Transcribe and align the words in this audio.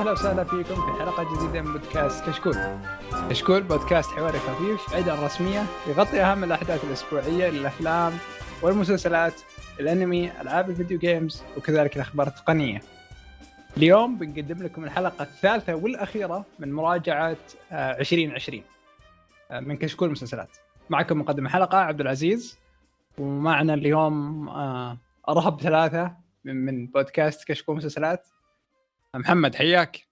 أهلا 0.00 0.12
وسهلا 0.12 0.44
فيكم 0.44 0.74
في 0.74 0.98
حلقة 1.00 1.36
جديدة 1.36 1.62
من 1.62 1.72
بودكاست 1.72 2.24
كشكول. 2.28 2.56
كشكول 3.30 3.62
بودكاست 3.62 4.10
حواري 4.10 4.38
خفيف 4.38 4.94
عيدا 4.94 5.14
رسميه 5.14 5.64
يغطي 5.86 6.22
أهم 6.22 6.44
الأحداث 6.44 6.84
الأسبوعية 6.84 7.50
للأفلام 7.50 8.12
والمسلسلات، 8.62 9.34
الأنمي، 9.80 10.40
ألعاب 10.40 10.70
الفيديو 10.70 10.98
جيمز 10.98 11.42
وكذلك 11.56 11.96
الأخبار 11.96 12.26
التقنية. 12.26 12.82
اليوم 13.76 14.18
بنقدم 14.18 14.62
لكم 14.62 14.84
الحلقة 14.84 15.22
الثالثة 15.22 15.74
والأخيرة 15.74 16.44
من 16.58 16.72
مراجعة 16.72 17.36
آه، 17.72 17.98
2020 17.98 18.62
آه، 19.50 19.60
من 19.60 19.76
كشكول 19.76 20.10
مسلسلات. 20.10 20.56
معكم 20.90 21.18
مقدم 21.18 21.46
الحلقة 21.46 21.78
عبد 21.78 22.00
العزيز 22.00 22.58
ومعنا 23.18 23.74
اليوم 23.74 24.48
آه، 24.48 24.98
ارهب 25.28 25.60
ثلاثة 25.60 26.12
من 26.44 26.64
من 26.64 26.86
بودكاست 26.86 27.44
كشكول 27.48 27.76
مسلسلات 27.76 28.26
محمد 29.16 29.54
حياك. 29.54 30.08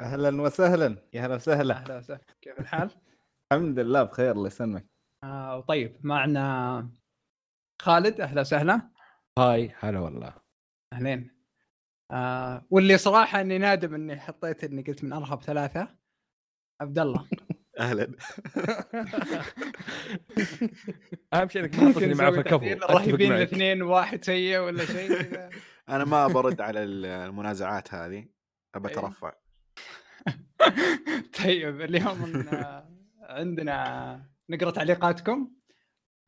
أهلا 0.00 0.42
وسهلا. 0.42 0.96
يا 1.12 1.26
هلا 1.26 1.34
وسهلا. 1.34 1.74
أهلا 1.74 1.98
وسهلا. 1.98 2.20
كيف 2.42 2.60
الحال؟ 2.60 2.90
الحمد 3.52 3.78
لله 3.78 4.02
بخير 4.02 4.32
الله 4.32 4.46
يسلمك. 4.46 4.86
آه 5.24 5.60
طيب 5.60 5.96
معنا 6.02 6.88
خالد. 7.82 8.20
أهلا 8.20 8.40
وسهلا. 8.40 8.90
هاي 9.38 9.74
هلا 9.80 9.98
والله. 9.98 10.34
أهلين. 10.92 11.30
آه 12.10 12.66
واللي 12.70 12.98
صراحة 12.98 13.40
إني 13.40 13.58
نادم 13.58 13.94
إني 13.94 14.20
حطيت 14.20 14.64
إني 14.64 14.82
قلت 14.82 15.04
من 15.04 15.12
أرهب 15.12 15.42
ثلاثة 15.42 15.88
عبد 16.80 16.98
الله. 16.98 17.26
أهلا. 17.80 18.12
أهم 21.34 21.48
شيء 21.48 21.64
إنك 21.64 21.78
ما 21.78 21.92
تحطني 21.92 22.14
معه 22.14 22.30
في 22.30 22.38
الكفو 22.38 22.66
الرهيبين 22.66 23.30
معك. 23.30 23.38
الاثنين 23.38 23.82
وواحد 23.82 24.24
سيء 24.24 24.58
ولا 24.58 24.84
شيء. 24.84 25.48
أنا 25.88 26.04
ما 26.04 26.26
برد 26.26 26.60
على 26.68 26.82
المنازعات 26.82 27.94
هذه 27.94 28.26
أبى 28.74 28.88
إيه. 28.88 28.98
أترفع 28.98 29.32
طيب 31.44 31.80
اليوم 31.80 32.46
عندنا 33.22 34.26
نقرأ 34.50 34.70
تعليقاتكم 34.70 35.50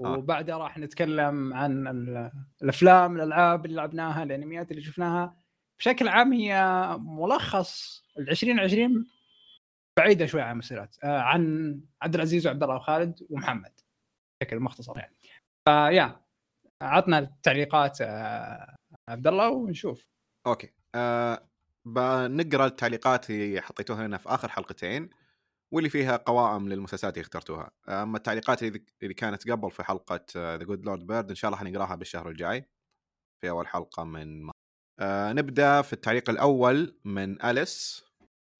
آه. 0.01 0.13
وبعدها 0.13 0.57
راح 0.59 0.79
نتكلم 0.79 1.55
عن 1.55 1.87
ال- 1.89 2.33
الأفلام 2.63 3.17
الألعاب 3.17 3.67
اللي 3.67 3.77
لعبناها 3.77 4.23
الأنميات 4.23 4.71
اللي 4.71 4.83
شفناها 4.83 5.37
بشكل 5.79 6.09
عام 6.09 6.33
هي 6.33 6.87
ملخص 7.01 8.03
ال 8.19 8.31
2020 8.31 9.07
بعيدة 9.99 10.27
شوي 10.27 10.41
عن 10.43 10.53
المسلسلات 10.53 10.97
آه، 11.05 11.19
عن 11.21 11.81
عبد 12.03 12.15
العزيز 12.15 12.47
وعبد 12.47 12.63
الله 12.63 12.77
وخالد 12.77 13.27
ومحمد 13.31 13.73
بشكل 14.43 14.61
مختصر 14.61 14.99
يعني 14.99 15.17
فيا 15.69 16.21
عطنا 16.83 17.19
التعليقات 17.19 17.99
آه، 18.01 18.77
عبد 19.09 19.27
الله 19.27 19.51
ونشوف. 19.51 20.07
okay. 20.47 20.73
آه 20.95 21.49
بنقرأ 21.85 22.67
التعليقات 22.67 23.31
اللي 23.31 23.61
حطيتوها 23.61 24.07
لنا 24.07 24.19
في 24.19 24.29
آخر 24.29 24.49
حلقتين 24.49 25.11
واللي 25.73 25.91
فيها 25.91 26.17
قوائم 26.17 26.69
للمسلسلات 26.69 27.15
اللي 27.15 27.23
اخترتوها. 27.23 27.71
أما 27.89 28.17
التعليقات 28.17 28.63
اللي 28.63 29.15
كانت 29.17 29.51
قبل 29.51 29.71
في 29.71 29.83
حلقة 29.83 30.25
The 30.37 30.57
Good 30.65 30.85
Lord 30.85 31.07
Bird 31.07 31.29
إن 31.29 31.35
شاء 31.35 31.49
الله 31.49 31.59
حنقراها 31.59 31.95
بالشهر 31.95 32.29
الجاي 32.29 32.69
في 33.41 33.51
أول 33.51 33.67
حلقة 33.67 34.05
من 34.05 34.43
ما. 34.43 34.53
آه 35.01 35.33
نبدأ 35.33 35.83
في 35.83 35.93
التعليق 35.93 36.31
الأول 36.31 37.01
من 37.05 37.45
اليس 37.45 38.05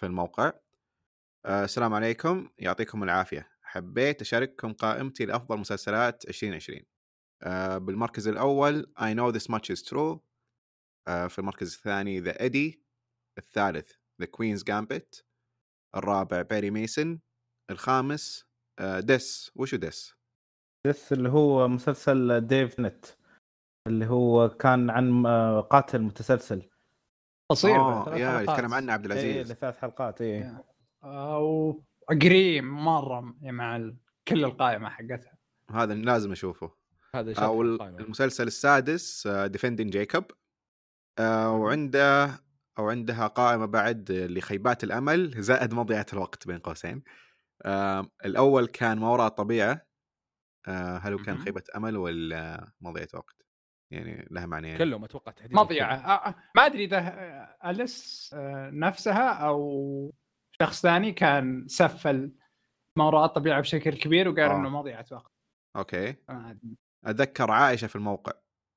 في 0.01 0.07
الموقع. 0.07 0.53
آه 1.47 1.65
السلام 1.65 1.95
عليكم. 1.95 2.49
يعطيكم 2.59 3.03
العافية. 3.03 3.49
حبيت 3.63 4.21
أشارككم 4.21 4.73
قائمتي 4.73 5.27
لأفضل 5.27 5.59
مسلسلات 5.59 6.29
2020 6.29 6.83
آه 7.43 7.79
بالمركز 7.79 8.29
الأول 8.29 8.93
I 8.99 9.15
know 9.15 9.33
this 9.39 9.47
much 9.55 9.77
is 9.77 9.83
true. 9.91 10.19
في 11.07 11.39
المركز 11.39 11.75
الثاني 11.75 12.21
The 12.21 12.41
Eddy 12.41 12.83
الثالث 13.39 13.93
The 14.21 14.27
Queen's 14.27 14.65
Gambit 14.65 15.25
الرابع 15.97 16.43
Perry 16.43 16.71
Mason 16.71 17.19
الخامس 17.71 18.47
آه 18.79 19.01
Des 19.01 19.51
وشو 19.55 19.77
Des 19.77 20.15
بس 20.87 21.13
اللي 21.13 21.29
هو 21.29 21.69
مسلسل 21.69 22.41
ديفيد 22.41 22.81
تينانت 22.81 23.07
اللي 23.87 24.07
هو 24.07 24.49
كان 24.49 24.91
عن 24.91 25.27
آه، 25.27 25.61
قاتل 25.61 26.03
متسلسل. 26.03 26.71
قصير 27.51 27.77
آه 27.77 28.05
ثلاث 28.05 28.21
يا. 28.21 28.41
يتكلم 28.41 28.75
عنه 28.75 28.93
عبد 28.93 29.11
إيه 29.11 29.33
العزيز. 29.33 29.53
لثلاث 29.53 29.79
حلقات 29.79 30.21
إيه. 30.21 30.65
أو 31.05 31.83
قريب 32.09 32.65
مرة 32.65 33.35
مع 33.43 33.93
كل 34.29 34.45
القائمة 34.45 34.89
حقتها. 34.89 35.39
هذا 35.71 35.95
لازم 35.95 36.33
أشوفه. 36.33 36.71
هذا 37.15 37.45
أو 37.45 37.63
القائمة. 37.63 37.99
المسلسل 37.99 38.47
السادس 38.47 39.29
ديفندين 39.29 39.91
جيكوب 39.91 40.25
وعنده 41.21 42.25
أو 42.79 42.91
عندها 42.91 43.27
قائمة 43.27 43.67
بعد 43.67 44.13
لخيبات 44.13 44.85
الأمل 44.85 45.43
زائد 45.43 45.75
مضيعة 45.75 46.07
الوقت 46.13 46.47
بين 46.47 46.59
قوسين. 46.59 47.03
آه، 47.63 48.11
الأول 48.25 48.67
كان 48.67 48.99
ما 48.99 49.09
وراء 49.11 49.27
الطبيعه 49.27 49.87
آه، 50.69 50.99
هل 50.99 51.13
هو 51.13 51.19
كان. 51.19 51.39
خيبة 51.39 51.63
أمل 51.77 51.97
ولا 51.97 52.71
مضيعة 52.81 53.09
وقت؟ 53.15 53.47
يعني 53.91 54.29
لها 54.31 54.47
معنيين. 54.47 54.79
كلهم 54.79 55.05
أتوقع 55.05 55.33
تحديدا 55.33 55.61
مضيعة. 55.61 55.95
آه، 55.95 56.29
آه، 56.29 56.35
ما 56.57 56.67
أدري 56.67 56.85
إذا 56.85 56.99
آه، 56.99 57.71
أليس 57.71 58.31
آه، 58.35 58.71
نفسها 58.71 59.29
أو 59.33 60.15
شخص 60.63 60.83
ثاني 60.83 61.13
كان 61.13 61.69
سفل 61.69 62.33
ما 62.99 63.05
وراء 63.05 63.25
الطبيعة 63.25 63.61
بشكل 63.61 63.95
كبير 63.95 64.29
وقال 64.29 64.41
آه. 64.51 64.57
إنه 64.57 64.69
مضيعة 64.69 65.07
وقت. 65.13 65.33
okay. 65.77 66.15
أدري. 66.29 66.77
أتذكر 67.05 67.51
عائشة 67.51 67.87
في 67.87 67.97
الموقع 67.97 68.33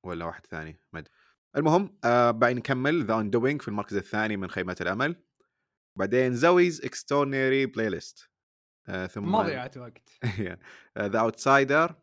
ولا 0.06 0.24
واحد 0.24 0.46
ثاني 0.46 0.80
ما 0.92 0.98
أدري. 1.00 1.12
المهم 1.56 1.98
آه 2.04 2.30
بعد 2.30 2.56
نكمل 2.56 3.04
The 3.04 3.14
Undoing 3.14 3.62
في 3.62 3.68
المركز 3.68 3.96
الثاني 3.96 4.36
من 4.36 4.50
خيبة 4.50 4.76
الأمل. 4.80 5.16
بعدين 5.96 6.34
Zoey's 6.34 6.84
Extraordinary 6.84 7.66
Playlist 7.66 8.30
آه 8.88 9.06
ثم 9.06 9.32
مضيعه 9.32 9.70
وقت. 9.76 10.08
The 10.98 11.20
Outsider 11.20 11.94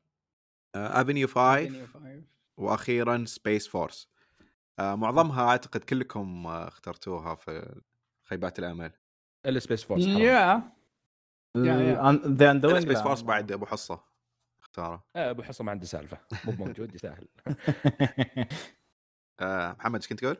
Avenue 0.75 1.27
5 1.27 2.25
وأخيرا 2.57 3.25
Space 3.25 3.67
Force 3.67 4.09
معظمها 4.79 5.43
أعتقد 5.49 5.83
كلكم 5.83 6.47
آه، 6.47 6.67
اخترتوها 6.67 7.35
في 7.35 7.81
خيبات 8.23 8.59
الأمل. 8.59 8.91
إلا 9.45 9.59
Space 9.59 9.83
Force 9.83 10.05
yeah. 10.05 10.71
The 11.57 12.51
Undoing 12.51 12.83
Space 12.83 13.01
Force 13.01 13.21
بعد 13.21 13.51
أبو 13.51 13.65
حصة 13.65 14.03
اختاره. 14.59 15.03
آه، 15.15 15.29
أبو 15.31 15.43
حصة 15.43 15.63
ما 15.63 15.71
عنده 15.71 15.85
سالفة. 15.85 16.17
مو 16.45 16.51
موجود 16.65 16.95
يستاهل. 16.95 17.27
آه 19.39 19.71
محمد 19.79 19.95
إيش 19.95 20.07
كنت 20.07 20.19
تقول؟ 20.19 20.37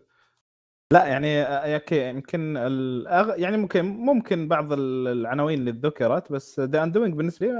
لا 0.94 1.06
يعني 1.06 1.42
آه، 1.42 1.76
okay 1.76 2.10
يمكن 2.10 2.58
الأغ... 2.58 3.40
يعني 3.40 3.58
ممكن 3.58 3.86
ممكن 3.86 4.48
بعض 4.48 4.74
ال- 4.74 5.08
العناوين 5.08 5.60
اللي 5.60 5.72
ذكرت 5.72 6.32
بس 6.32 6.60
The 6.60 6.84
Undoing 6.84 7.14
بالنسبة 7.14 7.48
لي 7.48 7.54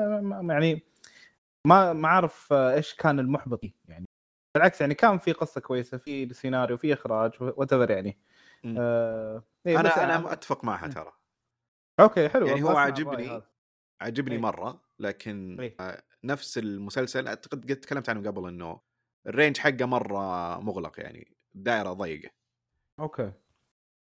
يعني 0.50 0.86
ما 1.68 1.94
ما 1.94 2.08
أعرف 2.08 2.54
آه، 2.54 2.74
إيش 2.74 2.94
كان 2.94 3.20
المحبط. 3.20 3.62
يعني 3.88 4.06
بالعكس 4.56 4.82
يعني 4.82 4.94
كان 4.94 5.18
في 5.18 5.32
قصة 5.32 5.62
كويسة 5.62 5.98
في 5.98 6.34
سيناريو 6.34 6.78
في 6.78 6.94
إخراج 6.94 7.32
what 7.42 7.72
يعني. 7.72 8.18
آه... 8.66 9.44
إيه، 9.68 9.80
أنا 9.80 10.04
أنا 10.04 10.34
أتفق 10.34 10.64
معها 10.64 10.88
ترى 10.88 11.12
okay 12.00 12.30
حلو 12.30 12.48
يعني 12.48 12.64
هو 12.64 12.78
عاجبني. 12.78 13.42
عجبني 14.02 14.36
إيه. 14.36 14.42
مرة 14.42 14.82
لكن 15.00 15.60
إيه. 15.60 15.76
آه، 15.80 16.04
نفس 16.24 16.58
المسلسل 16.58 17.28
أعتقد 17.28 17.72
قد 17.72 17.76
تكلمت 17.76 18.10
عنه 18.10 18.30
قبل 18.30 18.48
إنه 18.48 18.80
ال 19.28 19.33
range 19.33 19.58
حقه 19.58 19.86
مرة 19.86 20.60
مغلق 20.60 21.00
يعني 21.00 21.36
دائرة 21.54 21.94
ضيقة. 21.94 22.30
okay. 23.00 23.32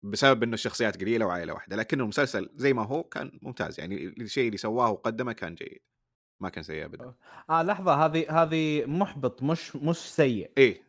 بسبب 0.04 0.44
إنه 0.44 0.54
الشخصيات 0.54 1.02
قليلة 1.02 1.26
وعائلة 1.26 1.54
واحدة 1.54 1.76
لكنه 1.76 2.04
المسلسل 2.04 2.50
زي 2.56 2.74
ما 2.74 2.86
هو 2.86 3.04
كان 3.04 3.40
ممتاز 3.42 3.80
يعني 3.80 4.06
الشيء 4.06 4.46
اللي 4.48 4.58
سواه 4.58 4.92
وقدمه 4.92 5.34
كان 5.34 5.56
جيد. 5.56 5.82
ما 6.42 6.50
كان 6.50 6.64
سيء 6.64 6.86
ابدا. 6.86 7.14
آه 7.50 7.64
لحظة 7.64 8.06
هذه 8.06 8.42
هذه 8.42 8.86
محبط 8.86 9.44
مش 9.44 9.76
مش 9.76 9.98
سيء. 9.98 10.52
إيه. 10.58 10.84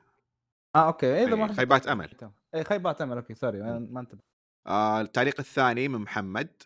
آه 0.77 0.87
okay 0.87 1.25
إذا 1.25 1.35
محبط 1.35 1.57
خيبات 1.57 1.87
أمل. 1.87 2.11
اي 2.55 2.65
خيبات 2.65 3.01
أمل 3.01 3.17
okay 3.17 3.35
sorry 3.35 3.63
ما 3.63 4.01
انتبه. 4.01 4.21
آه 4.67 5.01
التعليق 5.01 5.41
الثاني 5.41 5.89
من 5.89 5.99
محمد. 5.99 6.63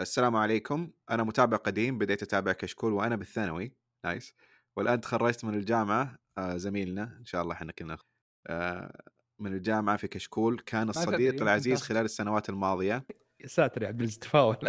السلام 0.00 0.36
عليكم. 0.36 0.90
أنا 1.10 1.22
متابع 1.22 1.56
قديم 1.56 1.98
بديت 1.98 2.22
أتابع 2.22 2.52
كشكول 2.52 2.92
وأنا 2.92 3.16
بالثانوي. 3.16 3.72
nice. 4.04 4.34
والآن 4.76 5.00
تخرجت 5.00 5.44
من 5.44 5.54
الجامعة. 5.54 6.18
زميلنا 6.56 7.16
إن 7.20 7.24
شاء 7.24 7.42
الله 7.42 7.54
إحنا 7.54 7.72
كنا 7.72 7.98
آه 8.46 9.02
من 9.40 9.52
الجامعة 9.52 9.96
في 9.96 10.08
كشكول 10.08 10.58
كان 10.66 10.88
الصديق 10.88 11.42
العزيز. 11.42 11.82
خلال 11.82 12.04
السنوات 12.04 12.48
الماضية. 12.48 13.06
يا 13.40 13.46
ساتر 13.46 13.82
يا 13.82 13.88
عبد 13.88 14.00
العزيز 14.00 14.18
تفاول 14.18 14.56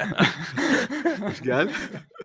إيش 1.27 1.41
قال؟ 1.49 1.71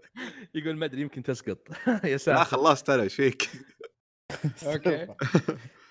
يقول 0.54 0.76
ما 0.76 0.84
أدري 0.84 1.00
يمكن 1.00 1.22
تسقط. 1.22 1.68
يا 2.04 2.10
لا 2.10 2.16
ساتر. 2.16 2.44
خلصت 2.44 2.90
أنا 2.90 3.02
إيش 3.02 3.14
فيك؟ 3.14 3.50
أوكي. 4.66 5.14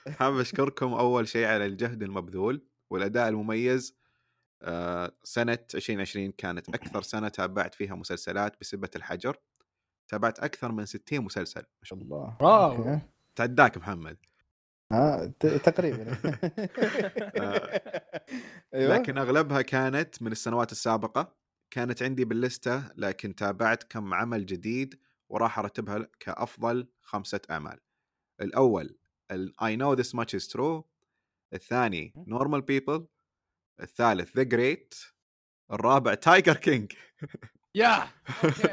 حاب 0.10 0.38
أشكركم 0.38 0.94
أول 0.94 1.28
شيء 1.28 1.46
على 1.46 1.66
الجهد 1.66 2.04
المبذول 2.04 2.68
والأداء 2.90 3.30
المميز. 3.30 3.98
آه، 4.62 5.12
سنة 5.24 5.60
2020 5.76 6.32
كانت 6.32 6.70
أكثر 6.70 7.02
سنة 7.02 7.28
تابعت 7.30 7.76
فيها 7.76 7.96
مسلسلات 7.96 8.60
بسبة 8.62 8.90
الحجر. 8.96 9.38
تابعت 10.08 10.40
أكثر 10.40 10.72
من 10.72 10.86
60 10.86 11.22
مسلسل. 11.22 11.62
ما 11.62 11.84
شاء 11.84 12.00
الله. 12.00 12.38
تعداك 13.36 13.78
محمد. 13.78 14.18
ها 14.92 15.26
ت- 15.40 15.46
تقريبا. 15.48 16.06
أيوه. 18.74 18.94
لكن 18.98 19.18
أغلبها 19.18 19.62
كانت 19.62 20.22
من 20.22 20.32
السنوات 20.32 20.72
السابقة. 20.72 21.36
كانت 21.72 22.04
عندي 22.04 22.26
بال 22.26 22.45
list 22.45 22.82
ه 22.82 22.92
لكن 22.96 23.36
تابعت 23.36 23.84
كم 23.84 24.14
عمل 24.14 24.46
جديد 24.46 25.00
وراح 25.30 25.60
أرتبها 25.60 26.08
كأفضل 26.20 26.88
خمسة 27.02 27.42
أعمال. 27.52 27.80
الأول 28.42 28.98
ال 29.32 29.54
I 29.62 29.76
know 29.78 29.96
this 30.04 30.10
much 30.14 30.34
is 30.40 30.48
true. 30.48 30.84
الثاني 31.54 32.14
normal 32.30 32.62
people. 32.62 33.02
الثالث 33.82 34.40
the 34.40 34.44
great. 34.46 35.14
الرابع 35.72 36.14
Tiger 36.14 36.56
King 36.56 36.92
يا! 37.76 38.08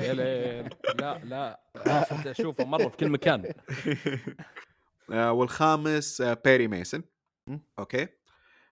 يا 0.01 0.13
ليل. 0.13 0.69
لا 0.99 1.21
لا. 1.25 1.61
اشوفه 2.31 2.65
مره 2.65 2.89
في 2.89 2.97
كل 2.97 3.09
مكان. 3.09 3.53
آه، 5.13 5.33
والخامس 5.33 6.21
آه، 6.21 6.35
بيري 6.45 6.69
ميسن. 6.69 7.03
okay. 7.79 8.09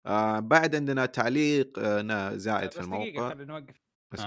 آه 0.07 0.41
بعد 0.41 0.75
عندنا 0.75 1.07
تعليق 1.07 1.79
آه 1.79 2.03
نا- 2.03 2.37
زائد 2.37 2.73
في 2.73 2.81
بس 2.81 2.87
دقيقة 2.87 3.09
الموقع. 3.09 3.29
خلينا 3.35 3.53
نوقف. 3.53 3.75
بس- 4.13 4.21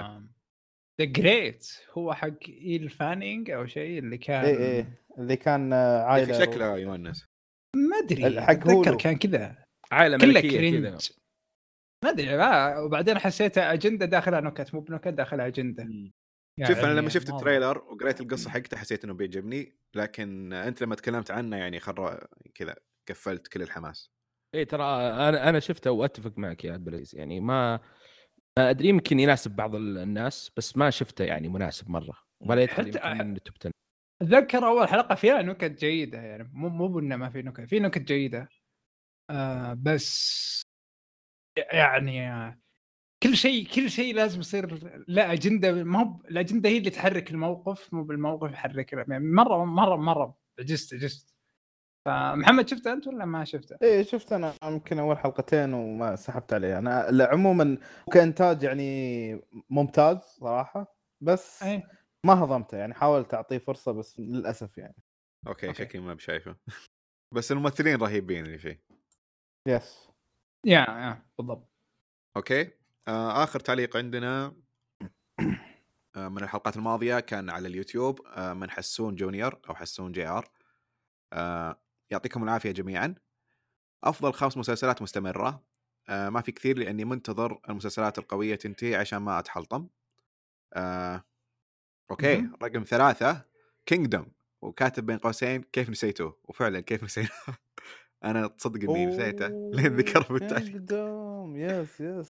The 1.02 1.06
Great 1.06 1.68
هو 1.94 2.14
حق 2.14 2.30
ايل 2.50 2.90
فانينج 2.90 3.52
أو 3.52 3.66
شيء 3.66 4.00
اللي 4.00 4.18
كان 4.18 4.46
إيه 4.46 4.78
إيه 4.80 4.86
اللي 5.18 5.36
كان 5.36 5.74
آه، 5.74 6.04
عائلة 6.04 6.40
شكله 6.40 6.78
يونس. 6.78 7.26
ما 7.76 7.98
أدري. 7.98 8.42
حق 8.42 8.68
هولو. 8.68 8.98
كان 8.98 9.18
كذا. 9.18 9.56
عائلة 9.92 10.18
كله 10.18 10.28
ملكيه 10.28 10.80
كذا. 10.80 10.98
ما 12.04 12.10
أدري 12.10 12.30
وبعدين 12.86 13.18
حسيتها 13.20 13.74
أجندة 13.74 14.06
داخلها 14.06 14.42
نكت 14.42 14.74
مو 14.74 14.80
بنكت 14.80 15.08
داخلها 15.08 15.48
أجندة. 15.48 15.84
شوف 16.68 16.78
أنا 16.78 16.88
يعني 16.88 17.00
لما 17.00 17.10
شفت 17.10 17.30
ما- 17.32 17.38
ال 17.38 17.43
trailer 17.43 17.78
وقريت 17.78 18.22
القصة 18.22 18.50
حقته 18.50 18.78
حسيت 18.78 19.04
إنه 19.04 19.14
بيعجبني 19.14 19.78
لكن 19.96 20.54
أنت 20.54 20.82
لما 20.82 20.96
تكلمت 20.96 21.32
عنه 21.32 21.58
يعني 21.58 21.80
خر 21.80 22.28
كذا 22.56 22.76
قفلت 23.10 23.48
كل 23.48 23.62
الحماس. 23.62 24.12
اي 24.56 24.66
ترى 24.66 24.84
أنا 25.12 25.50
أنا 25.50 25.60
شفته 25.60 25.92
وأتفق 25.92 26.38
معك 26.38 26.66
يا 26.66 26.74
عبد 26.74 26.88
العزيز 26.88 27.16
يعني 27.16 27.40
ما 27.40 27.80
ما 28.60 28.70
أدري 28.70 28.88
يمكن 28.88 29.20
يناسب 29.20 29.52
بعض 29.56 29.76
الناس 29.76 30.52
بس 30.58 30.78
ما 30.78 30.90
شفته 30.90 31.24
يعني 31.26 31.48
مناسب 31.48 31.90
مرة. 31.90 32.18
ولا 32.42 32.62
يدخل 32.62 32.94
حتى- 32.94 33.06
من 33.06 33.36
ال 33.36 33.41
top 33.41 33.56
10 33.62 33.72
أتذكر 34.22 34.68
أول 34.68 34.88
حلقة 34.88 35.16
فيها 35.16 35.42
نكت 35.42 35.72
جيدة 35.80 36.18
يعني 36.22 36.50
مو 36.54 36.70
مو 36.70 36.88
بأنه 36.88 37.16
ما 37.16 37.30
في 37.30 37.42
نكت 37.42 37.62
في 37.62 37.80
نكت 37.80 38.02
جيدة. 38.02 38.50
آه 39.32 39.74
بس 39.74 40.62
يعني 41.58 42.60
كل 43.24 43.38
شيء 43.38 43.68
كل 43.68 43.90
شيء 43.90 44.16
لازم 44.16 44.40
يصير 44.40 45.04
لا 45.08 45.34
أجندة 45.34 45.84
ما 45.84 46.02
هو 46.02 46.20
الأجندة 46.26 46.70
هي 46.70 46.78
اللي 46.78 46.90
تحرك 46.90 47.32
الموقف 47.32 47.94
مو 47.94 48.04
بالموقف 48.04 48.52
يحرك 48.52 48.94
يعني 48.94 49.20
مرة 49.20 49.66
مرة 49.66 49.96
مرة 49.96 50.38
عجزت 50.60 50.94
عجزت. 50.94 51.34
فمحمد 52.06 52.68
شفته 52.68 52.94
أنت 52.94 53.08
ولا 53.08 53.26
ما 53.26 53.44
شفته؟ 53.44 53.78
إيه 53.82 54.04
شفت 54.04 54.34
أنا 54.34 54.54
يمكن 54.64 55.00
أول 55.00 55.18
حلقتين 55.18 55.74
وما 55.74 56.16
سحبت 56.16 56.54
عليه. 56.54 56.78
أنا 56.78 57.28
عموما 57.32 57.78
كإنتاج 58.12 58.64
يعني 58.64 59.42
ممتاز 59.70 60.18
صراحة 60.18 60.96
بس 61.24 61.64
اي 61.64 61.84
ما 62.26 62.44
هضمته 62.44 62.78
يعني 62.78 62.94
حاولت 62.94 63.34
أعطيه 63.34 63.58
فرصة 63.58 63.92
بس 63.92 64.20
للأسف 64.20 64.78
يعني. 64.78 64.96
okay, 65.48 65.68
okay. 65.68 65.84
شكلي 65.84 66.02
ما 66.02 66.14
بشايفه. 66.14 66.56
بس 67.34 67.52
الممثلين 67.52 67.96
رهيبين 67.96 68.46
اللي 68.46 68.58
فيه. 68.58 68.84
yes 69.68 70.10
يا 70.68 70.80
يا 70.80 71.24
بالضبط. 71.38 71.70
okay. 72.38 72.72
آه 73.08 73.44
آخر 73.44 73.60
تعليق 73.60 73.98
عندنا 73.98 74.56
آه 76.16 76.30
من 76.30 76.44
الحلقات 76.44 76.78
الماضية 76.78 77.20
كان 77.20 77.50
على 77.50 77.68
اليوتيوب 77.68 78.22
آه 78.28 78.54
من 78.54 78.70
حسون 78.72 79.16
جونيور 79.16 79.60
أو 79.70 79.76
حسون 79.76 80.12
جي 80.12 80.28
آر. 80.28 80.52
آه 81.34 81.82
يعطيكم 82.12 82.44
العافية 82.44 82.72
جميعا. 82.72 83.16
أفضل 84.04 84.34
خمس 84.34 84.58
مسلسلات 84.58 85.02
مستمرة. 85.02 85.64
آه 86.10 86.30
ما 86.30 86.42
في 86.42 86.52
كثير 86.52 86.78
لأني 86.80 87.06
منتظر 87.06 87.62
المسلسلات 87.70 88.20
القوية 88.20 88.56
تنتهي 88.56 88.96
عشان 88.96 89.20
ما 89.20 89.40
أتحلطم. 89.40 89.88
آه 90.74 91.24
okay. 92.12 92.50
رقم 92.64 92.84
ثلاثة 92.84 93.46
Kingdom 93.86 94.32
وكاتب 94.62 95.06
بين 95.06 95.18
قوسين 95.18 95.64
كيف 95.64 95.90
نسيته؟ 95.90 96.36
وفعلا 96.44 96.80
كيف 96.80 97.04
نسيته 97.04 97.34
أنا 98.24 98.48
تصدق 98.48 98.90
إني 98.90 99.06
نسيته 99.06 99.48
لين 99.76 99.96
ذكره 99.96 100.34
بالتعليق. 100.34 100.72
بالتعليق 100.74 101.82
yes 101.82 102.02
yes 102.02 102.28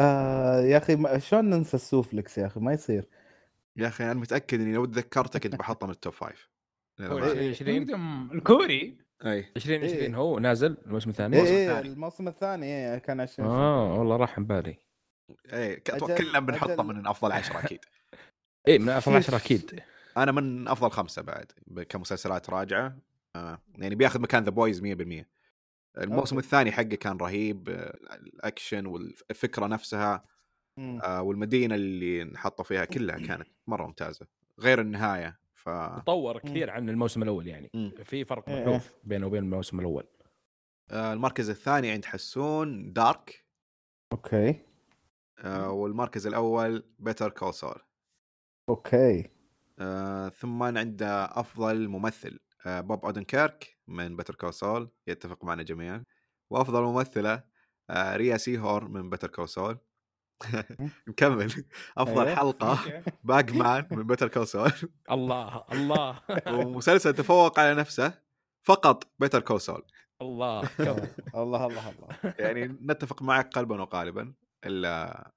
آه 0.00 0.60
يا 0.60 0.76
أخي 0.78 0.96
ما- 0.96 1.18
شلون 1.18 1.50
ننسى 1.50 1.76
السوفلكس 1.76 2.38
يا 2.38 2.46
أخي؟ 2.46 2.60
ما 2.60 2.72
يصير. 2.72 3.08
يا 3.76 3.88
أخي 3.88 4.04
أنا 4.04 4.14
متأكد 4.14 4.60
إني 4.60 4.72
لو 4.74 4.84
تذكرته 4.84 5.38
كنت 5.38 5.54
بحطه 5.56 5.86
من 5.86 5.92
التوب 5.92 6.12
فايف 6.12 6.50
لا، 6.98 7.06
هو 7.06 7.18
ما- 7.18 7.26
2020 7.32 7.86
Kingdom 7.86 8.32
الكوري. 8.34 8.98
أي. 9.26 9.38
2020 9.56 9.98
إيه. 10.00 10.16
هو 10.16 10.38
نازل 10.38 10.76
الموسم 10.86 11.10
الثاني. 11.10 11.36
الموسم 11.36 11.54
إيه 11.54 11.68
الثاني. 11.70 11.88
الموسم 11.92 12.28
الثاني. 12.28 12.66
إيه 12.66 12.98
كان 12.98 13.20
20 13.20 13.48
آه 13.48 13.98
والله 13.98 14.16
راح 14.16 14.38
عن 14.38 14.44
بالي 14.46 14.76
اي 15.52 15.76
كلنا 15.76 16.40
بنحطه 16.40 16.72
أجل. 16.72 16.82
من 16.84 17.06
أفضل 17.06 17.32
عشرة 17.32 17.58
أكيد. 17.58 17.84
إيه 18.68 18.78
من 18.78 18.88
أفضل 18.88 19.16
فيش. 19.22 19.26
10 19.26 19.36
أكيد. 19.36 19.80
أنا 20.16 20.32
من 20.32 20.68
أفضل 20.68 20.90
خمسة 20.90 21.22
بعد 21.22 21.46
كمسلسلات 21.88 22.50
راجعة. 22.50 22.96
يعني 23.78 23.94
بياخذ 23.94 24.20
مكان 24.20 24.44
The 24.44 24.50
Boys 24.50 24.82
100% 24.82 25.24
الموسم 25.98 26.36
okay. 26.36 26.46
الثاني 26.46 26.72
حقه 26.72 26.84
كان 26.84 27.16
رهيب 27.16 27.68
آه، 27.68 27.98
الأكشن 28.14 28.86
والفكرة 28.86 29.66
نفسها 29.66 30.24
مم. 30.76 31.00
آه 31.02 31.22
والمدينة 31.22 31.74
اللي 31.74 32.24
انحطوا 32.24 32.64
فيها 32.64 32.84
كلها 32.84 33.18
كانت 33.28 33.48
مرة 33.66 33.86
ممتازة 33.86 34.26
غير 34.60 34.80
النهاية 34.80 35.38
ف 35.54 35.68
تطور 35.96 36.38
كثير 36.38 36.70
عن 36.70 36.88
الموسم 36.88 37.22
الأول 37.22 37.46
يعني. 37.46 37.70
مم. 37.74 37.92
في 38.04 38.24
فرق 38.24 38.48
إيه. 38.48 38.64
ملحوظ 38.64 38.82
بينه 39.04 39.26
وبين 39.26 39.42
الموسم 39.42 39.80
الأول. 39.80 40.06
آه 40.90 41.12
المركز 41.12 41.50
الثاني 41.50 41.90
عند 41.90 42.04
حسون 42.04 42.92
Dark 42.92 43.44
okay. 44.12 44.60
آه 45.38 45.70
والمركز 45.70 46.26
الأول 46.26 46.84
Better 46.98 47.30
Call 47.30 47.54
Saul 47.54 47.78
okay. 48.68 49.30
آه 49.78 50.28
ثم 50.28 50.62
عنده 50.62 51.24
أفضل 51.24 51.88
ممثل. 51.88 52.30
آه 52.30 52.47
بوب 52.80 53.04
أودنكيرك 53.04 53.78
من 53.88 54.16
Better 54.16 54.34
Call 54.34 54.54
Saul 54.54 54.90
يتفق 55.06 55.44
معنا 55.44 55.62
جميعا. 55.62 56.04
وأفضل 56.50 56.82
ممثلة 56.82 57.42
آه 57.90 58.16
ريا 58.16 58.36
سيهور 58.36 58.88
من 58.88 59.10
Better 59.10 59.28
Call 59.28 59.48
Saul 59.48 59.78
نكمل. 61.08 61.64
أفضل 61.98 62.26
أيوه. 62.26 62.36
حلقة 62.36 62.78
Bagman 63.24 63.86
من 63.90 64.06
Better 64.06 64.28
Call 64.28 64.46
Saul 64.46 64.72
الله 65.10 65.64
الله. 65.72 66.20
ومسلسل 66.54 67.14
تفوق 67.14 67.60
على 67.60 67.74
نفسه 67.74 68.22
فقط 68.66 69.04
Better 69.18 69.40
Call 69.40 69.60
Saul 69.60 69.82
الله. 70.22 70.60
الله 71.34 71.66
الله 71.66 71.90
الله. 71.90 72.08
يعني 72.38 72.64
نتفق 72.66 73.22
معك 73.22 73.48
قلبا 73.54 73.82
وقالبا. 73.82 74.34
إلا 74.66 75.30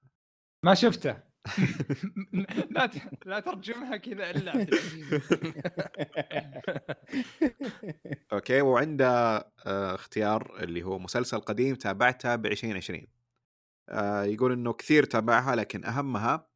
ما 0.66 0.74
شفته؟ 0.74 1.31
لا 2.72 2.90
لا 3.26 3.40
ترجمها 3.40 3.98
كذا 3.98 4.30
إلا. 4.30 4.68
okay 8.34 8.62
وعنده 8.62 9.38
آه 9.66 9.96
اختيار 9.96 10.58
اللي 10.64 10.84
هو 10.84 11.00
مسلسل 11.00 11.40
قديم 11.40 11.76
تابعته 11.76 12.36
ب 12.36 12.46
2020 12.46 13.08
آه 13.90 14.24
يقول 14.24 14.52
إنه 14.52 14.74
كثير 14.74 15.04
تابعها 15.04 15.56
لكن 15.56 15.86
أهمها 15.86 16.48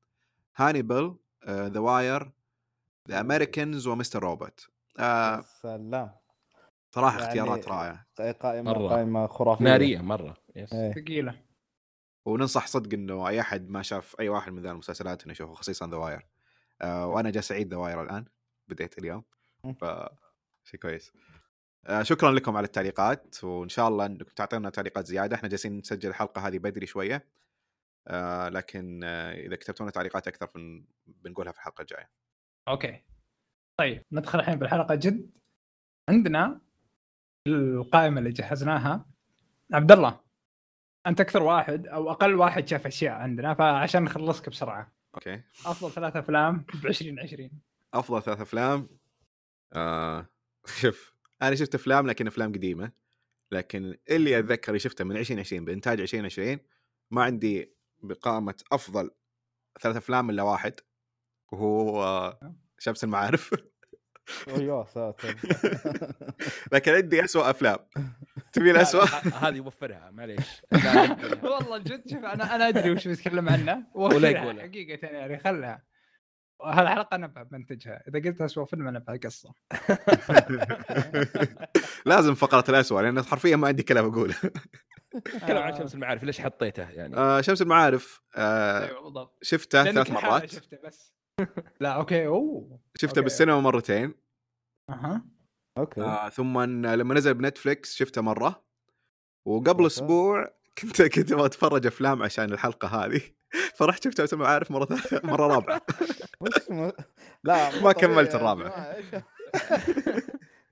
Hannibal 0.56 1.16
The 1.50 1.80
Wire 1.80 2.32
The 3.10 3.20
Americans 3.20 3.88
و 3.88 3.97
Mr. 3.97 4.24
Robot. 4.24 4.68
آه 5.00 5.42
سلام. 5.42 6.12
صراحة 6.92 7.18
يعني- 7.20 7.28
اختيارات 7.28 7.68
رائعة. 7.68 8.06
قائمة. 8.42 8.90
قائمة 8.90 9.28
خرافية. 9.28 9.64
نارية 9.66 10.02
مرة. 10.02 10.38
إيه. 10.58 10.94
ثقيلة. 10.94 11.45
وننصح 12.26 12.68
صدق 12.68 12.94
إنه 12.94 13.28
أي 13.28 13.42
أحد 13.42 13.70
ما 13.70 13.82
شاف 13.82 14.16
أي 14.20 14.30
واحد 14.30 14.52
من 14.52 14.62
ذا 14.62 14.72
المسلسلات 14.72 15.24
إنه 15.24 15.32
يشوفه 15.32 15.54
خصيصا 15.54 15.88
The 15.88 15.98
Wire 15.98 16.26
آه 16.82 17.08
وأنا 17.08 17.30
جالس 17.30 17.52
اعيد 17.52 17.70
The 17.70 17.78
Wire 17.78 18.04
الآن 18.04 18.26
بديت 18.68 18.98
اليوم. 18.98 19.24
ف 19.82 19.86
شيء 20.64 20.80
كويس. 20.80 21.12
آه 21.86 22.04
شكرا 22.04 22.32
لكم 22.32 22.58
على 22.58 22.66
التعليقات 22.66 23.44
وإن 23.44 23.70
شاء 23.70 23.88
الله 23.88 24.06
إنكم 24.06 24.32
تعطونا 24.36 24.70
تعليقات 24.70 25.06
زيادة. 25.06 25.36
إحنا 25.36 25.50
جالسين 25.50 25.78
نسجل 25.78 26.10
الحلقة 26.10 26.48
هذه 26.48 26.58
بدري 26.58 26.86
شوية. 26.86 27.28
آه 28.08 28.50
لكن 28.50 29.02
آه 29.04 29.34
إذا 29.34 29.56
كتبتوا 29.56 29.84
لنا 29.86 29.92
تعليقات 29.92 30.28
أكثر 30.28 30.50
بن... 30.56 30.86
بنقولها 31.08 31.52
في 31.52 31.58
الحلقة 31.58 31.82
الجاية. 31.82 32.10
okay. 32.68 33.04
طيب 33.78 34.04
ندخل 34.12 34.40
الحين 34.40 34.56
بالحلقة 34.56 34.96
جد 34.96 35.32
عندنا 36.10 36.62
القائمة 37.48 38.20
اللي 38.20 38.32
جهزناها 38.32 39.06
عبد 39.74 39.92
الله. 39.92 40.25
أنت 41.08 41.22
أكثر 41.22 41.44
واحد 41.44 41.88
أو 41.88 42.12
أقل 42.12 42.36
واحد 42.36 42.68
شاف 42.68 42.88
أشياء 42.88 43.14
عندنا 43.14 43.54
فعشان 43.54 44.04
نخلصك 44.04 44.50
بسرعة. 44.50 44.96
أوكي. 45.16 45.42
أفضل 45.66 45.92
ثلاث 45.92 46.16
أفلام 46.16 46.66
ب 46.84 46.86
2020 46.86 47.50
أفضل 47.94 48.22
ثلاث 48.22 48.42
أفلام. 48.42 48.90
آه 49.74 50.30
شوف 50.66 51.14
أنا 51.42 51.56
شفت 51.56 51.76
أفلام 51.76 52.08
لكن 52.08 52.28
أفلام 52.28 52.52
قديمة. 52.52 52.92
لكن 53.52 53.98
اللي 54.10 54.40
أتذكر 54.40 54.78
شفته 54.78 55.04
من 55.04 55.18
2020 55.18 55.66
بإنتاج 55.66 56.02
2020 56.02 56.60
ما 57.12 57.24
عندي 57.24 57.76
بقائمه 58.04 58.56
أفضل 58.72 59.12
ثلاث 59.82 59.96
أفلام 59.96 60.30
إلا 60.30 60.44
واحد 60.44 60.80
وهو 61.52 62.04
آه، 62.04 62.56
شمس 62.80 63.04
المعارف. 63.04 63.54
ساتر 64.94 65.36
لكن 66.74 66.92
عندي 66.94 67.24
اسوء 67.26 67.50
أفلام. 67.50 67.78
تبي 68.54 68.72
الاسوء 68.72 69.04
هذه 69.42 69.60
وفرها 69.60 70.12
معليش. 70.12 70.62
وفرها. 70.74 71.44
والله 71.44 71.78
جد 71.78 72.04
شوف 72.10 72.24
أنا 72.24 72.56
أنا 72.56 72.68
أدري 72.68 72.92
وش 72.92 73.08
بتكلم 73.08 73.50
عنه. 73.50 73.84
يقولها. 73.96 74.62
حقيقة 74.62 75.08
يعني 75.08 75.40
خلها. 75.40 75.84
هالحلقه 76.64 77.16
أنا 77.16 77.28
بمنتجها 77.28 78.04
إذا 78.08 78.20
قلت 78.30 78.42
اسوء 78.42 78.66
فيلم 78.66 78.88
أنا 78.88 79.00
بقصه 79.00 79.54
لازم 82.06 82.36
فقرة 82.36 82.64
الاسوء 82.70 83.02
لأن 83.02 83.22
حرفيا 83.24 83.56
ما 83.56 83.68
عندي 83.68 83.84
كلام 83.84 84.06
أقوله. 84.12 84.36
تكلم 85.26 85.58
عن 85.58 85.78
شمس 85.78 85.96
المعارف 85.96 86.24
ليش 86.24 86.42
حطيته 86.42 86.90
يعني؟ 86.90 87.18
آه 87.18 87.42
شمس 87.42 87.62
المعارف 87.62 88.22
آه 88.36 89.02
بالضبط. 89.04 89.38
شفته 89.42 89.84
ثلاث 89.84 90.12
مرات. 90.12 90.50
شفته 90.52 90.78
بس. 90.86 91.15
لا 91.82 91.90
okay. 91.92 92.26
أوه. 92.28 92.80
شفته 92.98 93.10
okay. 93.10 93.22
بالسينما 93.22 93.60
مرتين. 93.60 94.14
أها. 94.90 95.26
okay. 95.78 96.02
آه 96.02 96.30
ثم 96.30 96.60
لما 96.86 97.14
نزل 97.14 97.34
بنتفليكس 97.34 97.96
شفته 97.96 98.22
مرة. 98.22 98.64
وقبل 99.46 99.70
okay. 99.70 99.86
أسبوع 99.86 100.48
كنت 100.78 101.02
كنت 101.16 101.32
أبغى 101.32 101.46
أتفرج 101.46 101.86
أفلام 101.88 102.24
عشان 102.24 102.52
الحلقة 102.54 102.88
هذه. 102.88 103.22
فرحت 103.78 104.04
شفته 104.04 104.24
شمس 104.24 104.34
المعارف 104.34 104.72
مرة 104.72 104.86
ثالثه 104.86 105.22
مرة 105.28 105.48
رابعة. 105.48 105.82
لا 107.44 107.70
ما 107.82 107.92
طبيعي 107.92 107.94
كملت 107.94 108.32
يا 108.32 108.36
الرابع. 108.36 108.64
جماعة، 108.64 108.94
إيش- 108.94 109.22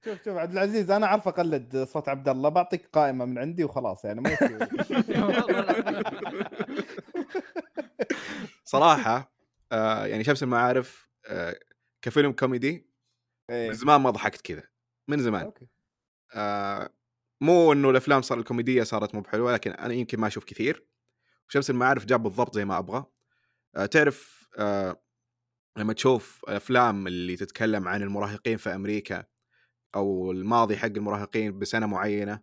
شوف 0.06 0.24
شوف 0.26 0.38
عبد 0.38 0.52
العزيز 0.52 0.92
أنا 0.92 1.06
أعرف 1.06 1.28
أقلد 1.28 1.78
صوت 1.94 2.10
عبد 2.10 2.30
الله 2.30 2.50
بعطيك 2.50 2.90
قائمة 2.94 3.26
من 3.26 3.38
عندي 3.38 3.64
وخلاص 3.64 4.06
يعني 4.06 4.22
ما 4.22 4.30
يصير. 4.32 4.68
صراحة 8.64 9.33
آه 9.74 10.06
يعني 10.06 10.24
شمس 10.24 10.44
المعارف 10.44 11.10
آه 11.28 11.60
كفيلم 12.02 12.32
كوميدي 12.32 12.90
إيه. 13.50 13.68
من 13.68 13.74
زمان 13.74 14.02
ما 14.02 14.10
ضحكت 14.10 14.42
كذا 14.42 14.64
من 15.08 15.20
زمان 15.20 15.44
okay 15.44 15.68
آه 16.36 16.90
مو 17.42 17.74
إنه 17.74 17.90
الأفلام 17.90 18.22
صار 18.22 18.40
الكوميدية 18.40 18.84
صارت 18.84 19.16
مو 19.16 19.22
بحلوة 19.22 19.54
لكن 19.54 19.72
أنا 19.72 19.94
يمكن 19.94 20.20
ما 20.20 20.28
أشوف 20.28 20.44
كثير 20.44 20.88
شمس 21.48 21.70
المعارف 21.70 22.06
جاب 22.06 22.24
بالضبط 22.24 22.56
زي 22.56 22.66
ما 22.66 22.78
أبغى 22.78 23.06
آه 23.76 23.86
تعرف 23.86 24.50
آه 24.58 25.04
لما 25.78 25.94
تشوف 25.94 26.46
أفلام 26.48 27.08
اللي 27.08 27.36
تتكلم 27.36 27.88
عن 27.88 28.02
المراهقين 28.02 28.58
في 28.58 28.76
أمريكا 28.76 29.26
أو 29.96 30.32
الماضي 30.32 30.78
حق 30.78 30.86
المراهقين 30.86 31.60
بسنة 31.60 31.86
معينة 31.86 32.42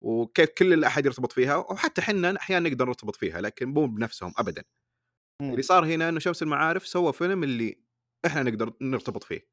وكيف 0.00 0.50
كل 0.58 0.72
الأحد 0.72 1.06
يرتبط 1.06 1.32
فيها 1.32 1.56
وحتى 1.56 2.00
إحنا 2.00 2.36
أحيانا 2.36 2.68
نقدر 2.68 2.86
نرتبط 2.86 3.16
فيها 3.16 3.40
لكن 3.40 3.68
مو 3.68 3.86
بنفسهم 3.86 4.32
ابدا. 4.38 4.64
اللي 5.40 5.62
صار 5.62 5.84
هنا 5.86 6.08
إنه 6.08 6.18
شمس 6.20 6.42
المعارف 6.42 6.86
سوى 6.86 7.12
فيلم 7.12 7.44
اللي 7.44 7.82
إحنا 8.26 8.42
نقدر 8.42 8.72
نرتبط 8.82 9.24
فيه. 9.24 9.48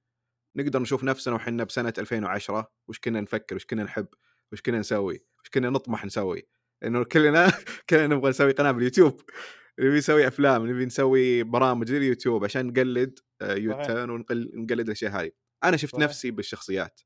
نقدر 0.58 0.80
نشوف 0.82 1.04
نفسنا 1.04 1.36
وحنا 1.36 1.64
بسنة 1.64 1.94
2010 2.00 2.72
وش 2.88 3.00
كنا 3.00 3.22
نفكر 3.22 3.56
وش 3.56 3.66
كنا 3.66 3.84
نحب 3.84 4.08
وش 4.54 4.62
كنا 4.62 4.80
نسوي 4.80 5.16
وش 5.44 5.50
كنا 5.54 5.70
نطمح 5.70 6.06
نسوي. 6.06 6.44
لأنه 6.82 7.04
كلنا 7.04 7.52
كلنا 7.90 8.08
نبغى 8.08 8.30
نسوي 8.30 8.52
قناة 8.52 8.72
باليوتيوب. 8.72 9.22
نبي 9.80 9.98
نسوي 9.98 10.28
أفلام 10.28 10.68
نبي 10.70 10.86
نسوي 10.86 11.44
برامج 11.44 11.92
لليوتيوب 11.92 12.44
عشان 12.44 12.68
نقلد 12.68 13.20
آه، 13.42 13.56
يوتيرن 13.56 14.10
ونقلد 14.10 14.80
الأشياء 14.88 15.12
هذه. 15.12 15.32
أنا 15.64 15.78
شفت 15.78 15.94
صحيح. 15.94 16.04
نفسي 16.04 16.32
بالشخصيات. 16.32 17.02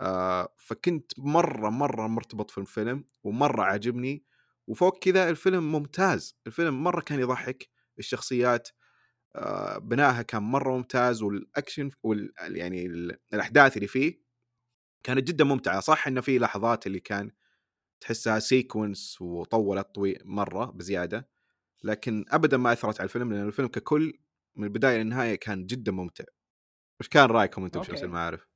آه 0.00 0.54
فكنت 0.58 1.12
مرة 1.18 1.70
مرة 1.70 2.06
مرتبط 2.06 2.50
في 2.50 2.58
الفيلم 2.58 3.04
ومرة 3.24 3.62
عاجبني 3.62 4.24
وفوق 4.66 4.98
كذا 4.98 5.30
الفيلم 5.30 5.72
ممتاز. 5.72 6.38
الفيلم 6.46 6.84
مرة 6.84 7.00
كان 7.00 7.20
يضحك 7.20 7.68
الشخصيات 7.98 8.68
آه 9.36 9.78
بنائها 9.78 10.22
كان 10.22 10.42
مرة 10.42 10.76
ممتاز 10.76 11.22
والاكشن 11.22 11.90
وال 12.02 12.32
يعني 12.40 12.86
ال- 12.86 13.18
الأحداث 13.34 13.76
اللي 13.76 13.88
فيه 13.88 14.20
كانت 15.04 15.28
جدا 15.28 15.44
ممتعة. 15.44 15.80
صح 15.80 16.06
إنه 16.06 16.20
في 16.20 16.38
لحظات 16.38 16.86
اللي 16.86 17.00
كان 17.00 17.30
تحسها 18.00 18.38
sequence 18.38 19.20
وطولت 19.20 19.94
طويل 19.94 20.22
مرة 20.24 20.64
بزيادة 20.64 21.28
لكن 21.84 22.24
ابدا 22.30 22.56
ما 22.56 22.72
أثرت 22.72 23.00
على 23.00 23.04
الفيلم 23.06 23.32
لأن 23.32 23.46
الفيلم 23.46 23.68
ككل 23.68 24.18
من 24.56 24.64
البداية 24.64 24.98
للنهايه 24.98 25.34
كان 25.34 25.66
جدا 25.66 25.92
ممتع. 25.92 26.24
وش 27.00 27.08
كان 27.08 27.24
رأيكم 27.24 27.64
أنتم. 27.64 27.80
بشمس 27.80 28.02
المعارف؟ 28.02 28.46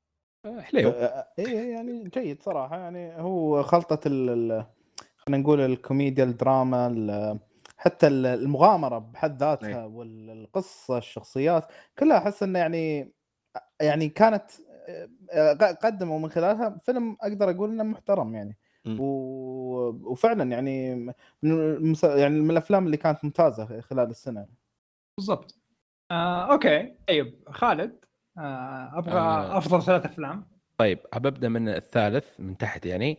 آه، 0.47 0.61
حليو. 0.61 0.91
إيه 1.39 1.73
يعني 1.73 2.09
جيد 2.09 2.43
صراحة. 2.43 2.77
يعني 2.79 3.23
هو 3.23 3.63
خلطة 3.63 4.01
ال 4.07 4.67
خلينا 5.17 5.43
نقول 5.43 5.61
الكوميديا 5.61 6.25
الدراما 6.25 6.87
ال- 6.87 7.41
حتى 7.81 8.07
ال- 8.07 8.27
المغامرة 8.27 8.99
بحد 8.99 9.41
ذاتها 9.43 9.69
إيه. 9.69 9.85
والقصة 9.87 10.99
الشخصيات 10.99 11.65
كلها 11.99 12.19
أحس 12.19 12.43
إنه 12.43 12.59
يعني 12.59 13.13
يعني 13.81 14.09
كانت 14.09 14.51
آه، 15.33 15.53
قدموا 15.83 16.19
من 16.19 16.31
خلالها 16.31 16.79
فيلم 16.85 17.17
أقدر 17.21 17.51
أقول 17.51 17.71
إنه 17.71 17.83
محترم 17.83 18.35
يعني 18.35 18.57
مم. 18.85 19.01
و... 19.01 19.07
وفعلا 20.13 20.51
يعني 20.51 20.95
من 21.43 21.53
المس... 21.53 22.05
يعني 22.05 22.41
من 22.41 22.51
الأفلام 22.51 22.87
اللي 22.87 22.97
كانت 22.97 23.25
ممتازة 23.25 23.81
خلال 23.81 24.11
السنة 24.11 24.47
بالضبط 25.19 25.55
آه، 26.11 26.53
okay 26.53 26.95
طيب 27.09 27.49
خالد 27.49 28.05
آه، 28.39 28.99
أبغى 28.99 29.19
آه. 29.19 29.59
أفضل 29.59 29.83
ثلاث 29.83 30.05
أفلام 30.07 30.47
طيب 30.79 30.99
أبدأ 31.13 31.49
من 31.49 31.69
الثالث 31.69 32.41
من 32.41 32.57
تحت 32.57 32.87
يعني 32.87 33.19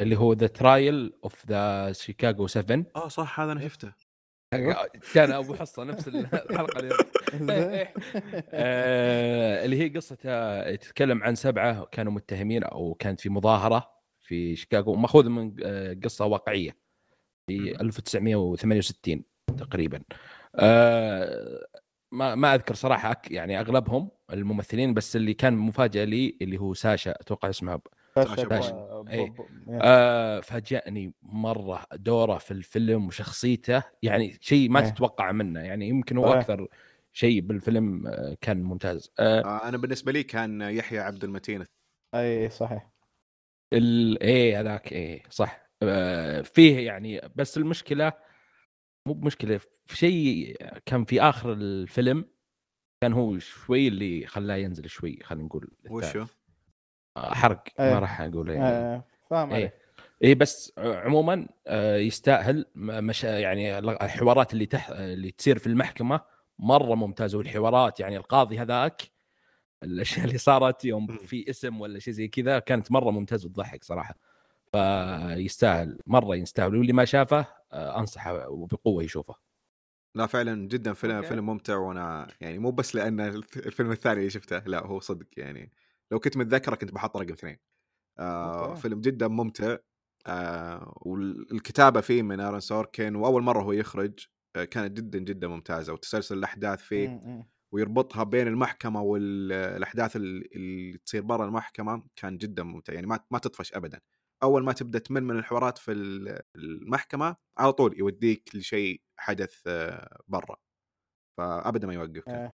اللي 0.00 0.16
هو 0.16 0.32
The 0.32 0.46
Trial 0.46 1.12
of 1.24 1.46
the 1.46 1.92
Chicago 1.92 2.46
7 2.46 2.84
آه 2.96 3.08
صح 3.08 3.40
هذا 3.40 3.52
أنا 3.52 3.60
شفته. 3.60 3.92
كان 5.14 5.32
أبو 5.32 5.54
حصة 5.54 5.84
نفس 5.84 6.08
الحلقة 6.08 6.80
اللي 6.80 6.94
آه، 8.52 9.64
اللي 9.64 9.82
هي 9.82 9.88
قصتها 9.88 10.76
تتكلم 10.76 11.22
عن 11.22 11.34
سبعة 11.34 11.84
كانوا 11.84 12.12
متهمين 12.12 12.64
أو 12.64 12.94
كانت 12.94 13.20
في 13.20 13.28
مظاهرة 13.28 13.90
في 14.20 14.56
شيكاغو 14.56 14.94
مأخوذ 14.94 15.28
من 15.28 15.56
آه، 15.64 15.96
قصة 16.04 16.24
واقعية 16.24 16.76
في 17.46 17.80
1968 17.80 19.24
تقريبا. 19.58 20.02
آه، 20.56 21.66
ما 22.12 22.34
ما 22.34 22.54
أذكر 22.54 22.74
صراحة 22.74 23.22
يعني 23.30 23.60
أغلبهم 23.60 24.10
الممثلين 24.32 24.94
بس 24.94 25.16
اللي 25.16 25.34
كان 25.34 25.54
مفاجأة 25.54 26.04
لي 26.04 26.38
اللي 26.42 26.58
هو 26.58 26.74
ساشا 26.74 27.10
أتوقع 27.10 27.50
اسمها 27.50 27.80
ب- 28.16 29.04
ب- 29.04 29.34
آه 29.82 30.40
فاجأني 30.40 31.14
مرة 31.22 31.86
دوره 31.92 32.38
في 32.38 32.50
الفيلم 32.50 33.06
وشخصيته 33.06 33.82
يعني 34.02 34.38
شيء 34.40 34.68
ما 34.70 34.80
إيه. 34.80 34.88
تتوقع 34.88 35.32
منه 35.32 35.60
يعني 35.60 35.88
يمكن 35.88 36.16
هو. 36.16 36.32
أكثر 36.32 36.68
شيء 37.12 37.40
بالفيلم 37.40 38.06
آه، 38.06 38.36
كان 38.40 38.62
ممتاز. 38.62 39.12
آه 39.18 39.40
آه 39.44 39.68
أنا 39.68 39.76
بالنسبة 39.76 40.12
لي 40.12 40.22
كان 40.22 40.60
يحيى 40.60 40.98
عبد 40.98 41.24
المتين. 41.24 41.64
إي 42.14 42.48
صحيح. 42.50 42.90
ال... 43.72 44.22
إيه 44.22 44.60
هذاك 44.60 44.92
إيه 44.92 45.22
صح. 45.30 45.70
آه 45.82 46.40
فيه 46.40 46.86
يعني 46.86 47.20
بس 47.36 47.56
المشكلة 47.58 48.12
مو 49.08 49.14
بمشكلة 49.14 49.60
في 49.86 49.96
شيء 49.96 50.56
كان 50.86 51.04
في 51.04 51.20
آخر 51.22 51.52
الفيلم 51.52 52.24
كان 53.02 53.12
هو 53.12 53.38
شوي 53.38 53.88
اللي 53.88 54.26
خلاه 54.26 54.56
ينزل 54.56 54.88
شوي 54.88 55.18
خلينا 55.22 55.44
نقول. 55.46 55.70
وشو؟ 55.90 56.26
حرق 57.16 57.62
إيه. 57.80 57.92
ما 57.94 57.98
راح 57.98 58.20
أقول 58.20 58.50
يعني. 58.50 58.64
آه، 58.64 59.04
فاهم 59.30 59.52
عليك. 59.52 59.72
إيه 60.22 60.34
بس 60.34 60.72
عموما 60.78 61.46
آه، 61.66 61.96
يستاهل. 61.96 62.66
مش 62.76 63.24
يعني 63.24 63.78
الحوارات 63.78 64.52
اللي 64.52 64.66
تح 64.66 64.88
اللي 64.90 65.30
تصير 65.30 65.58
في 65.58 65.66
المحكمة 65.66 66.20
مرة 66.58 66.94
ممتازة 66.94 67.38
والحوارات 67.38 68.00
يعني 68.00 68.16
القاضي 68.16 68.58
هذاك 68.58 69.02
الأشياء 69.82 70.26
اللي 70.26 70.38
صارت 70.38 70.84
يوم. 70.84 71.06
في 71.06 71.50
اسم 71.50 71.80
ولا 71.80 71.98
شيء 71.98 72.14
زي 72.14 72.28
كذا 72.28 72.58
كانت 72.58 72.92
مرة 72.92 73.10
ممتازة 73.10 73.46
وتضحك 73.48 73.84
صراحة. 73.84 74.14
فيستاهل 74.72 75.98
مرة 76.06 76.36
يستاهل. 76.36 76.76
واللي 76.76 76.92
ما 76.92 77.04
شافه 77.04 77.46
آه، 77.72 77.98
أنصحه 77.98 78.48
وبقوة 78.48 79.02
يشوفه. 79.02 79.34
لا 80.14 80.26
فعلا 80.26 80.68
جدا 80.68 80.92
فيلم 80.92 81.14
okay. 81.16 81.28
فيلم 81.28 81.46
ممتع 81.46 81.76
وأنا 81.76 82.28
يعني 82.40 82.58
مو 82.58 82.70
بس 82.70 82.94
لأن 82.94 83.20
الف- 83.20 83.56
الفيلم 83.56 83.92
الثاني 83.92 84.18
اللي 84.18 84.30
شفته 84.30 84.58
لا 84.58 84.86
هو 84.86 85.00
صدق 85.00 85.26
يعني. 85.36 85.72
لو 86.12 86.20
كنت 86.20 86.36
متذكره 86.36 86.74
كنت 86.74 86.92
بحط 86.92 87.16
رقم 87.16 87.32
اثنين 87.32 87.58
آه 88.18 88.68
okay. 88.68 88.80
فيلم 88.80 89.00
جدا 89.00 89.28
ممتع 89.28 89.76
آه 90.26 90.92
والكتابة 90.96 92.00
فيه 92.00 92.22
من 92.22 92.40
آرون 92.40 92.60
سوركين 92.60 93.14
وأول 93.16 93.42
مرة 93.42 93.62
هو 93.62 93.72
يخرج 93.72 94.26
آه 94.56 94.64
كانت 94.64 94.96
جدا 94.96 95.18
جدا 95.18 95.48
ممتازة 95.48 95.92
وتسلسل 95.92 96.38
الأحداث 96.38 96.80
فيه. 96.82 97.08
ويربطها 97.74 98.24
بين 98.24 98.48
المحكمة 98.48 99.02
والاحداث 99.02 100.16
اللي 100.16 100.98
تصير 101.06 101.22
برا 101.22 101.44
المحكمة 101.44 102.02
كان 102.16 102.38
جدا 102.38 102.62
ممتع 102.62 102.92
يعني 102.92 103.06
ما 103.06 103.20
ما 103.30 103.38
تطفش 103.38 103.74
ابدا 103.74 104.00
أول 104.42 104.64
ما 104.64 104.72
تبدأ 104.72 104.98
تمل 104.98 105.24
من 105.24 105.38
الحوارات 105.38 105.78
في 105.78 105.92
ال- 105.92 106.40
المحكمة 106.56 107.36
على 107.58 107.72
طول 107.72 107.98
يوديك 107.98 108.50
لشيء 108.56 109.02
حدث 109.16 109.60
آه، 109.66 110.20
برا 110.28 110.56
فابدا 111.38 111.86
ما 111.86 111.94
يوقف. 111.94 112.28
آه. 112.28 112.52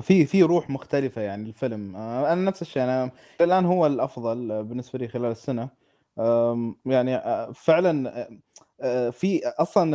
في 0.00 0.26
في 0.26 0.42
روح 0.42 0.70
مختلفة 0.70 1.22
يعني 1.22 1.48
الفيلم. 1.48 1.96
آه، 1.96 2.32
أنا 2.32 2.40
نفس 2.42 2.62
الشيء 2.62 2.82
أنا 2.82 3.10
الآن 3.40 3.64
هو 3.64 3.86
الأفضل 3.86 4.64
بالنسبة 4.64 4.98
لي 4.98 5.08
خلال 5.08 5.30
السنة. 5.30 5.68
آم، 6.18 6.76
يعني 6.86 7.16
آه، 7.16 7.52
فعلا 7.52 8.20
آه، 8.20 8.28
آه، 8.80 9.10
في 9.10 9.40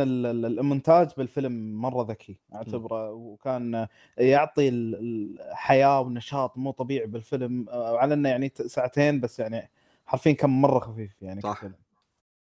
ال- 0.02 0.26
ال- 0.26 0.58
المونتاج 0.58 1.08
بالفيلم 1.16 1.74
مرة 1.80 2.02
ذكي 2.10 2.38
أعتبره 2.54 3.10
وكان 3.12 3.86
يعطي 4.18 4.68
ال- 4.68 5.40
الحياة 5.40 6.00
ونشاط 6.00 6.58
مو 6.58 6.70
طبيعي 6.70 7.06
بالفيلم. 7.06 7.66
آه، 7.70 7.98
على 7.98 8.14
إنه 8.14 8.28
يعني 8.28 8.48
ت- 8.48 8.62
ساعتين 8.62 9.20
بس 9.20 9.38
يعني 9.40 9.70
حرفيا 10.06 10.32
كان 10.32 10.50
مرة 10.50 10.78
خفيف 10.78 11.22
يعني 11.22 11.40
صح. 11.40 11.56
كفيلم. 11.58 11.74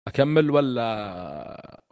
أكمل 0.08 0.52
ولا 0.52 0.82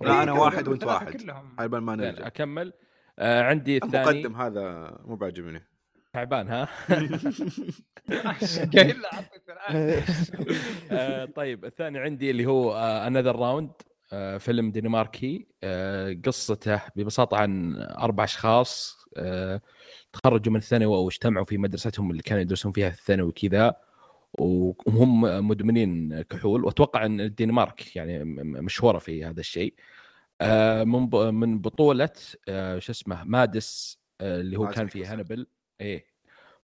لا، 0.02 0.24
أنا 0.24 0.34
إيه، 0.34 0.40
واحد 0.40 0.66
ثلاثة 0.66 0.88
واحد. 0.88 1.18
كلهم. 1.22 1.56
على 1.60 1.70
ما 1.70 1.94
يعني 1.94 2.06
نرجع. 2.12 2.28
أكمل. 2.28 2.74
آه 3.20 3.44
عندي 3.44 3.78
الثاني. 3.78 4.10
المقدم 4.10 4.36
هذا 4.42 4.98
مو 5.06 5.16
بعجبني 5.16 5.64
تعبان 6.14 6.48
ها. 6.48 6.68
آه 10.92 11.26
طيب 11.26 11.66
الثاني 11.66 12.00
عندي 12.00 12.32
اللي 12.32 12.46
هو 12.46 12.78
Another 12.78 13.36
Round 13.36 13.72
فيلم 14.40 14.72
دنماركي. 14.72 15.48
آه 15.64 16.18
قصته 16.26 16.82
ببساطة 16.96 17.38
عن 17.38 17.76
أربع 17.82 18.24
أشخاص 18.24 18.98
آه 19.18 19.62
تخرجوا 20.14 20.54
من 20.54 20.60
الثانوي 20.60 20.98
واجتمعوا 20.98 21.46
في 21.46 21.58
مدرستهم 21.58 22.12
اللي 22.12 22.24
كانوا 22.24 22.42
يدرسون 22.42 22.72
فيها 22.72 22.90
في 22.90 23.00
الثانوي 23.00 23.32
كذا 23.32 23.76
وهم 24.34 25.22
مدمنين 25.48 26.22
كحول. 26.22 26.66
وأتوقع 26.66 27.06
إن 27.06 27.22
الدنمارك 27.22 27.96
يعني 27.96 28.24
مشهوره 28.44 28.98
في 29.00 29.26
هذا 29.26 29.40
الشيء. 29.40 29.74
آه 29.74 29.97
من 30.84 31.10
ب- 31.10 31.16
من 31.16 31.60
بطولة 31.60 32.10
آه 32.50 32.80
شو 32.80 32.92
اسمه 32.92 33.24
مادس 33.24 34.00
آه 34.22 34.40
اللي 34.42 34.58
هو 34.58 34.68
كان 34.68 34.88
فيه 34.88 35.00
ميكلسن. 35.00 35.18
هانيبال. 35.18 35.48
إيه. 35.82 36.06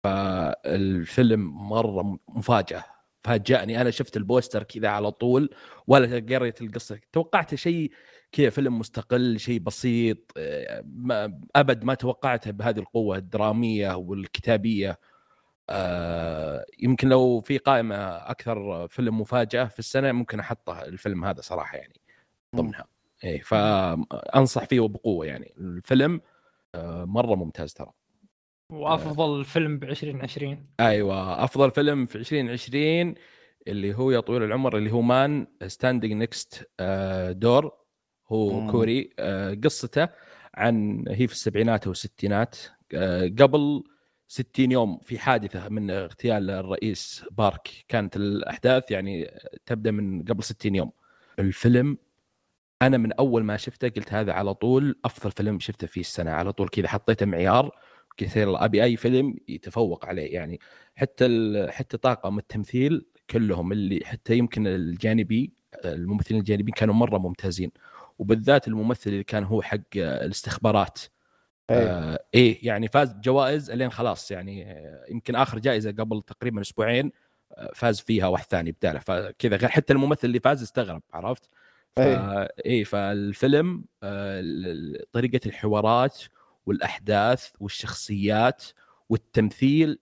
فالفيلم 0.04 1.70
مرة 1.70 2.20
مفاجأة. 2.28 2.84
فاجأني. 3.24 3.82
أنا 3.82 3.92
شفت 3.92 4.18
البوستر 4.18 4.64
كذا 4.64 4.88
على 4.90 5.12
طول 5.12 5.50
ولا 5.88 6.36
قريت 6.38 6.62
القصة. 6.62 7.00
توقعت 7.12 7.56
شيء 7.56 7.92
كذا 8.32 8.50
فيلم 8.50 8.80
مستقل 8.80 9.40
شيء 9.40 9.60
بسيط 9.60 10.32
آه، 10.38 10.84
ما 10.86 11.40
أبد 11.56 11.84
ما 11.84 11.94
توقعته 11.94 12.52
بهذه 12.52 12.80
القوة 12.80 13.18
الدرامية 13.18 13.96
والكتابية. 13.96 15.00
آه، 15.70 16.66
يمكن 16.80 17.10
لو 17.10 17.42
في 17.42 17.58
قائمة 17.58 17.96
أكثر 18.06 18.88
فيلم 18.88 19.22
مفاجأة 19.22 19.66
في 19.66 19.80
السنة 19.80 20.12
ممكن 20.12 20.40
أحطه 20.40 20.82
الفيلم 20.82 21.26
هذا 21.26 21.42
صراحة 21.42 21.78
يعني 21.78 22.02
ضمنها. 22.56 22.86
إيه 23.24 23.42
فأنصح 23.42 24.66
فيه 24.66 24.80
وبقوه 24.80 25.26
يعني. 25.26 25.54
الفيلم 25.58 26.22
آه، 26.76 27.06
مرة 27.06 27.36
ممتاز 27.36 27.74
ترى. 27.74 27.92
وأفضل 28.72 29.46
فيلم 29.46 29.80
ب 29.80 29.84
2020 29.84 30.66
أيوه 30.80 31.44
أفضل 31.44 31.72
فيلم 31.72 32.06
في 32.06 32.16
2020 32.16 33.16
اللي 33.68 33.94
هو 33.96 34.12
يا 34.12 34.20
طويل 34.20 34.44
العمر 34.44 34.78
اللي 34.78 34.92
هو 34.92 35.02
Man 35.02 35.48
Standing 35.68 36.14
Next 36.14 36.70
دور 37.30 37.72
هو 38.28 38.60
مم. 38.60 38.72
كوري. 38.72 39.10
آه، 39.20 39.58
قصته 39.64 40.10
عن 40.56 41.06
هي 41.08 41.28
في 41.28 41.34
السبعينات 41.34 41.88
والستينات 41.88 42.58
آه، 42.94 43.32
قبل 43.40 43.84
60 44.28 44.72
يوم 44.72 45.00
في 45.00 45.20
حادثة 45.20 45.70
من 45.70 45.92
اغتيال 45.92 46.50
الرئيس 46.50 47.26
بارك. 47.32 47.70
كانت 47.88 48.16
الأحداث 48.16 48.92
يعني 48.92 49.32
تبدأ 49.66 49.92
من 49.92 50.24
قبل 50.24 50.44
60 50.44 50.76
يوم. 50.76 50.92
الفيلم 51.40 51.98
أنا 52.88 52.98
من 52.98 53.14
أول 53.14 53.44
ما 53.44 53.58
شفته 53.58 53.90
قلت 53.90 54.14
هذا 54.14 54.34
على 54.34 54.54
طول 54.54 55.00
أفضل 55.06 55.32
فيلم 55.32 55.60
شفته 55.60 55.88
في 55.88 56.00
السنة. 56.00 56.32
على 56.32 56.54
طول 56.54 56.70
كذا 56.70 56.88
حطيته 56.88 57.26
معيار 57.26 57.72
قلت 58.22 58.36
يلا 58.36 58.66
أبي 58.66 58.84
أي 58.84 58.98
فيلم 58.98 59.36
يتفوق 59.48 60.06
عليه. 60.06 60.34
يعني 60.34 60.60
حتى 60.96 61.26
ال- 61.26 61.72
حتى 61.72 61.98
طاقم 61.98 62.38
التمثيل 62.38 63.06
كلهم 63.30 63.72
اللي 63.72 64.06
حتى 64.06 64.38
يمكن 64.38 64.68
الجانبي 64.68 65.54
الممثلين 65.86 66.40
الجانبيين 66.40 66.74
كانوا 66.74 66.94
مرة 66.96 67.18
ممتازين. 67.18 67.72
وبالذات 68.20 68.68
الممثل 68.68 69.10
اللي 69.10 69.24
كان 69.24 69.44
هو 69.44 69.62
حق 69.62 69.80
الاستخبارات. 69.98 71.00
إيه. 71.70 71.78
آه 71.78 72.20
إيه 72.34 72.68
يعني 72.68 72.88
فاز 72.88 73.14
بجوائز 73.14 73.72
إلين 73.72 73.90
خلاص. 73.92 74.32
يعني 74.32 74.76
يمكن 75.10 75.36
آخر 75.36 75.60
جائزة 75.60 75.92
قبل 75.92 76.22
تقريبا 76.22 76.62
أسبوعين 76.62 77.12
آه، 77.58 77.72
فاز 77.76 78.00
فيها 78.00 78.28
واحد 78.28 78.46
ثاني 78.46 78.72
بداله 78.72 79.00
فكذا 79.00 79.56
غير 79.56 79.70
حتى 79.70 79.94
الممثل 79.94 80.28
اللي 80.28 80.40
فاز 80.40 80.62
استغرب 80.64 81.02
عرفت؟ 81.14 81.50
فا 81.96 82.66
إيه. 82.66 82.84
فالفيلم 82.84 83.86
آه، 84.04 84.44
طريقة 85.12 85.40
الحوارات 85.46 86.22
والأحداث 86.66 87.50
والشخصيات 87.60 88.64
والتمثيل 89.10 90.00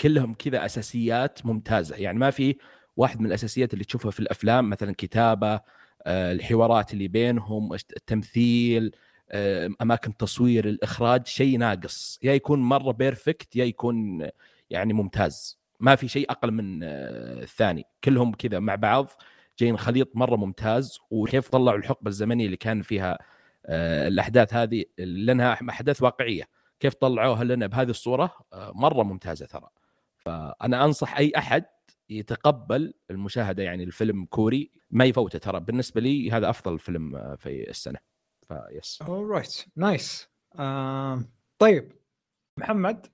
كلهم 0.00 0.34
كذا 0.34 0.64
أساسيات 0.64 1.46
ممتازة. 1.46 1.96
يعني 1.96 2.18
ما 2.18 2.30
في 2.30 2.56
واحد 2.96 3.20
من 3.20 3.26
الأساسيات 3.26 3.72
اللي 3.72 3.84
تشوفها 3.84 4.10
في 4.10 4.20
الأفلام 4.20 4.70
مثلا 4.70 4.94
كتابة 4.98 5.60
آه، 6.06 6.32
الحوارات 6.32 6.92
اللي 6.92 7.08
بينهم 7.08 7.74
التمثيل 7.74 8.96
آه، 9.30 9.70
أماكن 9.82 10.16
تصوير 10.16 10.68
الإخراج 10.68 11.26
شيء 11.26 11.58
ناقص. 11.58 12.18
يا 12.22 12.32
يكون 12.34 12.58
مرة 12.60 12.92
بيرفكت 12.92 13.56
يا 13.56 13.64
يكون 13.64 14.28
يعني 14.70 14.92
ممتاز. 14.92 15.58
ما 15.80 15.96
في 15.96 16.08
شيء 16.08 16.30
أقل 16.30 16.50
من 16.50 16.82
الثاني. 16.82 17.84
كلهم 18.04 18.32
كذا 18.32 18.58
مع 18.58 18.74
بعض 18.74 19.10
جايين 19.58 19.76
خليط 19.76 20.16
مرة 20.16 20.36
ممتاز 20.36 20.98
وكيف 21.10 21.48
طلعوا 21.48 21.78
الحقبة 21.78 22.08
الزمنية 22.08 22.46
اللي 22.46 22.56
كان 22.56 22.82
فيها 22.82 23.18
آه، 23.66 24.08
الأحداث 24.08 24.54
هذه 24.54 24.84
لأنها 24.98 25.52
أحداث 25.70 26.02
واقعية. 26.02 26.44
كيف 26.80 26.94
طلعوها 26.94 27.44
لنا 27.44 27.66
بهذه 27.66 27.90
الصورة؟ 27.90 28.34
آه، 28.52 28.72
مرة 28.74 29.02
ممتازة 29.02 29.46
ترى. 29.46 29.68
فأنا 30.16 30.84
أنصح 30.84 31.16
أي 31.16 31.32
أحد 31.36 31.64
يتقبل 32.10 32.94
المشاهدة 33.10 33.62
يعني 33.62 33.84
الفيلم 33.84 34.24
كوري 34.24 34.70
ما 34.90 35.04
يفوته 35.04 35.38
ترى. 35.38 35.60
بالنسبة 35.60 36.00
لي 36.00 36.30
هذا 36.30 36.50
أفضل 36.50 36.78
فيلم 36.78 37.16
آه، 37.16 37.34
في 37.34 37.70
السنة. 37.70 37.98
فيس 38.48 39.02
اورايت 39.02 39.64
نايس 39.76 40.28
طيب. 41.58 41.92
محمد؟ 42.58 43.06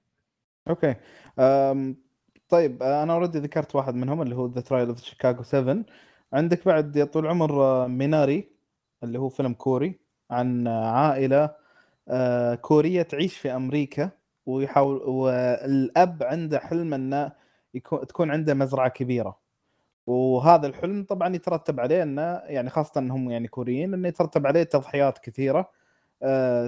okay. 0.69 0.95
أم 1.39 1.97
طيب 2.49 2.83
أنا 2.83 3.13
already 3.13 3.39
ذكرت 3.39 3.75
واحد 3.75 3.95
منهم 3.95 4.23
اللي 4.23 4.35
هو 4.35 4.47
The 4.47 4.61
Trial 4.61 4.89
of 4.89 5.03
Chicago 5.03 5.43
7 5.43 5.85
عندك 6.33 6.65
بعد 6.67 6.97
يا 6.97 7.05
طول 7.05 7.25
العمر 7.25 7.63
آه، 7.63 7.87
ميناري 7.87 8.49
اللي 9.03 9.19
هو 9.19 9.29
فيلم 9.29 9.53
كوري 9.55 10.01
عن 10.31 10.67
آه، 10.67 10.91
عائلة 10.91 11.51
آه، 12.09 12.55
كورية 12.55 13.03
تعيش 13.03 13.39
في 13.39 13.51
أمريكا 13.57 14.11
ويحاول 14.47 14.97
والأب 14.97 16.23
عنده 16.23 16.59
حلم 16.59 16.95
إنه 16.95 17.33
يكون 17.75 18.07
تكون 18.07 18.31
عنده 18.31 18.55
مزرعة 18.55 18.89
كبيرة. 18.89 19.39
وهذا 20.07 20.67
الحلم 20.67 21.05
طبعا 21.05 21.35
يترتب 21.37 21.81
عليه 21.81 22.03
إنه 22.03 22.23
يعني 22.45 22.71
خاصة 22.71 23.01
إنهم 23.01 23.31
يعني 23.31 23.49
كوريين 23.49 23.95
إنه 23.95 24.09
يترتب 24.09 24.47
عليه 24.47 24.63
تضحيات 24.63 25.19
كثيرة 25.19 25.71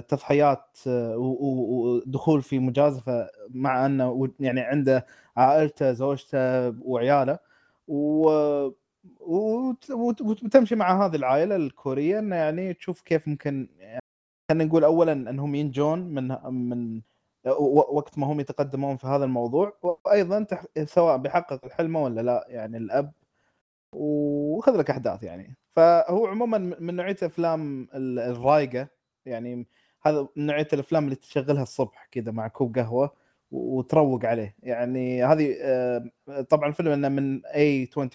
تضحيات 0.07 0.77
ودخول 0.87 2.41
في 2.41 2.59
مجازفة 2.59 3.29
مع 3.49 3.85
إنه 3.85 4.29
يعني 4.39 4.61
عنده 4.61 5.05
عائلته 5.37 5.91
زوجته 5.93 6.69
وعياله. 6.81 7.39
و 7.87 8.29
وتمشي 9.21 10.75
مع 10.75 11.05
هذه 11.05 11.15
العائلة 11.15 11.55
الكورية 11.55 12.19
إنه 12.19 12.35
يعني 12.35 12.73
تشوف 12.73 13.01
كيف 13.01 13.27
ممكن 13.27 13.69
يعني 13.79 13.99
خلينا 14.51 14.63
نقول 14.65 14.83
اولا 14.83 15.11
إنهم 15.13 15.55
ينجون 15.55 15.99
من 15.99 16.27
من 16.53 17.01
وقت 17.67 18.17
ما 18.17 18.27
هم 18.27 18.39
يتقدمون 18.39 18.97
في 18.97 19.07
هذا 19.07 19.25
الموضوع 19.25 19.73
وأيضا 19.83 20.43
تح- 20.43 20.65
سواء 20.83 21.17
بيحقق 21.17 21.65
الحلم 21.65 21.95
ولا 21.95 22.21
لا 22.21 22.45
يعني 22.49 22.77
الأب. 22.77 23.11
وخذ 23.95 24.77
لك 24.77 24.89
أحداث 24.89 25.23
يعني. 25.23 25.55
فهو 25.75 26.27
عموما 26.27 26.57
من 26.57 26.95
نوعية 26.95 27.17
افلام 27.23 27.87
ال- 27.93 28.19
الرايقة 28.19 28.87
يعني 29.25 29.67
هذا 30.05 30.27
من 30.35 30.45
نوعية 30.45 30.67
الأفلام 30.73 31.03
اللي 31.05 31.15
تشغلها 31.15 31.63
الصبح 31.63 32.07
كذا 32.11 32.31
مع 32.31 32.47
كوب 32.47 32.77
قهوة 32.77 33.13
وتروق 33.51 34.25
عليه. 34.25 34.55
يعني 34.63 35.23
هذه 35.25 35.55
آه، 35.61 36.09
طبعا 36.49 36.69
الفيلم 36.69 36.91
إنه 36.91 37.09
من 37.09 37.45
A24 37.45 38.09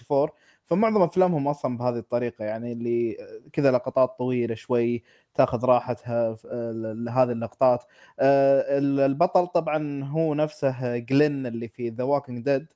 فمعظم 0.69 1.01
أفلامهم 1.01 1.47
أصلا 1.47 1.77
بهذه 1.77 1.97
الطريقة 1.97 2.45
يعني 2.45 2.71
اللي 2.71 3.17
كذا 3.53 3.71
لقطات 3.71 4.15
طويلة 4.17 4.55
شوي 4.55 5.03
تأخذ 5.33 5.65
راحتها 5.65 6.37
هذه 7.09 7.31
اللقطات. 7.31 7.83
آه، 8.19 8.77
ال- 8.77 8.99
البطل 8.99 9.47
طبعا 9.47 10.03
هو 10.03 10.33
نفسه 10.33 10.97
جلين 10.97 11.45
اللي 11.47 11.67
في 11.67 11.89
The 11.89 12.03
Walking 12.03 12.45
Dead 12.45 12.73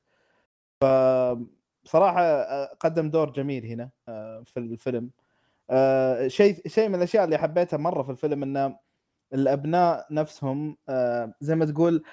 فصراحة 0.82 2.22
آه، 2.22 2.74
قدم 2.80 3.10
دور 3.10 3.30
جميل 3.32 3.66
هنا 3.66 3.90
آه، 4.08 4.44
في 4.46 4.58
الفيلم. 4.60 5.10
شيء 6.28 6.68
شيء 6.68 6.90
من 6.90 6.96
الأشياء 6.96 7.24
اللي 7.26 7.38
حبيتها 7.38 7.78
مرة 7.78 8.04
في 8.04 8.10
الفيلم 8.12 8.44
إنه 8.44 8.78
الأبناء 9.34 10.08
نفسهم 10.12 10.78
زي 11.42 11.56
ما 11.56 11.66
تقول 11.66 12.04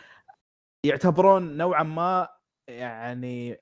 يعتبرون 0.85 1.57
نوعا 1.57 1.83
ما 1.83 2.29
يعني 2.69 3.61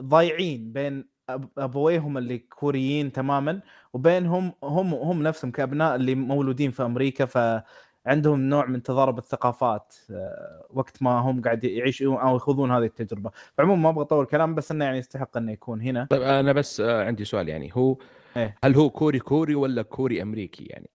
ضايعين 0.00 0.72
بين 0.72 1.11
أبويهم 1.58 2.18
اللي 2.18 2.38
كوريين 2.38 3.12
تماما 3.12 3.60
وبينهم 3.92 4.52
هم 4.64 4.94
هم 4.94 5.22
نفسهم 5.22 5.50
كأبناء 5.50 5.94
اللي 5.94 6.14
مولودين 6.14 6.70
في 6.70 6.82
أمريكا 6.82 7.24
فعندهم 7.24 8.40
نوع 8.40 8.66
من 8.66 8.82
تضارب 8.82 9.18
الثقافات 9.18 9.94
آه، 10.10 10.66
وقت 10.70 11.02
ما 11.02 11.10
هم 11.10 11.42
قاعد 11.42 11.64
يعيشون 11.64 12.16
أو 12.16 12.36
يخوضون 12.36 12.70
هذه 12.70 12.84
التجربة. 12.84 13.30
فعموما 13.58 13.82
ما 13.82 13.88
أبغى 13.88 14.02
أطول 14.02 14.26
كلام 14.26 14.54
بس 14.54 14.70
إنه 14.70 14.84
يعني 14.84 14.98
يستحق 14.98 15.36
إنه 15.36 15.52
يكون 15.52 15.80
هنا. 15.80 16.06
طيب 16.10 16.22
أنا 16.22 16.52
بس 16.52 16.80
آه، 16.80 17.04
عندي 17.04 17.24
سؤال 17.24 17.48
يعني 17.48 17.70
هو 17.74 17.96
إيه. 18.36 18.56
هل 18.64 18.74
هو 18.74 18.90
كوري 18.90 19.18
كوري 19.18 19.54
ولا 19.54 19.82
كوري 19.82 20.22
أمريكي 20.22 20.64
يعني؟ 20.64 20.90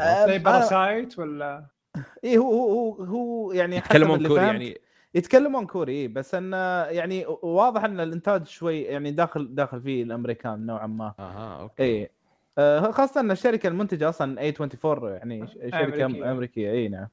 زي 0.00 0.38
أنا- 0.38 0.42
باراسايت 0.42 1.18
ولا؟ 1.18 1.66
اي 2.24 2.38
هو 2.38 2.52
هو 2.52 3.04
هو 3.04 3.52
يعني 3.52 3.80
حسب 3.80 3.86
يتكلمون 3.86 4.16
اللي 4.18 4.28
كوري 4.28 4.40
فهمت- 4.40 4.52
يعني 4.60 4.78
يتكلمون 5.14 5.66
كوري 5.66 5.92
إيه، 5.92 6.08
بس 6.08 6.34
انه 6.34 6.56
يعني 6.84 7.24
واضح 7.42 7.84
إن 7.84 8.00
الإنتاج 8.00 8.46
شوي 8.46 8.82
يعني 8.82 9.10
داخل 9.10 9.54
داخل 9.54 9.82
فيه 9.82 10.02
الأمريكان 10.02 10.66
نوعا 10.66 10.86
ما 10.86 11.14
أها 11.18 11.60
okay 11.60 11.82
اي 11.82 12.10
آه، 12.58 12.90
خاصة 12.90 13.20
إن 13.20 13.30
الشركة 13.30 13.66
المنتجة 13.66 14.08
أصلا 14.08 14.40
A24 14.40 15.12
يعني 15.12 15.46
شركة 15.46 15.78
أمريكية. 15.84 16.04
أمريكية, 16.06 16.30
أمريكية 16.32 16.70
إي 16.72 16.88
نعم 16.88 17.08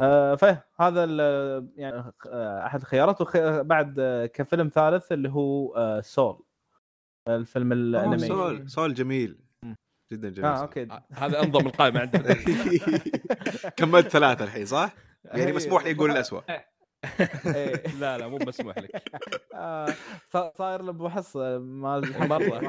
آه، 0.00 0.34
فهذا 0.34 1.04
ال- 1.04 1.68
يعني 1.76 2.12
آه، 2.26 2.66
أحد 2.66 2.80
الخيارات. 2.80 3.36
بعد 3.66 3.94
آه، 3.98 4.26
كفيلم 4.26 4.68
ثالث 4.74 5.12
اللي 5.12 5.28
هو 5.28 5.76
آه، 5.76 6.00
Soul 6.00 6.42
الفيلم 7.28 7.72
الانمي 7.72 8.18
Soul 8.18 8.70
Soul 8.70 8.94
جميل. 8.94 9.38
جدا 10.12 10.28
جميل 10.30 10.44
آه. 10.50 10.60
okay 10.62 10.82
آه، 10.82 11.04
هذا 11.12 11.42
انضم 11.42 11.66
القائمة 11.66 12.00
عندنا 12.00 12.34
كملت 13.76 14.08
ثلاثة 14.08 14.44
الحين 14.44 14.66
صح؟ 14.66 14.94
يعني. 15.24 15.52
مسموح 15.52 15.84
لي 15.84 15.92
أقول 15.92 16.10
الأسوأ 16.10 16.40
إيه. 16.50 16.75
لا 18.00 18.18
لا 18.18 18.28
مو 18.28 18.38
مسموح 18.38 18.78
لك. 18.78 18.90
آه، 19.54 19.96
صا- 20.26 20.52
صاير 20.56 20.82
له 20.82 20.92
بحص 20.92 21.36
مال 21.36 22.12
مرة. 22.30 22.60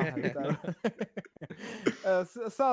آه، 2.05 2.23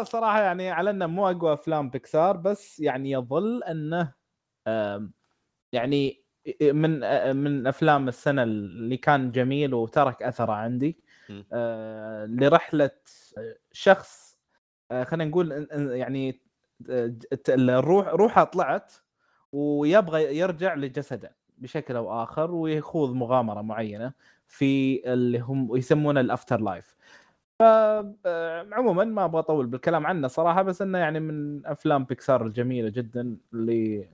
صراحة 0.05 0.41
يعني 0.41 0.71
على 0.71 0.91
انه 0.91 1.07
مو 1.07 1.31
أقوى 1.31 1.53
أفلام 1.53 1.91
بيكسار 1.91 2.37
بس 2.37 2.81
يعني 2.81 3.11
يظل 3.11 3.63
أنه 3.65 4.13
يعني 5.73 6.25
من 6.63 7.05
آه، 7.05 7.33
من 7.33 7.67
أفلام 7.67 8.09
السنة 8.09 8.43
اللي 8.43 8.97
كان 8.97 9.33
جميل 9.33 9.75
وترك 9.75 10.23
أثره 10.23 10.53
عندي. 10.53 10.99
آه، 11.53 12.27
لرحلة 12.27 12.91
شخص 13.73 14.39
آه، 14.91 15.05
خلينا 15.05 15.25
نقول 15.31 15.69
يعني 15.73 16.43
آه، 16.91 17.15
الروح 17.49 18.09
روحه 18.09 18.45
طلعت 18.45 18.93
ويبغى 19.53 20.37
يرجع 20.39 20.75
لجسده. 20.75 21.37
بشكل 21.59 21.97
أو 21.97 22.23
آخر 22.23 22.51
ويخوض 22.51 23.13
مغامرة 23.15 23.63
معينة 23.63 24.13
في 24.47 25.03
اللي 25.13 25.39
هم 25.39 25.77
يسمونه 25.77 26.21
الأفتر 26.21 26.61
لايف. 26.61 26.97
عموما 28.73 29.05
ما 29.05 29.25
أبغى 29.25 29.39
أطول 29.39 29.67
بالكلام 29.67 30.07
عنه 30.07 30.29
صراحة 30.29 30.63
بس 30.63 30.83
إنه 30.83 30.99
يعني 30.99 31.21
من 31.21 31.67
أفلام 31.67 32.05
بيكسار 32.05 32.47
الجميلة 32.47 32.89
جدا 32.89 33.37
اللي 33.55 34.09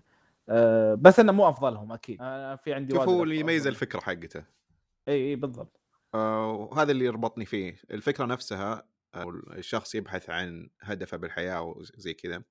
آه، 0.48 0.94
بس 0.94 1.20
إنه 1.20 1.32
مو 1.32 1.48
أفضلهم 1.48 1.92
أكيد. 1.92 2.20
أنا 2.22 2.56
في 2.56 2.74
عندي 2.74 2.94
شوف 2.94 3.08
هو 3.08 3.22
اللي. 3.22 3.38
يميز 3.38 3.66
الفكرة 3.66 4.00
حقته. 4.00 4.44
إي 5.08 5.14
إي 5.30 5.36
بالضبط. 5.36 5.80
آه، 6.14 6.52
وهذا 6.52 6.92
اللي 6.92 7.04
يربطني 7.04 7.44
فيه. 7.44 7.76
الفكرة 7.90 8.24
نفسها 8.24 8.84
الشخص 9.56 9.94
يبحث 9.94 10.30
عن 10.30 10.68
هدفه 10.80 11.16
بالحياة 11.16 11.62
وزي 11.62 12.14
كذا 12.14 12.42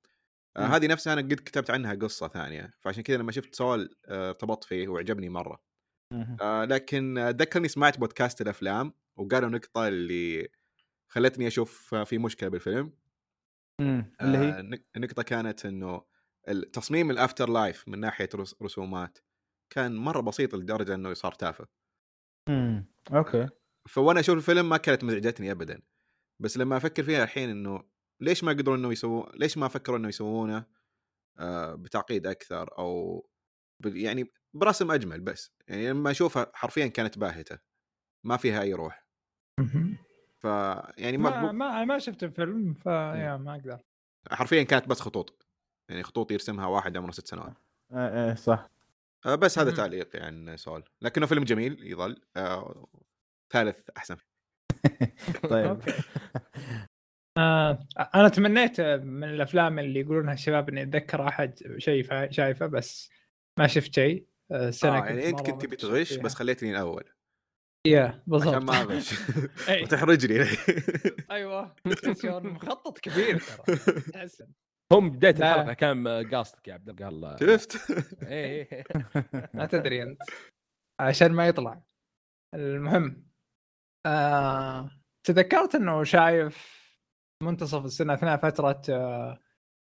آه، 0.57 0.67
مم. 0.67 0.71
هذه 0.73 0.87
نفسها 0.87 1.13
أنا 1.13 1.21
قد 1.21 1.33
كتبت 1.33 1.69
عنها 1.71 1.93
قصة 1.95 2.27
ثانية 2.27 2.73
فعشان 2.79 3.03
كذا 3.03 3.17
لما 3.17 3.31
شفت 3.31 3.55
سؤال 3.55 3.95
آه، 4.05 4.29
ارتبطت 4.29 4.63
فيه 4.63 4.87
وعجبني 4.87 5.29
مرة 5.29 5.63
مهم. 6.13 6.37
آه، 6.41 6.65
لكن 6.65 7.19
ذكرني 7.29 7.67
سمعت 7.67 7.97
بودكاست 7.99 8.41
الأفلام 8.41 8.93
وقالوا 9.17 9.49
نقطة 9.49 9.87
اللي 9.87 10.49
خلتني 11.09 11.47
أشوف 11.47 11.93
آه، 11.93 12.03
في 12.03 12.17
مشكلة 12.17 12.49
بالفيلم 12.49 12.93
مم. 13.81 14.13
اللي 14.21 14.37
آه، 14.37 14.41
هي 14.41 14.59
النق- 14.59 14.83
النقطة 14.95 15.23
كانت 15.23 15.65
إنه 15.65 16.01
تصميم 16.73 17.11
ال 17.11 17.49
afterlife 17.49 17.87
من 17.87 17.99
ناحية 17.99 18.29
رس- 18.35 18.55
رسومات 18.63 19.17
كان 19.69 19.95
مرة 19.95 20.21
بسيط 20.21 20.55
لدرجة 20.55 20.95
إنه 20.95 21.13
صار 21.13 21.31
تافه 21.31 21.67
مم. 22.49 22.85
okay 23.13 23.49
فوأنا 23.89 24.19
أشوف 24.19 24.35
الفيلم 24.37 24.69
ما 24.69 24.77
كانت 24.77 25.03
مزعجتني 25.03 25.51
ابدا 25.51 25.81
بس 26.39 26.57
لما 26.57 26.77
أفكر 26.77 27.03
فيها 27.03 27.23
الحين 27.23 27.49
إنه 27.49 27.83
ليش 28.21 28.43
ما 28.43 28.51
قدروا 28.51 28.75
إنه 28.75 28.91
يسووا 28.91 29.25
ليش 29.35 29.57
ما 29.57 29.67
فكروا 29.67 29.97
إنه 29.97 30.07
يسوونه 30.07 30.65
آه، 31.39 31.75
بتعقيد 31.75 32.27
أكثر 32.27 32.77
أو 32.77 33.25
يعني 33.85 34.31
برسم 34.53 34.91
أجمل 34.91 35.21
بس. 35.21 35.51
يعني 35.67 35.89
لما 35.89 36.11
أشوفها 36.11 36.51
حرفيا 36.53 36.87
كانت 36.87 37.17
باهتة 37.17 37.59
ما 38.25 38.37
فيها 38.37 38.61
أي 38.61 38.73
روح. 38.73 39.05
ف 40.39 40.43
يعني 40.97 41.17
ما 41.17 41.41
ما 41.41 41.51
ما 41.51 41.85
ما 41.85 41.99
شفت 41.99 42.23
الفيلم 42.23 42.73
فيا 42.73 43.37
ما 43.37 43.55
أقدر. 43.55 43.79
حرفيا 44.31 44.63
كانت 44.63 44.87
بس 44.87 44.99
خطوط. 44.99 45.47
يعني 45.89 46.03
خطوط 46.03 46.31
يرسمها 46.31 46.67
واحد 46.67 46.97
عمره 46.97 47.11
ست 47.11 47.27
سنوات. 47.27 47.53
آه، 47.91 48.33
صح. 48.33 48.69
آه، 49.25 49.35
بس 49.35 49.59
هذا. 49.59 49.71
تعليقي 49.75 50.19
عن 50.19 50.57
سول 50.57 50.83
لكنه 51.01 51.25
فيلم 51.25 51.43
جميل 51.43 51.91
يظل 51.91 52.21
آه، 52.37 52.87
ثالث 53.53 53.89
أحسن. 53.97 54.17
طيب. 55.49 55.79
آه 57.39 57.87
أنا 58.15 58.29
تمنيت 58.29 58.81
من 58.81 59.23
الأفلام 59.29 59.79
اللي 59.79 59.99
يقولونها 59.99 60.33
الشباب 60.33 60.69
إني 60.69 60.81
أتذكر 60.83 61.27
أحد 61.27 61.59
شيء 61.77 62.31
شايفه 62.31 62.65
بس 62.65 63.09
ما 63.59 63.67
شفت 63.67 63.95
شيء. 63.95 64.25
آه، 64.51 64.67
السنة 64.69 64.97
آه 64.97 65.05
يعني 65.05 65.29
أنت 65.29 65.39
كنت 65.41 65.61
تبي 65.61 65.67
متشوق 65.75 65.91
تغش 65.91 66.13
فيها. 66.13 66.23
بس 66.23 66.35
خليتني 66.35 66.71
الأول. 66.71 67.03
يا 67.87 68.23
بالضبط. 68.27 68.55
عشان 68.55 68.65
ما 68.65 68.81
أغش. 68.81 69.13
وتحرجني. 69.83 70.45
أيوه. 71.31 71.75
مخطط 72.25 72.99
كبير 72.99 73.39
ترى. 73.39 73.75
تحسن 74.13 74.47
هم 74.93 75.09
بدايه. 75.09 75.35
الحلقة 75.35 75.73
كان 75.73 76.07
قاصدك 76.07 76.67
يا 76.67 76.73
عبد 76.73 77.01
الله. 77.01 77.37
شفت؟ 77.37 77.91
إيه 78.23 78.69
إيه. 78.71 78.83
ما 79.53 79.65
تدري 79.65 80.03
أنت. 80.03 80.21
عشان 80.99 81.31
ما 81.31 81.47
يطلع. 81.47 81.81
المهم. 82.55 83.25
آه 84.05 84.91
تذكرت 85.23 85.75
إنه 85.75 86.03
شايف 86.03 86.78
منتصف 87.43 87.85
السنة 87.85 88.13
أثناء 88.13 88.37
فترة 88.37 88.81
آه 88.89 89.39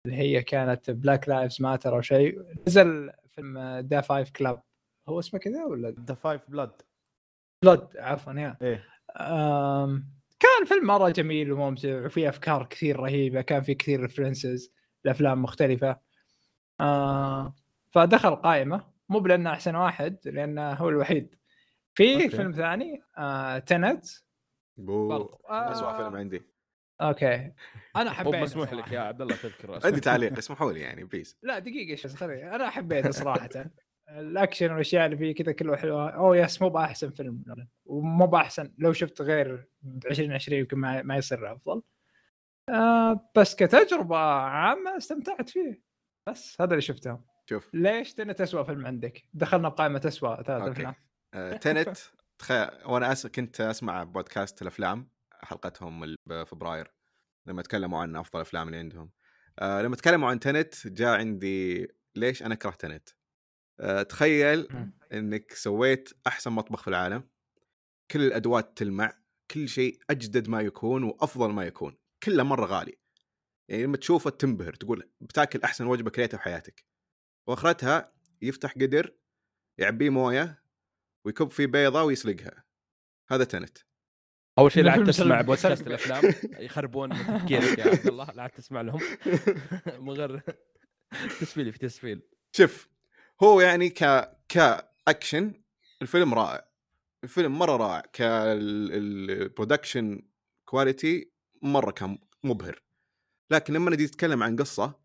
اللي 0.06 0.18
هي 0.18 0.44
كانت 0.44 0.92
Black 0.92 1.30
Lives 1.30 1.62
Matter 1.62 1.96
أو 1.96 2.02
شيء 2.02 2.42
نزل 2.68 3.12
فيلم 3.30 3.80
Da 3.80 4.02
Five 4.02 4.30
Bloods 4.32 4.62
هو 5.10 5.20
اسمه 5.20 5.40
كذا 5.40 5.66
ولا؟ 5.66 5.96
The 6.08 6.14
Five 6.14 6.42
Blood 6.50 6.82
Blood 7.64 7.98
عفوا 7.98 8.34
يا. 8.34 8.58
إيه. 8.62 8.88
آم، 9.20 10.10
كان 10.40 10.66
فيلم 10.66 10.88
مرة 10.88 11.10
جميل 11.10 11.52
وممتع 11.52 12.06
وفيه 12.06 12.30
أفكار 12.30 12.66
كثير 12.66 13.00
رهيبة 13.00 13.42
كان 13.42 13.62
في 13.64 13.76
كثير 13.76 14.02
references 14.02 14.74
لأفلام 15.06 15.42
مختلفة. 15.42 16.00
آه 16.82 17.56
فدخل 17.92 18.36
قائمة 18.36 18.88
مو 19.10 19.20
بلأنه 19.20 19.52
أحسن 19.52 19.76
واحد 19.76 20.18
لأنه 20.26 20.74
هو 20.74 20.90
الوحيد. 20.90 21.36
في 21.94 22.14
okay. 22.16 22.30
فيلم 22.30 22.52
ثاني 22.52 23.02
آه 23.18 23.58
Tenet 23.60 24.06
بو 24.78 25.08
برضو 25.08 25.42
آه 25.50 25.72
اسوء 25.72 25.94
فيلم 25.98 26.16
عندي. 26.16 26.51
okay 27.02 27.36
أنا 27.96 28.04
مو 28.10 28.10
حبيته 28.10 28.40
مسموح 28.42 28.74
لك. 28.74 28.92
يا 28.92 29.00
عبد 29.00 29.22
الله 29.22 29.36
تذكر 29.36 29.70
اسمه. 29.78 29.88
عندي 29.88 30.00
تعليق 30.02 30.38
اسمحوا 30.38 30.72
لي 30.72 30.80
يعني 30.80 31.04
please 31.04 31.38
لا 31.44 31.60
دقيقة 31.60 31.96
شوي 31.96 32.12
خليني 32.12 32.56
أنا 32.56 32.70
حبيته 32.70 33.12
صراحة 33.12 33.50
الأكشن 34.10 34.72
والأشياء 34.72 35.06
اللي 35.06 35.18
فيه 35.18 35.36
كذا 35.36 35.52
كله 35.52 35.76
حلوة 35.76 36.10
أوه 36.10 36.38
yes 36.38 36.62
مو 36.62 36.70
بأحسن 36.70 37.12
فيلم. 37.12 37.44
ومو 37.86 38.28
بأحسن 38.28 38.74
لو 38.78 38.94
شفت 38.94 39.22
غير 39.22 39.68
ب 39.82 40.06
2020 40.06 40.60
يمكن 40.60 40.78
ما, 40.78 41.02
ما 41.02 41.18
يصير 41.18 41.52
أفضل 41.54 41.82
آه 42.70 43.30
بس 43.36 43.56
كتجربة 43.56 44.18
عامة 44.18 44.98
استمتعت 44.98 45.50
فيه 45.50 45.82
بس 46.30 46.62
هذا 46.62 46.72
اللي 46.72 46.82
شفته 46.82 47.20
شوف 47.50 47.70
ليش 47.74 48.14
Tenet 48.14 48.42
اسوء 48.42 48.64
فيلم 48.64 48.86
عندك؟ 48.86 49.24
دخلنا 49.34 49.70
بقائمه 49.70 50.02
اسوء 50.06 50.42
ثلاث. 50.42 50.68
افلام 50.70 50.96
آه، 51.34 51.54
Tenet 51.58 51.98
تخ... 52.40 52.52
وأنا 52.90 53.12
أس... 53.12 53.28
كنت 53.28 53.62
أسمع 53.62 54.04
بودكاست 54.04 54.62
الأفلام 54.62 55.08
حلقتهم 55.44 56.16
بفبراير 56.26 56.94
لما 57.48 57.62
تكلموا 57.62 58.02
عن 58.02 58.16
أفضل 58.16 58.40
الافلام 58.40 58.68
اللي 58.68 58.78
عندهم. 58.78 59.12
آه 59.60 59.82
لما 59.82 59.96
تكلموا 59.96 60.30
عن 60.30 60.40
تنت 60.40 60.88
جاء 60.88 61.20
عندي 61.20 61.88
ليش 62.16 62.44
أنا 62.44 62.54
أكره 62.54 62.72
تنت 62.72 63.10
آه 63.80 64.04
تخيل. 64.04 64.68
إنك 65.14 65.54
سويت 65.54 66.10
أحسن 66.28 66.52
مطبخ 66.52 66.82
في 66.82 66.88
العالم 66.88 67.30
كل 68.12 68.22
الأدوات 68.22 68.78
تلمع 68.78 69.22
كل 69.52 69.70
شيء 69.70 70.00
أجدد 70.10 70.50
ما 70.50 70.62
يكون 70.62 71.04
وأفضل 71.04 71.52
ما 71.52 71.64
يكون 71.64 71.98
كله 72.24 72.44
مرة 72.44 72.66
غالي. 72.66 72.98
يعني 73.70 73.84
لما 73.84 73.98
تشوفه 73.98 74.30
تنبهر 74.30 74.74
تقول 74.74 75.12
بتاكل 75.22 75.62
أحسن 75.62 75.86
وجبة 75.86 76.10
كليتها 76.10 76.38
في 76.38 76.44
حياتك. 76.44 76.86
وأخرتها 77.48 78.14
يفتح 78.42 78.74
قدر 78.74 79.16
يعبيه 79.78 80.10
موية 80.10 80.64
ويكب 81.26 81.50
فيه 81.50 81.66
بيضة 81.66 82.04
ويسلقها. 82.04 82.64
هذا 83.32 83.44
Tenet 83.44 83.78
أول 84.62 84.72
شيء 84.72 84.84
لا 84.84 85.06
تسمع 85.06 85.42
بودكاست. 85.42 85.88
الأفلام. 85.88 86.34
يخربون 86.60 87.10
تفكيرك 87.10 87.80
يا 87.80 87.84
عبد 87.86 88.08
الله. 88.08 88.32
لا 88.36 88.42
عاد 88.42 88.50
تسمع 88.50 88.82
لهم. 88.82 89.00
من 90.06 90.10
غير 90.10 90.42
تسفيل 91.40 91.72
في 91.72 91.80
تسفيل. 91.80 92.22
شوف 92.52 92.88
هو 93.44 93.62
يعني 93.62 93.90
ك 93.90 94.30
كاكشن 94.50 95.54
الفيلم 96.02 96.34
رائع. 96.34 96.66
الفيلم 97.24 97.60
مرة 97.60 97.78
رائع. 97.78 98.04
كال 98.14 98.35
production 98.35 99.42
quality 100.66 101.32
مرة 101.62 101.92
كان 101.92 102.18
مبهر. 102.44 102.82
لكن 103.52 103.74
لما 103.74 103.92
نجي 103.92 104.06
نتكلم 104.06 104.44
عن 104.44 104.56
قصة 104.56 105.02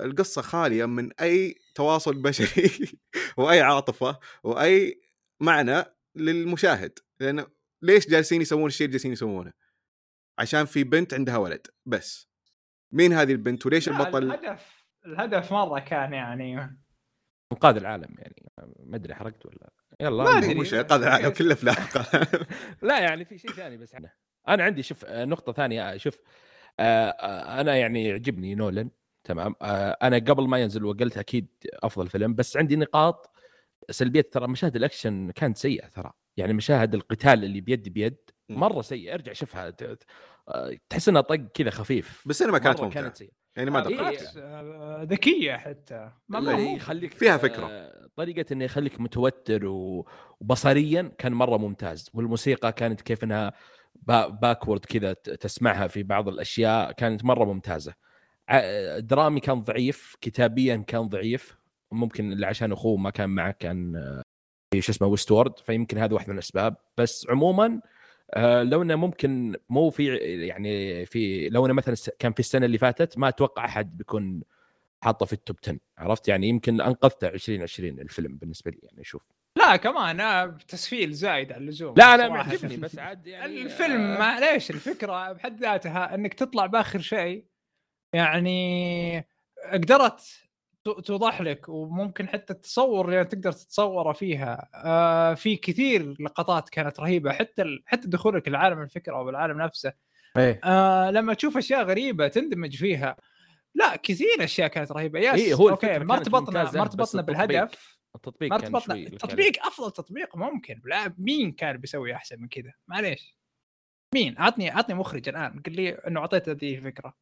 القصة 0.00 0.42
خالية 0.42 0.84
من 0.84 1.12
أي 1.12 1.54
تواصل 1.74 2.22
بشري 2.22 2.98
وأي 3.38 3.60
عاطفة 3.60 4.18
وأي 4.42 5.00
معنى 5.40 5.84
للمشاهد. 6.14 6.98
لأنه 7.20 7.46
ليش 7.82 8.08
جالسين 8.10 8.42
يسوون 8.42 8.66
الشيء 8.66 8.84
اللي 8.86 8.92
جالسين 8.92 9.12
يسوونه 9.12 9.52
عشان 10.38 10.64
في 10.64 10.84
بنت 10.84 11.14
عندها 11.14 11.36
ولد 11.36 11.66
بس 11.86 12.30
مين 12.92 13.12
هذه 13.12 13.32
البنت 13.32 13.66
وليش 13.66 13.88
البطل 13.88 14.22
الهدف 14.22 14.84
الهدف 15.06 15.52
مرة 15.52 15.78
كان 15.80 16.12
يعني 16.12 16.78
انقاذ 17.52 17.76
العالم 17.76 18.14
يعني 18.18 18.52
ما 18.84 18.96
أدري 18.96 19.14
حرقت 19.14 19.46
ولا 19.46 19.70
يلا 20.00 20.24
ما 20.24 20.30
المهم. 20.30 20.44
أدري. 20.44 20.60
مش 20.60 20.74
قاعد 20.74 20.92
العالم 20.92 21.28
كل 21.30 21.46
الافلام 21.46 21.76
لا 22.82 23.00
يعني 23.00 23.24
في 23.24 23.38
شيء 23.38 23.50
ثاني 23.50 23.76
بس 23.76 23.94
عنه. 23.94 24.12
أنا 24.48 24.64
عندي 24.64 24.82
شوف 24.82 25.04
آه، 25.04 25.24
نقطة 25.24 25.52
ثانية 25.52 25.92
آه، 25.92 25.96
شوف 25.96 26.20
آه، 26.80 27.60
أنا 27.60 27.76
يعني 27.76 28.04
يعجبني 28.04 28.54
نولن 28.54 28.90
تمام 29.24 29.54
أنا 30.02 30.16
قبل 30.16 30.48
ما 30.48 30.58
ينزل 30.58 30.84
وقلت 30.84 31.18
أكيد 31.18 31.48
أفضل 31.82 32.08
فيلم 32.08 32.34
بس 32.34 32.56
عندي 32.56 32.76
نقاط 32.76 33.29
سلبيه 33.90 34.20
ترى 34.20 34.48
مشاهد 34.48 34.76
الأكشن 34.76 35.30
كانت 35.30 35.56
سيئة 35.56 35.86
ترى. 35.88 36.12
يعني 36.36 36.52
مشاهد 36.52 36.94
القتال 36.94 37.44
اللي 37.44 37.60
بيد 37.60 37.88
بيد. 37.88 38.16
مرة 38.48 38.82
سيئة. 38.82 39.14
ارجع 39.14 39.32
شوفها. 39.32 39.74
آه، 40.48 40.76
تحس 40.88 41.08
إنها 41.08 41.20
طق 41.20 41.34
كذا 41.34 41.70
خفيف. 41.70 42.22
بالسينما 42.26 42.58
كانت 42.58 42.78
مرة 42.78 42.84
ممتعة. 42.86 43.02
كانت 43.02 43.16
سيئة. 43.16 43.30
يعني 43.56 43.70
ما 43.70 43.78
آه، 43.78 43.82
دققت 43.82 43.92
إيه. 43.92 43.98
بالعكس 43.98 44.36
آه، 44.36 45.02
ذكية 45.02 45.56
حتى. 45.56 46.10
ما 46.28 46.40
ما 46.40 46.56
إيه، 46.56 46.70
هو 46.72 46.76
يخليك 46.76 47.12
فيها 47.14 47.36
فكرة. 47.36 47.66
آه، 47.70 48.08
طريقة 48.16 48.52
إنه 48.52 48.64
يخليك 48.64 49.00
متوتر 49.00 49.66
وبصريا 49.66 51.12
كان 51.18 51.32
مرة 51.32 51.56
ممتاز. 51.56 52.10
والموسيقى 52.14 52.72
كانت 52.72 53.00
كيف 53.00 53.24
إنها 53.24 53.52
با- 53.94 54.28
backward 54.28 54.84
كذا 54.84 55.12
ت- 55.12 55.30
تسمعها 55.30 55.86
في 55.86 56.02
بعض 56.02 56.28
الأشياء 56.28 56.92
كانت 56.92 57.24
مرة 57.24 57.44
ممتازة. 57.44 57.94
درامي 58.98 59.40
كان 59.40 59.62
ضعيف 59.62 60.16
كتابيا 60.20 60.76
كان 60.86 61.08
ضعيف. 61.08 61.59
ممكن 61.92 62.32
اللي 62.32 62.46
عشان 62.46 62.72
أخوه 62.72 62.96
ما 62.96 63.10
كان 63.10 63.30
معه 63.30 63.50
كان 63.50 63.96
آه، 63.96 64.22
شو 64.80 64.92
اسمه 64.92 65.08
Westworld 65.08 65.58
فيمكن 65.58 65.98
هذا 65.98 66.14
واحد 66.14 66.28
من 66.28 66.34
الأسباب. 66.34 66.76
بس 66.98 67.26
عموما 67.30 67.80
آه، 68.34 68.62
لو 68.62 68.82
إنه 68.82 68.96
ممكن 68.96 69.56
مو 69.68 69.90
في 69.90 70.16
يعني 70.46 71.06
في 71.06 71.48
لو 71.48 71.66
إنه 71.66 71.74
مثلا 71.74 71.94
كان 72.18 72.32
في 72.32 72.40
السنة 72.40 72.66
اللي 72.66 72.78
فاتت 72.78 73.18
ما 73.18 73.28
أتوقع 73.28 73.64
أحد 73.64 73.96
بيكون 73.96 74.42
حاطه 75.04 75.26
في 75.26 75.32
ال 75.32 75.38
top 75.38 75.56
10 75.62 75.78
عرفت؟ 75.98 76.28
يعني 76.28 76.48
يمكن 76.48 76.80
أنقذته 76.80 77.28
2020 77.28 78.00
الفيلم 78.00 78.36
بالنسبة 78.36 78.70
لي 78.70 78.78
يعني 78.82 79.04
شوف. 79.04 79.26
لا 79.58 79.76
كمان 79.76 80.20
آه، 80.20 80.46
تسفيل 80.68 81.12
زايد 81.12 81.52
على 81.52 81.60
اللزوم. 81.60 81.94
لا 81.96 82.16
صراحة. 82.16 82.28
معجبني 82.28 82.76
بس 82.76 82.98
عاد 82.98 83.26
يعني 83.26 83.62
الفيلم 83.62 84.18
معليش 84.18 84.70
الفكرة 84.70 85.32
بحد 85.32 85.60
ذاتها 85.60 86.14
إنك 86.14 86.34
تطلع 86.34 86.66
بآخر 86.66 87.00
شيء. 87.00 87.44
يعني 88.14 89.24
قدرت 89.72 90.49
توضح 90.92 91.40
لك 91.40 91.68
وممكن 91.68 92.28
حتى 92.28 92.52
التصور 92.52 93.08
اللي 93.08 93.24
تقدر 93.24 93.52
تتصوره 93.52 94.12
فيها. 94.12 94.68
آه 94.74 95.34
في 95.34 95.56
كثير 95.56 96.16
لقطات 96.20 96.68
كانت 96.68 97.00
رهيبة 97.00 97.32
حتى 97.32 97.62
ال- 97.62 97.82
حتى 97.86 98.08
دخولك 98.08 98.48
العالم 98.48 98.82
الفكرة 98.82 99.16
أو 99.16 99.28
العالم 99.28 99.62
نفسه. 99.62 99.92
إيه. 100.36 100.60
آه 100.64 101.10
لما 101.10 101.34
تشوف 101.34 101.56
أشياء 101.56 101.82
غريبة 101.84 102.28
تندمج 102.28 102.76
فيها. 102.76 103.16
لا 103.74 103.96
كثير 103.96 104.44
أشياء 104.44 104.68
كانت 104.68 104.92
رهيبة. 104.92 105.20
yes 105.20 105.40
إيه، 105.40 105.54
هو 105.54 105.68
okay 105.68 105.98
ما 105.98 106.14
ارتبطنا 106.14 106.72
ما 106.72 106.80
ارتبطنا 106.80 107.22
بالهدف. 107.22 108.00
التطبيق 108.14 108.50
ما 108.50 108.56
ارتبطنا 108.56 108.94
شوي 108.94 109.06
التطبيق 109.06 109.66
أفضل 109.66 109.90
تطبيق 109.90 110.36
ممكن. 110.36 110.80
لا 110.84 111.14
مين 111.18 111.52
كان 111.52 111.76
بيسوي 111.76 112.14
أحسن 112.14 112.40
من 112.40 112.48
كذا؟ 112.48 112.72
معليش. 112.88 113.36
مين؟ 114.14 114.34
عطني 114.38 114.70
عطني 114.70 114.94
مخرج 114.94 115.28
الآن 115.28 115.62
قل 115.66 115.72
لي 115.72 115.90
إنه 115.90 116.20
اعطيت 116.20 116.48
هذه 116.48 116.74
الفكرة. 116.74 117.16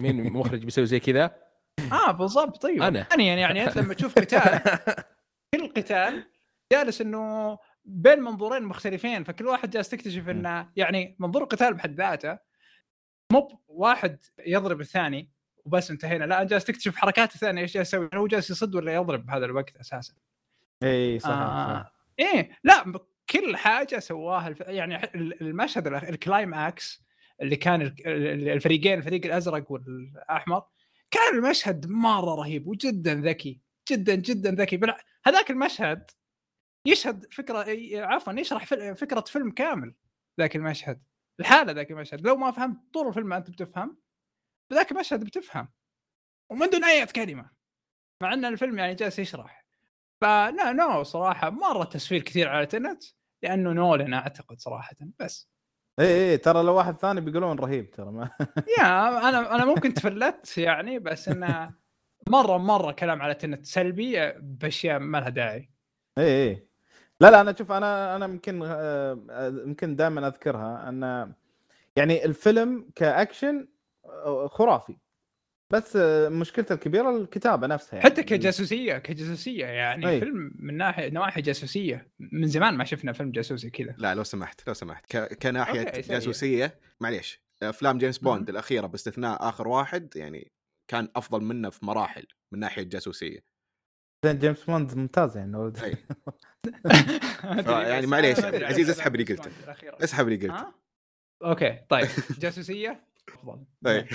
مين 0.00 0.32
مخرج 0.32 0.64
بيسوي 0.64 0.86
زي 0.86 1.00
كذا؟ 1.00 1.51
آه 1.92 2.10
بالضبط 2.12 2.62
طيب 2.62 2.82
أنا. 2.82 3.02
ثانيا 3.02 3.34
يعني 3.36 3.64
أنت 3.64 3.76
لما 3.76 3.94
تشوف 3.94 4.14
قتال 4.18 4.60
كل 5.54 5.68
قتال 5.76 6.24
جالس 6.72 7.00
إنه 7.00 7.58
بين 7.84 8.20
منظورين 8.20 8.62
مختلفين 8.62 9.24
فكل 9.24 9.46
واحد 9.46 9.70
جالس 9.70 9.88
تكتشف 9.88 10.28
إنه 10.28 10.70
يعني 10.76 11.16
منظور 11.18 11.42
القتال 11.42 11.74
بحد 11.74 11.94
ذاته 11.94 12.38
مو 13.32 13.62
واحد 13.68 14.18
يضرب 14.46 14.80
الثاني 14.80 15.30
وبس 15.64 15.90
انتهينا 15.90 16.24
لا 16.24 16.42
جالس 16.44 16.64
تكتشف 16.64 16.96
حركات 16.96 17.34
الثانية 17.34 17.62
إيش 17.62 17.74
جالس 17.74 17.88
يسوي 17.88 18.10
هو 18.14 18.26
جالس 18.26 18.50
يصد 18.50 18.74
ولا 18.74 18.94
يضرب 18.94 19.26
بهذا 19.26 19.44
الوقت 19.44 19.76
أساسا 19.76 20.14
إيه 20.82 21.18
صحيح, 21.18 21.34
آه. 21.34 21.74
صحيح. 21.82 21.92
إيه 22.18 22.58
لا 22.64 22.92
كل 23.30 23.56
حاجة 23.56 23.98
سواها 23.98 24.48
الف... 24.48 24.60
يعني 24.60 25.10
المشهد 25.14 25.88
الأخ- 25.88 26.08
الكلايماكس 26.08 27.02
اللي 27.40 27.56
كان 27.56 27.82
ال- 27.82 27.94
ال- 28.06 28.48
الفريقين 28.48 28.98
الفريق 28.98 29.24
الأزرق 29.26 29.72
والأحمر 29.72 30.62
كان 31.12 31.34
المشهد 31.34 31.86
مرة 31.86 32.34
رهيب 32.34 32.66
وجدا 32.66 33.14
ذكي 33.14 33.60
جدا 33.90 34.14
جدا 34.14 34.50
ذكي. 34.50 34.76
بل... 34.76 34.94
هذاك 35.26 35.50
المشهد 35.50 36.10
يشهد 36.86 37.32
فكرة 37.32 37.66
عفوا 37.94 38.32
يشرح 38.32 38.64
فكرة 38.94 39.20
فيلم 39.20 39.50
كامل 39.50 39.94
ذاك 40.40 40.56
المشهد 40.56 41.02
الحالة 41.40 41.72
ذاك 41.72 41.90
المشهد. 41.90 42.26
لو 42.26 42.36
ما 42.36 42.50
فهمت 42.50 42.94
طول 42.94 43.08
الفيلم 43.08 43.32
أنت 43.32 43.50
بتفهم 43.50 43.98
ذاك 44.72 44.92
المشهد 44.92 45.24
بتفهم. 45.24 45.68
ومن 46.50 46.70
دون 46.70 46.84
أي 46.84 47.06
كلمة 47.06 47.50
مع 48.22 48.32
أن 48.32 48.44
الفيلم 48.44 48.78
يعني 48.78 48.94
جالس 48.94 49.18
يشرح. 49.18 49.66
فلا 50.20 50.72
نو 50.72 51.02
صراحة 51.02 51.50
مرة 51.50 51.84
تسفير 51.84 52.22
كثير 52.22 52.48
على 52.48 52.66
تنت 52.66 53.04
لأنه 53.42 53.72
نولن 53.72 54.14
أعتقد 54.14 54.58
صراحة 54.60 54.96
بس. 55.18 55.51
إيه 55.98 56.06
إيه 56.06 56.36
ترى 56.36 56.62
لو 56.62 56.74
واحد 56.74 56.96
ثاني 56.96 57.20
بيقولون 57.20 57.58
رهيب 57.58 57.90
ترى 57.90 58.10
ما 58.10 58.30
يا 58.78 59.28
أنا 59.28 59.54
أنا 59.54 59.64
ممكن 59.64 59.94
تفلت 59.94 60.58
يعني 60.58 60.98
بس 60.98 61.28
إنه 61.28 61.70
مرة 62.28 62.58
مرة 62.58 62.92
كلام 62.92 63.22
على 63.22 63.34
تنت 63.34 63.66
سلبي 63.66 64.32
بأشياء 64.40 64.98
ما 64.98 65.18
لها 65.18 65.28
داعي. 65.28 65.70
إيه 66.18 66.24
إيه. 66.24 66.66
لا 67.20 67.30
لا 67.30 67.40
أنا 67.40 67.54
شوف 67.58 67.72
أنا 67.72 68.16
أنا 68.16 68.26
يمكن 68.26 68.62
آه، 68.62 69.18
آه، 69.30 69.48
يمكن 69.66 69.96
دائما 69.96 70.26
أذكرها 70.26 70.88
إن 70.88 71.32
يعني 71.96 72.24
الفيلم 72.24 72.90
كأكشن 72.94 73.68
آه، 74.04 74.48
خرافي. 74.48 74.96
بس 75.72 75.96
آه، 75.96 76.28
مشكلته 76.28 76.72
الكبيرة 76.72 77.16
الكتابة 77.16 77.66
نفسها 77.66 77.96
يعني. 77.96 78.10
حتى 78.10 78.22
كجاسوسية 78.22 78.98
كجاسوسية 78.98 79.66
يعني 79.66 80.08
أي. 80.08 80.20
فيلم 80.20 80.52
من 80.58 80.76
ناحية 80.76 81.10
نواحي 81.10 81.42
جاسوسية. 81.42 82.10
من 82.18 82.46
زمان 82.46 82.74
ما 82.74 82.84
شفنا 82.84 83.12
فيلم 83.12 83.30
جاسوسي 83.30 83.70
كذا. 83.70 83.94
لا 83.98 84.14
لو 84.14 84.24
سمحت 84.24 84.68
لو 84.68 84.74
سمحت. 84.74 85.16
ك... 85.16 85.38
كناحية. 85.42 85.82
جاسوسية 85.84 86.80
معليش. 87.00 87.42
أفلام 87.62 87.98
جيمس 87.98 88.18
بوند 88.18 88.42
مم. 88.42 88.48
الأخيرة 88.48 88.86
باستثناء 88.86 89.48
آخر 89.48 89.68
واحد 89.68 90.16
يعني 90.16 90.52
كان 90.90 91.08
أفضل 91.16 91.44
منه 91.44 91.70
في 91.70 91.86
مراحل 91.86 92.26
من 92.52 92.58
ناحية 92.58 92.82
جاسوسية. 92.82 93.44
زين 94.24 94.38
جيمس 94.38 94.64
بوند 94.64 94.94
ممتاز 94.94 95.36
يعني. 95.36 95.72
يعني 97.90 98.06
معليش، 98.06 98.38
عزيز 98.44 98.90
اسحب 98.90 99.14
اللي 99.14 99.34
قلته. 99.34 99.50
اسحب 100.04 100.28
اللي 100.28 100.36
قلت 100.36 100.50
ها؟ 100.50 100.74
okay 101.44 101.78
طيب. 101.88 102.08
جاسوسية 102.38 103.11
أفضل. 103.42 103.64
أي. 103.86 104.08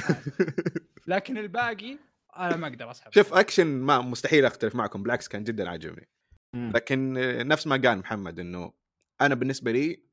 لكن 1.08 1.38
الباقي 1.38 1.98
أنا 2.38 2.56
ما 2.56 2.68
أقدر 2.68 2.92
أسحب. 2.92 3.14
شوف 3.14 3.34
أكشن 3.34 3.68
ما 3.68 4.02
مستحيل 4.02 4.46
أختلف 4.46 4.76
معكم 4.76 5.04
بالعكس 5.04 5.28
كان 5.28 5.44
جدا 5.44 5.70
عاجبني. 5.70 6.08
لكن 6.56 7.14
نفس 7.48 7.68
ما 7.68 7.76
قال 7.86 7.98
محمد 8.00 8.40
إنه 8.40 8.74
أنا 9.22 9.36
بالنسبة 9.36 9.72
لي 9.72 10.04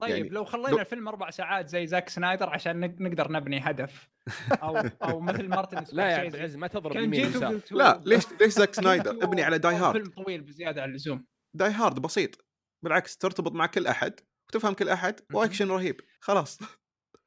طيب 0.00 0.10
يعني 0.16 0.28
لو 0.28 0.44
خلينا 0.44 0.68
لو- 0.68 0.78
الفيلم 0.78 1.08
أربع 1.08 1.30
ساعات 1.30 1.68
زي 1.68 1.86
زاك 1.86 2.08
سنايدر 2.08 2.50
عشان 2.50 2.80
نق- 2.88 3.00
نقدر 3.00 3.32
نبني 3.32 3.58
هدف. 3.60 4.10
أو 4.52 4.76
أو 5.02 5.20
مثل 5.20 5.48
مارتن 5.48 5.84
لا 5.92 6.10
يا 6.10 6.16
عبد. 6.16 6.34
العزيز 6.34 6.56
ما 6.56 6.66
تضرب 6.66 6.96
يمين 6.96 7.20
يسار 7.20 7.60
لا 7.70 8.00
ليش 8.04 8.24
ليش 8.40 8.52
زاك 8.52 8.74
سنايدر؟ 8.80 9.10
ابني 9.10 9.42
على 9.42 9.58
Die 9.58 9.74
Hard 9.74 9.92
فيلم 10.02 10.24
طويل 10.24 10.40
بزيادة 10.42 10.82
عن 10.82 10.88
اللزوم. 10.88 11.26
Die 11.56 11.70
Hard 11.70 11.98
بسيط. 12.02 12.44
بالعكس 12.84 13.16
ترتبط 13.16 13.52
مع 13.52 13.66
كل 13.66 13.86
أحد 13.86 14.20
وتفهم 14.48 14.74
كل 14.74 14.88
أحد 14.88 15.20
وأكشن 15.32 15.68
رهيب. 15.70 16.00
خلاص. 16.20 16.58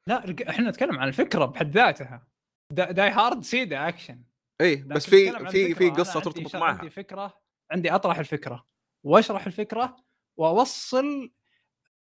لا 0.08 0.34
إحنا 0.50 0.70
نتكلم 0.70 0.98
عن 0.98 1.08
الفكرة 1.08 1.44
بحد 1.44 1.70
ذاتها. 1.70 2.26
Die- 2.72 2.90
Die 2.92 3.10
Hard 3.10 3.42
سيدا 3.42 3.88
أكشن. 3.88 4.22
اي 4.60 4.76
بس 4.76 5.10
في 5.10 5.32
في. 5.50 5.74
في 5.74 5.90
قصة 5.90 6.20
ترتبط 6.20 6.56
معها. 6.56 6.74
عندي 6.78 6.90
فكرة 6.90 7.40
عندي 7.72 7.90
أطرح 7.94 8.18
الفكرة. 8.18 8.66
وأشرح 9.04 9.46
الفكرة 9.46 9.96
وأوصل 10.36 11.32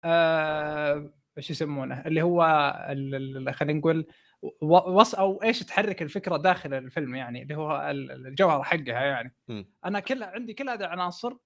آه 0.03 1.13
إيش 1.37 1.49
يسمونه؟ 1.51 2.01
اللي 2.05 2.21
هو 2.21 2.43
ال- 2.89 3.15
ال- 3.49 3.53
خلينا 3.55 3.79
نقول 3.79 4.07
وص 4.61 5.15
أو 5.15 5.43
إيش 5.43 5.59
تحرك 5.59 6.01
الفكرة 6.01 6.37
داخل 6.37 6.73
الفيلم 6.73 7.15
يعني 7.15 7.41
اللي 7.43 7.55
هو 7.55 7.89
ال- 7.91 8.27
الجوهر 8.27 8.63
حقها 8.63 9.01
يعني. 9.05 9.35
مم. 9.47 9.73
أنا 9.85 9.99
كل 9.99 10.23
عندي 10.23 10.53
كل 10.53 10.69
هذه 10.69 10.79
العناصر 10.79 11.37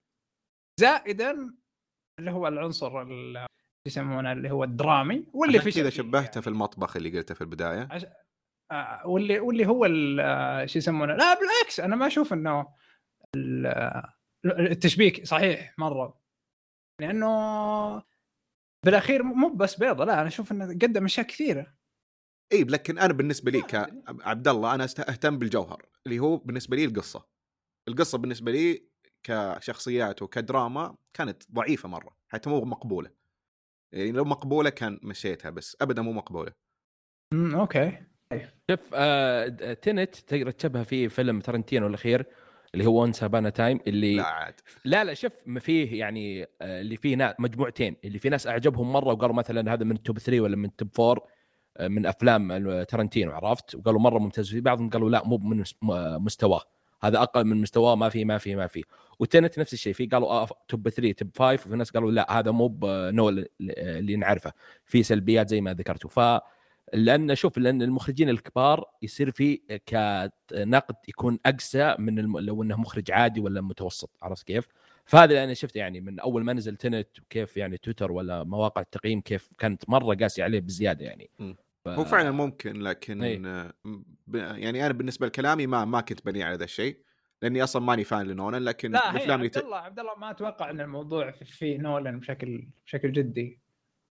زائدا 0.79 1.55
اللي 2.19 2.31
هو 2.31 2.47
العنصر 2.47 3.01
يسمونه 3.87 4.31
اللي 4.31 4.51
هو 4.51 4.63
الدرامي 4.63 5.25
واللي 5.33 5.59
في 5.59 5.71
كذا 5.71 5.89
شبهته 5.89 6.29
يعني. 6.29 6.41
في 6.41 6.47
المطبخ 6.47 6.95
اللي 6.95 7.17
قلته 7.17 7.35
في 7.35 7.41
البداية. 7.41 7.89
آه، 8.71 9.07
واللي 9.07 9.39
واللي 9.39 9.65
هو 9.67 9.85
آه، 10.19 10.65
شو 10.65 10.79
يسمونه؟ 10.79 11.13
لا 11.13 11.33
بالعكس 11.33 11.79
أنا 11.79 11.95
ما 11.95 12.07
أشوف 12.07 12.33
إنه 12.33 12.67
آه، 13.65 14.13
التشبيك 14.45 15.25
صحيح 15.25 15.73
مرة. 15.77 16.21
لأنه 17.01 18.03
بالأخير 18.85 19.23
مو 19.23 19.49
بس 19.49 19.75
بيضة 19.75 20.05
لا 20.05 20.21
أنا 20.21 20.27
أشوف 20.27 20.51
إنه 20.51 20.65
قدم 20.65 21.05
أشياء 21.05 21.27
كثيرة. 21.27 21.73
إي 22.53 22.63
لكن 22.63 22.99
أنا 22.99 23.13
بالنسبة 23.13 23.51
لي. 23.51 23.61
كعبد 23.61 24.47
الله 24.47 24.75
أنا 24.75 24.83
أهتم 24.83 25.39
بالجوهر 25.39 25.85
اللي 26.05 26.19
هو 26.19 26.37
بالنسبة 26.37 26.75
لي 26.75 26.85
القصة. 26.85 27.25
القصة 27.87 28.17
بالنسبة 28.17 28.51
لي 28.51 28.87
كشخصيات 29.23 30.21
وكدراما 30.21 30.95
كانت 31.13 31.51
ضعيفة 31.51 31.89
مرة 31.89 32.17
حتى 32.27 32.49
مو 32.49 32.61
مقبولة. 32.61 33.20
يعني 33.93 34.11
لو 34.11 34.25
مقبولة 34.25 34.69
كان 34.69 34.99
مشيتها 35.03 35.49
بس 35.49 35.77
ابدا 35.81 36.01
مو 36.01 36.11
مقبولة. 36.11 36.51
امم 37.33 37.55
okay. 37.55 37.97
شوف 38.71 38.79
آه 38.93 39.47
Tenet 39.73 40.15
تقدر 40.15 40.51
تشبه 40.51 40.83
في 40.83 41.09
فيلم 41.09 41.39
ترنتينو 41.39 41.87
الأخير 41.87 42.25
اللي 42.73 42.85
هو 42.85 43.01
Once 43.01 43.23
Upon 43.23 43.49
a 43.49 43.55
Time 43.55 43.79
اللي 43.87 44.15
لا 44.15 44.21
لا, 44.21 44.27
عاد. 44.27 44.53
لا 44.85 45.03
لا 45.03 45.13
شوف 45.13 45.33
ما 45.45 45.59
فيه 45.59 45.99
يعني 45.99 46.43
آه 46.61 46.81
اللي 46.81 46.97
فيه 46.97 47.15
ناس 47.15 47.35
مجموعتين. 47.39 47.95
اللي 48.03 48.19
في 48.19 48.29
ناس 48.29 48.47
أعجبهم 48.47 48.93
مرة 48.93 49.07
وقالوا 49.13 49.35
مثلا 49.35 49.73
هذا 49.73 49.83
من 49.83 49.95
ال 49.95 50.01
top 50.01 50.19
3 50.19 50.41
ولا 50.41 50.55
من 50.55 50.65
ال 50.65 50.71
top 50.71 50.89
4 50.99 51.23
آه 51.77 51.87
من 51.87 52.05
أفلام 52.05 52.83
ترنتينو 52.83 53.31
عرفت؟ 53.31 53.75
وقالوا 53.75 53.99
مرة 53.99 54.19
ممتاز. 54.19 54.49
في 54.49 54.61
بعضهم 54.61 54.89
قالوا 54.89 55.09
لا 55.09 55.27
مو 55.27 55.37
من 55.37 55.63
مستواه. 56.23 56.61
هذا 57.03 57.21
أقل 57.21 57.45
من 57.45 57.61
مستواه 57.61 57.95
ما 57.95 58.09
في 58.09 58.25
ما 58.25 58.37
في 58.37 58.55
ما 58.55 58.67
في 58.67 58.83
وتنت 59.19 59.59
نفس 59.59 59.73
الشيء 59.73 59.93
في 59.93 60.05
قالوا 60.05 60.29
آه 60.29 60.47
توب 60.67 60.89
3 60.89 61.11
توب 61.11 61.29
5 61.37 61.53
وفي 61.53 61.75
ناس 61.75 61.91
قالوا 61.91 62.11
لا 62.11 62.39
هذا 62.39 62.51
مو 62.51 62.67
بنول 62.67 63.47
اللي 63.61 64.15
نعرفه. 64.15 64.53
في 64.85 65.03
سلبيات 65.03 65.49
زي 65.49 65.61
ما 65.61 65.73
ذكرتوا. 65.73 66.09
ف 66.09 66.41
لأن 66.93 67.35
شوف 67.35 67.57
لأن 67.57 67.81
المخرجين 67.81 68.29
الكبار 68.29 68.85
يصير 69.01 69.31
في 69.31 69.61
كنقد 69.89 70.95
يكون 71.07 71.39
أقسى 71.45 71.95
من 71.99 72.19
الم... 72.19 72.39
لو 72.39 72.63
إنه 72.63 72.77
مخرج 72.77 73.11
عادي 73.11 73.39
ولا 73.39 73.61
متوسط. 73.61 74.09
عرفت 74.21 74.47
كيف؟ 74.47 74.67
فهذا 75.05 75.25
اللي 75.25 75.43
أنا 75.43 75.53
شفته 75.53 75.77
يعني 75.77 76.01
من 76.01 76.19
أول 76.19 76.43
ما 76.43 76.53
نزل 76.53 76.75
تنت 76.75 77.19
وكيف 77.19 77.57
يعني 77.57 77.77
تويتر 77.77 78.11
ولا 78.11 78.43
مواقع 78.43 78.81
التقييم 78.81 79.21
كيف 79.21 79.53
كانت 79.57 79.89
مرة 79.89 80.15
قاسية 80.15 80.43
عليه 80.43 80.59
بزيادة 80.59 81.05
يعني. 81.05 81.29
ف... 81.85 81.87
هو 81.89 82.05
فعلا 82.05 82.31
ممكن 82.31 82.81
لكن 82.81 83.23
إيه. 83.23 83.41
آه، 83.45 83.73
ب- 84.27 84.35
يعني 84.35 84.85
أنا 84.85 84.93
بالنسبة 84.93 85.27
لكلامي 85.27 85.67
ما 85.67 85.85
ما 85.85 86.01
كنت 86.01 86.25
بني 86.25 86.43
على 86.43 86.55
ذا 86.55 86.63
الشيء 86.63 86.97
لأني 87.41 87.63
أصلا 87.63 87.81
ماني 87.81 88.03
فان 88.03 88.25
لنولان 88.27 88.61
لكن 88.63 88.91
لا 88.91 89.07
هي 89.07 89.11
الافلام 89.11 89.39
اللي 89.39 89.45
عبد 89.47 89.49
ت... 89.49 89.57
الله 89.57 89.77
عبد 89.77 89.99
الله 89.99 90.15
ما 90.15 90.31
أتوقع 90.31 90.69
إن 90.69 90.81
الموضوع 90.81 91.31
في- 91.31 91.77
نولن 91.77 92.19
بشكل 92.19 92.67
بشكل 92.85 93.11
جدي 93.11 93.59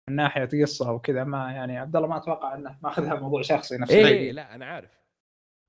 من 0.09 0.15
ناحية 0.15 0.49
قصة 0.61 0.91
وكذا 0.91 1.23
ما 1.23 1.51
يعني 1.51 1.77
عبد 1.77 1.95
الله 1.95 2.07
ما 2.07 2.17
أتوقع 2.17 2.55
إنه 2.55 2.77
ماخذها 2.83 3.15
موضوع 3.19 3.41
شخصي 3.41 3.77
نفس 3.77 3.91
إيه 3.91 4.03
الشيء. 4.03 4.33
لا 4.33 4.55
أنا 4.55 4.65
عارف 4.65 4.91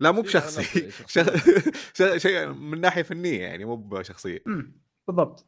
لا 0.01 0.11
مو 0.11 0.23
بشخصي 0.23 0.87
نفسه. 0.87 2.19
شيء 2.19 2.47
من 2.49 2.81
ناحية 2.81 3.03
فنية 3.03 3.41
يعني 3.43 3.65
مو 3.65 3.77
بشخصية 3.77 4.43
امم 4.47 4.81
بالضبط 5.07 5.47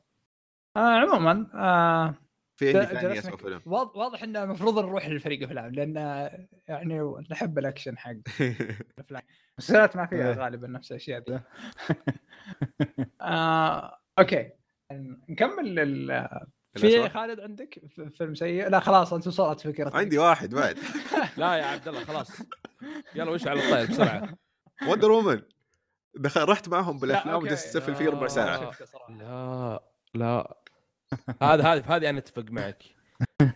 آه 0.77 0.81
عموما 0.97 1.47
آه 1.55 2.15
في 2.61 2.79
عندي 2.79 2.95
ثاني 3.01 3.19
اسوء 3.19 3.37
فيلم 3.37 3.61
واض- 3.67 3.97
واضح 3.97 4.23
ان 4.23 4.37
المفروض 4.37 4.79
نروح 4.79 5.09
للفريق 5.09 5.43
أفلام 5.43 5.73
لأن 5.73 5.97
يعني 6.69 7.15
نحب 7.31 7.59
الأكشن 7.59 7.99
حق 7.99 8.11
الأفلام. 8.99 9.23
المسلسلات 9.59 9.97
ما 9.97 10.07
فيها 10.07 10.29
إيه. 10.33 10.35
غالبا 10.39 10.69
نفس 10.69 10.91
الأشياء 10.93 11.21
دي. 11.21 11.39
آه 13.21 13.99
أوكي. 14.19 14.51
نكمل 15.29 15.79
ال... 15.79 16.29
في؟ 16.73 17.09
خالد 17.09 17.41
عندك؟ 17.41 17.81
فيلم 18.19 18.35
سيء؟ 18.35 18.69
لا 18.69 18.81
خلاص 18.81 19.13
أنت 19.13 19.27
وصلت 19.27 19.61
فكرتك 19.61 19.97
عندي 19.97 20.19
واحد 20.19 20.55
بعد. 20.55 20.79
لا 21.37 21.55
يا 21.57 21.65
عبد 21.65 21.89
الله 21.89 22.05
خلاص. 22.05 22.43
يلا 23.15 23.31
وش 23.31 23.47
على 23.47 23.61
الطير 23.65 23.87
بسرعة. 23.87 24.35
وندر 24.89 25.11
وومن 25.11 25.43
دخل 26.15 26.49
رحت 26.49 26.69
معهم 26.69 26.95
لا، 26.95 27.01
بالافلام. 27.01 27.37
وجلست 27.43 27.77
اسفل 27.77 27.95
فيه 27.95 28.09
ربع 28.09 28.25
آه. 28.25 28.29
ساعة. 28.29 28.71
شفته 28.71 28.85
صراحة. 28.85 29.13
لا 29.15 29.83
لا. 30.15 30.60
هذا 31.43 31.63
هذا 31.63 31.83
هذه 31.87 32.11
أنا 32.11 32.19
أتفق 32.19 32.45
معك 32.51 32.83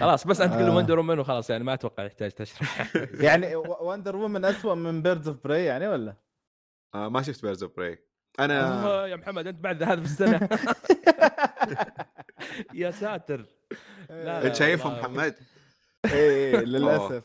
خلاص 0.00 0.26
بس 0.26 0.40
أنت 0.40 0.54
تقول. 0.54 0.68
Wonder 0.68 0.98
Woman 0.98 1.18
وخلاص 1.18 1.50
يعني 1.50 1.64
ما 1.64 1.74
أتوقع 1.74 2.04
يحتاج 2.04 2.30
تشرح 2.30 2.92
يعني 3.26 3.56
Wonder 3.56 4.16
Woman 4.16 4.44
اسوء 4.44 4.74
من 4.74 5.02
Birds 5.02 5.28
of 5.28 5.36
Prey 5.44 5.64
يعني 5.64 5.88
ولا؟ 5.88 6.16
آه 6.94 7.08
ما 7.08 7.22
شفت 7.22 7.42
Birds 7.42 7.62
of 7.62 7.76
Prey 7.76 7.98
أنا 8.40 9.06
يا 9.06 9.16
محمد 9.16 9.46
أنت 9.46 9.60
بعد 9.60 9.82
هذا 9.82 10.00
في 10.00 10.06
السنة 10.06 10.48
يا 12.74 12.90
ساتر 12.90 13.44
لا،. 14.10 14.46
أنت 14.46 14.54
شايفهم. 14.54 14.92
محمد 14.92 15.34
إيه 16.12 16.56
للأسف 16.56 17.24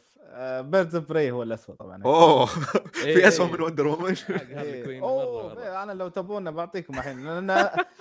Birds 0.62 0.96
of 0.96 1.10
Prey 1.10 1.32
هو 1.32 1.44
الاسوء 1.44 1.76
طبعا 1.76 2.04
أوه 2.06 2.50
إيه، 3.06 3.16
في 3.16 3.28
اسوء 3.28 3.46
إيه. 3.48 3.54
من 3.54 3.62
Wonder 3.62 3.88
Woman 3.88 4.16
إيه. 4.30 5.02
أوه 5.04 5.84
أنا 5.84 5.92
لو 5.92 6.08
تبون 6.08 6.52
بعطيكم 6.52 6.94
الحين 6.98 7.26
لأن 7.26 7.50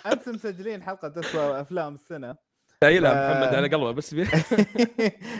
أنتم 0.06 0.32
مسجلين 0.34 0.82
حلقة 0.82 1.12
اسوء 1.20 1.60
أفلام 1.60 1.94
السنة 1.94 2.36
شايلها 2.84 3.12
آه. 3.12 3.40
محمد 3.40 3.54
على 3.54 3.68
قلبه 3.68 3.90
بس 3.90 4.14
بي... 4.14 4.24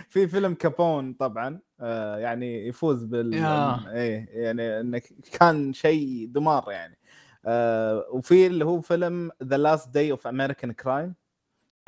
في 0.08 0.28
فيلم 0.28 0.54
Capone 0.54 1.12
طبعا 1.12 1.60
آه، 1.80 2.16
يعني 2.16 2.68
يفوز 2.68 3.04
بال. 3.04 3.34
إيه 3.34 4.28
يعني 4.30 4.80
إنه 4.80 5.00
كان 5.40 5.72
شيء 5.72 6.26
دمار 6.28 6.64
يعني 6.70 6.98
آه، 7.46 8.06
وفي 8.10 8.46
اللي 8.46 8.64
هو 8.64 8.80
فيلم 8.80 9.30
The 9.42 9.56
Last 9.56 9.88
Days 9.94 10.10
of 10.10 10.26
American 10.26 10.72
Crime 10.72 11.14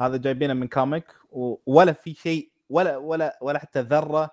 هذا 0.00 0.16
جايبينه 0.16 0.54
من 0.54 0.68
comic 0.68 1.05
و- 1.30 1.56
ولا 1.66 1.92
في 1.92 2.14
شيء 2.14 2.50
ولا 2.70 2.96
ولا 2.96 3.38
ولا 3.42 3.58
حتى 3.58 3.80
ذرة 3.80 4.30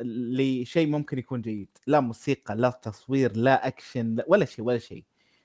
لشيء 0.00 0.86
ممكن 0.88 1.18
يكون 1.18 1.40
جيد. 1.42 1.68
لا 1.86 2.00
موسيقى 2.00 2.56
لا 2.56 2.70
تصوير 2.70 3.36
لا 3.36 3.66
اكشن 3.66 4.14
لا 4.14 4.24
ولا 4.28 4.44
شيء 4.44 4.64
ولا 4.64 4.78
شيء. 4.78 5.04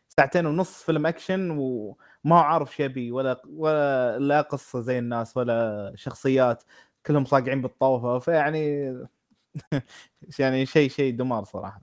ساعتين 0.09 0.45
ونص 0.45 0.83
فيلم 0.83 1.05
اكشن 1.05 1.49
وما 1.51 2.39
عارف 2.41 2.75
شو 2.75 2.83
يبي 2.83 3.11
ولا 3.11 3.41
ولا 3.49 4.19
لا 4.19 4.41
قصة 4.41 4.79
زي 4.79 4.99
الناس 4.99 5.37
ولا 5.37 5.91
شخصيات 5.95 6.63
كلهم 7.05 7.25
صاقعين 7.25 7.61
بالطوفة. 7.61 8.19
فيعني 8.19 8.93
يعني 10.39 10.65
شيء 10.65 10.89
شيء 10.89 11.15
دمار 11.15 11.43
صراحة. 11.43 11.81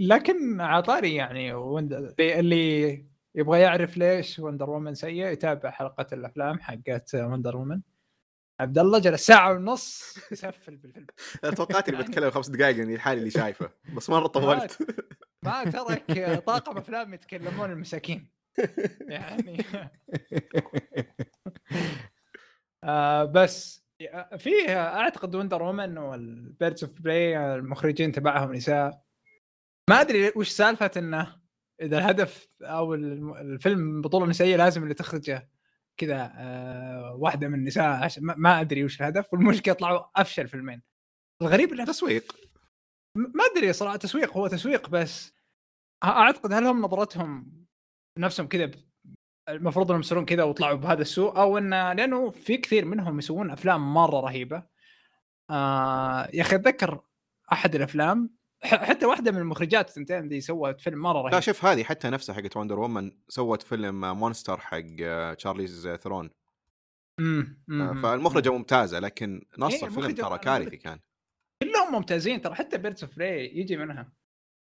لكن 0.00 0.60
عطاري 0.60 1.14
يعني. 1.14 1.52
اللي 2.20 3.04
يبغى 3.34 3.60
يعرف 3.60 3.96
ليش 3.96 4.38
Wonder 4.38 4.70
Woman 4.70 4.94
سيء 4.94 5.26
يتابع 5.26 5.70
حلقة 5.70 6.06
الأفلام 6.12 6.60
حقت 6.60 7.14
Wonder 7.14 7.56
Woman 7.56 7.80
عبد 8.60 8.78
الله 8.78 8.98
جلس 8.98 9.26
ساعة 9.26 9.52
ونص 9.52 10.14
يسفل 10.32 10.76
بالفيلم 10.76 11.06
توقعت 11.56 11.88
اني 11.88 11.98
بتكلم 12.02 12.30
خمس 12.30 12.48
دقائق 12.48 12.82
اني 12.82 12.96
لحالي 12.96 13.18
اللي 13.18 13.30
شايفه. 13.30 13.70
بس 13.96 14.10
مرة 14.10 14.26
طولت. 14.36 14.78
ما 15.42 15.64
ترك 15.64 16.42
طاقم 16.46 16.78
أفلام 16.78 17.14
يتكلمون 17.14 17.70
المساكين. 17.70 18.30
يعني 19.00 19.64
آه 22.84 23.24
بس 23.24 23.86
في 24.38 24.70
أعتقد 24.70 25.34
Wonder 25.34 25.62
Woman 25.62 25.98
وال 25.98 26.23
Birds 26.23 26.84
of 26.84 27.00
Prey 27.00 27.54
المخرجين 27.54 28.12
تبعهم 28.12 28.54
نساء. 28.54 29.02
ما 29.90 30.00
أدري 30.00 30.32
وش 30.36 30.48
سالفة 30.48 30.90
إنه 30.96 31.40
إذا 31.82 31.98
الهدف 31.98 32.48
أو 32.62 32.94
الفيلم 32.94 34.00
بطولة 34.00 34.26
نسائية 34.26 34.56
لازم 34.56 34.82
اللي 34.82 34.94
تخرجه. 34.94 35.50
كذا 36.00 36.32
آه 36.36 37.14
واحدة 37.18 37.48
من 37.48 37.54
النساء 37.54 38.08
ما- 38.20 38.60
أدري 38.60 38.84
وش 38.84 39.00
الهدف 39.00 39.32
والمشكلة 39.32 39.74
طلعوا 39.74 40.04
أفشل 40.16 40.48
فيلمين. 40.48 40.82
الغريب 41.42 41.72
إنه 41.72 41.84
تسويق. 41.84 42.36
ما 43.16 43.44
أدري 43.56 43.72
صراحة 43.72 43.96
تسويق 43.96 44.36
هو 44.36 44.46
تسويق 44.46 44.88
بس 44.88 45.32
أعتقد 46.04 46.52
هل 46.52 46.66
هم 46.66 46.82
نظرتهم 46.82 47.52
نفسهم 48.18 48.46
كذا 48.46 48.70
المفروض 49.48 49.86
إنهم 49.90 50.00
يصيرون 50.00 50.24
كذا 50.24 50.42
وطلعوا 50.42 50.76
بهذا 50.76 51.02
السوء 51.02 51.36
أو 51.36 51.58
انه 51.58 51.92
لأنه 51.92 52.30
في 52.30 52.56
كثير 52.56 52.84
منهم 52.84 53.18
يسوون 53.18 53.50
أفلام 53.50 53.94
مرة 53.94 54.20
رهيبة. 54.20 54.62
آه 55.50 56.28
يا 56.32 56.42
أخي 56.42 56.56
أتذكر 56.56 57.00
أحد 57.52 57.74
الأفلام 57.74 58.30
حتى 58.62 59.06
واحدة 59.06 59.32
من 59.32 59.38
المخرجات 59.38 59.90
سنتين 59.90 60.28
دي 60.28 60.40
سوت 60.40 60.80
فيلم 60.80 60.98
مرة 60.98 61.20
رهيب 61.22 61.34
لا 61.34 61.40
شوف 61.40 61.64
هذه 61.64 61.84
حتى 61.84 62.10
نفسها 62.10 62.34
حقت 62.34 62.56
Wonder 62.56 62.78
Woman 62.78 63.12
سوت 63.28 63.62
فيلم 63.62 64.16
Monster 64.18 64.60
حق 64.60 64.76
آه، 65.02 65.34
تشارليز 65.34 65.88
ثرون 65.88 66.30
مم، 67.20 67.62
آه، 67.70 67.72
مم، 67.72 68.02
فالمخرجة 68.02 68.48
مم. 68.50 68.56
ممتازة 68.56 68.98
لكن 68.98 69.42
نص 69.58 69.74
إيه، 69.74 69.84
الفيلم 69.86 70.10
ترى 70.10 70.38
كارثي 70.38 70.76
كان 70.76 70.98
كلهم 71.62 71.92
ممتازين 71.94 72.40
ترى 72.40 72.54
حتى 72.54 72.78
Birds 72.78 73.04
of 73.04 73.18
يجي 73.18 73.76
منها 73.76 74.12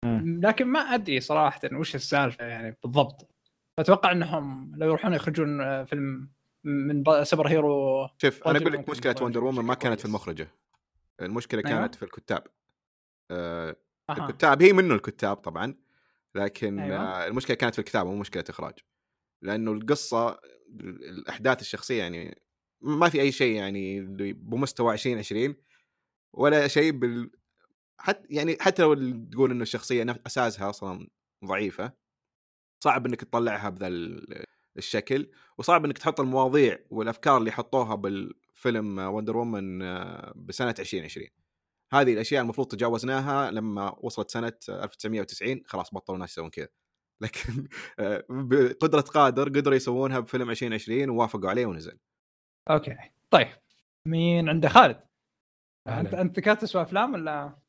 مم. 0.05 0.39
لكن 0.43 0.65
ما 0.67 0.79
أدري 0.79 1.19
صراحة 1.19 1.59
وش 1.73 1.95
السالفة 1.95 2.45
يعني 2.45 2.77
بالضبط 2.83 3.29
أتوقع 3.79 4.11
إنهم 4.11 4.71
لو 4.75 4.87
يروحون 4.87 5.13
يخرجون 5.13 5.61
آه، 5.61 5.83
فيلم 5.83 6.29
من 6.63 7.03
ب- 7.03 7.23
superhero 7.23 8.07
شوف 8.17 8.47
أنا 8.47 8.57
أقول 8.59 8.73
لك 8.73 8.89
مشكلة 8.89 9.11
يكون 9.11 9.23
Wonder 9.25 9.43
Woman 9.43 9.63
ما 9.65 9.73
كانت 9.73 9.99
في. 9.99 10.05
المخرجة 10.05 10.47
المشكلة 11.21 11.63
أيوة. 11.65 11.79
كانت 11.79 11.95
في 11.95 12.03
الكتاب 12.03 12.43
آه، 13.31 13.75
أها. 14.09 14.29
الكتاب 14.29 14.61
هي 14.61 14.73
منه 14.73 14.95
الكتاب 14.95 15.37
طبعا 15.37 15.75
لكن 16.35 16.79
أيوة. 16.79 16.97
آه، 16.97 17.27
المشكلة 17.27 17.55
كانت 17.55 17.73
في 17.75 17.79
الكتابه 17.79 18.11
مو 18.11 18.17
مشكلة 18.17 18.43
إخراج 18.49 18.73
لأنه 19.41 19.71
القصة 19.71 20.39
الأحداث 20.79 21.61
الشخصية 21.61 21.97
يعني 21.99 22.41
ما 22.81 23.09
في 23.09 23.21
أي 23.21 23.31
شيء 23.31 23.55
يعني 23.55 24.01
بمستوى 24.33 24.93
2020 24.93 25.55
ولا 26.33 26.67
شيء 26.67 26.91
بال 26.91 27.31
حتى 27.97 28.27
يعني 28.29 28.57
حتى 28.61 28.81
لو 28.81 28.93
تقول 29.31 29.51
إنه 29.51 29.61
الشخصية 29.61 30.21
أساسها 30.27 30.69
أصلا 30.69 31.07
ضعيفة 31.45 31.93
صعب 32.83 33.05
إنك 33.05 33.21
تطلعها 33.21 33.69
بذا 33.69 33.87
ال- 33.87 34.43
الشكل 34.77 35.31
وصعب 35.57 35.85
إنك 35.85 35.97
تحط 35.97 36.19
المواضيع 36.19 36.79
والأفكار 36.89 37.37
اللي 37.37 37.51
حطوها 37.51 37.95
بالفيلم 37.95 38.99
وندر 38.99 39.37
وومن 39.37 39.79
بسنة 40.45 40.75
2020 40.79 41.27
هذه 41.93 42.13
الأشياء 42.13 42.41
المفروض 42.43 42.67
تجاوزناها 42.67 43.51
لما 43.51 43.95
وصلت 44.01 44.31
سنة 44.31 44.53
1990 44.69 45.61
خلاص 45.65 45.93
بطلوا 45.93 46.15
الناس 46.15 46.31
يسوون 46.31 46.49
كذا. 46.49 46.67
لكن 47.21 47.67
آه، 47.99 48.23
بقدره 48.29 49.01
قادر 49.01 49.49
قدروا 49.49 49.75
يسوونها 49.75 50.19
بفيلم 50.19 50.49
2020 50.49 51.09
ووافقوا 51.09 51.49
عليه 51.49 51.65
ونزل. 51.65 51.99
okay. 52.69 52.97
طيب. 53.29 53.47
مين 54.07 54.49
عنده؟ 54.49 54.69
خالد. 54.69 54.95
انت 55.87 56.13
أهلاً. 56.13 56.21
أنت 56.21 56.39
ذكرت 56.39 56.63
اسوء 56.63 56.81
أفلام 56.81 57.13
ولا؟ 57.13 57.59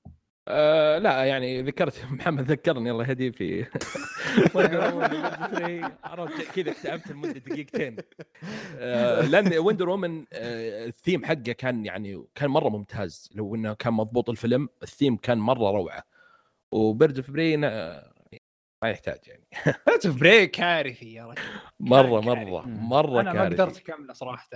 آه 0.51 0.98
لا 0.98 1.24
يعني 1.24 1.62
ذكرت 1.62 2.05
محمد 2.12 2.51
ذكرني 2.51 2.90
الله 2.90 3.09
يهديه 3.09 3.30
في 3.30 3.66
Wonder 4.54 4.94
Woman 4.94 5.90
عرفت 6.05 6.42
كذا 6.61 6.70
اكتئبت 6.70 7.11
لمدة 7.11 7.32
دقيقتين. 7.32 7.96
آه 8.78 9.20
لأن 9.22 9.59
Wonder 9.58 9.88
Woman 9.88 10.24
آه 10.32 10.86
الثيم 10.86 11.24
حقه 11.24 11.53
كان 11.53 11.86
يعني 11.86 12.24
كان 12.34 12.51
مرة 12.51 12.68
ممتاز. 12.68 13.30
لو 13.34 13.55
إنه 13.55 13.74
كان 13.74 13.92
مضبوط 13.92 14.30
الفيلم 14.30 14.68
الثيم 14.82 15.16
كان 15.16 15.38
مرة 15.38 15.70
روعة. 15.70 16.03
و 16.72 16.80
Birds 16.80 17.16
of 17.16 17.30
Prey 17.30 17.56
ما 17.57 18.90
يحتاج 18.90 19.18
يعني. 19.26 19.48
Birds 19.86 20.06
of 20.06 20.20
Prey 20.20 20.50
كارثي 20.51 21.12
يا 21.14 21.26
رجل. 21.26 21.42
مرة 21.80 22.20
كان 22.20 22.28
مرة 22.28 22.61
كارثي. 22.62 22.70
مرة 22.80 23.20
أنا 23.20 23.32
ما 23.32 23.44
قدرت 23.44 23.76
أكمله 23.76 24.12
صراحة. 24.12 24.48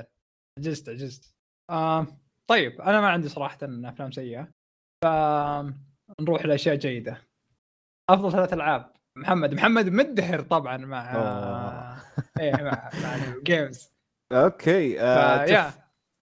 عجزت 0.58 0.88
عجزت 0.88 1.34
آه 1.70 2.06
طيب 2.50 2.80
أنا 2.80 3.00
ما 3.00 3.08
عندي 3.08 3.28
صراحة 3.28 3.58
أفلام 3.62 4.10
سيئة. 4.10 4.63
فنروح 5.02 6.46
لأشياء 6.46 6.76
جيدة. 6.76 7.18
أفضل 8.10 8.32
ثلاث 8.32 8.52
ألعاب. 8.52 8.92
محمد 9.16 9.54
محمد 9.54 9.88
مدهر 9.88 10.40
طبعا 10.40 10.76
مع 10.76 11.14
أوه. 11.14 12.02
إيه 12.40 12.52
مع, 12.62 12.90
مع 13.02 13.14
ال 13.14 13.27
games 13.27 13.90
okay 14.32 15.00
آه 15.00 15.46
شوف، 15.46 15.78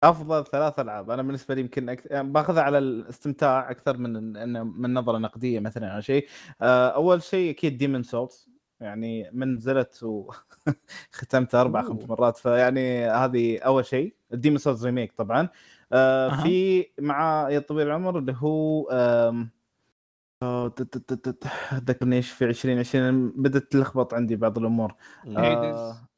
أفضل 0.04 0.44
ثلاث 0.44 0.78
ألعاب. 0.78 1.10
أنا 1.10 1.22
بالنسبة 1.22 1.54
لي 1.54 1.60
يمكن 1.60 1.88
أك... 1.88 2.06
يعني 2.10 2.28
باخذها 2.28 2.62
على 2.62 2.78
الاستمتاع 2.78 3.70
أكثر 3.70 3.96
من 3.96 4.36
انه 4.36 4.64
من 4.64 4.94
نظرة 4.94 5.18
نقدية 5.18 5.60
مثلا 5.60 5.88
أو 5.96 6.00
شيء. 6.00 6.28
آه 6.62 6.88
أول 6.88 7.22
شيء 7.22 7.50
أكيد 7.50 7.78
Demon's 7.78 8.02
Souls 8.02 8.48
يعني 8.80 9.30
من 9.32 9.54
نزلت 9.54 10.02
وختمتها 10.02 11.60
أربع. 11.62 11.82
خمس 11.82 12.04
مرات. 12.04 12.36
فيعني 12.36 13.04
هذه 13.04 13.58
أول 13.58 13.84
شيء. 13.86 14.14
ال 14.32 14.35
Demon's 14.35 14.58
Souls 14.58 14.86
remake 14.86 15.12
طبعا. 15.12 15.48
آه. 15.92 16.42
في 16.42 16.86
مع 17.00 17.48
يا 17.50 17.58
طويل 17.58 17.86
العمر 17.86 18.18
اللي 18.18 18.34
هو 18.38 18.88
آه، 20.42 20.68
تت- 20.68 20.98
تت- 20.98 21.28
تت- 21.28 21.46
ذكرني 21.74 22.16
إيش 22.16 22.30
في 22.30 22.44
2020 22.44 23.28
بدأت 23.36 23.72
تلخبط 23.72 24.14
عندي 24.14 24.36
بعض 24.36 24.58
الأمور. 24.58 24.94
آه، 25.36 26.08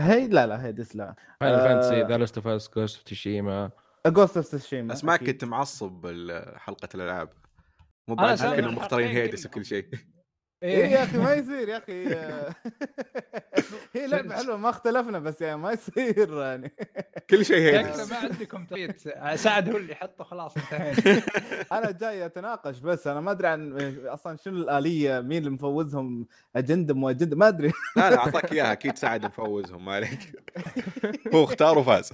هي 0.00 0.28
لا 0.28 0.46
لا 0.46 0.64
Hades 0.66 0.96
لا. 0.96 1.14
Final 1.40 1.58
Fantasy 1.58 2.02
The 2.02 2.16
Last 2.18 2.36
of 2.36 2.46
Us 2.46 2.70
Ghost 2.76 2.96
of 2.96 3.04
Tsushima 3.04 3.70
Ghost 4.06 4.36
of 4.36 4.46
Tsushima 4.48 4.92
اسمعك 4.92 5.24
كنت 5.24 5.44
معصب 5.44 5.92
بحلقه 5.92 6.88
الألعاب. 6.94 7.28
مو 8.08 8.14
بعد 8.14 8.38
كنا 8.38 8.70
مختارين 8.70 9.08
هيدس. 9.08 9.46
وكل 9.46 9.64
شيء. 9.64 9.88
إيه. 10.64 10.86
يا 10.86 11.04
أخي 11.04 11.18
ما 11.18 11.34
يصير 11.34 11.68
يا 11.68 11.78
أخي. 11.78 12.04
هي 13.94 14.06
لعبة 14.06 14.34
حلوة 14.36 14.56
ما 14.56 14.70
اختلفنا 14.70 15.18
بس 15.18 15.40
يعني 15.40 15.56
ما 15.56 15.72
يصير 15.72 16.42
يعني. 16.42 16.72
كل 17.30 17.44
شيء 17.44 17.66
شكله 17.66 17.88
هيدس 17.88 18.10
ما 18.10 18.16
عندكم 18.16 18.66
تويت. 18.66 19.00
سعد 19.34 19.70
هو 19.70 19.76
اللي 19.76 19.94
حطه 19.94 20.24
خلاص 20.24 20.56
انتهينا. 20.56 21.22
أنا 21.72 21.90
جاي 21.90 22.26
أتناقش 22.26 22.78
بس 22.78 23.06
أنا 23.06 23.20
ما 23.20 23.30
أدري 23.30 23.48
عن 23.48 23.76
أصلا 24.06 24.36
شنو 24.36 24.56
الآلية 24.56 25.20
مين 25.20 25.38
اللي 25.38 25.50
مفوزهم 25.50 26.26
أجندة 26.56 26.94
مو 26.94 27.10
أجندة 27.10 27.36
ما 27.36 27.48
أدري. 27.48 27.68
لا 27.96 28.10
لا 28.10 28.18
أعطاك 28.18 28.52
إياها. 28.52 28.72
أكيد 28.72 28.98
سعد 28.98 29.24
مفوزهم 29.24 29.84
ما 29.84 29.92
عليك. 29.92 30.42
هو 31.34 31.44
اختار 31.44 31.78
وفاز 31.78 32.12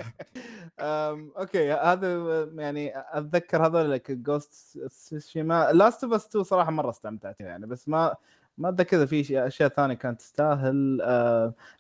okay. 0.81 1.72
هذا 1.72 2.48
يعني 2.55 2.92
أتذكر 2.96 3.66
هذول 3.66 3.90
لك 3.90 4.11
Ghost 4.11 4.78
Tsushima 4.89 5.72
Last 5.72 6.05
of 6.05 6.12
Us 6.12 6.26
2 6.26 6.44
صراحة 6.44 6.70
مرة 6.70 6.90
استمتعت 6.90 7.36
فيها 7.36 7.46
يعني 7.46 7.66
بس 7.66 7.88
ما 7.88 8.14
ما 8.61 8.69
أتذكر 8.69 8.97
إذا 8.97 9.07
في 9.07 9.47
أشياء 9.47 9.69
ثانية 9.69 9.95
كانت 9.95 10.21
تستاهل. 10.21 11.01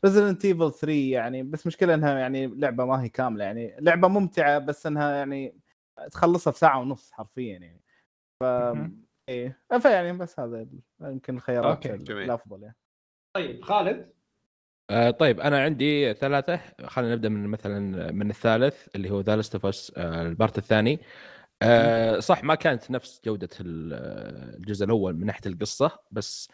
Resident 0.04 0.44
Evil 0.44 0.72
3 0.72 0.92
يعني 0.92 1.42
بس 1.42 1.66
مشكلة 1.66 1.94
إنها 1.94 2.18
يعني 2.18 2.46
لعبة 2.46 2.84
ما 2.84 3.02
هي 3.02 3.08
كاملة 3.08 3.44
يعني. 3.44 3.76
لعبة 3.80 4.08
ممتعة 4.08 4.58
بس 4.58 4.86
إنها 4.86 5.14
يعني 5.14 5.54
تخلصها 6.10 6.50
في 6.50 6.58
ساعة 6.58 6.80
ونص 6.80 7.12
حرفيا 7.12 7.58
يعني. 7.58 7.82
ف. 8.40 8.44
إيه. 9.28 9.58
فيعني 9.80 10.12
بس 10.12 10.40
هذا 10.40 10.66
يمكن 11.00 11.36
الخيارات. 11.36 11.86
الأفضل 11.86 12.62
يعني. 12.62 12.76
طيب 13.36 13.62
خالد؟ 13.64 14.12
آه 14.90 15.10
طيب 15.10 15.40
أنا 15.40 15.62
عندي 15.62 16.14
ثلاثة. 16.14 16.60
خلينا 16.86 17.14
نبدأ 17.14 17.28
من 17.28 17.46
مثلا 17.46 18.12
من 18.12 18.30
الثالث 18.30 18.88
اللي 18.96 19.10
هو 19.10 19.20
The 19.20 19.36
Last 19.36 19.54
of 19.54 19.66
Us 19.66 19.90
ال 19.96 20.09
part 20.09 20.58
الثاني. 20.58 21.00
آه 21.62 22.18
صح 22.18 22.44
ما 22.44 22.54
كانت 22.54 22.90
نفس 22.90 23.20
جودة 23.24 23.48
ال- 23.60 24.56
الجزء 24.56 24.84
الأول 24.84 25.16
من 25.16 25.26
ناحية 25.26 25.50
القصة 25.50 25.98
بس 26.10 26.50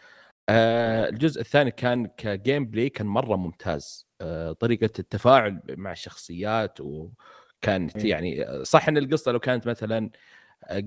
آه 0.49 1.09
الجزء 1.09 1.41
الثاني 1.41 1.71
كان 1.71 2.07
ك 2.07 2.65
gameplay 2.65 2.89
كان 2.89 3.07
مرة 3.07 3.35
ممتاز. 3.35 4.07
آه 4.21 4.51
طريقة 4.51 4.89
التفاعل 4.99 5.61
مع 5.69 5.91
الشخصيات 5.91 6.81
وكانت 6.81 7.97
إيه. 7.97 8.09
يعني 8.09 8.63
صح 8.65 8.87
إن 8.87 8.97
القصة 8.97 9.31
لو 9.31 9.39
كانت 9.39 9.67
مثلا 9.67 10.09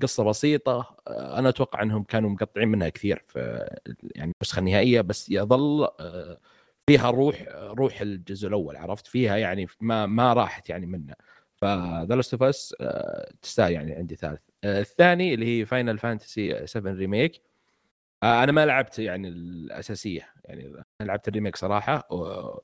قصة 0.02 0.24
بسيطة 0.24 0.96
آه، 1.08 1.38
أنا 1.38 1.48
أتوقع 1.48 1.82
إنهم 1.82 2.04
كانوا 2.04 2.30
مقطعين 2.30 2.68
منها 2.68 2.88
كثير 2.88 3.24
في 3.26 3.68
يعني 4.16 4.32
النسخة 4.42 4.58
النهائية 4.58 5.00
بس 5.00 5.30
يظل 5.30 5.88
آه، 6.00 6.40
فيها 6.86 7.10
روح 7.10 7.44
روح 7.52 8.00
الجزء 8.00 8.48
الأول 8.48 8.76
عرفت؟ 8.76 9.06
فيها 9.06 9.36
يعني 9.36 9.66
ما 9.80 10.06
ما 10.06 10.32
راحت 10.32 10.70
يعني 10.70 10.86
منه. 10.86 11.14
ف 11.56 11.71
The 11.71 12.14
Last 12.16 12.32
of 12.34 12.42
Us 12.42 12.74
تستاهل 13.42 13.72
يعني 13.72 13.92
عندي 13.92 14.16
ثالث. 14.16 14.40
آه، 14.64 14.80
الثاني 14.80 15.34
اللي 15.34 15.60
هي 15.60 15.64
Final 15.64 15.98
Fantasy 15.98 16.66
7 16.66 16.92
remake. 16.92 17.34
آه، 17.36 17.49
أنا 18.22 18.52
ما 18.52 18.66
لعبت 18.66 18.98
يعني 18.98 19.28
الأساسية 19.28 20.28
يعني 20.44 20.66
أنا 21.00 21.06
لعبت 21.06 21.28
ال 21.28 21.32
remake 21.32 21.56
صراحة 21.56 22.08
و- 22.12 22.58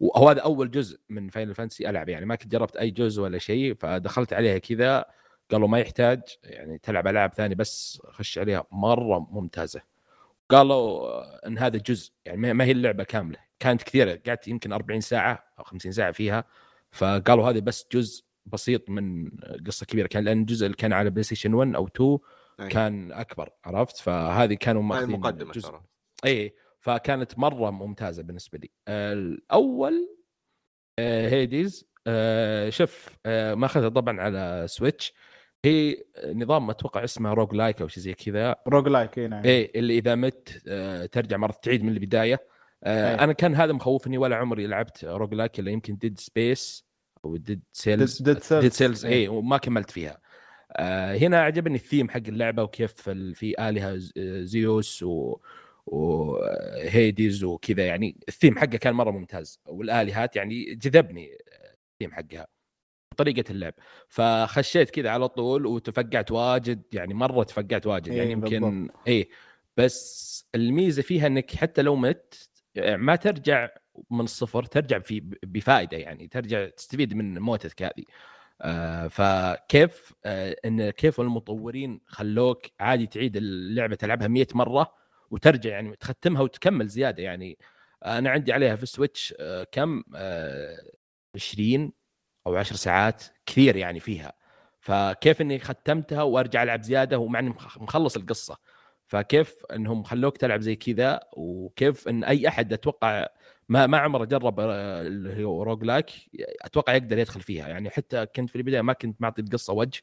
وهو 0.00 0.28
هذا 0.28 0.40
أول 0.40 0.70
جزء 0.70 1.00
من 1.08 1.28
Final 1.28 1.54
Fantasy 1.54 1.88
ألعب 1.90 2.08
يعني 2.08 2.26
ما 2.26 2.34
كنت 2.36 2.52
جربت 2.52 2.76
أي 2.76 2.90
جزء 2.90 3.22
ولا 3.22 3.38
شيء 3.38 3.74
فدخلت 3.74 4.32
عليها 4.32 4.58
كذا 4.58 5.04
قالوا 5.50 5.68
ما 5.68 5.78
يحتاج 5.78 6.20
يعني 6.44 6.78
تلعب 6.78 7.06
ألعاب 7.08 7.32
ثانية 7.34 7.54
بس 7.56 8.02
خش 8.10 8.38
عليها 8.38 8.64
مرة 8.72 9.18
ممتازة. 9.30 9.82
قالوا 10.48 10.76
آه، 11.08 11.40
إن 11.46 11.58
هذا 11.58 11.78
جزء 11.78 12.12
يعني 12.24 12.54
ما 12.54 12.64
هي 12.64 12.70
اللعبة 12.72 13.04
كاملة 13.04 13.38
كانت 13.60 13.82
كثيرة 13.82 14.20
قعدت 14.26 14.48
يمكن 14.48 14.72
40 14.72 15.00
ساعة 15.00 15.44
أو 15.58 15.64
50 15.64 15.92
ساعة 15.92 16.12
فيها 16.12 16.44
فقالوا 16.90 17.50
هذا 17.50 17.60
بس 17.60 17.86
جزء 17.92 18.24
بسيط 18.46 18.90
من 18.90 19.30
قصة 19.66 19.86
كبيرة 19.86 20.06
كان 20.06 20.24
لأن 20.24 20.40
الجزء 20.40 20.66
اللي 20.66 20.76
كان 20.76 20.92
على 20.92 21.10
بلاي 21.10 21.22
ستيشن 21.22 21.54
1 21.54 21.74
أو 21.74 21.86
2 21.86 22.18
كان 22.70 23.12
أكبر 23.12 23.50
عرفت؟ 23.64 23.96
فهذه 23.96 24.54
كانوا 24.54 24.82
ماخذين 24.82 25.14
المقدمه 25.14 25.52
جزء. 25.52 25.68
ترى. 25.68 25.82
إي 26.26 26.54
فكانت 26.80 27.38
مرة 27.38 27.70
ممتازة 27.70 28.22
بالنسبة 28.22 28.58
لي. 28.58 28.70
الأول 28.88 30.08
آه، 30.98 31.28
Hades 31.28 31.88
آه، 32.06 32.70
شوف 32.70 33.18
آه، 33.26 33.54
ماخذها 33.54 33.88
طبعا 33.88 34.20
على 34.20 34.64
سويتش. 34.68 35.12
هي 35.64 36.04
نظام 36.26 36.70
أتوقع 36.70 37.04
اسمه 37.04 37.32
roguelike 37.32 37.80
أو 37.80 37.88
شيء 37.88 38.02
زي 38.02 38.14
كذا. 38.14 38.56
roguelike 38.68 39.18
إي 39.18 39.28
نعم. 39.28 39.44
إيه 39.44 39.78
اللي 39.78 39.98
إذا 39.98 40.14
مت 40.14 40.48
ترجع 41.12 41.36
مرة 41.36 41.52
تعيد 41.62 41.84
من 41.84 41.92
البداية. 41.92 42.48
أي. 42.86 43.14
أنا 43.14 43.32
كان 43.32 43.54
هذا 43.54 43.72
مخوفني 43.72 44.18
ولا 44.18 44.36
عمري 44.36 44.66
لعبت 44.66 45.04
roguelike 45.04 45.60
إلا 45.60 45.70
يمكن 45.70 45.96
ديد 45.96 46.18
سبيس 46.18 46.84
أو 47.24 47.36
Dead 47.36 48.42
Cells. 48.42 48.52
Dead 48.52 48.72
Cells. 48.72 49.06
إي 49.06 49.28
وما 49.28 49.56
كملت 49.56 49.90
فيها. 49.90 50.21
هنا 51.22 51.40
عجبني 51.42 51.74
الثيم 51.74 52.08
حق 52.10 52.16
اللعبة 52.28 52.62
وكيف 52.62 52.92
في 53.10 53.54
آلهة 53.68 53.96
ز- 53.96 54.12
زيوس 54.42 55.02
و 55.02 55.36
و 55.86 56.12
Hades 56.12 57.44
وكذا. 57.44 57.86
يعني 57.86 58.16
الثيم 58.28 58.58
حقه 58.58 58.66
كان 58.76 58.94
مرة 58.94 59.10
ممتاز 59.10 59.60
والآلهات 59.66 60.36
يعني 60.36 60.74
جذبني 60.74 61.30
الثيم 61.92 62.12
حقها 62.12 62.46
طريقه 63.16 63.44
اللعب. 63.50 63.74
فخشيت 64.08 64.90
كذا 64.90 65.10
على 65.10 65.28
طول 65.28 65.66
وتفقعت 65.66 66.30
واجد 66.30 66.82
يعني 66.92 67.14
مرة 67.14 67.42
تفقعت 67.42 67.86
واجد. 67.86 68.06
يعني 68.06 68.20
إيه، 68.20 68.30
يمكن 68.32 68.88
اي 69.08 69.28
بس 69.76 70.46
الميزة 70.54 71.02
فيها 71.02 71.26
إنك 71.26 71.54
حتى 71.54 71.82
لو 71.82 71.96
مت 71.96 72.50
ما 72.76 73.16
ترجع 73.16 73.68
من 74.10 74.20
الصفر 74.20 74.62
ترجع 74.64 74.98
في 74.98 75.20
بفائدة 75.42 75.96
يعني 75.96 76.28
ترجع 76.28 76.68
تستفيد 76.68 77.14
من 77.14 77.38
موتتك 77.38 77.82
هذه. 77.82 77.90
آه 77.90 78.04
فكيف 79.08 80.12
آه 80.24 80.56
إن 80.64 80.90
كيف 80.90 81.20
المطورين 81.20 82.00
خلوك 82.06 82.62
عادي 82.80 83.06
تعيد 83.06 83.36
اللعبة 83.36 83.94
تلعبها 83.96 84.28
100 84.28 84.46
مرة 84.54 84.92
وترجع 85.30 85.70
يعني 85.70 85.96
تختمها 85.96 86.42
وتكمل 86.42 86.88
زيادة 86.88 87.22
يعني. 87.22 87.58
أنا 88.04 88.30
عندي 88.30 88.52
عليها 88.52 88.76
في 88.76 88.82
السويتش 88.82 89.34
آه 89.40 89.64
كم؟ 89.72 90.02
آه 90.16 90.76
20 91.34 91.92
أو 92.46 92.56
10 92.56 92.76
ساعات 92.76 93.24
كثير 93.46 93.76
يعني 93.76 94.00
فيها. 94.00 94.32
فكيف 94.80 95.40
إني 95.40 95.58
ختمتها 95.58 96.22
وأرجع 96.22 96.62
ألعب 96.62 96.82
زيادة 96.82 97.18
ومع 97.18 97.38
إني 97.38 97.50
مخ- 97.50 97.78
مخلص 97.82 98.16
القصة. 98.16 98.56
فكيف 99.06 99.54
إنهم 99.72 100.02
خلوك 100.02 100.36
تلعب 100.36 100.60
زي 100.60 100.76
كذا 100.76 101.20
وكيف 101.36 102.08
إن 102.08 102.24
أي 102.24 102.48
أحد 102.48 102.72
أتوقع 102.72 103.28
ما 103.72 103.86
ما 103.86 103.98
عمره 103.98 104.24
جرب 104.24 104.60
آه، 104.60 105.02
اللي 105.02 105.44
هو 105.44 105.62
roguelike 105.62 106.10
أتوقع 106.60 106.94
يقدر 106.94 107.18
يدخل 107.18 107.40
فيها. 107.40 107.68
يعني 107.68 107.90
حتى 107.90 108.26
كنت 108.26 108.50
في 108.50 108.56
البداية 108.56 108.80
ما 108.82 108.92
كنت 108.92 109.22
معطي 109.22 109.42
القصة 109.42 109.72
وجه 109.72 110.00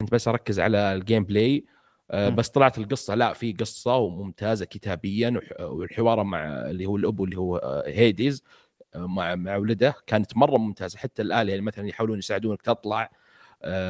كنت 0.00 0.12
بس 0.12 0.28
أركز 0.28 0.60
على 0.60 0.92
ال 0.94 1.24
gameplay 1.24 1.64
آه، 2.10 2.30
م. 2.30 2.34
بس 2.34 2.48
طلعت 2.48 2.78
القصة. 2.78 3.14
لا 3.14 3.32
في 3.32 3.52
قصة 3.52 3.96
وممتازة 3.96 4.64
كتابيا 4.64 5.40
والحوار 5.60 6.24
مع 6.24 6.44
اللي 6.70 6.86
هو 6.86 6.96
الأب 6.96 7.22
اللي 7.24 7.36
هو 7.36 7.56
آه، 7.56 7.88
هيديز 7.88 8.42
مع 8.96 9.34
مع 9.34 9.56
ولده 9.56 9.94
كانت 10.06 10.36
مرة 10.36 10.58
ممتازة. 10.58 10.98
حتى 10.98 11.22
الآلة 11.22 11.52
اللي 11.52 11.60
مثلا 11.62 11.88
يحاولون 11.88 12.18
يساعدونك 12.18 12.62
تطلع 12.62 13.10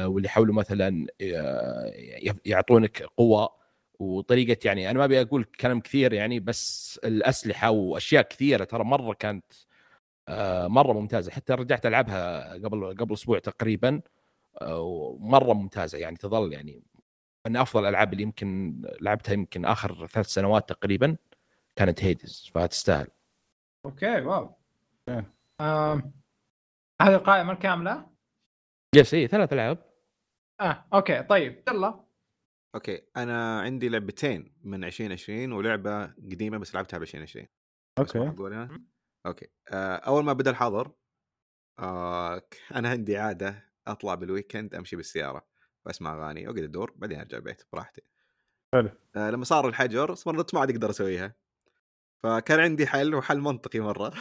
واللي 0.05 0.25
يحاولوا 0.25 0.55
مثلا 0.55 1.07
يعطونك 2.45 3.03
قوة 3.17 3.58
وطريقة 3.99 4.57
يعني 4.65 4.89
أنا 4.91 4.99
ما 4.99 5.05
أبي 5.05 5.21
أقول 5.21 5.43
كلام 5.43 5.79
كثير 5.79 6.13
يعني 6.13 6.39
بس 6.39 6.99
الأسلحة 7.03 7.69
وأشياء 7.69 8.21
كثيرة 8.23 8.63
ترى 8.63 8.83
مرة 8.83 9.13
كانت 9.13 9.45
آه، 10.27 10.67
مرة 10.67 10.93
ممتازة. 10.93 11.31
حتى 11.31 11.53
رجعت 11.53 11.85
ألعبها 11.85 12.53
قبل 12.53 12.97
قبل 12.97 13.13
أسبوع 13.13 13.39
تقريبا 13.39 14.01
مره 15.19 15.53
ممتازة 15.53 15.97
يعني 15.97 16.15
تظل 16.17 16.53
يعني 16.53 16.83
من 17.47 17.57
أفضل 17.57 17.83
الألعاب 17.83 18.13
اللي 18.13 18.23
يمكن 18.23 18.81
لعبتها 19.01 19.33
يمكن 19.33 19.65
آخر 19.65 20.07
ثلاث 20.07 20.25
سنوات 20.27 20.69
تقريبا 20.69 21.17
كانت 21.75 22.03
Hades 22.03 22.51
فتستاهل 22.53 23.07
okay 23.85 24.21
wow. 24.21 24.55
آه. 25.61 26.11
هذه 27.01 27.15
القائمة 27.15 27.53
الكاملة؟ 27.53 28.09
yes 28.95 29.13
اي 29.13 29.27
ثلاث 29.27 29.53
ألعاب. 29.53 29.77
آه 30.61 30.85
okay 30.93 31.23
طيب 31.23 31.63
يلا. 31.69 32.08
okay 32.75 33.01
أنا 33.17 33.61
عندي 33.61 33.89
لعبتين 33.89 34.53
من 34.63 34.83
2020 34.83 35.51
ولعبة 35.51 36.05
قديمة 36.05 36.57
بس 36.57 36.75
لعبتها 36.75 36.97
ب 36.97 37.01
2020 37.01 37.47
okay. 37.99 38.19
okay 39.25 39.47
آه 39.69 39.95
أول 39.95 40.23
ما 40.23 40.33
بدأ 40.33 40.51
الحظر 40.51 40.91
آه 41.79 42.41
أنا 42.75 42.89
عندي 42.89 43.17
عادة 43.17 43.69
أطلع 43.87 44.15
بال 44.15 44.28
weekend 44.28 44.75
أمشي 44.75 44.95
بالسيارة 44.95 45.47
بسمع 45.85 46.13
أغاني 46.13 46.47
واقعد 46.47 46.63
أدور 46.63 46.93
بعدين 46.95 47.19
أرجع 47.19 47.37
البيت 47.37 47.61
براحتي. 47.73 48.01
حلو. 48.73 48.89
آه 49.15 49.29
لما 49.29 49.45
صار 49.45 49.67
الحجر 49.67 50.15
صرت 50.15 50.53
ما 50.53 50.59
عاد 50.59 50.69
أقدر 50.71 50.89
أسويها. 50.89 51.35
فكان 52.23 52.59
عندي 52.59 52.87
حل 52.87 53.15
وحل 53.15 53.39
منطقي 53.39 53.79
مرة. 53.79 54.13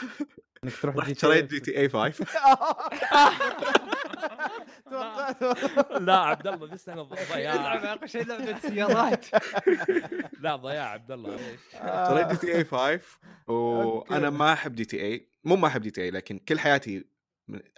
إنك 0.65 0.77
تروح 0.83 0.97
رحت 0.99 1.19
شريت 1.19 1.51
GTA 1.51 1.89
5 1.89 2.27
لا. 6.01 6.17
عبد 6.17 6.47
الله 6.47 6.67
لسه 6.75 6.93
أنا 6.93 7.03
ضياع. 7.03 7.93
اقوى 7.93 8.09
شيء 8.09 8.25
لعبة 8.27 8.59
سيارات. 8.69 9.27
لا 10.45 10.57
ضياع 10.57 10.89
عبد 10.91 11.11
الله 11.13 11.37
ليش؟ 11.37 11.61
GTA 12.31 12.65
5 12.65 13.01
وأنا 13.47 14.31
ما 14.31 14.53
أحب 14.53 14.75
GTA. 14.75 15.31
مو 15.45 15.57
ما 15.57 15.67
أحب 15.69 15.83
GTA 15.83 16.11
لكن 16.11 16.39
كل 16.39 16.59
حياتي 16.59 17.05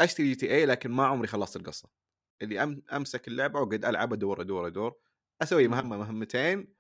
أشتري 0.01 0.27
GTA 0.29 0.67
لكن 0.67 0.91
ما 0.91 1.07
عمري 1.07 1.27
خلصت 1.27 1.57
القصة. 1.57 1.89
اللي 2.43 2.63
أم 2.63 2.83
أمسك 2.93 3.29
اللعبة 3.29 3.61
واقعد 3.61 3.85
العب 3.85 4.13
ادور 4.13 4.41
ادور 4.41 4.67
ادور 4.67 4.95
أسوي 5.43 5.69
مهمه 5.69 5.97
مهمتين 5.97 6.75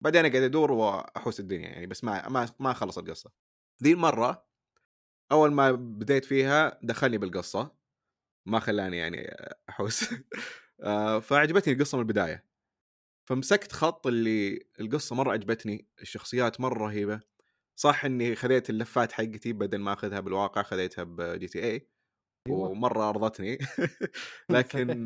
بعدين 0.00 0.24
أقعد 0.26 0.42
أدور 0.42 0.72
وأحوس 0.72 1.40
الدنيا 1.40 1.68
يعني 1.68 1.86
بس 1.86 2.04
ما 2.04 2.28
ما 2.28 2.48
ما 2.60 2.70
اخلص 2.70 2.98
القصة. 2.98 3.30
ذي 3.82 3.92
المرة 3.92 4.46
أول 5.32 5.52
ما 5.52 5.72
بديت 5.72 6.24
فيها 6.24 6.78
دخلني 6.82 7.18
بالقصة. 7.18 7.81
ما 8.46 8.60
خلاني 8.60 8.96
يعني 8.96 9.36
أحوس. 9.68 10.04
آه، 10.82 11.20
فعجبتني 11.20 11.74
القصة 11.74 11.98
من 11.98 12.02
البداية. 12.02 12.44
فمسكت 13.28 13.72
خط 13.72 14.06
اللي 14.06 14.66
القصة 14.80 15.16
مرة 15.16 15.32
عجبتني 15.32 15.88
الشخصيات 16.02 16.60
مرة 16.60 16.78
رهيبة. 16.86 17.20
صح 17.76 18.04
إني 18.04 18.34
خذيت 18.36 18.70
اللفات 18.70 19.12
حقتي 19.12 19.52
بدل 19.52 19.78
ما 19.78 19.92
أخذها 19.92 20.20
بالواقع 20.20 20.62
خذيتها 20.62 21.04
بجي 21.04 21.46
تي 21.46 21.64
اي 21.64 21.88
أيوة. 22.48 22.68
ومرة 22.70 23.08
أرضتني. 23.08 23.58
لكن 24.50 25.04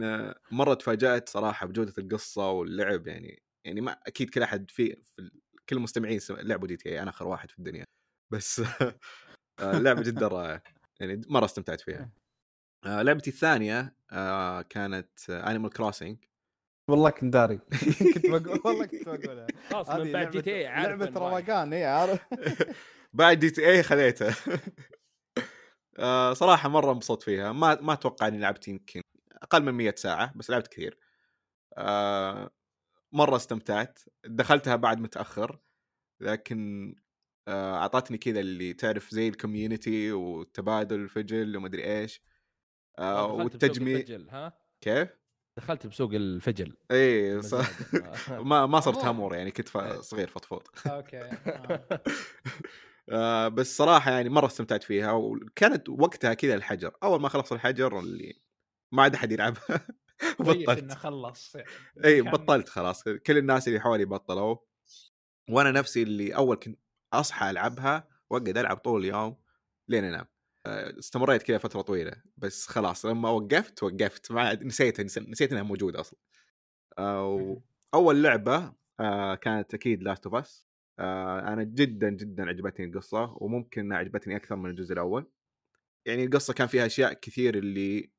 مرة 0.53 0.75
تفاجأت 0.75 1.29
صراحة 1.29 1.67
بجودة 1.67 1.93
القصة 1.99 2.51
واللعب 2.51 3.07
يعني 3.07 3.43
يعني 3.67 3.81
ما 3.81 3.93
أكيد 4.07 4.31
كل 4.31 4.43
أحد 4.43 4.71
في, 4.71 4.97
في 5.17 5.31
كل 5.69 5.77
المستمعين 5.77 6.21
لعبوا 6.31 6.69
GTA 6.69 7.03
أنا 7.03 7.11
آخر 7.11 7.29
واحد 7.29 7.51
في 7.51 7.59
الدنيا. 7.59 7.85
بس 8.33 8.63
آه، 9.61 9.79
لعبه 9.79 10.03
جدا 10.03 10.29
رائعة. 10.29 10.63
يعني 11.01 11.21
مرة 11.29 11.45
استمتعت 11.45 11.81
فيها. 11.81 12.11
آه، 12.85 13.03
لعبتي 13.03 13.31
الثانية 13.31 13.97
آه، 14.13 14.63
كانت 14.63 15.31
Animal 15.31 15.71
Crossing 15.71 16.17
والله 16.89 17.11
كنت 17.11 17.33
داري. 17.33 17.59
كنت 18.15 18.27
بقول 18.27 18.61
والله 18.65 18.87
كنت 18.87 19.09
بقولها. 19.09 19.47
خلاص 19.71 19.91
من 19.91 20.13
بعد 20.13 20.31
GTA 20.31 20.65
لعبة 20.65 21.07
روقان 21.07 21.73
اي 21.73 21.85
عارف. 21.85 22.21
بعد 23.13 23.39
GTA 23.41 23.83
خذيتها. 23.83 24.35
صراحة 26.33 26.69
مرة 26.69 26.93
انبسطت 26.93 27.23
فيها. 27.23 27.53
ما 27.53 27.81
ما 27.81 27.93
أتوقع 27.93 28.29
إني 28.29 28.39
لعبت 28.39 28.69
يمكن 28.69 29.01
أقل 29.43 29.63
من 29.63 29.73
100 29.73 29.95
ساعة 29.97 30.33
بس 30.37 30.51
لعبت 30.51 30.69
كثير. 30.69 30.99
مرة 33.13 33.37
استمتعت. 33.37 33.99
دخلتها 34.25 34.77
بعد 34.77 35.01
متأخر 35.01 35.59
لكن 36.21 36.95
آه، 37.49 37.75
أعطتني 37.77 38.19
كذا 38.19 38.41
اللي 38.41 38.73
تعرف 38.73 39.11
زي 39.11 39.29
ال 39.29 39.37
community 39.37 40.13
وتبادل 40.13 41.01
الفجل 41.01 41.57
ومدري 41.57 41.85
إيش. 41.85 42.23
آه 42.99 43.33
والتجميع 43.33 44.05
ها؟ 44.31 44.59
كيف؟ 44.81 45.09
دخلت 45.57 45.87
بسوق 45.87 46.13
الفجل. 46.13 46.77
اي 46.91 47.43
ص... 47.43 47.55
ما 48.31 48.67
ما 48.67 48.81
صرت 48.81 49.05
هامور 49.05 49.35
يعني 49.35 49.51
كنت 49.51 49.69
صغير 50.01 50.29
فضفوض. 50.29 50.63
أوكي 50.87 51.21
آه. 51.21 51.89
آه 53.11 53.49
بس 53.49 53.77
صراحة 53.77 54.11
يعني 54.11 54.29
مرة 54.29 54.47
استمتعت 54.47 54.83
فيها 54.83 55.13
وكانت 55.13 55.89
وقتها 55.89 56.35
كذا 56.35 56.55
الحجر. 56.55 56.97
أول 57.03 57.21
ما 57.21 57.29
خلص 57.29 57.53
الحجر 57.53 57.99
اللي 57.99 58.43
ما 58.93 59.03
عاد 59.03 59.15
أحد 59.15 59.33
يلعبها 59.33 59.87
بطلت. 60.41 60.79
إنه 60.79 60.95
خلص 60.95 61.55
يعني 61.55 61.69
إي 62.05 62.23
بطلت 62.23 62.69
خلاص. 62.69 63.05
كل 63.05 63.39
الناس 63.39 63.69
اللي 63.69 63.81
حولي 63.81 64.05
بطلوا. 64.05 64.57
وأنا 65.51 65.71
نفسي 65.71 66.03
اللي 66.03 66.37
أول 66.37 66.57
كنت 66.57 66.79
أصحى 67.13 67.51
ألعبها 67.51 68.09
وأقعد 68.31 68.59
ألعب 68.59 68.77
طول 68.77 69.01
اليوم 69.01 69.37
لين 69.89 70.05
أنام. 70.05 70.21
آه، 70.21 70.36
استمريت 70.99 71.43
كذا 71.43 71.59
فترة 71.59 71.81
طويلة 71.81 72.13
بس 72.37 72.67
خلاص 72.67 73.07
لما 73.07 73.31
وقفت 73.31 73.83
وقفت 73.83 74.33
ما 74.33 74.55
نسيت 74.55 75.01
نسيت 75.01 75.53
إنها 75.53 75.63
موجودة 75.63 76.01
أصلا. 76.01 76.19
اول 77.95 78.23
لعبة 78.23 78.73
آه، 79.01 79.35
كانت 79.35 79.75
أكيد 79.75 80.03
Last 80.03 80.27
of 80.27 80.35
Us 80.35 80.67
أنا 81.01 81.63
جدا 81.65 82.11
جدا 82.11 82.49
عجبتني 82.49 82.87
القصة 82.87 83.37
وممكن 83.41 83.93
عجبتني 83.93 84.37
أكثر 84.37 84.57
من 84.57 84.71
الجزء 84.71 84.93
الأول. 84.93 85.31
يعني 86.07 86.25
القصة 86.25 86.55
كان 86.55 86.67
فيها 86.67 86.87
أشياء 86.87 87.13
كثير 87.13 87.59
اللي 87.59 88.13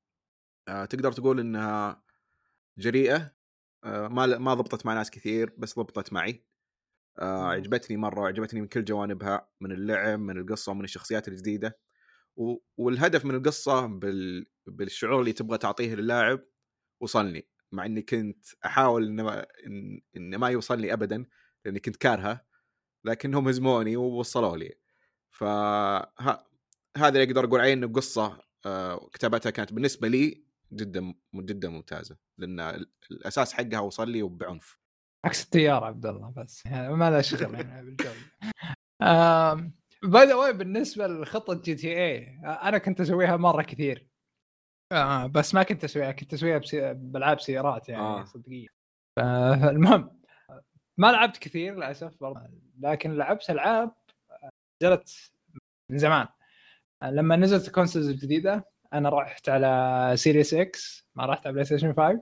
آه، 0.68 0.86
تقدر 0.86 1.12
تقول 1.12 1.40
إنها 1.40 2.04
جريئة. 2.80 3.38
ما 3.86 4.26
ما 4.38 4.54
ضبطت 4.54 4.86
مع 4.86 4.94
ناس 4.94 5.12
كثير 5.12 5.54
بس 5.58 5.80
ضبطت 5.80 6.14
معي. 6.14 6.46
آه 7.20 7.48
عجبتني 7.48 7.98
مرة 7.98 8.22
وعجبتني 8.22 8.62
من 8.62 8.68
كل 8.68 8.84
جوانبها 8.86 9.50
من 9.62 9.72
اللعب 9.72 10.20
من 10.20 10.38
القصة 10.38 10.72
ومن 10.72 10.84
الشخصيات 10.84 11.28
الجديدة. 11.28 11.80
والهدف 12.78 13.26
من 13.26 13.36
القصة 13.36 13.86
بال... 13.86 14.46
بالشعور 14.68 15.20
اللي 15.20 15.34
تبغى 15.34 15.58
تعطيه 15.58 15.96
للاعب 15.96 16.40
وصلني 17.00 17.48
مع 17.72 17.86
إني 17.86 18.02
كنت 18.02 18.46
أحاول 18.66 19.08
ان 19.08 19.22
ما, 19.22 19.46
إن... 20.18 20.36
ما 20.36 20.50
يوصلني 20.50 20.94
ابدا 20.94 21.26
لأني 21.66 21.80
كنت 21.80 21.96
كارهه 21.96 22.46
لكنهم 23.04 23.48
هزموني 23.48 23.98
ووصلوا 23.98 24.58
لي 24.58 24.74
ف. 25.30 25.44
هذا 26.98 27.10
اللي 27.10 27.24
أقدر 27.24 27.44
أقول 27.46 27.60
عليه 27.60 27.74
انه 27.74 27.88
قصه 27.88 28.42
آه 28.66 29.10
كتابتها 29.14 29.50
كانت 29.50 29.74
بالنسبة 29.74 30.08
لي 30.08 30.44
جدا 30.74 31.14
جدا 31.36 31.70
ممتازة 31.70 32.18
لأن 32.38 32.86
الأساس 33.12 33.54
حقها 33.54 33.80
وصل 33.80 34.10
لي 34.10 34.24
وبعنف 34.24 34.80
عكس 35.26 35.44
التيار 35.44 35.84
عبد 35.84 36.06
الله 36.06 36.34
بس 36.38 36.66
يعني 36.66 36.96
ما 36.96 37.10
له 37.10 37.22
شغل 37.22 37.54
يعني 37.54 37.86
بالجو 37.86 38.10
by 40.04 40.26
the 40.26 40.52
way 40.52 40.70
بالنسبة 40.70 41.08
لخطه 41.08 41.62
GTA 41.62 42.40
أنا 42.44 42.78
كنت 42.78 43.02
أسويها 43.02 43.38
مرة 43.38 43.62
كثير 43.62 44.08
آه 44.92 45.28
بس 45.28 45.56
ما 45.56 45.64
كنت 45.64 45.84
أسويها 45.84 46.12
كنت 46.12 46.34
أسويها. 46.34 46.62
بألعاب 46.94 47.40
سيارات 47.40 47.90
يعني 47.90 48.04
آه. 48.04 48.24
صدقيه 48.24 48.68
فالمهم 49.20 50.22
ما 50.98 51.12
لعبت 51.12 51.38
كثير 51.38 51.76
للأسف 51.76 52.20
برضه 52.22 52.50
لكن 52.80 53.18
لعبت 53.18 53.50
ألعاب 53.50 53.92
نزلت 54.84 55.32
من 55.92 55.98
زمان 55.98 56.28
لما 57.04 57.36
نزلت 57.36 57.68
ال 57.68 57.72
consoles 57.72 58.10
الجديده 58.10 58.66
أنا 58.94 59.10
رحت 59.10 59.50
على 59.50 60.12
Series 60.16 60.54
X 60.54 61.08
ما 61.16 61.26
رحت 61.26 61.48
على 61.48 61.54
بلاي 61.54 61.66
ستيشن 61.66 61.94
5 61.94 62.22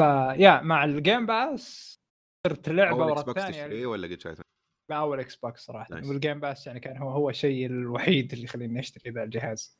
ف 0.00 0.12
yeah 0.12 0.60
مع 0.60 0.84
ال 0.84 0.92
Game 0.92 1.26
Pass 1.26 1.98
صرت 2.46 2.68
لعبة 2.68 2.96
ورا 2.96 3.20
الثانية 3.20 3.86
ولا 3.86 4.08
قد 4.08 4.20
شايفها؟ 4.20 4.44
لا 4.88 4.96
اول 4.96 5.20
Xbox 5.20 5.64
صراحة 5.64 5.94
وال 5.94 6.09
Game 6.09 6.40
Pass 6.40 6.66
يعني 6.66 6.80
كان 6.80 6.96
هو 6.96 7.10
هو 7.10 7.30
الشيء 7.30 7.66
الوحيد 7.66 8.32
اللي 8.32 8.44
يخليني 8.44 8.80
أشتري 8.80 9.10
ذا 9.10 9.22
الجهاز. 9.22 9.78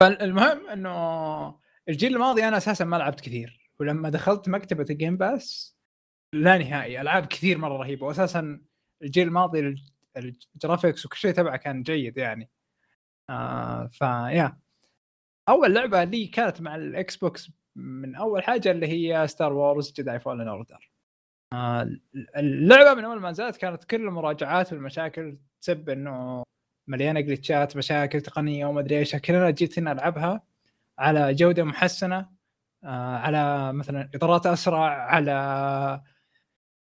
فالمهم 0.00 0.68
إنه 0.68 1.58
الجيل 1.88 2.14
الماضي 2.14 2.48
أنا 2.48 2.56
أساسا 2.56 2.84
ما 2.84 2.96
لعبت 2.96 3.20
كثير 3.20 3.70
ولما 3.80 4.10
دخلت 4.10 4.48
مكتبة 4.48 4.86
ال 4.90 4.95
Game 4.95 5.16
Pass 5.16 5.76
لا 6.34 6.58
نهائي 6.58 7.00
ألعاب 7.00 7.26
كثير 7.26 7.58
مرة 7.58 7.76
رهيبة 7.76 8.06
واساسا 8.06 8.60
الجيل 9.02 9.28
الماضي 9.28 9.76
ال 10.16 10.26
graphics 10.26 11.06
وكل 11.06 11.16
شيء 11.16 11.32
تبعه 11.32 11.56
كان 11.56 11.82
جيد 11.82 12.16
يعني. 12.16 12.50
آه 13.30 13.86
ف 13.86 14.00
yeah 14.00 14.58
أول 15.48 15.74
لعبة 15.74 16.04
لي 16.04 16.26
كانت 16.26 16.60
مع 16.60 16.76
ال 16.76 17.16
Xbox 17.16 17.50
من 17.76 18.14
أول 18.14 18.42
حاجة 18.44 18.70
اللي 18.70 18.86
هي 18.86 19.26
Star 19.28 19.52
Wars 19.52 19.92
Jedi 19.92 20.20
Fallen 20.20 20.48
Order 20.48 20.91
اللعبة 22.36 22.94
من 22.94 23.04
أول 23.04 23.20
ما 23.20 23.30
نزلت 23.30 23.56
كانت 23.56 23.84
كل 23.84 23.96
المراجعات 23.96 24.72
والمشاكل 24.72 25.38
تسب 25.60 25.90
إنه 25.90 26.42
مليانة 26.88 27.20
glitchات 27.20 27.76
مشاكل 27.76 28.20
تقنية 28.20 28.66
وما 28.66 28.80
أدري 28.80 28.98
إيش. 28.98 29.14
لكن 29.14 29.34
أنا 29.34 29.50
جيت 29.50 29.78
هنا 29.78 29.92
ألعبها 29.92 30.42
على 30.98 31.34
جودة 31.34 31.64
محسنة 31.64 32.28
آه، 32.84 33.16
على 33.16 33.72
مثلا 33.72 34.10
إطارات 34.14 34.46
أسرع 34.46 34.80
على 34.86 36.02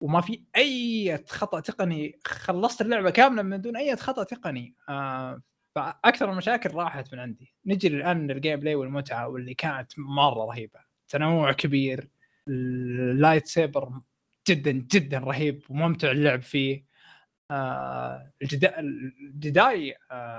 وما 0.02 0.22
في 0.22 0.44
أي 0.56 1.18
خطأ 1.30 1.60
تقني. 1.60 2.20
خلصت 2.26 2.82
اللعبة 2.82 3.10
كاملة 3.10 3.42
من 3.42 3.62
دون 3.62 3.78
أي 3.78 3.96
خطأ 3.96 4.24
تقني. 4.24 4.76
آه، 4.90 5.42
فأكثر 5.76 6.32
المشاكل 6.32 6.74
راحت 6.74 7.14
من 7.14 7.20
عندي. 7.20 7.56
نجي 7.66 7.88
الآن 7.88 8.28
لل 8.28 8.60
gameplay 8.60 8.76
والمتعة 8.76 9.28
واللي 9.28 9.54
كانت 9.54 9.92
مرة 9.98 10.46
رهيبة. 10.46 10.80
تنوع 11.08 11.52
كبير 11.52 12.10
ال 12.48 13.48
lightsaber 13.48 14.02
جدا 14.50 14.72
جدا 14.72 15.18
رهيب 15.18 15.64
وممتع 15.70 16.12
اللعب 16.12 16.42
فيه. 16.42 16.86
آه، 17.52 18.32
الجدا- 18.42 18.80
ال 18.80 19.03
Jedi 19.03 19.96
آه، 20.12 20.38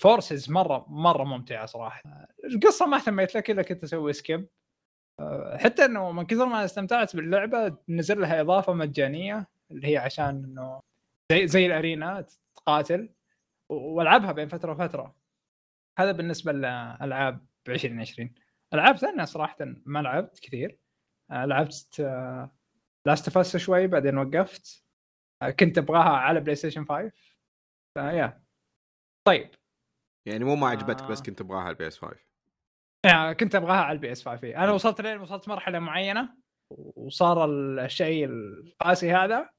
forces 0.00 0.50
مرة 0.50 0.86
مرة 0.88 1.24
ممتعة 1.24 1.66
صراحة. 1.66 2.02
القصة 2.44 2.86
ما 2.86 2.96
اهتميت 2.96 3.34
لك 3.34 3.50
إلا 3.50 3.62
كنت 3.62 3.82
أسوي 3.84 4.12
skip 4.12 4.48
حتى 5.56 5.84
إنه 5.84 6.12
من 6.12 6.26
كثر 6.26 6.46
ما 6.46 6.64
استمتعت 6.64 7.16
باللعبة 7.16 7.76
نزل 7.88 8.20
لها 8.20 8.40
إضافة 8.40 8.72
مجانية 8.72 9.46
اللي 9.70 9.88
هي 9.88 9.96
عشان 9.96 10.24
إنه 10.44 10.80
زي 11.32 11.46
زي 11.46 11.66
ال 11.66 11.76
arena 11.76 12.26
تقاتل 12.56 13.14
والعبها 13.70 14.32
بين 14.32 14.48
فترة 14.48 14.72
وفترة. 14.72 15.16
هذا 15.98 16.12
بالنسبة 16.12 16.52
لألعاب 16.52 17.46
2020 17.68 18.34
ألعاب 18.74 18.96
ثانية 18.96 19.24
صراحة 19.24 19.56
ما 19.86 19.98
لعبت 19.98 20.38
كثير. 20.38 20.78
آه، 21.30 21.44
لعبت 21.44 22.00
Last 23.06 23.36
of 23.36 23.46
Us 23.46 23.56
شوي 23.56 23.86
بعدين 23.86 24.18
وقفت. 24.18 24.84
آه، 25.42 25.50
كنت 25.50 25.78
أبغاها 25.78 26.16
على 26.16 26.40
PlayStation 26.40 26.84
5 26.84 27.12
ف 27.98 28.07
yeah 28.07 28.44
طيب. 29.26 29.50
يعني 30.28 30.44
مو 30.44 30.56
ما 30.56 30.68
عجبتك 30.68 31.04
بس 31.04 31.18
آه. 31.18 31.22
كنت 31.22 31.38
تبغاها 31.38 31.60
على 31.60 31.70
ال 31.70 31.88
PS 31.88 31.98
5 31.98 32.16
يعني 33.06 33.34
كنت 33.34 33.54
أبغاها 33.54 33.80
على 33.80 33.92
ال 33.96 34.12
PS 34.12 34.28
5 34.28 34.56
أنا 34.56 34.72
وصلت 34.72 35.00
لين 35.00 35.20
وصلت 35.20 35.48
مرحلة 35.48 35.78
معينة 35.78 36.36
وصار 36.96 37.44
الشيء 37.84 38.24
القاسي 38.24 39.12
هذا. 39.12 39.50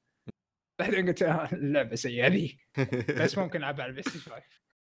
بعدين 0.79 1.07
قلت 1.07 1.21
آه، 1.23 1.49
اللعبة 1.53 1.95
سيئة 1.95 2.27
ذي. 2.27 2.59
بس 3.23 3.37
ممكن 3.37 3.59
ألعبها 3.59 3.83
على 3.83 3.89
ال 3.89 4.01
PS 4.01 4.17
5 4.17 4.43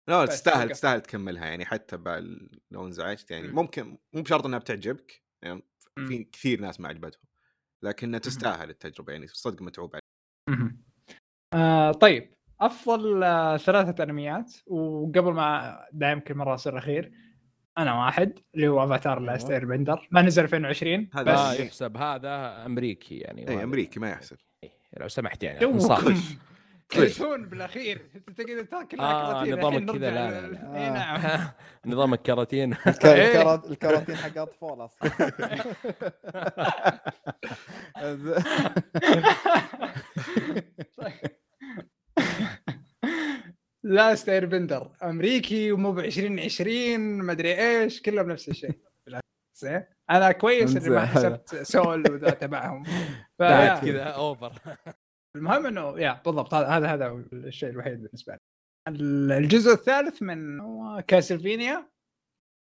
لا 0.10 0.26
تستاهل. 0.26 0.70
تستاهل 0.70 1.02
تكملها. 1.02 1.46
يعني 1.46 1.66
حتى 1.66 1.98
بعد 1.98 2.24
لو 2.72 2.86
انزعجت 2.86 3.32
يعني 3.32 3.48
مم. 3.48 3.56
ممكن 3.56 3.98
مو 4.14 4.22
بشرط 4.22 4.46
إنها 4.46 4.60
بتعجبك. 4.60 5.24
يعني. 5.44 5.62
في 6.08 6.24
كثير 6.24 6.62
ناس 6.62 6.80
ما 6.80 6.88
عجبتهم. 6.90 7.33
لكنها 7.84 8.20
تستاهل 8.20 8.70
التجربة 8.70 9.14
يعني 9.14 9.28
صدق 9.28 9.62
متعوب 9.62 9.92
عليها. 9.96 10.72
آه 11.54 11.92
طيب 11.92 12.34
أفضل 12.62 13.24
آه 13.24 13.58
ثلاثة 13.58 14.04
أنميات 14.04 14.54
وقبل 14.68 15.34
ما 15.34 15.80
دا 15.94 16.12
يمكن 16.12 16.38
مرة 16.38 16.54
أصير 16.54 16.78
أخير 16.78 17.12
أنا 17.78 18.06
واحد 18.06 18.40
اللي 18.56 18.68
هو 18.68 18.84
Avatar 18.84 19.20
Last 19.20 19.50
Airbender 19.52 20.08
ما 20.12 20.22
نزل 20.22 20.44
2020 20.44 21.10
هذا 21.14 21.34
بس 21.34 21.54
بس- 21.54 21.60
يحسب. 21.60 21.98
هذا 21.98 22.66
أمريكي 22.66 23.18
يعني 23.18 23.50
إي 23.50 23.64
أمريكي 23.64 24.00
ما 24.00 24.10
يحسب. 24.10 24.38
إيه، 24.64 24.72
لو 24.98 25.08
سمحت 25.08 25.44
يعني 25.44 25.66
أنصاف. 25.66 26.38
كرتون 26.92 27.46
بالأخير. 27.50 28.02
أنت 28.16 28.30
تقدر 28.42 28.64
تاكل 28.64 29.00
آه 29.00 29.44
كراتين، 29.46 29.60
نظامك 29.60 29.92
كذا 29.92 30.12
لا 30.12 30.48
لا. 30.48 30.76
اي 30.86 30.90
نعم. 30.90 31.48
نظام 31.86 32.14
الكراتين. 32.14 32.74
الك- 32.88 33.06
إيه. 33.06 33.42
الكرات- 33.42 33.66
الكراتين 33.72 34.16
حق 34.16 34.38
أطفال 34.38 34.86
أصلا. 34.86 35.12
لاست 43.84 44.30
اير 44.30 44.46
بندر. 44.46 44.92
أمريكي 45.04 45.72
ومو 45.72 45.92
ب 45.92 46.00
2020 46.00 47.00
مدري 47.00 47.54
إيش 47.82 48.02
كلهم 48.02 48.32
نفس 48.32 48.50
الشيء. 48.50 48.80
زين. 49.56 49.84
أنا 50.10 50.32
كويس 50.32 50.76
إني 50.76 50.90
ما. 50.90 51.06
حسبت 51.06 51.56
Soul 51.56 52.12
وذا 52.12 52.30
تبعهم. 52.30 52.84
بعد. 53.40 53.86
كذا 53.86 54.04
over 54.04 54.54
المهم 55.36 55.66
إنه 55.66 56.00
yeah 56.00 56.22
بالضبط 56.26 56.54
هذا 56.54 56.88
هذا 56.88 57.26
الشيء 57.34 57.70
الوحيد 57.70 58.04
بالنسبة 58.04 58.34
لي. 58.34 58.40
الجزء 59.38 59.74
الثالث 59.74 60.22
من 60.22 60.60
Castlevania 61.00 61.90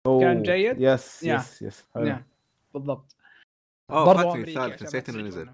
كان 0.06 0.42
جيد؟ 0.42 0.80
yes 0.80 1.22
yeah. 1.22 1.34
yes 1.34 1.62
yes 1.62 1.88
حلو. 1.94 2.06
yeah، 2.06 2.26
بالضبط. 2.74 3.16
أوه 3.90 4.14
فاتني 4.14 4.42
الثالث 4.42 4.82
نسيت 4.82 5.10
ما 5.10 5.16
انه 5.16 5.28
نزل. 5.28 5.50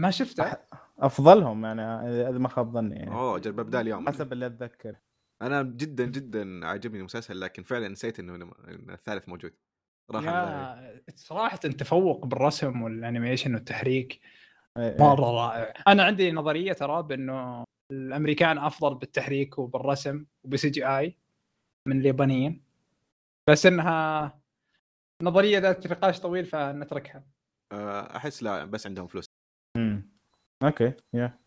ما 0.00 0.10
شفته؟ 0.10 0.56
أفضلهم 0.98 1.64
يعني 1.64 1.82
اذا 2.28 2.38
ما 2.38 2.48
خاب 2.48 2.72
ظني 2.72 2.96
يعني. 2.96 3.10
أوه 3.10 3.38
أجل 3.38 3.52
ببدا 3.52 3.80
اليوم. 3.80 4.08
حسب 4.08 4.32
اللي 4.32 4.46
أتذكر. 4.46 4.96
أنا 5.42 5.62
جدا 5.62 6.04
جدا 6.04 6.66
عجبني 6.66 6.98
المسلسل 6.98 7.40
لكن 7.40 7.62
فعلا 7.62 7.88
نسيت 7.88 8.20
إنه 8.20 8.50
الثالث 8.68 9.28
موجود. 9.28 9.54
راح 10.10 10.24
صراحة 11.14 11.56
تفوق 11.56 12.26
بالرسم 12.26 12.82
وال 12.82 12.95
animation 12.95 13.54
والتحريك. 13.54 14.20
مرة 14.76 15.30
رائع. 15.30 15.82
أنا 15.88 16.04
عندي 16.04 16.32
نظرية 16.32 16.72
ترى 16.72 17.02
بأنه 17.02 17.64
الأمريكان 17.92 18.58
أفضل 18.58 18.94
بالتحريك 18.94 19.58
وبالرسم 19.58 20.26
وب 20.44 20.70
CGI 20.70 21.18
من 21.88 22.00
اليابانيين. 22.00 22.64
بس 23.50 23.66
إنها 23.66 24.40
نظرية 25.22 25.58
ذات 25.58 25.86
نقاش 25.86 26.20
طويل 26.20 26.46
فنتركها. 26.46 27.24
آه، 27.72 28.16
أحس 28.16 28.42
لا 28.42 28.64
بس 28.64 28.86
عندهم 28.86 29.06
فلوس. 29.06 29.24
مم. 29.76 30.16
okay 30.62 30.92
yeah. 31.14 31.38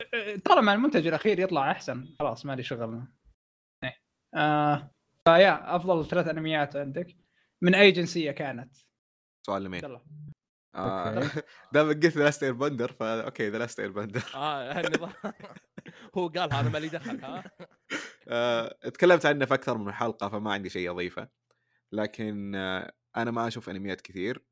طالما 0.46 0.74
المنتج 0.74 1.08
الأخير 1.08 1.40
يطلع 1.40 1.72
أحسن. 1.72 2.16
خلاص 2.20 2.46
ما 2.46 2.56
لي 2.56 2.64
شغل. 2.64 3.04
إيه. 3.84 3.98
آه 4.36 4.92
ف 5.28 5.37
yeah 5.37 5.76
أفضل 5.76 6.06
ثلاث 6.06 6.28
أنميات 6.28 6.76
عندك. 6.76 7.16
من 7.62 7.76
أي 7.76 7.92
جنسية 7.92 8.32
كانت؟ 8.32 8.76
سؤال 9.48 9.64
لمين 9.64 9.84
يلا. 9.84 10.02
آه، 10.76 11.10
okay. 11.10 11.42
دام 11.74 11.88
قلت 11.88 12.06
The 12.06 12.24
Last 12.24 12.44
Airbender 12.44 12.92
فا 12.92 13.26
okay 13.26 13.50
The 13.50 13.58
Last 13.58 13.80
Airbender 13.80 14.24
آه 14.36 14.80
النظام 14.80 15.14
هو 16.18 16.28
قال 16.28 16.54
هذا 16.54 16.70
مالي 16.70 16.88
دخل 16.88 17.24
ها؟ 17.24 17.44
آه، 18.28 18.76
تكلمت 18.84 19.26
عنه 19.26 19.46
في 19.46 19.54
أكثر 19.54 19.78
من 19.78 19.92
حلقة 19.92 20.30
فما 20.30 20.54
عندي 20.54 20.70
شيء 20.70 20.92
أضيفه. 20.92 21.30
لكن 21.92 22.56
آه، 22.56 22.94
أنا 23.18 23.32
ما 23.32 23.48
أشوف 23.48 23.70
أنميات 23.70 24.02
كثير. 24.02 24.44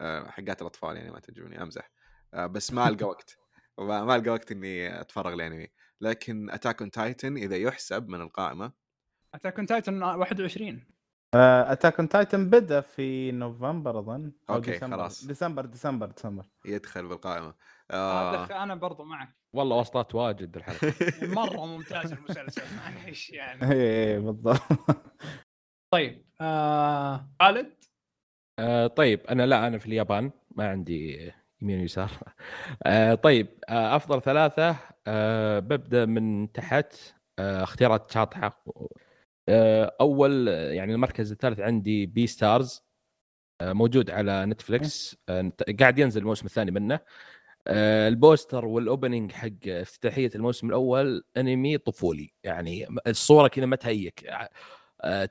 آه، 0.00 0.30
حقات 0.30 0.62
الأطفال 0.62 0.96
يعني 0.96 1.10
ما 1.10 1.20
تعجبني 1.20 1.62
أمزح. 1.62 1.90
آه، 2.34 2.46
بس 2.46 2.72
ما 2.72 2.88
ألقى 2.88 3.06
وقت. 3.06 3.38
ما 3.78 4.04
ما 4.04 4.16
ألقى 4.16 4.30
وقت 4.30 4.52
إني 4.52 5.00
أتفرغ 5.00 5.34
لأنمي. 5.34 5.68
لكن 6.00 6.50
Attack 6.50 6.80
on 6.80 6.90
Titan 6.90 7.36
إذا 7.36 7.56
يحسب 7.56 8.08
من 8.08 8.20
القائمة. 8.20 8.72
Attack 9.34 9.56
on 9.56 9.66
Titan 9.66 10.02
21 10.02 10.91
Attack 11.34 11.98
on 11.98 12.08
Titan 12.08 12.50
بدأ 12.50 12.80
في 12.80 13.32
نوفمبر 13.32 13.98
أظن 13.98 14.32
أو 14.50 14.54
okay، 14.54 14.70
ديسمبر. 14.70 14.96
خلاص. 14.96 15.26
ديسمبر 15.26 15.66
ديسمبر 15.66 16.06
ديسمبر. 16.06 16.44
يدخل 16.64 17.08
بالقائمة. 17.08 17.54
آه. 17.90 18.34
آه 18.50 18.62
أنا 18.62 18.74
برضو 18.74 19.04
معك. 19.04 19.28
والله 19.52 19.76
وسطات 19.76 20.14
واجد 20.14 20.56
الحلقة. 20.56 20.94
مرة 21.36 21.66
ممتاز 21.66 22.12
المسلسل 22.12 22.62
معليش 22.76 23.30
يعني. 23.30 23.72
اي 23.72 23.72
إي، 24.14 24.20
بالضبط. 24.20 24.60
طيب 25.92 26.24
آه... 26.40 27.28
خالد؟ 27.42 27.84
آه 28.58 28.86
طيب 28.86 29.20
أنا 29.26 29.46
لا 29.46 29.66
أنا 29.66 29.78
في 29.78 29.86
اليابان 29.86 30.30
ما 30.56 30.68
عندي 30.68 31.32
يمين 31.62 31.80
ويسار. 31.80 32.10
آه 32.82 33.14
طيب 33.14 33.48
آه 33.68 33.96
أفضل 33.96 34.22
ثلاثة 34.22 34.76
آه 35.06 35.58
ببدأ 35.58 36.06
من 36.06 36.52
تحت 36.52 36.94
آه 37.38 37.62
اختيارات 37.62 38.10
شاطحة. 38.10 38.64
أول 40.00 40.48
آه، 40.48 40.72
يعني 40.72 40.94
المركز 40.94 41.32
الثالث 41.32 41.60
عندي 41.60 42.06
Beastars 42.06 42.82
آه 43.60 43.72
موجود 43.72 44.10
على 44.10 44.46
Netflix 44.46 45.16
آه 45.28 45.52
قاعد 45.80 45.98
ينزل 45.98 46.20
الموسم 46.20 46.46
الثاني 46.46 46.70
منه. 46.70 47.00
ال 47.68 47.82
poster 47.82 48.64
وال 48.64 48.79
opening 48.79 49.32
حق 49.32 49.48
افتتاحية 49.66 50.30
الموسم 50.34 50.68
الأول 50.68 51.24
أنمي 51.36 51.78
طفولي. 51.78 52.30
يعني 52.44 52.86
الصورة 53.06 53.48
كذا 53.48 53.66
ما 53.66 53.76
تهيك. 53.76 54.30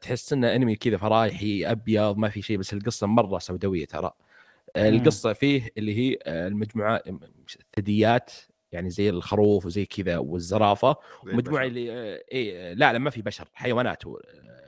تحس 0.01 0.34
انه 0.34 0.55
أنمي 0.55 0.76
كذا 0.76 0.97
فرايحي 0.97 1.66
أبيض 1.72 2.18
ما 2.18 2.30
في 2.30 2.41
شيء 2.41 2.57
بس 2.57 2.74
القصة 2.74 3.07
مرة 3.07 3.39
سوداوية 3.39 3.86
ترى. 3.86 4.12
مم. 4.78 4.84
القصة 4.84 5.34
فيه 5.34 5.70
اللي 5.78 5.97
هي 5.97 6.18
المجموعة 6.28 7.01
الثدييات 7.59 8.32
يعني 8.72 8.89
زي 8.89 9.09
الخروف 9.09 9.65
وزي 9.65 9.86
كذا 9.86 10.17
والزرافة 10.17 10.95
زي 11.26 11.34
مجموعه 11.34 11.63
البشر. 11.63 11.80
اللي 11.80 12.22
اي 12.34 12.76
لا 12.76 12.93
لا 12.93 12.99
ما 12.99 13.09
في 13.09 13.22
بشر 13.22 13.47
حيوانات 13.53 14.05
هو 14.05 14.19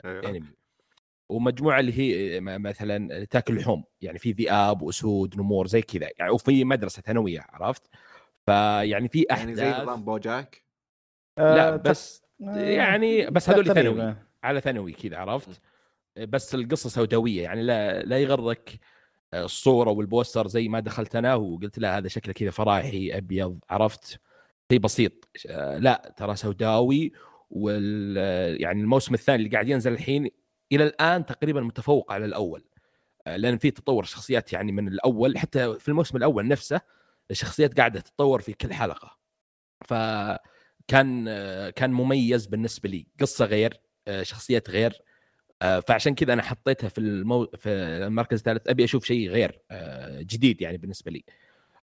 أيوة. 0.05 0.29
أنمي 0.29 0.53
ومجموعة 1.29 1.79
اللي 1.79 1.93
هي 1.99 2.39
م- 2.39 2.61
مثلا 2.61 3.25
تاكل 3.25 3.55
لحوم 3.55 3.83
يعني 4.01 4.19
في 4.19 4.31
ذئاب 4.31 4.81
وأسود 4.81 5.37
نمور 5.37 5.67
زي 5.67 5.81
كذا 5.81 6.09
يعني 6.19 6.31
وفي 6.31 6.63
مدرسة 6.63 7.01
ثانوية 7.01 7.45
عرفت 7.49 7.89
فيعني 8.45 9.09
في 9.09 9.25
يعني 9.29 9.41
أحداث 9.41 9.57
زي 9.75 9.83
نظام 9.83 10.03
بوجاك 10.05 10.63
لا 11.37 11.73
آه، 11.73 11.75
بس 11.75 12.23
آه، 12.47 12.57
يعني 12.57 13.29
بس 13.29 13.49
هذول. 13.49 13.65
ثانوي 13.73 14.15
على 14.43 14.61
ثانوي 14.61 14.91
كذا 14.91 15.17
عرفت 15.17 15.61
بس 16.19 16.55
القصة 16.55 16.89
سوداوية 16.89 17.43
يعني 17.43 17.63
لا 17.63 18.03
لا 18.03 18.19
يغرك 18.19 18.79
الصورة 19.33 19.91
والبوستر 19.91 20.47
زي 20.47 20.67
ما 20.67 20.79
دخلت 20.79 21.15
أنا 21.15 21.35
وقلت 21.35 21.79
لا 21.79 21.97
هذا 21.97 22.07
شكله 22.07 22.33
كذا 22.33 22.51
فرايحي 22.51 23.17
أبيض 23.17 23.59
عرفت؟ 23.69 24.19
شيء 24.71 24.79
بسيط. 24.79 25.11
لا 25.77 26.13
ترى 26.17 26.35
سوداوي 26.35 27.11
وال 27.49 28.17
يعني 28.61 28.81
الموسم 28.81 29.13
الثاني 29.13 29.37
اللي 29.37 29.49
قاعد 29.49 29.69
ينزل 29.69 29.93
الحين 29.93 30.29
إلى 30.71 30.83
الآن 30.83 31.25
تقريبا 31.25 31.61
متفوق 31.61 32.11
على 32.11 32.25
الأول. 32.25 32.63
لأن 33.27 33.57
في 33.57 33.71
تطور 33.71 34.03
شخصيات 34.03 34.53
يعني 34.53 34.71
من 34.71 34.87
الأول 34.87 35.37
حتى 35.37 35.79
في 35.79 35.89
الموسم 35.89 36.17
الأول 36.17 36.47
نفسه 36.47 36.81
الشخصيات 37.31 37.77
قاعدة 37.77 37.99
تتطور 37.99 38.41
في 38.41 38.53
كل 38.53 38.73
حلقة. 38.73 39.17
فكان 39.85 41.25
كان 41.69 41.91
مميز 41.91 42.45
بالنسبة 42.45 42.89
لي. 42.89 43.07
قصة 43.19 43.45
غير 43.45 43.81
شخصيات 44.21 44.69
غير. 44.69 45.01
فعشان 45.87 46.15
كذا 46.15 46.33
أنا 46.33 46.41
حطيتها 46.41 46.89
في 46.89 46.97
المو... 46.97 47.47
في 47.57 47.69
المركز 47.69 48.37
الثالث. 48.37 48.67
أبي 48.67 48.83
أشوف 48.83 49.05
شيء 49.05 49.29
غير 49.29 49.61
جديد 50.19 50.61
يعني 50.61 50.77
بالنسبة 50.77 51.11
لي. 51.11 51.23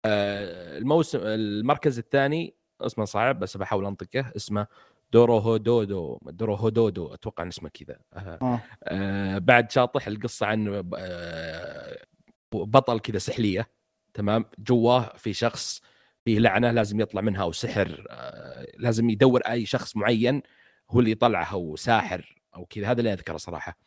الموسم 0.07 1.19
المركز 1.23 1.99
الثاني 1.99 2.55
اسمه 2.81 3.05
صعب 3.05 3.39
بس 3.39 3.57
بحاول 3.57 3.87
أنطقه 3.87 4.33
اسمه 4.37 4.67
دورو 5.13 5.39
هودودو 5.39 6.19
دورو 6.23 6.55
هودودو 6.55 7.15
أتوقع 7.15 7.43
إن 7.43 7.49
اسمه 7.49 7.69
كذا. 7.69 7.99
آه. 8.15 8.61
آه. 8.85 9.39
بعد 9.39 9.71
شاطح 9.71 10.07
القصة 10.07 10.47
عن 10.47 10.85
آه 10.97 11.99
بطل 12.53 13.01
كذا 13.01 13.19
سحلية. 13.19 13.69
تمام؟ 14.15 14.45
جواه 14.59 15.17
في 15.17 15.33
شخص 15.33 15.83
فيه 16.25 16.39
لعنة 16.39 16.71
لازم 16.71 17.01
يطلع 17.01 17.21
منها 17.21 17.43
أو 17.43 17.53
سحر 17.53 18.07
آه 18.11 18.67
لازم 18.79 19.11
يدور 19.11 19.41
أي 19.41 19.67
شخص 19.67 19.97
معين 19.97 20.43
هو 20.91 21.01
اللي 21.01 21.11
يطلعه 21.11 21.53
أو 21.53 21.77
ساحر. 21.77 22.36
أو 22.57 22.65
كذا 22.67 22.91
هذا 22.91 22.99
اللي 23.01 23.13
أذكره 23.13 23.37
صراحة. 23.37 23.79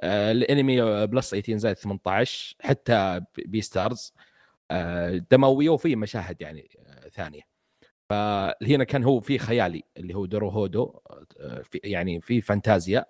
آه 0.00 0.32
الأنمي 0.32 1.06
plus 1.06 1.30
18 1.30 1.56
زائد 1.56 1.76
18 1.76 2.56
حتى 2.60 3.20
Beastars 3.46 4.14
آه 4.70 5.16
دموية 5.30 5.70
وفي 5.70 5.96
مشاهد 5.96 6.42
يعني 6.42 6.68
آه 6.86 7.08
ثانية. 7.08 7.40
فهنا 8.10 8.84
كان 8.84 9.04
هو 9.04 9.20
في 9.20 9.38
خيالي 9.38 9.82
اللي 9.96 10.14
هو 10.14 10.26
Dorohedoro 10.26 11.00
في 11.64 11.80
يعني 11.84 12.20
في 12.20 12.40
فانتازيا 12.40 13.06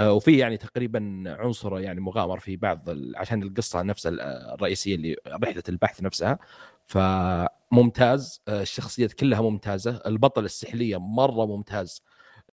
وفي 0.00 0.38
يعني 0.38 0.56
تقريبا 0.56 1.24
عنصر 1.26 1.80
يعني 1.80 2.00
مغامر 2.00 2.38
في 2.40 2.56
بعض 2.56 2.88
عشان 3.16 3.42
القصة 3.42 3.82
نفسها 3.82 4.12
الرئيسية 4.54 4.94
اللي 4.94 5.16
رحلة 5.28 5.62
البحث 5.68 6.02
نفسها. 6.02 6.38
فممتاز 6.86 8.42
الشخصيات 8.48 9.12
كلها 9.12 9.40
ممتازة 9.42 10.02
البطل 10.06 10.44
السحليه 10.44 10.96
مرة 10.96 11.46
ممتاز. 11.46 12.02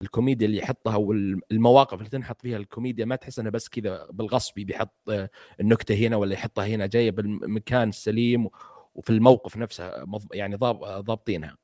الكوميديا 0.02 0.47
اللي 0.47 0.58
يحطها 0.58 0.95
والمواقف 0.95 1.97
اللي 1.97 2.10
تنحط 2.10 2.41
فيها 2.41 2.58
الكوميديا 2.58 3.06
ما 3.06 3.16
تحس 3.16 3.39
إنه 3.39 3.50
بس 3.50 3.70
كذا 3.70 4.08
بالغصب 4.12 4.54
بيحط 4.56 5.10
آه، 5.10 5.30
النكتة 5.60 5.95
هنا 5.95 6.16
ولا 6.16 6.34
يحطها 6.34 6.66
هنا 6.68 6.86
جاية 6.86 7.12
بالمكان 7.12 7.89
السليم 7.89 8.50
وفي 8.95 9.10
الموقف 9.10 9.58
نفسه 9.58 10.06
يعني 10.34 10.56
ضابطينها. 10.56 11.58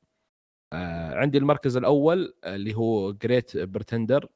آه 0.72 1.14
عندي 1.14 1.38
المركز 1.38 1.76
الأول 1.76 2.34
اللي 2.44 2.74
هو 2.74 3.12
جريت 3.12 3.56
برتندر 3.56 4.28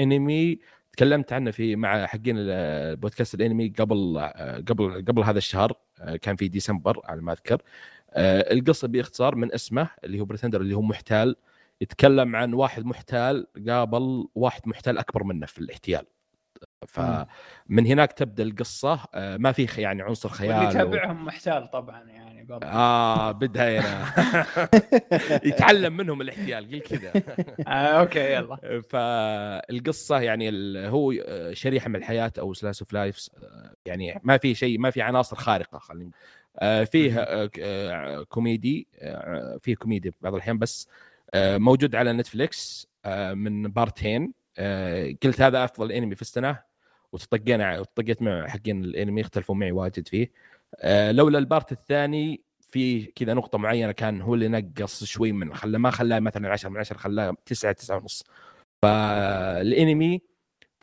انمي 0.00 0.58
تكلمت 0.92 1.32
عنه 1.32 1.50
في 1.50 1.76
مع 1.76 2.06
حقين 2.06 2.34
البودكاست 2.38 3.34
الانمي 3.34 3.68
قبل 3.68 4.16
آه 4.18 4.56
قبل 4.56 5.04
قبل 5.08 5.22
هذا 5.22 5.38
الشهر 5.38 5.72
كان 6.22 6.36
في 6.36 6.48
ديسمبر 6.48 7.00
على 7.04 7.20
ما 7.22 7.32
أذكر. 7.32 7.62
القصة 8.16 8.88
بإختصار 8.88 9.34
من 9.34 9.52
اسمه 9.54 9.90
اللي 10.04 10.20
هو 10.20 10.24
برتندر 10.24 10.60
اللي 10.60 10.74
هو 10.74 10.82
محتال. 10.82 11.36
يتكلم 11.80 12.36
عن 12.36 12.54
واحد 12.54 12.86
محتال 12.86 13.46
قابل 13.68 14.28
واحد 14.34 14.68
محتال 14.68 14.98
أكبر 14.98 15.24
منه 15.24 15.46
في 15.46 15.58
الاحتيال. 15.58 16.06
فمن 16.88 17.86
هناك 17.86 18.12
تبدأ 18.12 18.42
القصة. 18.42 19.00
آه، 19.14 19.36
ما 19.36 19.52
في 19.52 19.82
يعني 19.82 20.02
عنصر 20.02 20.28
خيال 20.28 20.54
واللي 20.54 20.68
يتابعهم 20.68 21.22
و... 21.22 21.24
محتال 21.24 21.70
طبعا 21.70 22.02
يعني 22.02 22.44
بابا. 22.44 22.66
آه 22.66 23.32
بدها 23.32 23.80
هنا 23.80 24.12
يتعلم 25.48 25.96
منهم 25.96 26.20
الاحتيال 26.20 26.70
قل 26.70 26.80
كذا. 26.80 27.12
آه 27.68 27.70
okay 27.70 28.32
يلا. 28.32 28.82
فالقصة 28.88 30.20
يعني 30.20 30.50
هو 30.88 31.12
آه، 31.12 31.52
شريحة 31.52 31.88
من 31.88 31.96
الحياة 31.96 32.32
أو 32.38 32.54
slice 32.54 32.82
of 32.82 32.92
life 32.92 33.30
يعني 33.86 34.20
ما 34.22 34.38
في 34.38 34.54
شيء 34.54 34.78
ما 34.78 34.90
في 34.90 35.02
عناصر 35.02 35.36
خارقة 35.36 35.78
خلينا 35.78 36.10
آه 36.58 36.84
فيه 36.84 37.18
آه 37.18 38.22
كوميدي 38.22 38.88
فيه 39.62 39.74
كوميدي 39.74 40.14
بعض 40.20 40.34
الأحيان 40.34 40.58
بس 40.58 40.88
موجود 41.36 41.94
على 41.94 42.12
Netflix 42.12 42.86
من 43.32 43.62
بارتين. 43.62 44.32
قلت 45.22 45.40
هذا 45.40 45.64
أفضل 45.64 45.92
أنمي 45.92 46.14
في 46.14 46.22
السنة 46.22 46.62
وتطقينا 47.12 47.80
وتطقيت 47.80 48.22
مع 48.22 48.48
حقين 48.48 48.84
الأنمي 48.84 49.20
اختلفوا 49.20 49.54
معي 49.54 49.72
واجد 49.72 50.08
فيه. 50.08 50.32
آه 50.80 51.12
لولا 51.12 51.38
البارت 51.38 51.72
الثاني 51.72 52.42
في 52.60 53.06
كذا 53.06 53.34
نقطة 53.34 53.58
معينة 53.58 53.92
كان 53.92 54.20
هو 54.20 54.34
اللي 54.34 54.48
نقص 54.48 55.04
شوي 55.04 55.32
من 55.32 55.54
خلى 55.54 55.78
ما 55.78 55.90
خلاه 55.90 56.20
مثلا 56.20 56.50
10 56.50 56.68
من 56.68 56.76
10 56.76 56.96
خلاه 56.96 57.36
9 57.46 57.72
9 57.72 57.96
ونص. 57.96 58.24
فالأنمي 58.82 60.22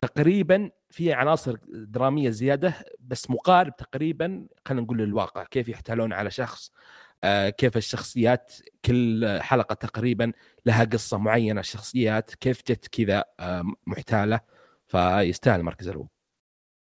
تقريبا 0.02 0.70
في 0.90 1.12
عناصر 1.12 1.56
درامية 1.68 2.30
زيادة 2.30 2.74
بس 3.00 3.30
مقارب 3.30 3.76
تقريبا 3.76 4.46
خلينا 4.66 4.82
نقول 4.82 4.98
للواقع 4.98 5.44
كيف 5.44 5.68
يحتالون 5.68 6.12
على 6.12 6.30
شخص. 6.30 6.72
آه 6.72 6.74
كيف 7.58 7.76
الشخصيات 7.76 8.52
كل 8.84 9.38
حلقة 9.40 9.74
تقريبا 9.74 10.32
لها 10.66 10.84
قصة 10.84 11.18
معينة 11.18 11.60
الشخصيات 11.60 12.34
كيف 12.34 12.62
جت 12.68 12.86
كذا 12.86 13.24
آه 13.40 13.62
محتالة 13.86 14.40
فيستاهل 14.86 15.60
المركز 15.60 15.88
الأول. 15.88 16.08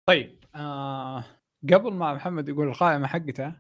طيب 0.09 0.45
آه 0.55 1.25
قبل 1.73 1.93
ما 1.93 2.15
محمد 2.15 2.49
يقول 2.49 2.69
القائمة 2.69 3.07
حقته 3.07 3.53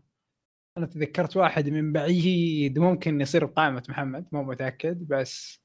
أنا 0.78 0.86
تذكرت 0.86 1.36
واحد 1.36 1.68
من 1.68 1.92
بعيد 1.92 2.78
ممكن 2.78 3.20
يصير 3.20 3.44
بقائمة 3.44 3.82
محمد 3.88 4.26
مو 4.32 4.42
متأكد 4.42 5.08
بس 5.08 5.60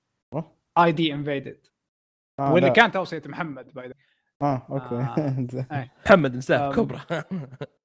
ID 0.77 1.13
Invaded 1.13 1.67
واللي 2.39 2.69
كان 2.69 2.91
توصية 2.91 3.21
محمد 3.25 3.73
by 3.73 3.93
آه 4.41 4.67
okay. 4.69 4.95
آه. 4.95 5.89
محمد 6.05 6.35
نساه 6.35 6.71
كبرى. 6.71 6.99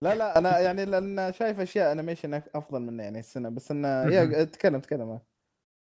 لا 0.03 0.15
لا 0.15 0.39
أنا 0.39 0.59
يعني 0.59 0.85
لأن 0.85 1.33
شايف 1.33 1.61
أشياء 1.61 1.93
animation 1.93 2.35
أفضل 2.55 2.81
منه 2.83 3.03
يعني 3.03 3.19
السنة 3.19 3.49
بس 3.49 3.71
إنه 3.71 3.89
yeah 3.89 4.45
تكلم 4.45 4.81
تكلم 4.81 5.21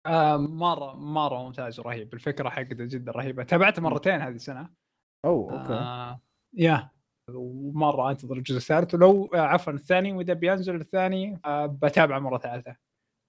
آه. 0.06 0.36
مرة 0.36 0.94
مرة 0.96 1.42
ممتاز 1.42 1.80
ورهيب. 1.80 2.14
الفكرة 2.14 2.48
حقته 2.48 2.84
جدا 2.84 3.12
رهيبة. 3.12 3.42
تابعته 3.44 3.82
مرتين 3.82 4.20
هذه 4.20 4.34
السنة. 4.34 4.70
أوه 5.24 5.52
okay. 5.52 5.72
آه 5.72 6.20
yeah. 6.54 6.90
ومرة 7.34 8.10
أنتظر 8.10 8.36
الجزء 8.36 8.56
الثالث. 8.56 8.94
ولو 8.94 9.26
آه، 9.34 9.38
عفوا 9.40 9.72
الثاني 9.72 10.12
وإذا 10.12 10.32
بينزل 10.34 10.76
الثاني 10.76 11.40
آه 11.44 11.66
بتابعه 11.66 12.18
مرة 12.18 12.38
ثالثة. 12.38 12.76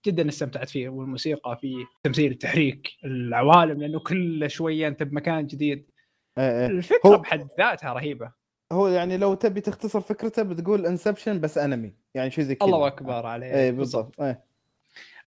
جدا 0.08 0.30
استمتعت 0.30 0.70
فيه. 0.70 0.90
والموسيقى 0.90 1.58
فيه 1.62 1.86
تمثيل 2.04 2.32
التحريك 2.32 2.88
العوالم 3.06 3.82
لأنه 3.82 4.00
كل 4.00 4.50
شوية 4.52 4.88
أنت 4.88 5.04
بمكان 5.04 5.48
جديد. 5.48 5.78
إيه، 5.80 5.86
إيه. 5.86 5.97
الفكرة 6.38 7.10
هو... 7.10 7.18
بحد 7.18 7.48
ذاتها 7.58 7.94
رهيبة. 7.94 8.32
هو 8.72 8.88
يعني 8.88 9.18
لو 9.18 9.34
تبي 9.34 9.62
تختصر 9.62 10.02
فكرته 10.02 10.44
بتقول 10.44 10.86
Inception 10.86 11.39
بس 11.40 11.58
انمي 11.58 11.94
يعني 12.14 12.32
شيء 12.32 12.44
زي 12.44 12.56
كذا. 12.56 12.66
الله 12.66 12.88
أكبر 12.88 13.26
عليه 13.26 13.56
إي 13.56 13.72
بالضبط. 13.72 14.22
إيه. 14.22 14.44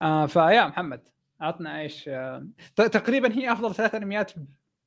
آه 0.02 0.26
ف 0.26 0.34
yeah 0.34 0.66
محمد 0.66 1.08
عطنا 1.40 1.80
إيش 1.80 2.08
آه 2.08 2.46
تقريبا 2.76 3.32
هي 3.32 3.52
أفضل 3.52 3.74
ثلاث 3.74 3.94
أنميات 3.94 4.32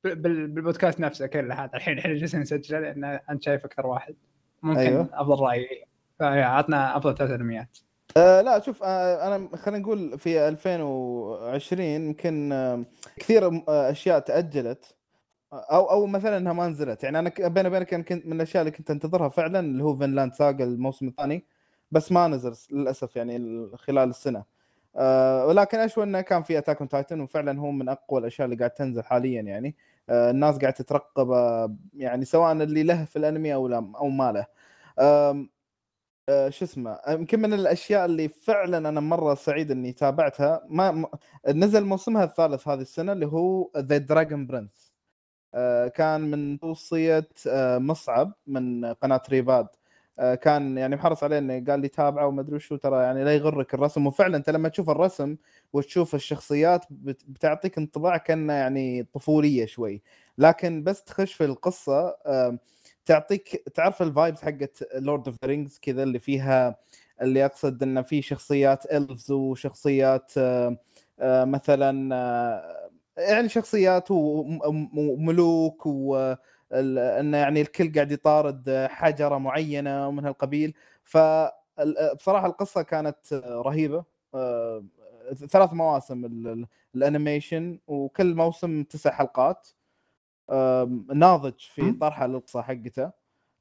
بالبودكاست 0.04 1.00
نفسه 1.00 1.26
كله 1.26 1.64
هذا 1.64 1.70
الحين 1.74 1.98
إحنا 1.98 2.14
جالسين 2.14 2.40
نسجله 2.40 2.80
لأن 2.80 3.04
انت 3.30 3.42
شايف 3.42 3.64
أكثر 3.64 3.86
واحد. 3.86 4.14
ممكن 4.62 4.80
أيوه. 4.80 5.08
أفضل 5.12 5.42
راي 5.42 5.86
عطنا 6.20 6.96
أفضل 6.96 7.16
ثلاث 7.16 7.30
أنميات. 7.30 7.78
آه 8.16 8.40
لا 8.40 8.60
شوف 8.60 8.82
آه 8.82 9.36
أنا 9.36 9.56
خلينا 9.56 9.82
نقول 9.82 10.18
في 10.18 10.48
2020 10.48 11.80
يمكن 11.80 12.52
آه 12.52 12.84
كثير 13.16 13.46
آه 13.68 13.90
أشياء 13.90 14.18
تأجلت. 14.18 14.96
أو 15.52 15.90
أو 15.90 16.06
مثلا 16.06 16.36
إنها 16.36 16.52
ما 16.52 16.68
نزلت. 16.68 17.04
يعني 17.04 17.18
أنا 17.18 17.32
بيني 17.48 17.68
وبينك 17.68 17.94
كنت 17.94 18.26
من 18.26 18.32
الأشياء 18.32 18.62
اللي 18.62 18.70
كنت 18.70 18.90
أنتظرها 18.90 19.28
فعلا 19.28 19.60
اللي 19.60 19.84
هو 19.84 19.96
فينلاند 19.96 20.34
ساجا 20.34 20.64
الموسم 20.64 21.08
الثاني 21.08 21.44
بس 21.90 22.12
ما 22.12 22.28
نزل 22.28 22.54
للأسف 22.72 23.16
يعني 23.16 23.66
خلال 23.76 24.08
السنة. 24.10 24.44
آه 24.96 25.46
ولكن 25.46 25.78
أشوى 25.78 26.04
إنه 26.04 26.20
كان 26.20 26.42
في 26.42 26.58
Attack 26.58 26.78
on 26.78 26.88
Titan 26.88 27.20
وفعلا 27.20 27.60
هو 27.60 27.70
من 27.70 27.88
أقوى 27.88 28.20
الأشياء 28.20 28.44
اللي 28.46 28.56
قاعد 28.56 28.70
تنزل 28.70 29.04
حاليا 29.04 29.42
يعني. 29.42 29.76
آه 30.10 30.30
الناس 30.30 30.58
قاعدة 30.58 30.76
تترقب 30.76 31.28
يعني 31.94 32.24
سواء 32.24 32.52
اللي 32.52 32.82
له 32.82 33.04
في 33.04 33.16
الأنمي 33.16 33.54
أو 33.54 33.68
لا 33.68 33.92
أو 33.96 34.08
ما 34.08 34.32
له. 34.32 34.46
آه 34.98 35.46
شو 36.48 36.64
اسمه 36.64 36.98
يمكن 37.08 37.40
من 37.40 37.52
الأشياء 37.54 38.04
اللي 38.04 38.28
فعلا 38.28 38.78
أنا 38.88 39.00
مرة 39.00 39.34
سعيد 39.34 39.70
إني 39.70 39.92
تابعتها. 39.92 40.66
ما. 40.68 41.06
نزل 41.48 41.84
موسمها 41.84 42.24
الثالث 42.24 42.68
هذه 42.68 42.80
السنة 42.80 43.12
اللي 43.12 43.26
هو 43.26 43.70
The 43.78 43.98
Dragon 43.98 44.46
Prince 44.46 44.91
كان 45.94 46.20
من 46.30 46.58
توصية 46.58 47.28
آه 47.48 47.78
مصعب 47.78 48.32
من 48.46 48.84
قناة 48.84 49.22
ريفاد. 49.30 49.66
آه، 50.18 50.34
كان 50.34 50.78
يعني 50.78 50.96
محرص 50.96 51.24
عليه 51.24 51.38
إنه 51.38 51.64
قال 51.68 51.80
لي 51.80 51.88
تابعه 51.88 52.26
وما 52.26 52.40
أدري 52.40 52.56
وشو 52.56 52.76
ترى 52.76 53.02
يعني 53.02 53.24
لا 53.24 53.34
يغرك 53.34 53.74
الرسم. 53.74 54.06
وفعلا 54.06 54.36
أنت 54.36 54.50
لما 54.50 54.68
تشوف 54.68 54.90
الرسم 54.90 55.36
وتشوف 55.72 56.14
الشخصيات 56.14 56.84
بتعطيك 57.28 57.78
انطباع 57.78 58.16
كأنه 58.16 58.52
يعني 58.52 59.02
طفولية 59.12 59.66
شوي. 59.66 60.02
لكن 60.38 60.82
بس 60.84 61.04
تخش 61.04 61.32
في 61.34 61.44
القصة 61.44 62.16
تعطيك 63.04 63.48
تعرف 63.74 64.02
ال 64.02 64.09
vibes 64.09 64.42
حقت 64.42 64.84
Lord 64.94 65.28
of 65.28 65.36
the 65.42 65.48
Rings 65.48 65.78
كذا 65.82 66.02
اللي 66.02 66.18
فيها 66.18 66.76
اللي 67.22 67.44
أقصد 67.44 67.82
إنه 67.82 68.02
في 68.02 68.22
شخصيات 68.22 68.86
elves 68.92 69.30
وشخصيات 69.32 70.32
آه، 70.38 70.76
مثلا 71.44 71.92
يعني 73.16 73.48
شخصيات 73.48 74.10
وم- 74.10 74.60
وم- 74.66 74.98
وملوك 74.98 75.86
و 75.86 76.34
إنه 76.72 77.36
يعني 77.36 77.60
الكل 77.60 77.92
قاعد 77.92 78.12
يطارد 78.12 78.86
حجرة 78.90 79.38
معينة 79.38 80.08
ومن 80.08 80.24
هالقبيل. 80.24 80.74
فبصراحه 81.04 82.46
القصة 82.46 82.82
كانت 82.82 83.16
رهيبة. 83.44 84.04
آه، 84.34 84.84
ثلاث 85.34 85.72
مواسم 85.72 86.24
ال- 86.24 86.48
ال- 86.48 86.66
ال 86.94 87.02
animation 87.02 87.78
وكل 87.86 88.34
موسم 88.34 88.82
تسع 88.82 89.10
حلقات. 89.10 89.68
ناضج 91.14 91.58
في. 91.58 91.92
طرحه 91.92 92.26
للقصه 92.26 92.62
حقته. 92.62 93.10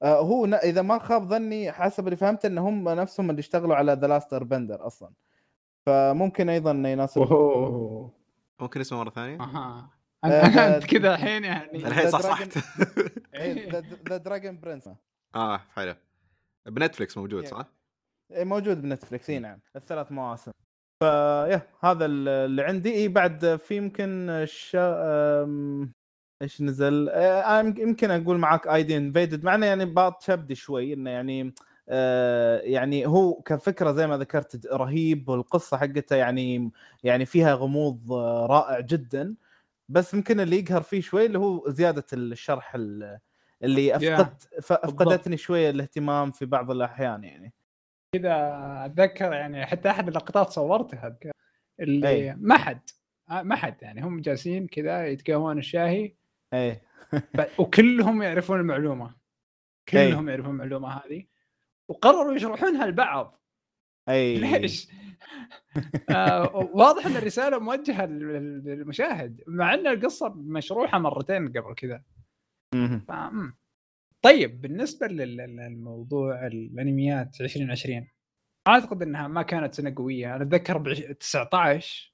آه، 0.04 0.20
هو 0.20 0.46
إذا 0.46 0.82
ما 0.82 1.00
خاب 1.00 1.28
ظني 1.28 1.72
حسب 1.72 2.06
اللي 2.08 2.16
فهمت 2.18 2.46
إن 2.46 2.58
هم 2.58 2.90
نفسهم 2.90 3.30
اللي 3.30 3.40
اشتغلوا 3.40 3.76
على 3.76 3.94
The 3.94 4.08
Last 4.08 4.34
Airbender 4.36 4.88
أصلا. 4.88 5.10
فممكن 5.86 6.50
أيضا 6.50 6.72
يناسب 6.72 7.22
أوه. 7.22 8.21
ممكن 8.62 8.80
اسمه 8.80 9.00
مرة 9.00 9.10
ثانية؟ 9.10 9.42
أها. 9.42 9.90
آه، 10.24 10.28
أنا 10.28 10.76
أنت 10.76 10.86
كذا 10.86 11.14
الحين 11.16 11.44
يعني. 11.44 11.88
الحين 11.88 12.10
صح 12.12 12.20
The 12.20 12.24
صحت 12.24 12.58
ذا 14.10 14.18
دراجون 14.18 14.60
برنس. 14.60 14.90
آه 15.36 15.58
حلو. 15.58 15.96
بنتفلكس 16.66 17.18
موجود 17.18 17.46
صح؟ 17.46 17.66
إيه، 18.32 18.44
موجود 18.44 18.82
بنتفلكس 18.82 19.30
إي 19.30 19.40
نعم. 19.40 19.60
الثلاث 19.76 20.12
مواسم. 20.12 20.52
فيا 21.04 21.62
هذا 21.84 22.06
اللي 22.06 22.64
عندي. 22.64 22.94
إي 22.94 23.08
بعد 23.08 23.56
في 23.56 23.78
يمكن 23.78 24.44
شا... 24.48 25.46
إيش 26.42 26.62
نزل؟ 26.62 27.10
آه، 27.10 27.60
أنا 27.60 27.80
يمكن 27.80 28.12
أقول 28.12 28.38
معاك 28.38 28.68
ايدي 28.68 28.98
انفيدد 28.98 29.44
مع 29.44 29.56
إنه 29.56 29.66
يعني 29.66 29.86
باط 29.86 30.22
شبدي 30.22 30.56
شوي 30.56 30.94
إنه 30.94 31.10
يعني 31.10 31.42
آه، 31.42 31.52
يعني 32.64 33.06
هو 33.08 33.34
كفكرة 33.34 33.92
زي 33.92 34.08
ما 34.08 34.18
ذكرت 34.18 34.66
رهيب 34.68 35.30
والقصة 35.30 35.78
حقته 35.78 36.16
يعني 36.16 36.72
يعني 37.04 37.26
فيها 37.26 37.54
غموض 37.54 38.12
آه، 38.14 38.46
رائع 38.46 38.80
جدا. 38.80 39.36
بس 39.90 40.14
يمكن 40.14 40.40
اللي 40.40 40.60
يقهر 40.60 40.82
فيه 40.82 41.02
شوي 41.02 41.26
اللي 41.26 41.40
هو 41.40 41.70
زيادة 41.70 42.06
الشرح 42.14 42.76
ال- 42.76 43.20
اللي 43.64 43.96
افقدت 43.96 44.42
ف- 44.62 44.74
أفقدتني 44.74 45.38
شوية 45.38 45.70
الاهتمام 45.70 46.32
في 46.32 46.46
بعض 46.46 46.72
الأحيان 46.72 47.24
يعني. 47.24 47.54
كذا 48.16 48.32
أتذكر 48.86 49.34
يعني 49.34 49.66
حتى 49.66 49.90
أحد 49.90 50.08
اللقطات 50.08 50.50
صورتها 50.50 51.08
أتذكر، 51.08 51.32
اللي 51.80 52.08
أي. 52.10 52.36
ما 52.36 52.58
حد 52.58 52.82
آه، 53.30 53.42
ما 53.42 53.56
حد 53.56 53.76
يعني 53.82 54.02
هم 54.04 54.22
جالسين 54.22 54.68
كذا 54.68 55.08
يتقهون 55.08 55.58
الشاهي. 55.58 56.14
إيه. 56.54 56.82
وكلهم 57.60 58.22
يعرفون 58.22 58.60
المعلومة. 58.60 59.16
كلهم 59.90 60.30
يعرفون 60.30 60.52
المعلومة 60.52 60.90
هذه. 60.90 61.26
وقرروا 61.92 62.36
يشرحونها 62.36 62.86
لبعض. 62.86 63.42
أي. 64.10 64.38
ليش؟ 64.38 64.88
آه 66.10 66.56
واضح 66.74 67.06
إن 67.06 67.16
الرسالة 67.16 67.60
موجهة 67.60 68.06
لل- 68.06 68.64
للمشاهد 68.66 69.44
مع 69.48 69.74
إن 69.74 69.88
القصة 69.88 70.34
مشروحة 70.36 71.00
مرتين 71.00 71.48
قبل 71.48 71.76
كذا. 71.76 72.04
طيب 74.22 74.62
بالنسبة 74.62 75.08
لل- 75.08 75.18
لل- 75.38 75.56
للموضوع 75.56 76.48
الأنميات 76.48 77.42
2020 77.42 78.08
أعتقد 78.68 79.02
إنها 79.02 79.28
ما 79.28 79.42
كانت 79.42 79.74
سنة 79.74 79.94
قوية. 79.98 80.36
أنا 80.36 80.44
أتذكر 80.44 80.78
ب 80.78 80.94
19 81.20 82.14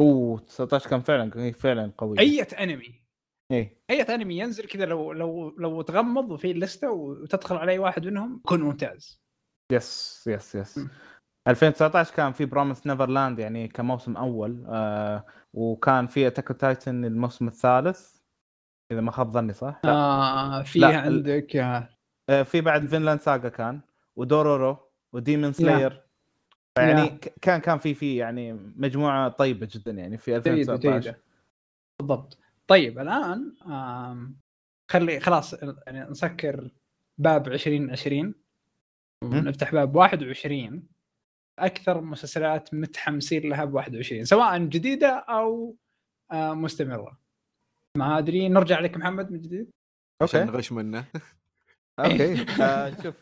أوه 0.00 0.40
19 0.40 0.90
كان 0.90 1.00
فعلا 1.00 1.52
فعلا 1.52 1.92
قوي 1.98 2.18
أي 2.18 2.42
أنمي. 2.42 3.05
إيه. 3.50 3.76
أي 3.90 4.02
انمي 4.02 4.38
ينزل 4.38 4.64
كذا 4.66 4.84
لو 4.84 5.12
لو 5.12 5.50
لو 5.58 5.82
تغمض 5.82 6.36
في 6.36 6.50
اللستة 6.50 6.90
وتدخل 6.90 7.56
على 7.56 7.72
أي 7.72 7.78
واحد 7.78 8.06
منهم 8.06 8.36
يكون 8.44 8.60
ممتاز. 8.62 9.20
yes 9.72 10.24
yes 10.28 10.54
yes 10.54 10.78
مم. 10.78 10.88
2019 11.48 12.14
كان 12.14 12.32
في 12.32 12.44
Promised 12.44 12.86
Neverland 12.86 13.38
يعني 13.38 13.68
كموسم 13.68 14.16
أول 14.16 14.64
آه 14.68 15.24
وكان 15.54 16.06
في 16.06 16.26
Attack 16.26 16.48
Titan 16.48 17.04
الموسم 17.04 17.48
الثالث 17.48 18.16
إذا 18.92 19.00
ما 19.00 19.10
خاب 19.10 19.30
ظني 19.30 19.52
صح؟ 19.52 19.80
لا. 19.84 19.90
آه 19.92 20.64
لا، 20.76 20.88
ال- 20.88 20.94
عندك 20.96 21.56
آه. 21.56 21.88
في 22.42 22.60
بعد 22.60 22.86
Vinland 22.86 23.20
Saga 23.20 23.48
كان 23.48 23.80
و 24.16 24.25
Dororo 24.25 24.76
و 25.12 25.19
Demon 25.19 25.52
Slayer. 25.52 26.02
يعني 26.78 27.08
كان 27.42 27.60
كان 27.60 27.78
في 27.78 27.94
في 27.94 28.16
يعني 28.16 28.52
مجموعة 28.76 29.28
طيبة 29.28 29.68
جدا 29.70 29.90
يعني 29.92 30.18
في 30.18 30.30
جيدة 30.30 30.50
2019 30.50 30.98
جيدة 31.00 31.22
بالضبط. 31.98 32.38
طيب 32.68 32.98
الآن 32.98 33.54
خلي 34.90 35.20
خلاص 35.20 35.54
يعني 35.62 36.10
نسكر 36.10 36.70
باب 37.18 37.48
2020 37.48 38.34
ونفتح 39.24 39.72
باب 39.72 39.96
21 39.96 40.88
أكثر 41.58 42.00
مسلسلات 42.00 42.74
متحمسين 42.74 43.48
لها 43.48 43.64
ب 43.64 43.74
21 43.74 44.24
سواء 44.24 44.58
جديدة 44.58 45.08
أو 45.08 45.76
مستمرة. 46.32 47.18
ما 47.98 48.18
أدري 48.18 48.48
نرجع 48.48 48.80
لك 48.80 48.96
محمد 48.96 49.32
من 49.32 49.40
جديد؟ 49.40 49.70
عشان 50.22 50.40
okay. 50.40 50.52
نغش 50.52 50.72
منه. 50.72 51.04
okay. 52.00 52.46
آه 52.62 53.02
شوف. 53.02 53.14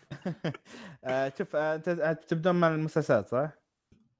آه 1.04 1.32
شوف 1.38 1.56
آه، 1.56 1.74
أنت 1.74 1.88
آه، 1.88 2.12
تبدون 2.12 2.54
من 2.54 2.68
المسلسلات 2.68 3.28
صح؟ 3.28 3.50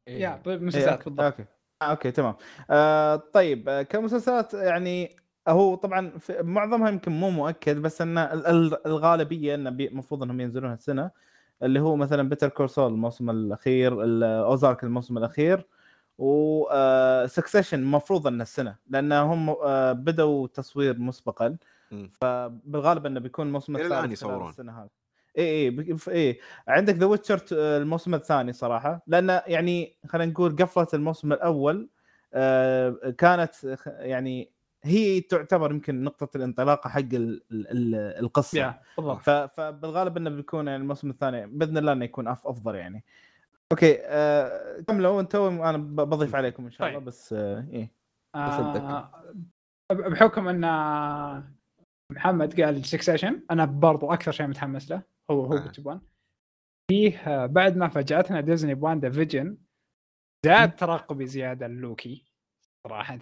إيه. 0.08 0.20
yeah 0.20 0.42
إيه، 0.46 0.56
مسلسلات. 0.56 1.04
بالضبط. 1.04 1.20
okay. 1.20 1.44
آه، 1.82 1.84
okay 1.84 2.10
تمام 2.10 2.34
آه 2.70 3.16
طيب 3.16 3.68
آه 3.68 3.82
كمسلسلات 3.82 4.54
يعني 4.54 5.16
هو 5.48 5.74
طبعا 5.74 6.10
في 6.18 6.42
معظمها 6.42 6.88
يمكن 6.90 7.12
مو 7.12 7.30
مؤكد 7.30 7.76
بس 7.82 8.00
إن 8.02 8.18
ال- 8.18 8.46
ال- 8.46 8.86
الغالبية 8.86 9.56
بي- 9.56 9.88
المفروض 9.88 10.22
إنهم 10.22 10.40
ينزلون 10.40 10.70
هالسنه 10.70 11.10
اللي 11.62 11.80
هو 11.80 11.96
مثلا 11.96 12.28
Better 12.28 12.48
Call 12.48 12.70
Saul 12.70 12.92
الموسم 12.92 13.30
الأخير 13.30 14.02
ال- 14.04 14.24
Ozark 14.24 14.84
الموسم 14.84 15.18
الأخير 15.18 15.66
و 16.18 16.64
Succession 17.26 17.78
المفروض 17.78 18.26
انه 18.26 18.42
السنة 18.42 18.76
لأن 18.90 19.12
هم 19.12 19.50
آه، 19.50 19.92
بدأوا 19.92 20.46
تصوير 20.46 20.98
مسبقا 20.98 21.56
مم. 21.90 22.10
فبالغالب 22.20 23.06
انه 23.06 23.20
بيكون 23.20 23.46
الموسم 23.46 23.76
إلى 23.76 23.84
الثالث 23.84 23.92
الآن 23.98 24.02
خلال 24.04 24.12
يصورون. 24.12 24.50
السنة 24.50 24.82
هذه 24.82 24.88
اي 25.38 25.68
اي 25.68 25.96
اي 26.08 26.38
عندك 26.68 26.94
The 26.94 27.06
Witcher 27.06 27.40
الموسم 27.52 28.14
الثاني 28.14 28.52
صراحة. 28.52 29.02
لأن 29.06 29.40
يعني 29.46 29.96
خلينا 30.06 30.32
نقول 30.32 30.56
قفلة 30.56 30.86
الموسم 30.94 31.32
الأول 31.32 31.88
آه، 32.34 33.14
كانت 33.18 33.54
يعني 33.86 34.50
هي 34.82 35.20
تعتبر 35.20 35.70
يمكن 35.70 36.04
نقطة 36.04 36.36
الانطلاقه 36.36 36.88
حق 36.90 36.98
ال- 36.98 37.42
ال- 37.52 37.70
ال- 37.70 37.94
القصة. 38.24 38.58
yeah 38.58 38.80
بالضبط. 38.96 39.20
فبالغالب 39.50 40.16
إنه 40.16 40.30
بيكون 40.30 40.66
يعني 40.66 40.82
الموسم 40.82 41.10
الثاني 41.10 41.46
بإذن 41.46 41.78
الله 41.78 41.92
إنه 41.92 42.04
يكون 42.04 42.28
أفضل 42.28 42.74
يعني. 42.74 43.04
okay 43.72 43.98
آه 44.02 44.80
كملوا 44.88 45.20
أنتم 45.20 45.62
أنا 45.62 45.78
بضيف 45.78 46.34
عليكم 46.34 46.64
إن 46.64 46.70
شاء 46.70 46.88
الله 46.88 46.98
طيب. 46.98 47.08
بس 47.08 47.32
آه 47.32 47.66
إيه. 47.72 47.90
آه 48.34 49.10
بحكم 49.92 50.48
إن 50.48 50.64
محمد 52.10 52.60
قال 52.60 52.84
Succession 52.84 53.40
أنا 53.50 53.64
برضو 53.64 54.12
أكثر 54.12 54.32
شيء 54.32 54.46
متحمس 54.46 54.90
له. 54.90 55.13
هو 55.30 55.44
هو 55.44 55.56
آه. 55.56 55.60
بوتشي 55.60 55.82
بوان 55.82 56.00
فيه 56.90 57.18
آه، 57.18 57.46
بعد 57.46 57.76
ما 57.76 57.88
فاجأتنا 57.88 58.40
Disney 58.40 58.74
ب 58.74 59.10
WandaVision 59.10 59.58
زاد 60.46 60.76
ترقبي 60.76 61.26
زيادة 61.26 61.66
لوكي 61.66 62.24
صراحة. 62.86 63.18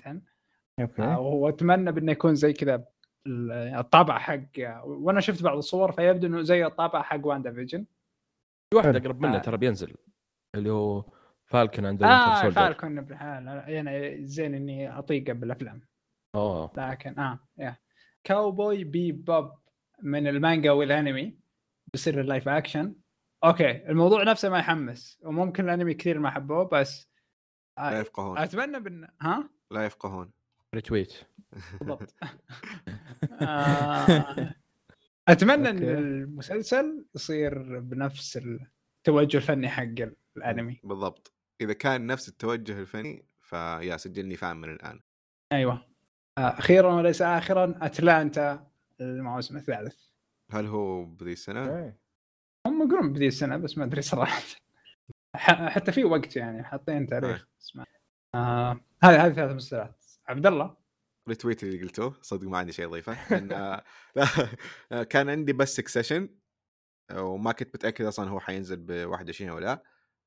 okay. 0.81 1.03
آه، 1.03 1.19
واتمنى 1.21 1.93
بأنه 1.93 2.13
يكون 2.13 2.35
زي 2.35 2.53
كذا 2.53 2.85
ال- 3.27 3.53
الطابع 3.53 4.19
حق 4.19 4.41
وأنا 4.85 5.21
شفت 5.21 5.43
بعض 5.43 5.57
الصور 5.57 5.93
فيبدو 5.93 6.27
إنه 6.27 6.43
زي 6.43 6.67
الطابع 6.67 7.03
حق 7.03 7.27
WandaVision 7.27 7.87
في 8.71 8.77
واحد. 8.77 8.97
أقرب 8.97 9.21
منه 9.21 9.37
آه. 9.37 9.39
ترى 9.39 9.57
بينزل 9.57 9.95
اللي 10.55 10.71
هو 10.71 11.05
Falcon 11.45 11.87
and 11.87 12.01
Soldier 12.01 12.51
Falcon 12.51 13.07
يعني 13.69 14.27
زين 14.27 14.55
إني 14.55 14.99
اطيقه 14.99 15.33
بالأفلام. 15.33 15.81
أوه. 16.35 16.73
لكن 16.77 17.19
آه 17.19 17.39
yeah 17.59 17.77
Cowboy 18.25 18.85
Bebop 18.85 19.53
من 20.03 20.27
المانجا 20.27 20.71
والأنمي. 20.73 21.42
بيصير 21.95 22.21
ال 22.21 22.26
live 22.26 22.49
action 22.49 22.95
okay 23.45 23.71
الموضوع 23.71 24.23
نفسه 24.23 24.49
ما 24.49 24.59
يحمس 24.59 25.21
وممكن 25.25 25.65
الانمي 25.65 25.95
كثير 25.95 26.19
ما 26.19 26.31
حبوه 26.31 26.69
بس 26.69 27.09
لا 27.79 28.01
يفقهون 28.01 28.39
أتمنى 28.39 28.81
بن 28.81 29.09
ها؟ 29.21 29.51
لا 29.71 29.87
يفقهون 29.87 30.33
retweet 30.75 31.15
بالضبط. 31.81 32.15
آه 33.43 34.55
أتمنى 35.29 35.71
إن. 35.71 35.83
المسلسل 35.83 37.07
يصير 37.15 37.81
بنفس 37.81 38.37
التوجه 38.37 39.37
الفني 39.37 39.69
حق 39.69 39.95
الانمي. 40.37 40.81
بالضبط. 40.85 41.35
إذا 41.61 41.73
كان 41.73 42.07
نفس 42.07 42.29
التوجه 42.29 42.81
الفني 42.81 43.27
ف 43.43 43.54
yeah 43.54 43.97
سجلني 43.97 44.37
fan 44.37 44.57
من 44.57 44.73
الآن. 44.73 45.01
أيوه. 45.53 45.87
آه 46.39 46.59
أخيرا 46.59 46.95
وليس 46.95 47.23
اخرا 47.23 47.75
Atlanta 47.83 48.67
الموسم 49.01 49.57
الثالث. 49.57 50.12
هل 50.55 50.67
هو 50.67 51.05
بذي 51.05 51.33
السنة؟ 51.33 51.67
okay. 51.67 51.97
هم 52.67 52.83
يقولون 52.89 53.13
بذي 53.13 53.27
السنة 53.27 53.57
بس 53.57 53.79
ما 53.79 53.85
أدري 53.85 54.03
صراحة. 54.03 54.43
ح- 55.37 55.69
حتى 55.69 55.93
في 55.93 56.05
وقت 56.05 56.37
يعني 56.37 56.63
حاطين 56.65 57.07
تاريخ 57.07 57.49
اسمه 57.61 57.87
آه 58.35 58.81
هذه 59.05 59.27
هذه 59.27 59.33
ثلاث 59.33 59.51
مسلسلات. 59.57 60.05
عبد 60.29 60.47
الله؟ 60.47 60.77
retweet 61.29 61.63
اللي 61.63 61.83
قلتوه. 61.83 62.19
صدق 62.23 62.49
ما 62.49 62.59
عندي 62.59 62.73
شيء 62.73 62.87
أضيفه. 62.87 63.13
آه، 63.53 63.85
لا، 64.17 65.03
كان 65.05 65.29
عندي 65.31 65.53
بس 65.53 65.77
Succession 65.77 66.29
وما 67.17 67.53
كنت 67.53 67.75
متأكد 67.75 68.05
أصلا 68.05 68.31
هو 68.31 68.41
حينزل 68.41 68.77
ب 68.77 68.91
21 68.91 69.51
أو 69.51 69.59
لا. 69.59 69.83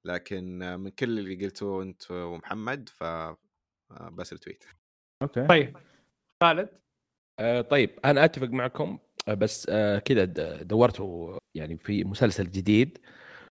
لكن 0.05 0.61
آه، 0.61 0.75
من 0.77 0.89
كل 0.89 1.19
اللي 1.19 1.45
قلتوه 1.45 1.83
أنت 1.83 2.11
ومحمد 2.11 2.89
ف 2.89 3.03
آه، 3.03 3.37
بس 3.91 4.33
retweet 4.33 4.63
okay. 5.21 5.47
طيب. 5.47 5.77
خالد؟ 6.43 6.81
آه، 7.39 7.61
طيب 7.61 7.99
أنا 8.05 8.25
أتفق 8.25 8.47
معكم 8.47 8.89
آه، 8.93 9.04
بس 9.27 9.67
آه، 9.69 9.99
كذا 9.99 10.25
دورت 10.63 11.03
يعني 11.55 11.77
في 11.77 12.03
مسلسل 12.03 12.51
جديد 12.51 12.97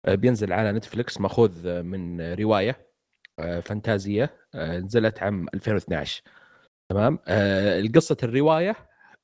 آه، 0.07 0.15
بينزل 0.15 0.53
على 0.53 0.73
Netflix 0.73 1.21
ماخوذ 1.21 1.67
آه، 1.67 1.83
من 1.83 2.21
رواية 2.35 2.89
آه، 3.39 3.61
فانتازية 3.61 4.37
آه، 4.55 4.79
نزلت 4.79 5.23
عام 5.23 5.47
2012 5.55 6.23
تمام؟ 6.91 7.19
آه، 7.29 7.83
قصه 7.95 8.17
الرواية 8.23 8.77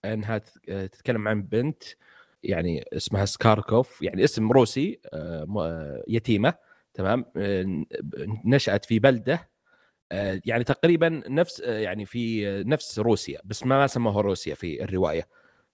إنها 0.04 0.40
آه، 0.68 0.86
تتكلم 0.86 1.28
عن 1.28 1.42
بنت 1.42 1.82
يعني 2.42 2.84
اسمها 2.92 3.24
ستاركوف 3.24 4.02
يعني 4.02 4.24
اسم 4.24 4.52
روسي 4.52 5.00
آه، 5.14 5.46
آه، 5.58 6.04
يتيمة. 6.08 6.54
تمام؟ 6.94 7.24
آه، 7.36 7.62
ن- 7.62 7.86
نشأت 8.44 8.84
في 8.84 8.98
بلدة 8.98 9.50
آه، 10.12 10.40
يعني 10.46 10.64
تقريبا 10.64 11.08
نفس 11.28 11.60
آه، 11.60 11.78
يعني 11.78 12.06
في 12.06 12.48
آه، 12.48 12.62
نفس 12.62 12.98
روسيا 12.98 13.40
بس 13.44 13.66
ما 13.66 13.86
سموها 13.86 14.20
روسيا 14.20 14.54
في 14.54 14.84
الرواية. 14.84 15.28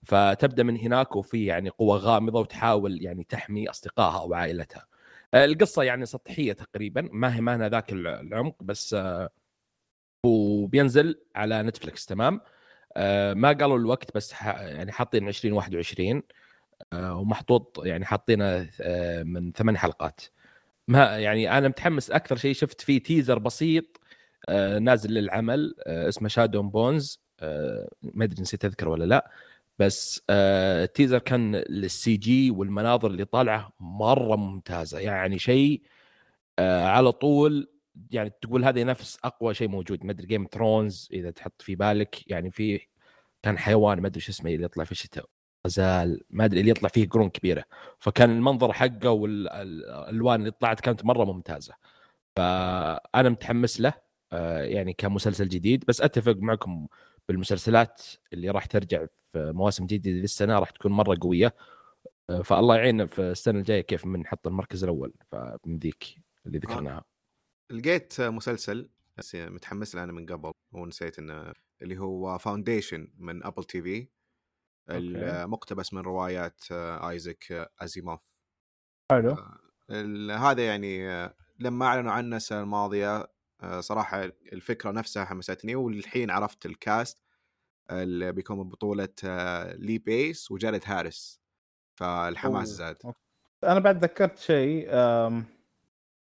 فتبدأ 0.05 0.62
من 0.62 0.76
هناك 0.78 1.16
وفي 1.16 1.44
يعني 1.44 1.68
قوه 1.68 1.96
غامضة 1.96 2.40
وتحاول 2.40 3.02
يعني 3.02 3.24
تحمي 3.24 3.70
أصدقائها 3.70 4.20
أو 4.20 4.34
عائلتها. 4.34 4.86
آه، 5.34 5.44
القصة 5.44 5.82
يعني 5.82 6.07
سطحية 6.07 6.52
تقريبا 6.52 7.09
ما 7.12 7.36
هي 7.36 7.40
ما 7.40 7.68
ذاك 7.68 7.92
الع- 7.92 8.20
العمق 8.20 8.62
بس 8.62 8.94
آه، 8.94 9.28
وبينزل 10.26 11.20
على 11.36 11.62
نتفلكس 11.62 12.07
تمام؟ 12.07 12.40
آه، 12.96 13.34
ما 13.34 13.48
قالوا 13.52 13.78
الوقت 13.78 14.14
بس 14.14 14.32
يعني 14.42 14.92
حاطين 14.92 15.28
2021 15.28 16.22
آه، 16.92 17.14
ومحطوط 17.18 17.80
يعني 17.84 18.05
حاطينه 18.05 18.70
من 19.24 19.52
ثمان 19.52 19.76
حلقات. 19.78 20.20
ما 20.88 21.18
يعني 21.18 21.59
أنا 21.59 21.68
متحمس 21.68 22.11
أكثر 22.11 22.36
شيء 22.36 22.55
شفت 22.55 22.80
فيه 22.80 23.02
teaser 23.02 23.38
بسيط 23.38 24.00
نازل 24.80 25.11
للعمل 25.14 25.74
اسمه 25.86 26.28
Shadow 26.28 26.57
and 26.57 26.70
Bones 26.70 27.20
ما 28.02 28.24
أدري 28.24 28.42
نسيت 28.42 28.64
اذكر 28.64 28.88
ولا 28.88 29.05
لا. 29.05 29.30
بس 29.78 30.22
آه، 30.30 30.84
التيزر 30.84 31.18
كان 31.18 31.56
لل 31.57 32.16
CG 32.16 32.50
والمناظر 32.50 33.10
اللي 33.10 33.24
طالعة 33.24 33.72
مرة 33.80 34.36
ممتازة. 34.36 34.98
يعني 34.98 35.38
شيء 35.38 35.82
آه، 36.58 36.86
على 36.86 37.12
طول 37.12 37.68
يعني 38.10 38.30
تقول 38.42 38.64
هذا 38.64 38.84
نفس 38.84 39.18
أقوى 39.24 39.54
شيء 39.54 39.68
موجود. 39.68 40.04
ما 40.04 40.12
أدري 40.12 40.26
Game 40.26 40.46
Thrones 40.52 41.09
إذا 41.12 41.30
تحط 41.30 41.62
في 41.62 41.74
بالك. 41.76 42.30
يعني 42.30 42.50
في 42.50 42.80
كان 43.42 43.58
حيوان 43.58 44.00
ما 44.00 44.06
أدري 44.08 44.20
شو 44.20 44.32
اسمه 44.32 44.50
اللي 44.50 44.64
يطلع 44.64 44.84
في 44.84 44.92
الشتاء 44.92 45.26
غزال 45.66 46.20
ما 46.30 46.44
أدري 46.44 46.60
اللي 46.60 46.70
يطلع 46.70 46.88
فيه 46.88 47.08
قرون 47.08 47.30
كبيرة. 47.30 47.64
فكان 47.98 48.30
المنظر 48.30 48.72
حقه 48.72 49.10
والالوان 49.10 50.40
اللي 50.40 50.50
طلعت 50.50 50.80
كانت 50.80 51.04
مرة 51.04 51.24
ممتازة. 51.24 51.74
فأنا 52.36 53.28
متحمس 53.28 53.80
له 53.80 53.94
آه، 54.32 54.62
يعني 54.62 54.92
كمسلسل 54.92 55.48
جديد. 55.48 55.84
بس 55.88 56.00
أتفق 56.00 56.36
معكم 56.36 56.86
بالمسلسلات 57.28 58.02
اللي 58.32 58.50
راح 58.50 58.66
ترجع 58.66 59.06
في 59.06 59.52
مواسم 59.52 59.86
جديدة 59.86 60.10
للسنه 60.10 60.58
راح 60.58 60.70
تكون 60.70 60.92
مرة 60.92 61.18
قوية. 61.20 61.54
آه، 62.30 62.42
فالله 62.42 62.76
يعيننا 62.76 63.06
في 63.06 63.22
السنة 63.22 63.58
الجاية 63.58 63.80
كيف 63.80 64.04
بنحط 64.06 64.46
المركز 64.46 64.84
الأول 64.84 65.14
فمن 65.32 65.78
ذيك 65.78 66.04
اللي 66.46 66.58
ذكرناها. 66.58 67.04
لقيت 67.70 68.20
مسلسل 68.20 68.90
بس 69.16 69.34
متحمس 69.34 69.94
له 69.94 70.04
أنا 70.04 70.12
من 70.12 70.26
قبل 70.26 70.52
ونسيت 70.72 71.18
إنه 71.18 71.52
اللي 71.82 71.98
هو 71.98 72.38
Foundation 72.38 73.12
من 73.18 73.46
Apple 73.46 73.64
TV 73.64 74.09
المقتبس 74.88 75.94
من 75.94 76.00
روايات 76.00 76.64
آه، 76.72 77.10
ايزك 77.10 77.52
آه، 77.52 77.70
ازيموف 77.80 78.36
حلو 79.12 79.36
ال- 79.90 80.30
هذا 80.30 80.66
يعني 80.66 81.08
آه، 81.08 81.34
لما 81.58 81.86
أعلنوا 81.86 82.12
عنه 82.12 82.36
السنة 82.36 82.60
الماضية 82.60 83.16
آه، 83.16 83.34
صراحة 83.80 84.24
الفكرة 84.24 84.90
نفسها 84.90 85.24
حمستني 85.24 85.74
والحين 85.74 86.30
عرفت 86.30 86.66
ال 86.66 86.78
cast 86.78 87.24
اللي 87.90 88.32
بيكون 88.32 88.68
بطولة 88.68 89.09
آه، 89.24 89.74
لي 89.74 89.98
بيس 89.98 90.50
وجاريد 90.50 90.82
هاريس 90.86 91.40
فالحماس. 91.94 92.68
زاد 92.68 92.96
أنا 93.64 93.80
بعد 93.80 94.05
ذكرت 94.05 94.38
شيء 94.38 94.86
آه، 94.90 95.42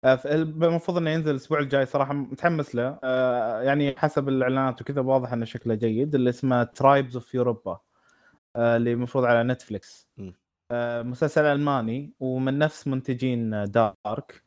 المفروض 0.04 0.96
إنه 0.96 1.10
ينزل 1.10 1.30
الأسبوع 1.30 1.58
الجاي 1.58 1.86
صراحة 1.86 2.12
متحمس 2.14 2.74
له 2.74 2.98
آه، 3.04 3.62
يعني 3.62 3.94
حسب 3.98 4.28
الإعلانات 4.28 4.80
وكذا 4.80 5.00
واضح 5.00 5.32
إنه 5.32 5.44
شكله 5.44 5.74
جيد 5.74 6.14
اللي 6.14 6.30
اسمه 6.30 6.62
Tribes 6.64 7.16
of 7.16 7.34
Europa 7.34 7.80
اللي 8.56 8.92
المفروض 8.92 9.24
على 9.24 9.42
Netflix. 9.42 10.08
آه، 10.70 11.02
مسلسل 11.02 11.44
ألماني 11.44 12.12
ومن 12.20 12.58
نفس 12.58 12.86
منتجين 12.86 13.64
Dark 13.64 14.44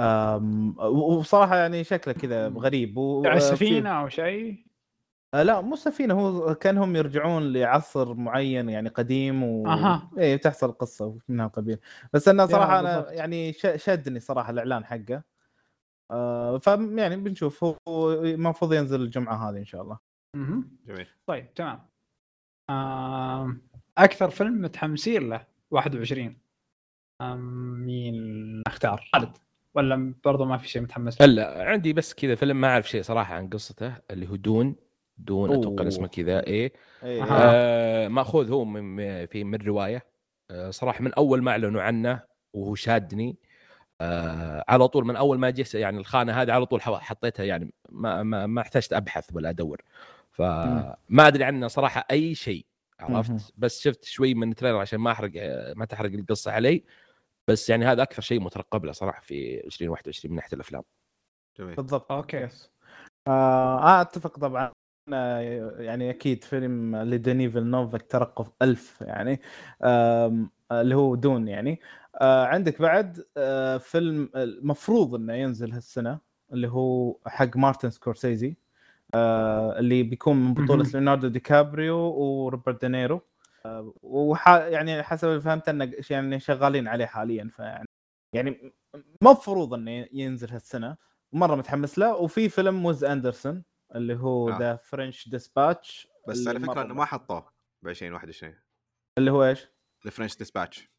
آم، 0.00 0.74
و- 0.78 1.14
وبصراحة 1.16 1.56
يعني 1.56 1.84
شكله 1.84 2.14
كذا 2.14 2.48
غريب. 2.48 2.96
و- 2.98 3.22
يعني 3.24 3.36
آه، 3.36 3.40
في- 3.40 3.44
سفينة 3.56 3.90
أو 3.90 4.08
شيء؟ 4.08 4.64
آه 5.34 5.42
لا 5.42 5.60
مو 5.60 5.76
سفينة 5.76 6.14
هو 6.14 6.54
كأنهم 6.54 6.96
يرجعون 6.96 7.52
لعصر 7.52 8.14
معين 8.14 8.68
يعني 8.68 8.88
قديم 8.88 9.42
و 9.42 9.66
أها. 9.66 10.10
إيه 10.18 10.36
تحصل 10.36 10.72
قصه 10.72 11.18
من 11.28 11.40
هالقبيل 11.40 11.78
بس 12.12 12.28
انه 12.28 12.46
صراحة 12.46 12.80
أنا 12.80 12.96
بالضبط. 12.96 13.12
يعني 13.12 13.52
ش- 13.52 13.66
شدني 13.76 14.20
صراحة 14.20 14.50
الإعلان 14.50 14.84
حقه. 14.84 15.22
آه 16.10 16.58
ف 16.58 16.66
يعني 16.66 17.16
بنشوف 17.16 17.64
هو 17.64 18.12
المفروض 18.12 18.72
ينزل 18.72 19.00
الجمعة 19.02 19.50
هذه 19.50 19.56
إن 19.58 19.64
شاء 19.64 19.82
الله. 19.82 19.98
مهم. 20.36 20.78
جميل. 20.86 21.06
طيب 21.26 21.54
تمام. 21.54 21.80
آم، 22.70 23.62
أكثر 23.98 24.30
فيلم 24.30 24.62
متحمسين 24.62 25.28
له 25.30 25.46
21 25.70 26.38
آم، 27.22 27.40
مين؟ 27.86 28.14
نختار. 28.68 29.08
خالد. 29.14 29.36
ولا 29.74 30.14
برضو 30.24 30.44
ما 30.44 30.56
في 30.56 30.68
شيء 30.68 30.82
متحمس 30.82 31.20
له؟ 31.20 31.26
لا 31.26 31.64
عندي 31.64 31.92
بس 31.92 32.14
كذا 32.14 32.34
فيلم 32.34 32.60
ما 32.60 32.68
أعرف 32.68 32.90
شيء 32.90 33.02
صراحة 33.02 33.34
عن 33.34 33.48
قصته 33.48 33.94
اللي 34.10 34.28
هو 34.28 34.36
دون. 34.36 34.76
دون 35.18 35.52
أتوقع. 35.52 35.86
اسمه 35.88 36.06
كذا 36.06 36.46
إيه. 36.46 36.72
إيه. 37.02 37.24
آه 37.30 38.08
مأخوذ 38.08 38.50
هو 38.50 38.64
من 38.64 39.26
في 39.26 39.44
من 39.44 39.58
رواية. 39.58 40.06
آه 40.50 40.70
صراحة 40.70 41.02
من 41.02 41.14
أول 41.14 41.42
ما 41.42 41.50
أعلنوا 41.50 41.82
عنه 41.82 42.22
وهو 42.52 42.74
شادني. 42.74 43.36
آه 44.00 44.64
على 44.68 44.88
طول 44.88 45.04
من 45.04 45.16
أول 45.16 45.38
ما 45.38 45.50
جه 45.50 45.78
يعني 45.78 45.98
الخانة 45.98 46.32
هذه 46.32 46.52
على 46.52 46.66
طول 46.66 46.82
حطيتها 46.82 47.44
يعني 47.44 47.74
ما 47.88 48.22
ما, 48.22 48.46
ما 48.46 48.60
احتجت 48.60 48.92
أبحث 48.92 49.28
ولا 49.32 49.50
أدور. 49.50 49.82
فما 50.30 50.96
أدري 51.18 51.44
عنه 51.44 51.68
صراحة 51.68 52.06
أي 52.10 52.34
شيء 52.34 52.66
مهم. 53.00 53.16
عرفت؟ 53.16 53.52
بس 53.56 53.80
شفت 53.80 54.04
شوي 54.04 54.34
من 54.34 54.50
ال 54.50 54.53
trailer 54.53 54.76
عشان 54.76 54.98
ما 54.98 55.12
أحرق 55.12 55.30
ما 55.76 55.84
تحرق 55.84 56.12
القصة 56.12 56.52
علي. 56.52 56.84
بس 57.48 57.70
يعني 57.70 57.84
هذا 57.86 58.02
أكثر 58.02 58.22
شيء 58.22 58.40
مترقب 58.40 58.84
له 58.84 58.92
صراحة 58.92 59.20
في 59.20 59.64
2021 59.66 60.30
من 60.32 60.36
ناحية 60.36 60.52
الأفلام. 60.54 60.82
جميل 61.58 61.74
بالضبط 61.74 62.12
okay. 62.12 62.36
yes. 62.36 62.70
آه 63.28 63.78
آه، 63.82 64.00
أتفق 64.00 64.38
طبعا. 64.38 64.72
آه، 65.12 65.40
يعني 65.78 66.10
أكيد 66.10 66.44
فيلم 66.44 66.96
لديني 66.96 67.50
فيلنوف 67.50 67.96
ترقب 67.96 68.46
ألف 68.62 69.00
يعني. 69.00 69.40
اللي 70.72 70.94
هو 70.94 71.14
Dune 71.14 71.48
يعني. 71.48 71.80
آه 72.20 72.46
عندك 72.46 72.82
بعد 72.82 73.24
آه 73.36 73.78
فيلم 73.78 74.30
المفروض 74.36 75.14
إنه 75.14 75.34
ينزل 75.34 75.72
هالسنة 75.72 76.18
اللي 76.52 76.68
هو 76.68 77.16
حق 77.26 77.56
مارتن 77.56 77.90
سكورسيزي. 77.90 78.56
آه 79.14 79.78
اللي 79.78 80.02
بيكون 80.02 80.36
من 80.36 80.54
بطولة. 80.54 80.84
ليوناردو 80.94 81.28
دي 81.28 81.40
كابريو 81.40 81.96
وروبرت 81.98 82.80
دينيرو. 82.80 83.16
آه 83.16 83.22
وح 84.02 84.48
يعني 84.48 85.02
حسب 85.02 85.38
فهمت 85.38 85.68
انه 85.68 85.92
يعني 86.10 86.40
شغالين 86.40 86.88
عليه 86.88 87.06
حاليا 87.06 87.50
فيعني 87.56 87.86
يعني 88.34 88.72
مفروض 89.22 89.74
إنه 89.74 90.08
ينزل 90.12 90.50
هالسنة. 90.50 90.96
مرة 91.32 91.54
متحمس 91.54 91.98
له. 91.98 92.16
وفي 92.16 92.48
فيلم 92.48 92.84
ويز 92.86 93.04
أندرسون 93.04 93.64
اللي 93.94 94.16
هو. 94.16 94.58
The 94.58 94.76
French 94.76 95.28
Dispatch 95.28 96.08
بس 96.28 96.48
على 96.48 96.60
فكرة 96.60 96.82
إنه 96.82 96.94
ما 96.94 97.04
حطوه 97.04 97.52
ب 97.84 97.88
2021 97.88 98.54
اللي 99.18 99.30
هو 99.30 99.44
إيش؟ 99.44 99.68
ال 100.06 100.10
French 100.10 100.36
Dispatch 100.36 100.90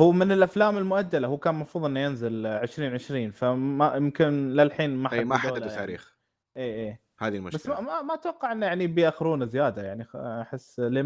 هو 0.00 0.12
من 0.12 0.32
الأفلام 0.32 0.78
المؤجلة. 0.78 1.28
هو 1.28 1.38
كان 1.38 1.54
المفروض 1.54 1.84
إنه 1.84 2.00
ينزل 2.00 2.46
2020 2.46 3.30
فما 3.30 3.96
يمكن 3.96 4.48
للحين 4.48 4.96
ما 4.96 5.12
إي 5.12 5.24
ما 5.24 5.38
حددوا 5.38 5.58
يعني. 5.58 5.70
تاريخ. 5.70 6.18
إي 6.56 6.88
إي. 6.88 6.98
هذه 7.18 7.30
بس 7.30 7.36
المشكلة. 7.38 7.74
ما, 7.74 7.80
ما, 7.80 8.02
ما 8.02 8.14
أتوقع 8.14 8.52
إنه 8.52 8.66
يعني 8.66 8.86
بيأخرونه 8.86 9.44
زيادة 9.44 9.82
يعني 9.82 10.06
أحس 10.14 10.80
ليه 10.80 11.02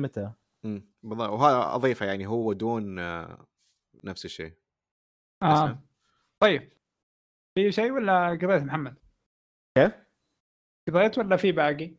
متى؟ 0.64 0.68
مم، 0.68 0.90
بالضبط 1.02 1.30
وهذا 1.30 1.74
أضيفه 1.74 2.06
يعني 2.06 2.26
هو 2.26 2.52
Dune 2.52 2.98
آه، 2.98 3.46
نفس 4.04 4.24
الشيء 4.24 4.52
آه. 5.42 5.78
طيب 6.40 6.72
في 7.54 7.72
شيء 7.72 7.92
ولا 7.92 8.28
قضيت 8.28 8.62
محمد؟ 8.62 8.94
كيف؟ 9.78 9.92
قضيت 10.88 11.18
ولا 11.18 11.36
في 11.36 11.52
باقي؟ 11.52 11.94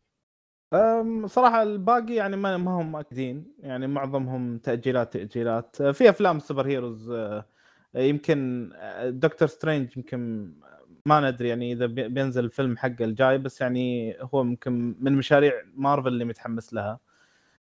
أم، 0.73 1.27
صراحة 1.27 1.63
الباقي 1.63 2.13
يعني 2.13 2.37
ما 2.37 2.57
ما 2.57 2.71
هم 2.71 2.91
مأكدين 2.91 3.55
يعني 3.59 3.87
معظمهم 3.87 4.57
تأجيلات 4.57 5.13
تأجيلات 5.13 5.81
في 5.81 6.09
أفلام 6.09 6.39
superheroes 6.39 7.09
أه، 7.09 7.45
يمكن 7.95 8.69
أه، 8.75 9.09
Doctor 9.09 9.47
Strange 9.47 9.97
يمكن 9.97 10.53
ما 11.05 11.31
ندري 11.31 11.49
يعني 11.49 11.71
إذا 11.73 11.85
بي- 11.85 12.07
بينزل 12.07 12.45
الفيلم 12.45 12.77
حقه 12.77 13.05
الجاي 13.05 13.37
بس 13.37 13.61
يعني 13.61 14.15
هو 14.21 14.41
يمكن 14.41 14.95
من 14.99 15.13
مشاريع 15.13 15.53
مارفل 15.75 16.07
اللي 16.07 16.25
متحمس 16.25 16.73
لها 16.73 16.99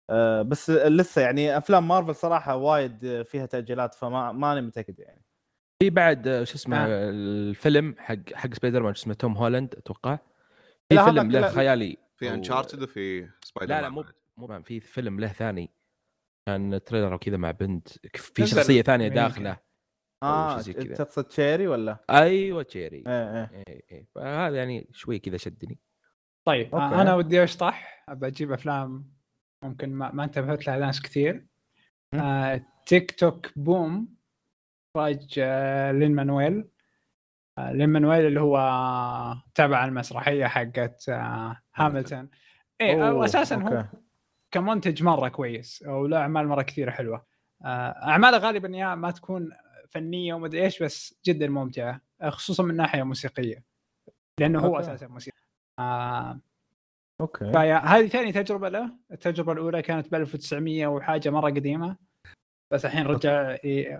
أه، 0.09 0.41
بس 0.41 0.69
لسه 0.69 1.21
يعني 1.21 1.57
أفلام 1.57 1.87
مارفل 1.87 2.15
صراحة 2.15 2.55
وايد 2.55 3.21
فيها 3.21 3.45
تأجيلات 3.45 3.93
فما 3.93 4.31
ماني 4.31 4.61
متأكد 4.61 4.99
يعني. 4.99 5.25
في 5.83 5.89
بعد 5.89 6.27
آه، 6.27 6.43
شو 6.43 6.55
اسمه 6.55 6.77
آه. 6.77 7.09
الفيلم 7.09 7.95
حق 7.99 8.33
حق 8.33 8.53
سبايدر 8.53 8.83
مان 8.83 8.91
اسمه 8.91 9.13
توم 9.13 9.37
هولاند 9.37 9.75
أتوقع. 9.75 10.17
في 10.89 11.03
فيلم 11.03 11.31
له 11.31 11.47
خيالي. 11.47 11.97
في 12.17 12.33
Uncharted 12.33 12.81
وفي 12.81 13.29
Spider 13.41 13.75
لا 13.75 13.81
لا 13.81 13.89
مو 13.89 14.05
مو 14.37 14.47
Man، 14.47 14.61
في 14.61 14.79
فيلم 14.79 15.19
له 15.19 15.27
ثاني. 15.27 15.71
كان 16.47 16.83
trailer 16.83 17.13
وكذا 17.13 17.37
مع 17.37 17.51
بنت 17.51 17.87
في 18.17 18.45
شخصية 18.47 18.81
ثانية 18.81 19.05
يمكن. 19.05 19.15
داخلة. 19.15 19.57
آه. 20.23 20.61
تقصد 20.61 21.31
Cherry 21.31 21.67
ولا؟ 21.67 22.05
أيوه 22.09 22.63
Cherry 22.63 23.03
إيه 23.07 23.33
إيه. 23.33 23.63
إيه 23.67 23.83
إيه. 23.91 24.07
فهذا 24.15 24.57
يعني 24.57 24.89
شوي 24.91 25.19
كذا 25.19 25.37
شدني. 25.37 25.79
طيب 26.45 26.75
okay. 26.75 26.95
آه 26.95 27.01
أنا 27.01 27.15
ودي 27.15 27.43
أشطح. 27.43 28.05
أبى 28.09 28.27
أجيب 28.27 28.51
أفلام 28.51 29.14
ممكن 29.67 29.93
ما, 29.93 30.11
ما 30.11 30.23
انتبهت 30.23 30.67
لها 30.67 30.77
ناس 30.77 31.01
كثير. 31.01 31.45
آه 32.13 32.65
Tick 32.85 33.11
Tick 33.11 33.51
Boom 33.55 34.15
اخراج 34.95 35.35
آه 35.39 35.91
لين 35.91 36.15
مانويل 36.15 36.67
آه 37.57 37.71
لين 37.71 37.89
مانويل 37.89 38.25
اللي 38.25 38.41
هو 38.41 38.57
تبع 39.55 39.85
المسرحية 39.85 40.45
حقت 40.45 41.09
آه 41.09 41.61
هاملتون 41.75 42.29
أوه، 42.81 43.13
واساسا 43.13 43.55
هو. 43.55 43.85
كمنتج 44.51 45.03
مرة 45.03 45.29
كويس 45.29 45.83
وله 45.87 46.17
أعمال 46.17 46.47
مرة 46.47 46.61
كثيرة 46.61 46.91
حلوة 46.91 47.25
آه، 47.65 47.95
أعماله 48.07 48.37
غالبا 48.37 48.77
يا 48.77 48.95
ما 48.95 49.11
تكون 49.11 49.49
فنية 49.89 50.33
ومدري 50.33 50.63
إيش 50.63 50.83
بس 50.83 51.19
جدا 51.25 51.47
ممتعة 51.47 52.01
خصوصا 52.23 52.63
من 52.63 52.75
ناحية 52.75 53.03
موسيقية 53.03 53.63
لأنه 54.39 54.59
هو 54.59 54.75
okay. 54.77 54.79
أساسا 54.79 55.07
موسيقي 55.07 55.37
آه 55.79 56.39
okay. 57.21 57.51
ف 57.51 57.56
yeah 57.56 57.77
هذه 57.77 58.07
ثاني 58.07 58.31
تجربة 58.31 58.69
له. 58.69 58.91
التجربة 59.11 59.51
الأولى 59.51 59.81
كانت 59.81 60.11
ب 60.11 60.15
1900 60.15 60.87
وحاجة 60.87 61.29
مرة 61.29 61.49
قديمة. 61.49 61.97
بس 62.73 62.85
الحين 62.85 63.05
رجع 63.05 63.57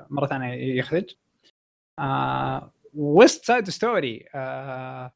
مرة 0.10 0.28
ثانية 0.28 0.78
يخرج. 0.80 1.16
آه 2.00 2.74
West 2.94 3.46
Side 3.46 3.70
Story 3.70 4.26
آه 4.36 5.14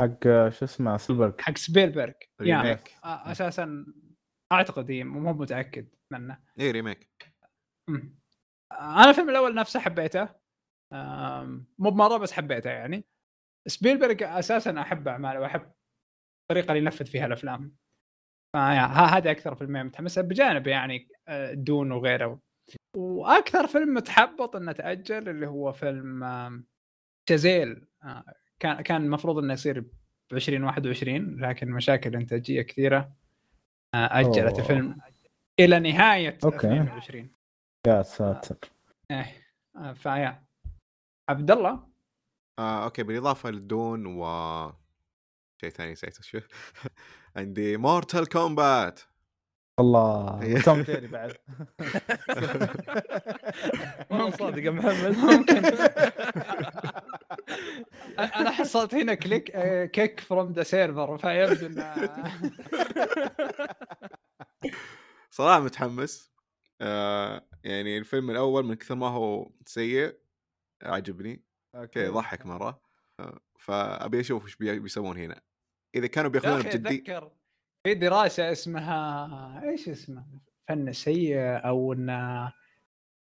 حق 0.00 0.22
شو 0.48 0.64
اسمه 0.64 0.96
سيلبرج 0.96 1.40
حق 1.40 1.56
سبيلبرغ 1.56 2.12
يعني 2.40 2.62
remake 2.62 2.96
آه 3.04 3.32
أساسا 3.32 3.86
أعتقد 4.52 4.92
مو 4.92 5.32
متأكد 5.32 5.88
منه. 6.10 6.38
اي 6.60 6.70
remake. 6.70 7.32
أنا 8.72 9.10
الفيلم 9.10 9.30
الأول 9.30 9.54
نفسه 9.54 9.80
حبيته. 9.80 10.28
مو 11.78 11.90
بمرة 11.90 12.16
بس 12.16 12.32
حبيته 12.32 12.70
يعني. 12.70 13.04
سبيلبرغ 13.66 14.38
أساسا 14.38 14.80
احب 14.80 15.08
اعماله 15.08 15.40
واحب 15.40 15.72
الطريقة 16.52 16.72
اللي 16.72 16.84
ينفذ 16.84 17.06
فيها 17.06 17.26
الأفلام. 17.26 17.76
هذا 18.54 19.30
أكثر 19.30 19.54
فيلمين 19.54 19.84
متحمس. 19.84 20.18
بجانب 20.18 20.66
يعني 20.66 21.08
آه، 21.28 21.54
Dune 21.54 21.92
وغيره. 21.92 22.40
وأكثر 22.96 23.66
فيلم 23.66 23.94
متحبط 23.94 24.56
إنه 24.56 24.72
تأجل 24.72 25.28
اللي 25.28 25.46
هو 25.46 25.72
فيلم 25.72 26.24
شازيل. 27.28 27.86
آه، 28.04 28.24
كان 28.60 28.80
كان 28.80 29.04
المفروض 29.04 29.38
إنه 29.38 29.52
يصير 29.52 29.80
ب 29.80 29.90
2021 30.32 31.40
لكن 31.40 31.70
مشاكل 31.70 32.16
إنتاجية 32.16 32.62
كثيرة 32.62 33.12
آه، 33.94 34.20
أجلت 34.20 34.38
أوه. 34.38 34.58
الفيلم 34.58 34.98
إلى 35.60 35.80
نهاية 35.80 36.38
okay. 36.44 36.68
2020 36.68 37.30
يا 37.86 38.02
ساتر. 38.02 38.56
إيه. 39.10 39.26
آه، 39.76 39.92
ف 39.92 40.01
yeah. 40.01 40.44
عبد 41.30 41.50
الله؟ 41.50 41.88
آه 42.58 42.84
okay. 42.84 43.02
بالإضافة 43.02 43.50
لل 43.50 43.69
Dune 43.69 44.06
و 44.06 44.22
شيء 45.62 45.70
ثاني 45.70 45.92
نسيته 45.92 46.22
شو 46.22 46.38
عندي 47.36 47.76
Mortal 47.76 48.28
Kombat 48.28 49.00
الله. 49.80 50.40
Tom 50.64 50.82
Jerry 50.82 51.06
بعد. 51.06 51.32
والله 54.10 54.30
صادق 54.30 54.62
يا 54.64 54.70
محمد. 54.70 55.16
أنا 58.18 58.50
حصلت 58.50 58.94
هنا 58.94 59.14
click 59.14 59.50
آه، 59.50 59.84
kick 59.84 60.20
from 60.20 60.52
the 60.52 60.62
server 60.62 61.18
فيبدو 61.18 61.66
انه 61.66 61.94
صراحة 65.30 65.60
متحمس. 65.60 66.32
آه 66.80 67.46
يعني 67.64 67.98
الفيلم 67.98 68.30
الأول 68.30 68.64
من 68.64 68.74
كثر 68.74 68.94
ما 68.94 69.08
هو 69.08 69.50
سيء 69.66 70.18
عجبني. 70.82 71.44
okay 71.74 72.00
يضحك 72.00 72.46
مرة. 72.46 72.82
آه 73.20 73.40
فأبي 73.58 74.20
أشوف 74.20 74.44
إيش 74.44 74.56
بي- 74.56 74.78
بيسوون 74.78 75.18
هنا. 75.18 75.40
إذا 75.94 76.06
كانوا 76.06 76.30
يا 76.30 76.32
بياخذونها 76.32 76.60
أخي 76.60 76.78
بجدي 76.78 76.94
أتذكر 76.94 77.30
في 77.86 77.94
دراسة 77.94 78.52
اسمها 78.52 79.62
إيش 79.64 79.88
اسمها؟ 79.88 80.40
فن 80.68 80.88
السيء 80.88 81.36
أو 81.38 81.92
إن 81.92 82.50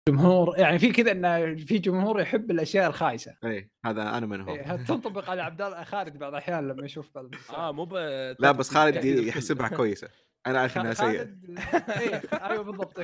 جمهور 0.09 0.59
يعني 0.59 0.79
في 0.79 0.91
كذا 0.91 1.11
إن 1.11 1.57
في 1.57 1.77
جمهور 1.77 2.21
يحب 2.21 2.51
الأشياء 2.51 2.87
الخايسة. 2.87 3.35
إي 3.43 3.71
هذا 3.85 4.01
أنا 4.01 4.25
منهم 4.25 4.49
إيه، 4.49 4.75
تنطبق 4.75 5.29
على 5.29 5.41
عبد 5.41 5.61
الله 5.61 5.83
خالد 5.83 6.17
بعض 6.17 6.31
الأحيان 6.31 6.67
لما 6.67 6.85
يشوف 6.85 7.09
بعض 7.15 7.25
آه 7.57 7.71
مو 7.71 7.85
ب 7.85 7.93
لا 8.39 8.51
بس 8.51 8.69
خالد 8.69 9.05
يعني. 9.05 9.27
يحسبها 9.27 9.67
كويسة. 9.77 10.09
أنا 10.47 10.59
أعرف 10.59 10.77
إنها 10.77 10.93
سيئة. 10.93 11.29
أيوه 12.41 12.63
بالضبط. 12.63 12.99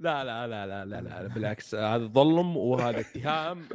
لا 0.00 0.24
لا 0.24 0.46
لا 0.46 0.66
لا 0.66 0.84
لا, 0.84 1.00
لا 1.00 1.26
بالعكس 1.26 1.74
هذا 1.74 2.06
ظلم 2.06 2.56
وهذا 2.56 3.00
اتهام 3.00 3.68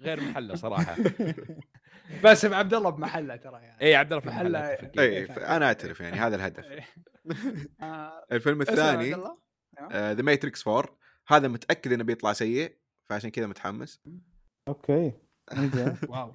غير 0.00 0.20
محله 0.20 0.54
صراحة. 0.54 0.96
بس 2.24 2.44
عبد 2.44 2.74
الله 2.74 2.90
بمحله 2.90 3.36
ترى 3.36 3.62
يعني. 3.62 3.80
اي 3.82 3.94
عبد 3.94 4.12
الله 4.12 4.20
في 4.20 4.28
محله- 4.28 4.58
محله 4.58 4.72
أتفق. 4.74 5.00
اي 5.00 5.24
أنا 5.56 5.66
اعترف 5.66 6.00
يعني 6.00 6.16
هذا 6.16 6.36
الهدف. 6.36 6.64
إيه. 6.64 6.88
آه، 7.82 8.26
الفيلم 8.32 8.60
الثاني 8.62 9.14
الله. 9.14 9.38
The 9.92 10.22
Matrix 10.22 10.68
4 10.68 10.98
هذا 11.28 11.48
متأكد 11.48 11.92
إنه 11.92 12.04
بيطلع 12.04 12.32
سيء 12.32 12.78
فعشان 13.08 13.30
كذا 13.30 13.46
متحمس. 13.46 14.02
Okay. 14.68 15.12
Wow. 16.08 16.32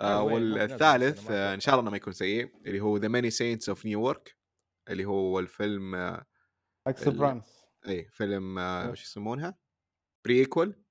آه؟ 0.00 0.22
والثالث 0.22 1.30
آه 1.30 1.54
إن 1.54 1.60
شاء 1.60 1.74
الله 1.74 1.82
إنه 1.82 1.90
ما 1.90 1.96
يكون 1.96 2.12
سيء 2.12 2.52
اللي 2.66 2.80
هو 2.80 2.96
The 2.96 3.08
Many 3.08 3.30
Saints 3.30 3.68
of 3.68 3.86
Newark 3.86 4.36
اللي 4.88 5.04
هو 5.04 5.38
الفيلم 5.38 5.96
حق 6.86 6.96
Sopranos 6.96 7.58
اي 7.88 8.04
فيلم. 8.10 8.58
وش 8.90 9.02
يسمونها؟ 9.02 9.58
prequel 10.24 10.82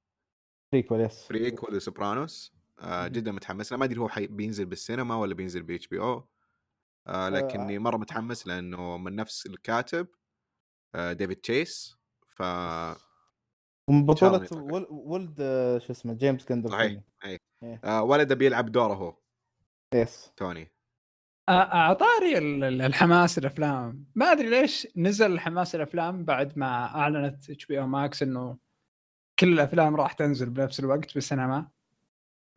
prequel 0.71 1.01
yes 1.01 1.27
prequel 1.29 1.77
ل 1.77 1.86
Sopranos 1.86 2.56
آه 2.79 3.07
جدا 3.07 3.31
متحمس 3.31 3.71
أنا 3.71 3.79
ما 3.79 3.85
أدري 3.85 3.99
هو 3.99 4.09
حي... 4.09 4.27
بينزل 4.27 4.65
بالسينما 4.65 5.15
ولا 5.15 5.33
بينزل 5.33 5.63
ب 5.63 5.75
HBO. 5.75 6.27
آه 7.07 7.29
لكني 7.29 7.79
مرة 7.79 7.97
متحمس 7.97 8.47
لأنه 8.47 8.97
من 8.97 9.15
نفس 9.15 9.45
الكاتب 9.45 10.07
آه 10.95 11.13
ديفيد 11.13 11.37
تشيس. 11.37 11.97
ف 12.27 12.41
من 13.89 14.05
بطولة 14.05 14.47
ولد 14.89 15.37
آه، 15.41 15.77
شو 15.77 15.91
اسمه 15.91 16.13
جيمس 16.13 16.49
جاندولفيني 16.49 17.03
آه 17.83 18.03
ولده 18.03 18.35
بيلعب 18.35 18.71
دوره 18.71 18.93
هو. 18.93 19.17
Yes. 19.95 20.31
توني. 20.37 20.71
ال- 22.37 22.81
الحماس 22.81 23.37
الأفلام. 23.37 24.05
ما 24.15 24.31
أدري 24.31 24.49
ليش 24.49 24.87
نزل 24.97 25.31
الحماس 25.31 25.75
الأفلام 25.75 26.25
بعد 26.25 26.57
ما 26.57 26.65
أعلنت 26.85 27.49
HBO 27.49 27.79
Max 27.79 28.23
إنه 28.23 28.57
كل 29.39 29.53
الأفلام 29.53 29.95
راح 29.95 30.13
تنزل 30.13 30.49
بنفس 30.49 30.79
الوقت 30.79 31.13
بالسينما. 31.13 31.69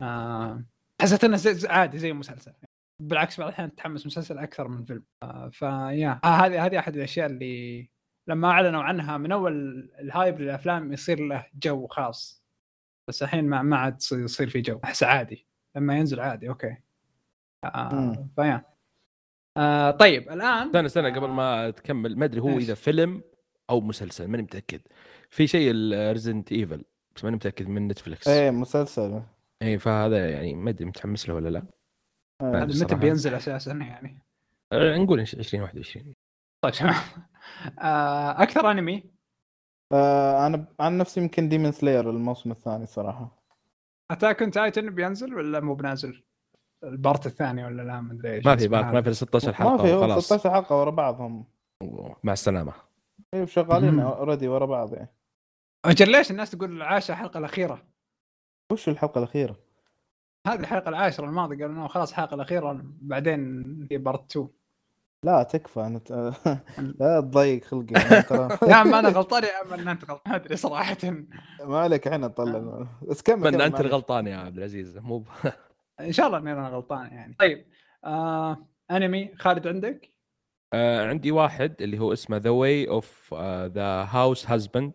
آه، 0.01 0.63
حسيت 1.01 1.23
إنه 1.23 1.39
عادي 1.69 1.97
زي 1.97 2.13
مسلسل. 2.13 2.53
بالعكس 2.99 3.37
بعض 3.39 3.47
الأحيان 3.47 3.75
تتحمس 3.75 4.05
مسلسل 4.05 4.37
أكثر 4.37 4.67
من 4.67 4.85
فيلم. 4.85 5.03
آه، 5.23 5.49
فيا 5.49 6.19
آه، 6.23 6.27
هذه 6.27 6.65
هذه 6.65 6.79
أحد 6.79 6.95
الأشياء 6.95 7.25
اللي 7.25 7.89
لما 8.27 8.51
أعلنوا 8.51 8.83
عنها 8.83 9.17
من 9.17 9.31
أول 9.31 9.89
ال 9.99 10.07
hype 10.07 10.39
للأفلام 10.39 10.93
يصير 10.93 11.19
له 11.19 11.45
جو 11.63 11.87
خاص. 11.87 12.43
بس 13.07 13.23
الحين 13.23 13.45
ما 13.45 13.61
ما 13.61 13.77
عاد 13.77 13.97
يصير 13.97 14.19
يصير 14.19 14.49
في 14.49 14.61
جو. 14.61 14.79
أحس 14.83 15.03
عادي. 15.03 15.47
لما 15.75 15.97
ينزل 15.97 16.19
عادي 16.19 16.49
okay. 16.49 16.77
آه. 17.65 18.27
فيا 18.35 18.65
آه 19.57 19.91
طيب 19.91 20.31
الآن 20.31 20.67
استنى 20.67 20.85
استنى 20.85 21.11
قبل 21.11 21.27
ما 21.27 21.69
تكمل 21.69 22.17
ما 22.17 22.25
أدري 22.25 22.41
هو؟ 22.41 22.57
إذا 22.57 22.73
فيلم 22.73 23.21
أو 23.69 23.81
مسلسل 23.81 24.27
ماني 24.27 24.43
متأكد. 24.43 24.81
في 25.29 25.47
شيء 25.47 25.71
Resident 25.93 26.51
Evil 26.51 26.83
بس 27.15 27.23
ماني 27.23 27.35
متأكد 27.35 27.67
من 27.67 27.87
Netflix 27.87 28.27
إيه 28.27 28.51
مسلسل. 28.51 29.21
اي 29.61 29.79
فهذا 29.79 30.29
يعني 30.29 30.55
ما 30.55 30.69
أدري 30.69 30.85
متحمس 30.85 31.29
له 31.29 31.35
ولا 31.35 31.49
لا 31.49 31.63
آه. 32.41 32.63
هذا 32.63 32.83
متى. 32.83 32.95
بينزل 32.95 33.33
أساسا 33.33 33.71
يعني 33.71 34.19
أه، 34.73 34.97
نقول 34.97 35.19
2021 35.19 36.13
طيب 36.61 36.73
تمام 36.73 36.95
آه 37.79 38.43
أكثر 38.43 38.71
أنمي 38.71 39.03
آه 39.91 40.47
أنا 40.47 40.65
عن 40.79 40.97
نفسي 40.97 41.21
يمكن 41.21 41.49
Demon 41.49 41.71
Slayer 41.71 42.09
الموسم 42.09 42.51
الثاني 42.51 42.85
صراحة 42.85 43.41
Attack 44.11 44.41
on 44.41 44.51
Titan 44.51 44.89
بينزل 44.89 45.35
ولا 45.35 45.59
مو 45.59 45.73
بنازل؟ 45.73 46.23
ال 46.83 46.91
part 46.91 47.25
الثاني 47.25 47.65
ولا 47.65 47.81
لا 47.81 48.01
ما 48.01 48.13
أدري 48.13 48.33
إيش 48.33 48.45
ما 48.45 48.55
في 48.55 48.67
part 48.67 48.85
ما. 48.85 49.01
في 49.01 49.13
16 49.13 49.47
ما 49.47 49.53
حلقة 49.53 49.77
في 49.77 49.93
هو 49.93 50.01
خلاص 50.01 50.25
16 50.25 50.51
حلقة 50.51 50.79
ورا 50.79 50.91
بعضهم 50.91 51.45
مع 52.23 52.33
السلامة 52.33 52.73
أيوه 53.33 53.45
شغالين. 53.45 53.99
already 53.99 54.47
ورا 54.47 54.65
بعض 54.65 54.93
يعني 54.93 55.09
أجل 55.85 56.11
ليش 56.11 56.31
الناس 56.31 56.51
تقول 56.51 56.71
العاشره 56.71 57.13
الحلقة 57.13 57.37
الأخيرة؟ 57.37 57.90
وش 58.71 58.89
الحلقة 58.89 59.19
الأخيرة؟ 59.19 59.55
هذه 60.47 60.59
الحلقة 60.59 60.89
العاشرة 60.89 61.25
الماضية 61.25 61.55
قالوا 61.55 61.75
إنه 61.75 61.87
خلاص 61.87 62.09
الحلقة 62.09 62.35
الأخيرة 62.35 62.81
بعدين 63.01 63.63
في 63.89 63.97
part 63.97 64.31
2 64.31 64.47
لا 65.23 65.43
تكفى 65.43 65.79
انت 65.79 66.11
لا 66.99 67.21
تضيق 67.21 67.63
خلقي 67.63 67.93
يا 68.69 68.75
عم 68.75 68.93
أنا 68.95 69.09
غلطان 69.09 69.43
يا 69.43 69.49
عم 69.53 69.79
إن 69.79 69.87
أنت 69.87 70.03
غلطان 70.11 70.31
ما 70.31 70.35
أدري 70.35 70.55
صراحة 70.55 70.97
ما 71.63 71.79
عليك 71.79 72.07
إحنا 72.07 72.27
نطلع 72.27 72.87
بس 73.01 73.21
كمل 73.21 73.49
كمل 73.51 73.61
أنت. 73.61 73.79
الغلطان 73.79 74.27
يا 74.27 74.37
عبد 74.37 74.57
العزيز 74.57 74.97
مو 74.97 75.19
ب... 75.19 75.27
إن 75.99 76.11
شاء 76.11 76.27
الله 76.27 76.37
إني 76.37 76.51
أنا 76.53 76.69
غلطان 76.69 77.07
يعني 77.07 77.35
طيب 77.39 77.65
آه 78.05 78.57
أنمي 78.91 79.35
خالد 79.35 79.67
عندك؟ 79.67 80.11
آه 80.73 81.07
عندي 81.07 81.31
واحد 81.31 81.81
اللي 81.81 81.99
هو 81.99 82.13
اسمه 82.13 82.37
The 82.37 82.49
Way 82.49 82.89
of 82.89 83.33
the 83.65 84.07
Househusband 84.09 84.93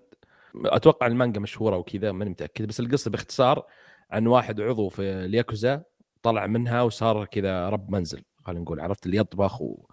أتوقع 0.64 1.06
المانجا 1.06 1.40
مشهورة 1.40 1.76
وكذا 1.76 2.12
ماني 2.12 2.30
متأكد 2.30 2.66
بس 2.66 2.80
القصة 2.80 3.10
باختصار 3.10 3.66
عن 4.10 4.26
واحد 4.26 4.60
عضو 4.60 4.88
في 4.88 5.02
الياكوزا 5.02 5.82
طلع 6.22 6.46
منها 6.46 6.82
وصار 6.82 7.24
كذا 7.24 7.68
رب 7.68 7.90
منزل 7.90 8.22
خلينا 8.44 8.60
نقول 8.60 8.80
عرفت؟ 8.80 9.06
اللي 9.06 9.16
يطبخ 9.16 9.62
و... 9.62 9.86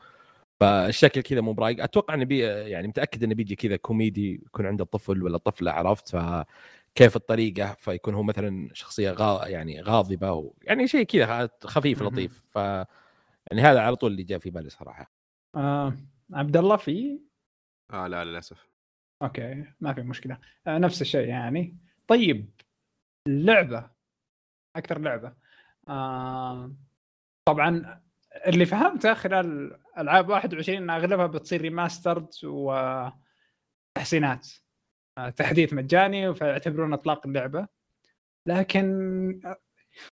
فالشكل 0.59 1.21
كذا 1.21 1.41
مو 1.41 1.53
برايق. 1.53 1.83
أتوقع 1.83 2.13
إنه 2.13 2.25
بي 2.25 2.39
يعني 2.43 2.87
متأكد 2.87 3.23
إنه 3.23 3.35
بيجي 3.35 3.55
كذا 3.55 3.75
كوميدي 3.75 4.33
يكون 4.45 4.65
عنده 4.65 4.85
طفل 4.85 5.23
ولا 5.23 5.37
طفلة 5.37 5.71
عرفت؟ 5.71 6.09
فكيف 6.09 7.15
الطريقة؟ 7.15 7.73
فيكون 7.79 8.13
هو 8.13 8.23
مثلا 8.23 8.69
شخصية 8.73 9.11
غا 9.11 9.47
يعني 9.47 9.81
غاضبة 9.81 10.31
و... 10.31 10.53
يعني 10.61 10.87
شيء 10.87 11.03
كذا 11.03 11.49
خفيف. 11.63 12.03
لطيف. 12.03 12.41
ف 12.51 12.55
يعني 12.55 13.61
هذا 13.61 13.79
على 13.79 13.95
طول 13.95 14.11
اللي 14.11 14.23
جاء 14.23 14.39
في 14.39 14.49
بالي 14.49 14.69
صراحة. 14.69 15.11
آه 15.55 15.93
عبد 16.33 16.57
الله 16.57 16.75
في؟ 16.75 17.19
آه 17.93 18.07
لا 18.07 18.25
للأسف. 18.25 18.72
okay 19.23 19.65
ما 19.79 19.93
في 19.93 20.01
مشكلة. 20.01 20.37
آه 20.67 20.77
نفس 20.77 21.01
الشيء 21.01 21.27
يعني. 21.27 21.77
طيب 22.07 22.49
اللعبه 23.27 23.89
أكثر 24.75 24.99
لعبة. 24.99 25.33
آه 25.89 26.75
طبعا 27.45 28.01
اللي 28.47 28.65
فهمته 28.65 29.13
خلال 29.13 29.77
ألعاب 29.97 30.29
21 30.29 30.77
إن 30.77 30.89
أغلبها 30.89 31.27
بتصير 31.27 31.61
remastered 31.61 32.27
وتحسينات. 32.43 34.47
آه 35.17 35.29
تحديث 35.29 35.73
مجاني 35.73 36.35
فيعتبرون 36.35 36.93
إطلاق 36.93 37.27
اللعبة. 37.27 37.67
لكن 38.47 39.55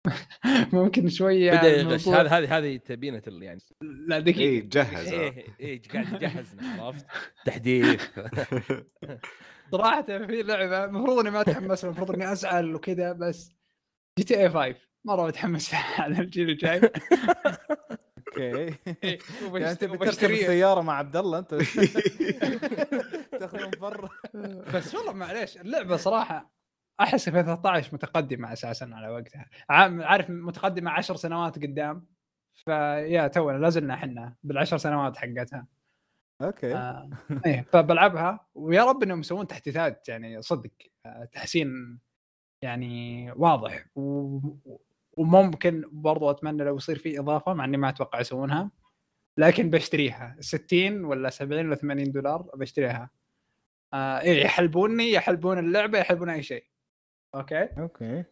ممكن 0.72 1.08
شوية 1.08 1.50
بدأ 1.58 1.76
يغش. 1.76 2.08
هذا 2.08 2.28
هذه 2.28 2.58
هذه 2.58 2.76
تبينة 2.76 3.22
يعني. 3.26 3.60
لا 3.82 4.18
دقيقة. 4.18 4.40
اي 4.40 4.60
جهز. 4.60 5.12
آه. 5.12 5.20
إيه 5.20 5.46
إيه 5.60 5.82
قاعد 5.92 6.12
يجهزنا 6.22 6.82
عرفت؟ 6.82 7.06
تحديث. 7.44 8.02
صراحة 9.72 10.02
في 10.02 10.42
لعبة 10.42 10.84
المفروض 10.84 11.18
إني 11.18 11.30
ما 11.30 11.40
أتحمس 11.40 11.84
المفروض 11.84 12.10
إني 12.10 12.32
أزعل 12.32 12.74
وكذا 12.74 13.12
بس 13.12 13.52
GTA 14.18 14.50
5 14.50 14.74
مرة 15.04 15.26
متحمس 15.26 15.74
على 15.98 16.18
الجيل 16.20 16.50
الجاي. 16.50 16.80
Okay. 18.28 18.76
إيه، 19.04 19.18
يعني 19.42 19.70
أنت 19.70 19.84
بتركب. 19.84 20.30
السيارة 20.30 20.80
مع 20.80 20.98
عبد 20.98 21.16
الله 21.16 21.38
أنت 21.38 21.54
تاخذ 23.40 23.66
مفر 23.66 24.08
بس 24.74 24.94
والله 24.94 25.12
معليش 25.12 25.56
اللعبة 25.56 25.96
صراحة 25.96 26.61
أحس 27.00 27.28
في 27.28 27.42
13 27.42 27.90
متقدمة 27.94 28.52
أساسا 28.52 28.90
على 28.92 29.08
وقتها. 29.08 29.50
عارف 29.68 30.30
متقدمة 30.30 30.90
10 30.90 31.16
سنوات 31.16 31.58
قدام؟ 31.58 32.06
فيا 32.64 33.26
تونا 33.26 33.58
لازلنا 33.58 33.94
إحنا 33.94 34.34
بالعشر 34.42 34.76
سنوات 34.76 35.16
حقتها. 35.16 35.66
Okay. 36.42 36.74
آه 36.74 37.10
إيه 37.46 37.66
فبلعبها 37.72 38.46
ويا 38.54 38.84
رب 38.84 39.02
إنهم 39.02 39.20
يسوون 39.20 39.46
تحديثات 39.46 40.08
يعني 40.08 40.42
صدق. 40.42 40.70
آه 41.06 41.24
تحسين 41.32 41.98
يعني 42.62 43.32
واضح. 43.32 43.86
و... 43.96 44.38
وممكن 45.12 45.84
برضو 45.92 46.30
أتمنى 46.30 46.64
لو 46.64 46.76
يصير 46.76 46.98
في 46.98 47.18
إضافة 47.18 47.54
مع 47.54 47.64
إني 47.64 47.76
ما 47.76 47.88
أتوقع 47.88 48.20
يسوونها. 48.20 48.70
لكن 49.38 49.70
بشتريها. 49.70 50.36
60 50.40 51.04
ولا 51.04 51.30
70 51.30 51.66
ولا 51.66 51.74
80 51.74 52.12
دولار 52.12 52.42
بشتريها. 52.54 53.10
آه 53.94 54.20
إيه 54.20 54.44
يحلبوني 54.44 55.12
يحلبون 55.12 55.58
اللعبة 55.58 55.98
يحلبون 55.98 56.30
أي 56.30 56.42
شيء. 56.42 56.71
Okay. 57.34 57.68
Okay. 57.78 58.24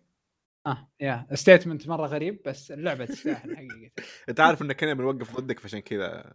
آه 0.66 0.88
يا 1.00 1.26
statement 1.34 1.88
مرة 1.88 2.06
غريب 2.06 2.42
بس 2.46 2.72
اللعبة 2.72 3.04
تستاهل 3.04 3.56
حقيقة. 3.56 3.90
أنت 4.28 4.40
عارف 4.40 4.62
إن 4.62 4.72
كنا 4.72 4.94
بنوقف 4.94 5.36
ضدك 5.40 5.58
فعشان 5.58 5.80
كذا 5.80 6.32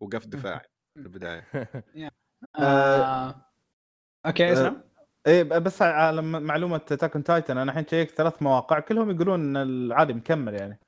وقفت 0.00 0.28
دفاع 0.28 0.58
في 0.94 1.00
البداية. 1.00 1.46
آه... 2.58 3.34
Okay 4.26 4.52
اسلم. 4.52 4.82
إيه 5.26 5.42
بس 5.42 5.82
على 5.82 6.22
م- 6.22 6.42
معلومة 6.42 6.78
Attack 6.78 7.12
on 7.12 7.24
Titan 7.24 7.58
أنا 7.58 7.70
الحين 7.72 7.86
check 7.86 8.09
ت 8.09 8.14
ثلاث 8.14 8.42
مواقع 8.42 8.80
كلهم 8.80 9.10
يقولون 9.10 9.40
إن 9.40 9.56
العادي 9.56 10.12
مكمل 10.12 10.54
يعني. 10.54 10.80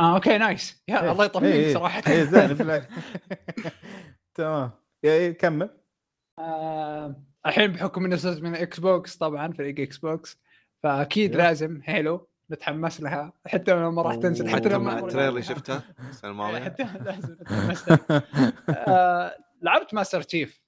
آه 0.00 0.14
okay 0.14 0.38
nice. 0.38 0.84
Yeah 0.88 1.02
إيه. 1.02 1.12
الله 1.12 1.24
يطمنك 1.24 1.44
إيه، 1.52 1.66
إيه. 1.66 1.74
صراحة 1.74 2.02
إيه 2.08 2.24
زين. 2.24 2.56
تمام. 4.34 4.70
Yeah 5.04 5.12
إيه 5.12 5.32
كمل. 5.38 5.70
آه، 6.38 7.22
الحين 7.46 7.72
بحكم 7.72 8.04
إنه 8.04 8.16
صرت 8.16 8.42
من 8.42 8.54
Xbox 8.54 9.16
طبعا 9.16 9.52
فريق 9.52 9.80
Xbox 9.80 10.38
فأكيد 10.82 11.30
أيوه. 11.30 11.44
لازم 11.44 11.80
Halo 11.84 12.28
نتحمس 12.50 13.00
لها. 13.00 13.32
حتى 13.46 13.72
لو 13.72 13.90
ما 13.90 14.02
راح 14.02 14.14
تنزل 14.14 14.48
حتى 14.48 14.68
لو 14.68 14.78
ما 14.78 14.98
ال 14.98 15.02
trailer 15.02 15.28
اللي 15.28 15.42
شفته 15.42 15.76
السنة 16.08 16.24
إيه، 16.24 16.30
الماضية؟ 16.30 16.64
حتى 16.64 16.82
لازم 16.82 17.32
نتحمس 17.40 17.88
لها. 17.88 18.22
آه، 18.68 19.36
لعبت 19.62 19.94
Master 19.94 20.22
Chief 20.22 20.62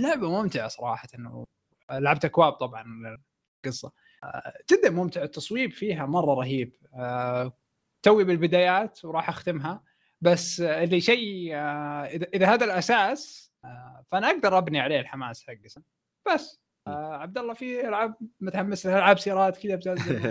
لعبة 0.00 0.30
ممتعة 0.42 0.68
صراحة. 0.68 1.08
إنه 1.14 1.44
لعبتها 1.90 2.24
co-op 2.24 2.52
طبعا 2.52 2.84
القصة 3.66 3.92
آه، 4.24 4.54
جدا 4.70 4.90
ممتع. 4.90 5.22
التصويب 5.22 5.72
فيها 5.72 6.06
مرة 6.06 6.34
رهيب. 6.34 6.72
آه، 6.94 7.52
توي 8.02 8.24
بالبدايات 8.24 9.04
وراح 9.04 9.28
أختمها. 9.28 9.82
بس 10.20 10.60
اللي 10.60 11.00
شيء 11.00 11.54
آه، 11.54 12.04
إذا 12.34 12.54
هذا 12.54 12.64
الأساس 12.64 13.52
آه، 13.64 14.04
فأنا 14.08 14.30
أقدر 14.30 14.58
أبني 14.58 14.80
عليه 14.80 15.00
الحماس 15.00 15.42
حقي. 15.46 15.58
بس. 16.34 16.60
آه، 16.88 17.16
عبد 17.16 17.38
الله 17.38 17.54
في 17.54 17.88
ألعاب 17.88 18.14
متحمس 18.40 18.86
لها 18.86 18.98
ألعاب 18.98 19.18
سيارات 19.18 19.58
كذا 19.58 19.76
بتنزل. 19.76 20.16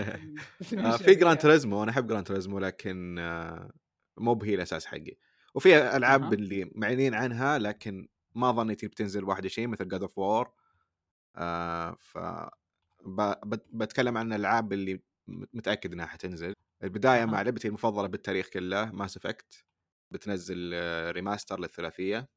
آه، 0.85 0.97
في 0.97 1.15
Gran 1.15 1.37
Turismo 1.37 1.83
أنا 1.83 1.91
أحب 1.91 2.07
Gran 2.07 2.25
Turismo 2.25 2.59
لكن 2.59 3.19
آه، 3.19 3.71
مو 4.17 4.39
هي 4.43 4.55
الأساس 4.55 4.85
حقي. 4.85 5.17
وفي 5.55 5.97
ألعاب 5.97 6.23
أها. 6.23 6.33
اللي 6.33 6.71
معلنين 6.75 7.13
عنها 7.13 7.57
لكن 7.57 8.07
ما 8.35 8.51
ظنيت 8.51 8.85
بتنزل 8.85 9.23
21 9.23 9.67
مثل 9.69 9.87
God 9.87 10.01
of 10.01 10.17
War 10.17 10.51
ف 11.99 12.17
بتكلم 13.73 14.17
عن 14.17 14.33
الألعاب 14.33 14.73
اللي 14.73 15.01
متأكد 15.27 15.93
إنها 15.93 16.05
حتنزل. 16.05 16.53
البداية 16.83 17.21
أها. 17.21 17.25
مع 17.25 17.41
لعبتي 17.41 17.67
المفضلة 17.67 18.07
بالتاريخ 18.07 18.47
كله 18.49 18.91
Mass 18.91 19.17
Effect 19.17 19.65
بتنزل 20.11 20.71
آه، 20.73 21.11
remaster 21.11 21.59
للثلاثية 21.59 22.27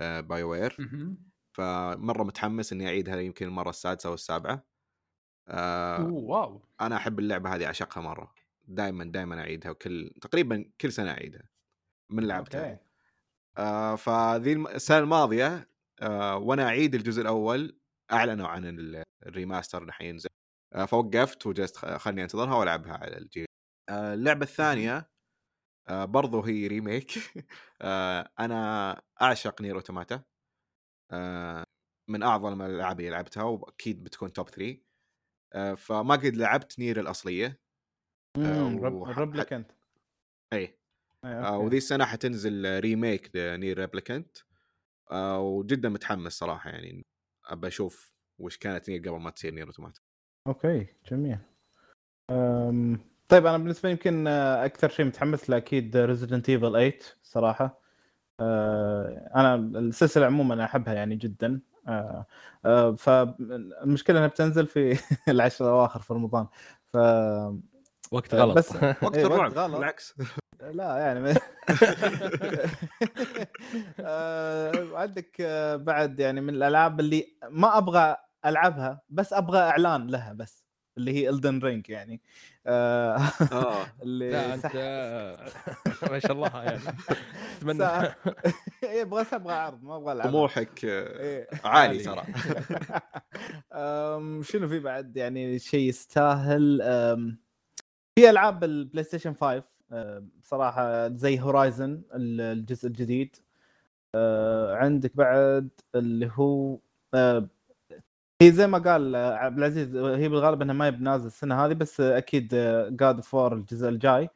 BioWare 0.00 0.76
مهم. 0.78 1.31
فمرة 1.52 2.22
متحمس 2.24 2.72
إني 2.72 2.86
أعيدها 2.88 3.20
يمكن 3.20 3.46
المرة 3.46 3.70
السادسة 3.70 4.08
أو 4.08 4.14
السابعة. 4.14 4.66
آه، 5.48 6.10
أوه، 6.10 6.22
wow. 6.28 6.62
أنا 6.80 6.96
أحب 6.96 7.18
اللعبة 7.18 7.54
هذه 7.56 7.66
أعشقها 7.66 8.00
مرة. 8.02 8.34
دائما 8.64 9.04
دائما 9.04 9.40
أعيدها 9.40 9.70
وكل 9.70 10.10
تقريبا 10.22 10.72
كل 10.80 10.92
سنة 10.92 11.10
أعيدها 11.10 11.48
من 12.10 12.28
لعبتها. 12.28 12.64
okay. 12.64 12.78
آه 13.58 13.96
فذي 13.96 14.52
السنة 14.54 14.98
الماضية 14.98 15.68
آه 16.02 16.36
وأنا 16.36 16.64
أعيد 16.68 16.94
الجزء 16.94 17.22
الأول 17.22 17.80
أعلنوا 18.12 18.48
عن 18.48 18.64
ال- 18.66 19.02
ال 19.26 19.32
remaster 19.32 19.82
اللي 19.82 19.92
حينزل 19.92 20.28
آه 20.74 20.84
فوقفت 20.84 21.46
وجلست 21.46 21.76
خلني 21.78 22.22
أنتظرها 22.22 22.54
وألعبها 22.56 22.92
على 22.94 23.18
الجيل 23.18 23.46
آه 23.88 24.14
اللعبة 24.14 24.42
الثانية 24.44 25.10
آه 25.88 26.04
برضو 26.06 26.40
هي 26.42 26.66
remake 26.66 27.12
آه 27.82 28.30
أنا 28.40 29.02
أعشق 29.22 29.62
Nier 29.62 29.76
Automata 29.76 30.24
من 32.08 32.22
أعظم 32.22 32.62
الألعاب 32.62 33.00
اللي 33.00 33.10
لعبتها 33.10 33.42
وأكيد 33.42 34.04
بتكون 34.04 34.32
top 34.32 34.48
3 34.48 34.78
آه 35.52 35.74
فما 35.74 36.14
قد 36.14 36.36
لعبت 36.36 36.78
Nier 36.78 37.00
الأصلية. 37.00 37.60
وح- 38.38 39.18
Replicant 39.18 39.72
اي 40.52 40.58
إيه، 40.58 40.78
آه. 41.24 41.58
وذي 41.58 41.76
السنة 41.76 42.04
حتنزل 42.04 42.80
remake 42.80 43.36
ل 43.36 43.44
Nier 43.44 43.78
Replicant 43.78 44.38
آه 45.10 45.40
وجدا 45.40 45.88
متحمس 45.88 46.32
صراحة 46.32 46.70
يعني 46.70 47.02
أبى 47.46 47.66
أشوف 47.66 48.12
وش 48.40 48.56
كانت 48.58 48.88
Nier 48.90 49.00
قبل 49.08 49.20
ما 49.20 49.30
تصير 49.30 49.54
Nier 49.54 49.66
Automata 49.66 50.00
okay 50.46 50.86
جميل. 51.10 51.38
أم... 52.30 53.00
طيب 53.28 53.46
أنا 53.46 53.58
بالنسبة 53.58 53.88
لي 53.88 53.92
يمكن 53.92 54.26
آه، 54.26 54.64
أكثر 54.64 54.88
شيء 54.88 55.06
متحمس 55.06 55.50
له 55.50 55.56
أكيد 55.56 55.96
Resident 55.96 56.48
Evil 56.48 56.70
8 56.72 56.98
صراحة. 57.22 57.81
أنا 58.40 59.54
السلسلة 59.54 60.26
عموما 60.26 60.64
أحبها 60.64 60.94
يعني 60.94 61.16
جدا 61.16 61.60
أه... 61.88 62.26
أه... 62.64 62.94
فالمشكلة 62.94 64.18
إنها 64.18 64.28
بتنزل 64.28 64.66
في 64.66 64.98
العشر 65.28 65.64
الأواخر 65.64 66.00
في 66.00 66.14
رمضان 66.14 66.46
ف 66.92 66.96
وقت 68.12 68.34
غلط 68.34 68.56
بس 68.56 68.76
وقت 69.02 69.14
إيه، 69.14 69.26
الرعب 69.26 69.52
غلط. 69.52 69.76
بالعكس 69.76 70.14
لا 70.72 70.98
يعني. 70.98 71.34
آه، 74.00 74.98
عندك 74.98 75.36
آه، 75.40 75.76
بعد 75.76 76.20
يعني 76.20 76.40
من 76.40 76.54
الألعاب 76.54 77.00
اللي 77.00 77.36
ما 77.50 77.78
أبغى 77.78 78.16
ألعبها 78.46 79.00
بس 79.08 79.32
أبغى 79.32 79.58
إعلان 79.58 80.06
لها 80.06 80.32
بس 80.32 80.61
اللي 80.98 81.12
هي 81.12 81.28
الدن 81.30 81.58
رينج 81.58 81.90
يعني. 81.90 82.20
آه، 82.66 83.16
آه. 83.52 83.86
اللي 84.02 84.30
لا 84.30 84.54
أنت 84.54 84.66
ما 86.12 86.18
شاء 86.18 86.32
الله 86.32 86.62
يعني. 86.64 86.80
أتمنى. 87.58 87.78
سا- 87.78 88.14
إيه، 88.84 89.04
بس 89.04 89.34
أبغى 89.34 89.54
عرض 89.54 89.82
ما 89.84 89.96
أبغى 89.96 90.12
العب 90.12 90.28
طموحك 90.28 90.84
آه، 90.84 91.20
إيه. 91.20 91.48
عالي 91.64 91.98
ترى. 92.04 92.22
شنو 94.42 94.68
في 94.68 94.78
بعد؟ 94.78 95.16
يعني 95.16 95.58
شيء 95.58 95.88
يستاهل 95.88 96.78
في 98.18 98.30
ألعاب 98.30 98.64
ال 98.64 99.04
PlayStation 99.04 99.34
5 99.34 99.62
آه، 99.92 100.24
بصراحه 100.42 101.08
زي 101.08 101.40
Horizon 101.40 102.02
الجزء 102.14 102.86
الجديد. 102.88 103.36
آه، 104.14 104.74
عندك 104.76 105.16
بعد 105.16 105.68
اللي 105.94 106.30
هو 106.34 106.78
آه، 107.14 107.48
هي 108.42 108.52
زي 108.52 108.66
ما 108.66 108.78
قال 108.78 109.16
عبد 109.16 109.58
العزيز 109.58 109.96
هي 109.96 110.28
بالغالب 110.28 110.62
إنها 110.62 110.74
ما 110.74 110.86
هي 110.86 110.90
بنازل 110.90 111.26
السنة 111.26 111.64
هذه 111.64 111.72
بس 111.72 112.00
أكيد 112.00 112.48
God 112.90 113.20
of 113.20 113.33
War 113.33 113.52
الجزء 113.54 113.88
الجاي. 113.88 114.28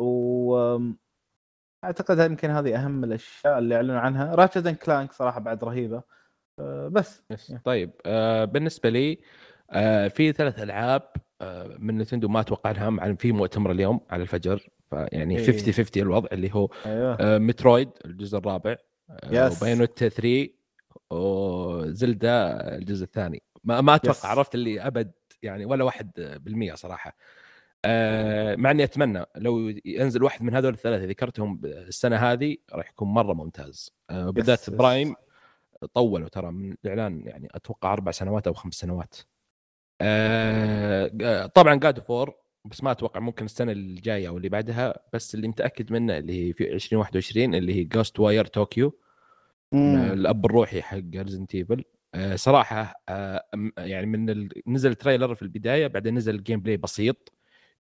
و 0.00 0.78
أعتقد 1.84 2.18
يمكن 2.18 2.50
هذه 2.50 2.76
أهم 2.84 3.04
الأشياء 3.04 3.58
اللي 3.58 3.74
أعلنوا 3.74 3.98
عنها. 3.98 4.34
Ratchet 4.34 4.68
Clank 4.68 5.12
صراحة 5.12 5.40
بعد 5.40 5.64
رهيبة. 5.64 6.02
آه، 6.58 6.88
بس. 6.88 7.22
طيب. 7.64 7.90
آه 8.06 8.44
بالنسبة 8.44 8.88
لي 8.90 9.18
آه 9.70 10.08
في 10.08 10.32
ثلاث 10.32 10.58
ألعاب 10.62 11.02
من 11.78 11.98
Nintendo 11.98 12.28
ما 12.28 12.40
أتوقع 12.40 12.70
إنها 12.70 13.02
تعلن 13.02 13.16
في 13.16 13.32
مؤتمر 13.32 13.70
اليوم 13.70 14.00
على 14.10 14.22
الفجر. 14.22 14.68
فيعني 14.90 15.38
إيه. 15.38 15.46
50 15.46 15.72
50 15.72 16.02
الوضع 16.02 16.28
اللي 16.32 16.50
هو 16.54 16.68
آه 16.86 17.38
Metroid 17.38 17.88
الجزء 18.04 18.38
الرابع. 18.38 18.76
yes. 19.30 19.56
و 19.56 19.61
Bayonetta 19.61 20.04
3 20.04 20.59
و 21.10 21.35
Zelda 21.35 22.60
الجزء 22.76 23.04
الثاني 23.04 23.42
ما, 23.64 23.80
ما 23.80 23.94
أتوقع 23.94 24.18
yes. 24.18 24.24
عرفت 24.24 24.54
اللي 24.54 24.80
أبد 24.86 25.12
يعني 25.42 25.64
ولا 25.64 25.84
واحد 25.84 26.10
بالمية 26.44 26.74
صراحة 26.74 27.16
آه 27.84 28.56
مع 28.56 28.70
إني 28.70 28.84
أتمنى 28.84 29.24
لو 29.36 29.74
ينزل 29.84 30.22
واحد 30.22 30.42
من 30.42 30.54
هذول 30.54 30.72
الثلاثة 30.72 31.04
ذكرتهم 31.04 31.60
السنة 31.64 32.16
هذه 32.16 32.56
راح 32.72 32.90
يكون 32.90 33.08
مرة 33.08 33.32
ممتاز 33.32 33.90
آه 34.10 34.30
بالذات 34.30 34.62
yes. 34.62 34.70
Prime 34.70 35.14
طولوا 35.94 36.28
ترى 36.28 36.50
من 36.50 36.76
الإعلان 36.84 37.22
يعني 37.26 37.48
أتوقع 37.54 37.92
أربع 37.92 38.12
سنوات 38.12 38.46
أو 38.46 38.54
خمس 38.54 38.74
سنوات. 38.74 39.16
آه 40.02 41.46
طبعا 41.46 41.74
God 41.74 41.98
of 41.98 42.12
War 42.12 42.34
بس 42.64 42.82
ما 42.82 42.90
أتوقع 42.90 43.20
ممكن 43.20 43.44
السنة 43.44 43.72
الجاية 43.72 44.28
أو 44.28 44.36
اللي 44.36 44.48
بعدها 44.48 44.94
بس 45.12 45.34
اللي 45.34 45.48
متأكد 45.48 45.92
منه 45.92 46.18
اللي 46.18 46.48
هي 46.48 46.52
في 46.52 46.72
2021 46.72 47.54
اللي 47.54 47.74
هي 47.74 47.84
Ghostwire 47.84 48.46
Tokyo. 48.46 48.98
الأب 49.74 50.46
الروحي 50.46 50.82
حق 50.82 51.00
Resident 51.14 51.54
Evil 51.54 51.84
آه 52.14 52.36
صراحة 52.36 53.02
آه 53.08 53.44
يعني 53.78 54.06
من 54.06 54.30
ال... 54.30 54.48
نزل 54.66 54.94
trailer 54.94 55.34
في 55.34 55.42
البداية 55.42 55.86
بعدين 55.86 56.14
نزل 56.14 56.34
ال 56.34 56.60
gameplay 56.60 56.76
بسيط 56.76 57.32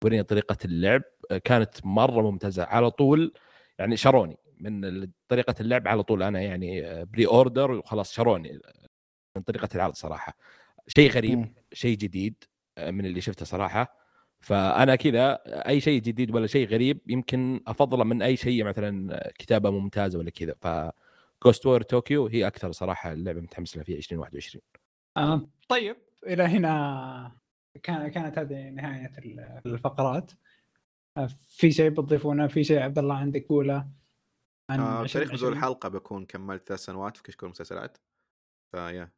يورينا 0.04 0.24
طريقة 0.24 0.58
اللعب. 0.66 1.02
آه 1.32 1.38
كانت 1.38 1.86
مرة 1.86 2.32
ممتازة. 2.32 2.64
على 2.64 2.92
طول 2.92 3.34
يعني 3.80 3.98
شروني. 3.98 4.38
من 4.60 5.08
طريقة 5.28 5.56
اللعب 5.62 5.88
على 5.88 6.04
طول. 6.04 6.24
أنا 6.24 6.42
يعني 6.42 7.06
pre-order 7.06 7.72
وخلاص 7.72 8.14
شروني. 8.14 8.60
من 9.36 9.42
طريقة 9.42 9.70
العرض 9.76 9.94
صراحة. 9.94 10.38
شيء 10.88 11.12
غريب 11.12 11.38
مم. 11.38 11.54
شيء 11.74 11.98
جديد 11.98 12.44
من 12.80 13.06
اللي 13.06 13.22
شفته 13.22 13.46
صراحة. 13.46 14.00
فأنا 14.40 14.96
كذا 14.96 15.40
أي 15.48 15.82
شيء 15.82 16.02
جديد 16.02 16.36
ولا 16.36 16.48
شيء 16.48 16.68
غريب 16.68 17.02
يمكن 17.08 17.62
أفضله 17.68 18.04
من 18.04 18.22
أي 18.22 18.36
شيء 18.36 18.64
مثلا 18.64 19.32
كتابة 19.40 19.70
ممتازة 19.72 20.20
ولا 20.20 20.30
كذا. 20.30 20.56
ف 20.62 20.68
Ghostwire 21.46 21.82
Tokyo 21.82 22.28
هي 22.28 22.48
أكثر 22.48 22.72
صراحة 22.72 23.12
اللعبة 23.12 23.42
متحمس 23.42 23.76
لها 23.76 23.84
في 23.84 23.98
2021 23.98 24.62
آه 25.18 25.50
طيب 25.70 25.96
إلى 26.28 26.44
هنا 26.44 27.32
كان 27.84 28.08
كانت 28.08 28.38
هذه 28.40 28.70
نهاية 28.70 29.12
ال- 29.18 29.62
الفقرات. 29.66 30.32
آه 31.18 31.30
في 31.48 31.72
شيء 31.72 31.90
بتضيفونه؟ 31.90 32.48
في 32.48 32.64
شيء 32.64 32.80
عبد 32.80 32.98
الله 33.00 33.16
عندك 33.16 33.46
قوله 33.50 33.88
عن 34.70 34.80
آه 34.80 34.86
تاريخ 34.98 35.02
2020. 35.16 35.34
نزول 35.36 35.54
الحلقة 35.54 35.90
بكون 35.90 36.26
كملت 36.26 36.68
ثلاث 36.68 36.80
سنوات 36.80 37.18
في 37.18 37.24
كشكول 37.24 37.48
المسلسلات 37.48 37.98
ف 38.72 39.12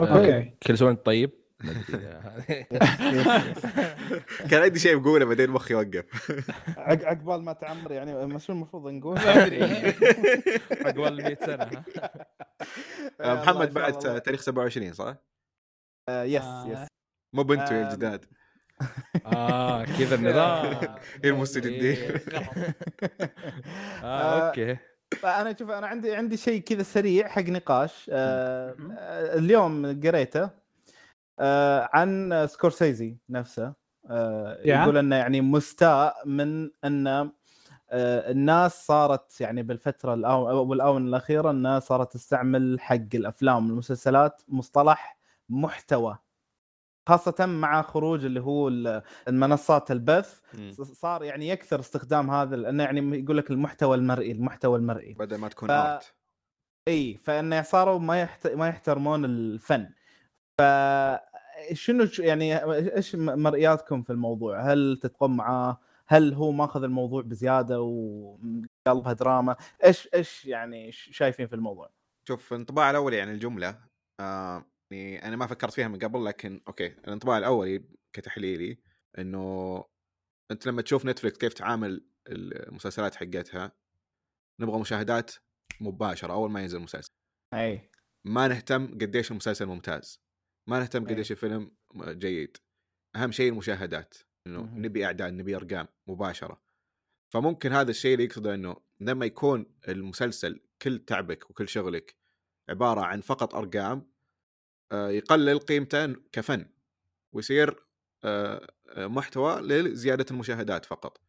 yeah. 0.00 0.21
okay. 0.21 0.42
كل 0.66 0.78
سنة 0.78 0.88
وأنت 0.88 1.06
طيب. 1.06 1.30
كان 4.50 4.62
عندي 4.62 4.78
شيء 4.78 4.96
بقوله 4.96 5.24
بعدين 5.24 5.50
مخي 5.50 5.74
وقف 5.74 6.30
عق- 6.76 7.04
عقبال 7.04 7.42
ما 7.44 7.52
تعمر 7.52 7.92
يعني 7.92 8.38
شو 8.38 8.52
المفروض 8.52 8.92
نقول؟ 8.92 9.18
عقبال 9.18 11.22
100 11.22 11.34
سنة؟ 11.46 11.70
آه، 13.20 13.34
محمد 13.34 13.74
بعد. 13.74 13.98
تاريخ 14.22 14.40
27 14.42 14.92
صح؟ 14.92 15.16
آه، 16.08 16.22
yes 16.24 16.42
آه، 16.42 16.66
yes 16.68 16.88
مو 17.34 17.42
بنتوا 17.42 17.76
يا 17.76 17.94
جداد 17.94 18.24
آه 19.26 19.84
كذا 19.84 20.14
النظام 20.14 20.80
المستجدين. 21.24 21.96
آه 22.34 22.74
آه، 24.04 24.46
okay 24.48 24.76
أنا 25.24 25.56
شوف 25.58 25.70
أنا 25.70 25.86
عندي 25.86 26.14
عندي 26.14 26.36
شيء 26.36 26.60
كذا 26.60 26.82
سريع 26.82 27.28
حق 27.28 27.42
نقاش 27.42 28.10
آه. 28.12 28.76
آه، 28.98 29.38
اليوم 29.38 30.00
قريته 30.00 30.42
آه 30.42 30.65
عن 31.92 32.46
سكورسيزي 32.48 33.16
نفسه. 33.28 33.72
آه. 34.10 34.58
يقول 34.64 34.96
أنه 34.96 35.16
يعني 35.16 35.40
مستاء 35.40 36.16
من 36.28 36.70
أن 36.84 37.06
آه 37.06 38.30
الناس 38.30 38.86
صارت 38.86 39.40
يعني 39.40 39.62
بالفترة 39.62 40.14
بالاونه 40.64 41.08
الأخيرة 41.08 41.50
الناس 41.50 41.84
صارت 41.86 42.12
تستعمل 42.12 42.80
حق 42.80 43.14
الأفلام 43.14 43.66
والمسلسلات 43.66 44.42
مصطلح 44.48 45.18
محتوى 45.48 46.18
خاصة 47.08 47.46
مع 47.46 47.82
خروج 47.82 48.24
اللي 48.24 48.40
هو 48.40 48.68
ال- 48.68 49.02
المنصات 49.28 49.90
البث. 49.90 50.40
صار 50.92 51.24
يعني 51.24 51.48
يكثر 51.48 51.80
استخدام 51.80 52.30
هذا 52.30 52.56
لأنه 52.56 52.82
يعني 52.84 53.18
يقول 53.18 53.36
لك 53.36 53.50
المحتوى 53.50 53.96
المرئي 53.96 54.32
المحتوى 54.32 54.78
المرئي. 54.78 55.14
بدل 55.14 55.36
ما 55.36 55.48
تكون 55.48 55.68
ف- 55.68 55.72
ارت 55.72 56.14
إي 56.88 57.14
فأنه 57.22 57.62
صاروا 57.62 57.98
ما 57.98 58.20
يحت... 58.20 58.46
ما 58.46 58.68
يحترمون 58.68 59.24
الفن. 59.24 59.88
ف 60.58 60.62
شنو 61.72 62.06
ش- 62.06 62.18
يعني 62.18 62.64
إيش 62.96 63.14
مرئياتكم 63.16 64.02
في 64.02 64.10
الموضوع؟ 64.10 64.72
هل 64.72 64.98
تتقون 65.02 65.36
معاه؟ 65.36 65.80
هل 66.06 66.34
هو 66.34 66.52
ماخذ 66.52 66.82
الموضوع 66.82 67.22
بزيادة 67.22 67.80
وقلبها 67.80 69.12
دراما؟ 69.12 69.56
إيش 69.84 70.08
إيش 70.14 70.44
يعني 70.44 70.92
شايفين 70.92 71.46
في 71.46 71.54
الموضوع؟ 71.54 71.90
شوف 72.28 72.52
الانطباع 72.52 72.90
الاولي 72.90 73.20
عن 73.20 73.28
الجملة 73.28 73.80
آه 74.20 74.64
يعني 74.90 75.28
أنا 75.28 75.36
ما 75.36 75.46
فكرت 75.46 75.72
فيها 75.72 75.88
من 75.88 75.98
قبل 75.98 76.24
لكن 76.24 76.60
okay 76.68 76.86
الانطباع 76.86 77.38
الاولي 77.38 77.84
كتحليلي 78.12 78.78
إنه 79.18 79.84
أنت 80.50 80.66
لما 80.66 80.82
تشوف 80.82 81.06
Netflix 81.06 81.38
كيف 81.38 81.52
تعامل 81.54 82.06
المسلسلات 82.28 83.14
حقتها 83.14 83.72
نبغى 84.60 84.80
مشاهدات 84.80 85.30
مباشرة 85.80 86.32
أول 86.32 86.50
ما 86.50 86.60
ينزل 86.60 86.78
المسلسل 86.78 87.10
أي 87.54 87.90
ما 88.24 88.48
نهتم 88.48 88.86
قديش 88.86 89.30
المسلسل 89.30 89.66
ممتاز 89.66 90.20
ما 90.66 90.78
نهتم 90.78 91.06
إيه. 91.06 91.14
قديش 91.14 91.30
الفيلم 91.32 91.70
جيد 91.96 92.56
أهم 93.16 93.32
شيء 93.32 93.48
المشاهدات 93.48 94.14
إنه. 94.46 94.70
نبي 94.74 95.04
أعداد 95.04 95.32
نبي 95.32 95.56
أرقام 95.56 95.88
مباشرة 96.06 96.60
فممكن 97.28 97.72
هذا 97.72 97.90
الشيء 97.90 98.12
اللي 98.12 98.24
يقصده 98.24 98.54
إنه 98.54 98.76
لما 99.00 99.26
يكون 99.26 99.66
المسلسل 99.88 100.60
كل 100.82 100.98
تعبك 100.98 101.50
وكل 101.50 101.68
شغلك 101.68 102.16
عبارة 102.68 103.00
عن 103.00 103.20
فقط 103.20 103.54
أرقام 103.54 104.10
آه، 104.92 105.08
يقلل 105.08 105.58
قيمته 105.58 106.14
كفن 106.32 106.66
ويصير 107.32 107.86
آه، 108.24 108.66
آه، 108.88 109.06
محتوى 109.06 109.60
لزيادة 109.60 110.26
المشاهدات 110.30 110.84
فقط 110.84 111.20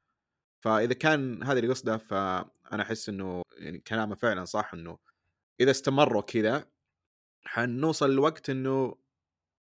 فإذا 0.59 0.93
كان 0.93 1.43
هذا 1.43 1.59
اللي 1.59 1.69
قصده 1.71 1.97
فأنا 1.97 2.81
أحس 2.83 3.09
إنه 3.09 3.41
يعني 3.57 3.79
كلامه 3.79 4.15
فعلا 4.15 4.45
صح 4.45 4.73
إنه 4.73 4.97
إذا 5.59 5.71
استمروا 5.71 6.21
كذا 6.21 6.65
حنوصل 7.43 8.11
لوقت 8.15 8.49
إنه 8.49 8.95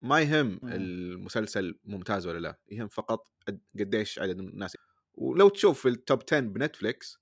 ما 0.03 0.21
يهم 0.21 0.47
مم. 0.63 0.73
المسلسل 0.73 1.79
ممتاز 1.85 2.27
ولا 2.27 2.39
لا 2.39 2.59
يهم 2.71 2.89
فقط 2.89 3.29
قد- 3.49 3.61
قديش 3.79 4.19
عدد 4.19 4.39
الناس. 4.41 4.77
ولو 5.15 5.49
تشوف 5.49 5.83
في 5.83 5.89
التوب 5.89 6.23
10 6.33 6.41
بنتفليكس 6.41 7.21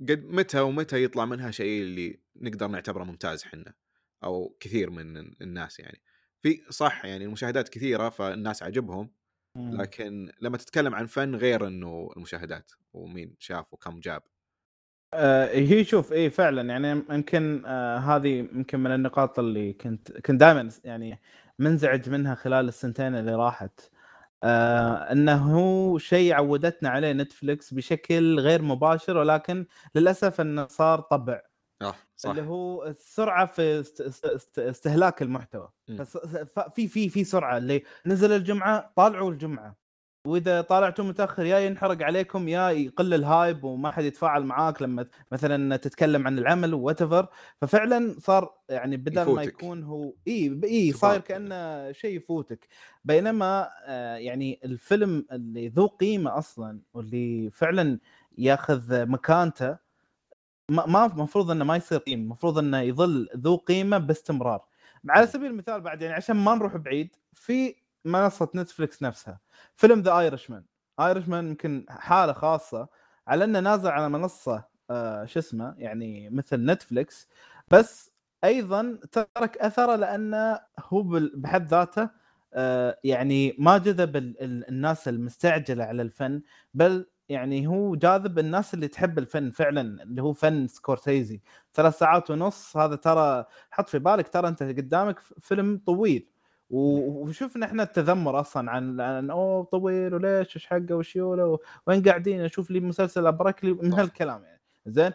قد 0.00 0.24
متى 0.24 0.60
ومتى 0.60 1.04
يطلع 1.04 1.24
منها 1.24 1.50
شيء 1.50 1.82
اللي 1.82 2.20
نقدر 2.36 2.66
نعتبره 2.68 3.04
ممتاز 3.04 3.44
حنا 3.44 3.74
أو 4.24 4.56
كثير 4.60 4.90
من 4.90 5.16
الناس 5.42 5.80
يعني. 5.80 6.00
في 6.42 6.60
صح 6.70 7.04
يعني 7.04 7.24
المشاهدات 7.24 7.68
كثيرة 7.68 8.08
فالناس 8.08 8.62
عجبهم 8.62 9.10
لكن 9.56 10.30
لما 10.40 10.56
تتكلم 10.56 10.94
عن 10.94 11.06
فن 11.06 11.34
غير 11.34 11.66
إنه 11.66 12.10
المشاهدات 12.16 12.72
ومين 12.92 13.36
شاف 13.38 13.72
وكم 13.72 14.00
جاب. 14.00 14.22
آه 15.14 15.46
هي 15.54 15.84
شوف 15.84 16.12
إي 16.12 16.30
فعلا 16.30 16.62
يعني 16.62 16.88
يمكن 16.90 17.62
آه 17.66 17.98
هذه 17.98 18.28
يمكن 18.28 18.80
من 18.80 18.90
النقاط 18.94 19.38
اللي 19.38 19.72
كنت 19.72 20.12
كنت 20.12 20.40
دائما 20.40 20.68
يعني 20.84 21.20
منزعج 21.58 22.08
منها 22.08 22.34
خلال 22.34 22.68
السنتين 22.68 23.14
اللي 23.16 23.34
راحت. 23.34 23.80
آه 24.42 24.94
إنه 25.12 25.36
هو 25.56 25.98
شيء 25.98 26.32
عودتنا 26.34 26.88
عليه 26.88 27.12
نتفلكس 27.12 27.74
بشكل 27.74 28.40
غير 28.40 28.62
مباشر 28.62 29.16
ولكن 29.16 29.66
للأسف 29.94 30.40
إنه 30.40 30.66
صار 30.66 31.00
طبع. 31.00 31.40
آه 31.82 31.94
صح. 32.16 32.30
اللي 32.30 32.42
هو 32.42 32.84
السرعة 32.84 33.46
في 33.46 33.80
است- 33.80 34.00
است- 34.00 34.24
است- 34.26 34.58
استهلاك 34.58 35.22
المحتوى. 35.22 35.68
في 36.74 36.88
في 36.88 37.08
في 37.08 37.24
سرعة. 37.24 37.56
اللي 37.58 37.82
نزل 38.06 38.32
الجمعة 38.32 38.92
طالعوا 38.96 39.30
الجمعة. 39.30 39.76
وإذا 40.26 40.60
طالعتوا 40.60 41.04
متأخر 41.04 41.44
يا 41.44 41.58
ينحرق 41.58 42.02
عليكم 42.02 42.48
يا 42.48 42.70
يقل 42.70 43.14
ال 43.14 43.24
hype 43.24 43.64
وما 43.64 43.90
حد 43.90 44.04
يتفاعل 44.04 44.44
معاك 44.44 44.82
لما 44.82 45.06
مثلا 45.32 45.76
تتكلم 45.76 46.26
عن 46.26 46.38
العمل 46.38 46.74
وات 46.74 47.02
ففعلا 47.60 48.16
صار 48.18 48.54
يعني 48.68 48.96
بدل 48.96 49.14
ما 49.16 49.22
يفوتك. 49.22 49.48
يكون 49.48 49.82
هو 49.82 50.12
إي 50.28 50.60
إي. 50.64 50.92
صاير 50.92 51.20
كأنه 51.20 51.92
شيء 51.92 52.16
يفوتك 52.16 52.68
بينما 53.04 53.70
آه، 53.86 54.16
يعني 54.16 54.60
الفيلم 54.64 55.26
اللي 55.32 55.68
ذو 55.68 55.86
قيمة 55.86 56.38
أصلا 56.38 56.80
واللي 56.94 57.50
فعلا 57.50 57.98
ياخذ 58.38 59.06
مكانته 59.06 59.76
ما 60.70 60.86
ما 60.86 61.06
المفروض 61.06 61.50
إنه 61.50 61.64
ما 61.64 61.76
يصير 61.76 61.98
قيمة 61.98 62.22
المفروض 62.22 62.58
إنه 62.58 62.80
يظل 62.80 63.28
ذو 63.36 63.56
قيمة 63.56 63.98
باستمرار 63.98 64.64
على 65.08 65.26
سبيل 65.26 65.50
المثال 65.50 65.80
بعد 65.80 66.02
يعني 66.02 66.14
عشان 66.14 66.36
ما 66.36 66.54
نروح 66.54 66.76
بعيد 66.76 67.16
في 67.34 67.74
منصة 68.04 68.48
نتفلكس 68.54 69.02
نفسها. 69.02 69.40
فيلم 69.76 70.00
The 70.00 70.18
Irishman 70.18 70.64
Irishman 71.00 71.48
يمكن 71.48 71.86
حالة 71.88 72.32
خاصة 72.32 72.88
على 73.28 73.44
إنه 73.44 73.60
نازل 73.60 73.88
على 73.90 74.08
منصة 74.08 74.64
آه 74.90 75.24
شو 75.24 75.38
اسمه 75.38 75.74
يعني 75.78 76.30
مثل 76.30 76.64
نتفلكس 76.64 77.28
بس 77.68 78.10
أيضا 78.44 78.98
ترك 79.12 79.56
أثره 79.58 79.96
لأنه 79.96 80.60
هو 80.80 81.02
بحد 81.34 81.68
ذاته 81.68 82.10
آه 82.54 82.98
يعني 83.04 83.56
ما 83.58 83.78
جذب 83.78 84.16
ال- 84.16 84.40
ال- 84.42 84.68
الناس 84.68 85.08
المستعجلة 85.08 85.84
على 85.84 86.02
الفن. 86.02 86.42
بل 86.74 87.06
يعني 87.28 87.66
هو 87.66 87.94
جاذب 87.96 88.38
الناس 88.38 88.74
اللي 88.74 88.88
تحب 88.88 89.18
الفن 89.18 89.50
فعلا 89.50 90.02
اللي 90.02 90.22
هو 90.22 90.32
فن 90.32 90.66
سكورسيزي. 90.68 91.40
ثلاث 91.74 91.98
ساعات 91.98 92.30
ونص 92.30 92.76
هذا 92.76 92.96
ترى 92.96 93.44
حط 93.70 93.88
في 93.88 93.98
بالك 93.98 94.28
ترى 94.28 94.48
أنت 94.48 94.62
قدامك 94.62 95.18
فيلم 95.40 95.80
طويل. 95.86 96.28
وشفنا 96.70 97.66
إحنا 97.66 97.82
التذمر 97.82 98.40
أصلا 98.40 98.70
عن 98.70 99.00
عن 99.00 99.30
أوه 99.30 99.64
طويل 99.64 100.14
وليش 100.14 100.56
إيش 100.56 100.66
حقه 100.66 100.94
وش 100.94 101.16
يوله 101.16 101.58
وين 101.86 102.02
قاعدين 102.02 102.40
أشوف 102.40 102.70
لي 102.70 102.80
مسلسل 102.80 103.26
أبرك 103.26 103.64
لي 103.64 103.72
من. 103.72 103.92
هالكلام 103.92 104.44
يعني. 104.44 104.60
زين. 104.86 105.12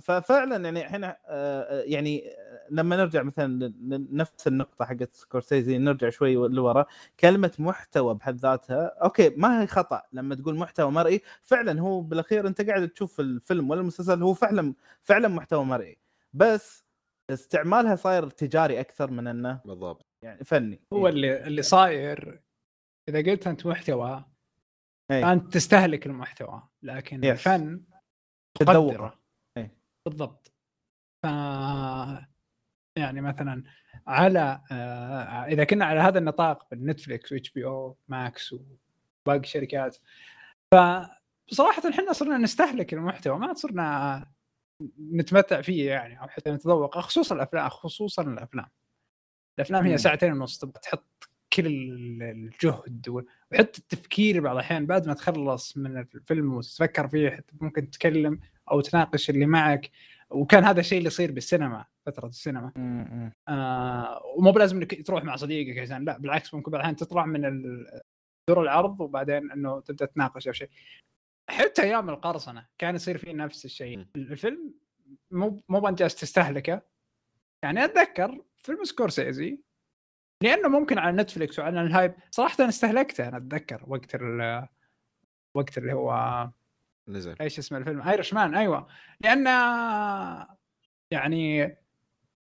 ففعلا 0.00 0.56
يعني 0.64 0.86
إحنا 0.86 1.16
آه، 1.28 1.82
يعني 1.82 2.24
لما 2.70 2.96
نرجع 2.96 3.22
مثلا 3.22 3.72
لنفس 3.80 4.46
النقطة 4.46 4.84
حقت 4.84 5.14
سكورسيزي 5.14 5.78
نرجع 5.78 6.08
شوي 6.10 6.34
لورا. 6.34 6.84
كلمة 7.20 7.52
محتوى 7.58 8.14
بحد 8.14 8.36
ذاتها 8.36 8.86
أوكي 9.02 9.28
ما 9.36 9.62
هي 9.62 9.66
خطأ 9.66 10.02
لما 10.12 10.34
تقول 10.34 10.56
محتوى 10.58 10.90
مرئي. 10.90 11.20
فعلا 11.42 11.80
هو 11.80 12.00
بالأخير 12.00 12.46
أنت 12.46 12.60
قاعد 12.70 12.88
تشوف 12.88 13.20
الفيلم 13.20 13.70
ولا 13.70 13.80
المسلسل 13.80 14.22
هو 14.22 14.34
فعلا 14.34 14.74
فعلا 15.02 15.28
محتوى 15.28 15.64
مرئي. 15.64 15.98
بس 16.32 16.84
استعمالها 17.30 17.96
صاير 17.96 18.28
تجاري 18.30 18.80
أكثر 18.80 19.10
من 19.10 19.26
إنه 19.26 19.60
بالضبط. 19.64 20.09
يعني 20.24 20.44
فني 20.44 20.80
هو 20.92 21.08
اللي 21.08 21.46
اللي 21.46 21.62
صاير 21.62 22.42
إذا 23.08 23.30
قلت 23.30 23.46
أنت 23.46 23.66
محتوى 23.66 24.24
إيه. 25.10 25.32
انت 25.32 25.54
تستهلك 25.54 26.06
المحتوى 26.06 26.68
لكن 26.82 27.20
Yes. 27.20 27.26
الفن 27.26 27.84
تدور 28.54 28.92
تقدره 28.92 29.18
إيه. 29.56 29.76
بالضبط 30.06 30.52
ف 31.22 31.26
يعني 32.98 33.20
مثلا 33.20 33.64
على 34.06 34.60
آه، 34.72 35.44
إذا 35.44 35.64
كنا 35.64 35.84
على 35.84 36.00
هذا 36.00 36.18
النطاق 36.18 36.70
بالنتفلكس 36.70 37.32
و 37.32 37.50
HBO 37.50 37.64
Max 37.64 38.52
وباقي 38.52 39.38
الشركات 39.40 39.96
فبصراحة 40.72 41.90
إحنا 41.90 42.12
صرنا 42.12 42.38
نستهلك 42.38 42.94
المحتوى 42.94 43.38
ما 43.38 43.54
صرنا 43.54 44.26
نتمتع 45.12 45.62
فيه 45.62 45.90
يعني 45.90 46.20
أو 46.20 46.28
حتى 46.28 46.50
نتذوق 46.50 46.98
خصوصا 46.98 47.34
الأفلام 47.34 47.68
خصوصا 47.68 48.22
الأفلام 48.22 48.66
الأفلام 49.60 49.86
هي. 49.86 49.98
ساعتين 49.98 50.32
ونص 50.32 50.58
تبغى 50.58 50.80
تحط 50.82 51.28
كل 51.52 51.66
الجهد 52.22 53.08
وحتى 53.08 53.78
التفكير 53.78 54.40
بعض 54.40 54.54
الأحيان 54.54 54.86
بعد 54.86 55.06
ما 55.06 55.14
تخلص 55.14 55.76
من 55.76 55.98
الفيلم 55.98 56.54
وتتفكر 56.54 57.08
فيه 57.08 57.30
حتى 57.30 57.54
ممكن 57.60 57.90
تتكلم 57.90 58.40
أو 58.70 58.80
تناقش 58.80 59.30
اللي 59.30 59.46
معك 59.46 59.90
وكان 60.30 60.64
هذا 60.64 60.80
الشيء 60.80 60.98
اللي 60.98 61.06
يصير 61.06 61.32
بالسينما 61.32 61.84
فترة 62.06 62.26
السينما. 62.28 62.72
آه 63.48 64.22
ومو 64.36 64.52
بلازم 64.52 64.76
إنك 64.76 65.06
تروح 65.06 65.24
مع 65.24 65.36
صديقك 65.36 65.78
عشان 65.78 66.04
لا 66.04 66.18
بالعكس 66.18 66.54
ممكن 66.54 66.70
بعض 66.70 66.78
الأحيان 66.80 66.96
تطلع 66.96 67.26
من 67.26 67.40
دور 68.48 68.62
العرض 68.62 69.00
وبعدين 69.00 69.50
إنه 69.50 69.80
تبدأ 69.80 70.06
تناقش 70.06 70.46
أو 70.46 70.52
شيء 70.52 70.68
حتى 71.50 71.82
أيام 71.82 72.10
القرصنة 72.10 72.66
كان 72.78 72.94
يصير 72.94 73.18
فيه 73.18 73.32
نفس 73.32 73.64
الشيء. 73.64 74.06
الفيلم 74.16 74.74
مو 75.30 75.62
مو 75.68 75.80
بانت 75.80 76.02
تستهلكه 76.02 76.82
يعني 77.62 77.84
أتذكر 77.84 78.42
فيلم 78.62 78.84
سكورسيزي 78.84 79.58
لأنه 80.42 80.68
ممكن 80.68 80.98
على 80.98 81.16
نتفلكس 81.22 81.58
وعلى 81.58 81.80
ال 81.82 81.87
hype. 81.87 82.14
صراحة 82.30 82.56
أنا 82.60 82.68
استهلكته 82.68 83.28
أنا 83.28 83.36
أتذكر 83.36 83.82
وقت 83.86 84.14
ال 84.14 84.66
وقت 85.54 85.78
اللي 85.78 85.92
هو 85.92 86.48
نزل. 87.08 87.36
إيش 87.40 87.58
اسم 87.58 87.76
الفيلم؟ 87.76 88.02
ايرش 88.02 88.34
مان 88.34 88.54
أيوه. 88.54 88.86
لأن 89.20 89.46
يعني 91.10 91.76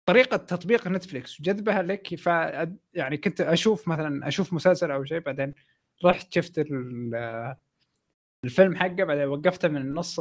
طريقة 0.07 0.37
تطبيق 0.37 0.89
نتفلكس 0.89 1.41
وجذبها 1.41 1.83
لك 1.83 2.15
ف 2.15 2.27
يعني 2.95 3.17
كنت 3.17 3.41
أشوف 3.41 3.89
مثلا 3.89 4.29
أشوف 4.29 4.53
مسلسل 4.53 4.91
أو 4.91 5.05
شيء 5.05 5.19
بعدين 5.19 5.55
رحت 6.05 6.35
شفت 6.35 6.59
ال- 6.59 7.57
الفيلم 8.45 8.77
حقه 8.77 9.05
بعدين 9.05 9.25
وقفته 9.29 9.69
من 9.69 9.77
النص 9.81 10.21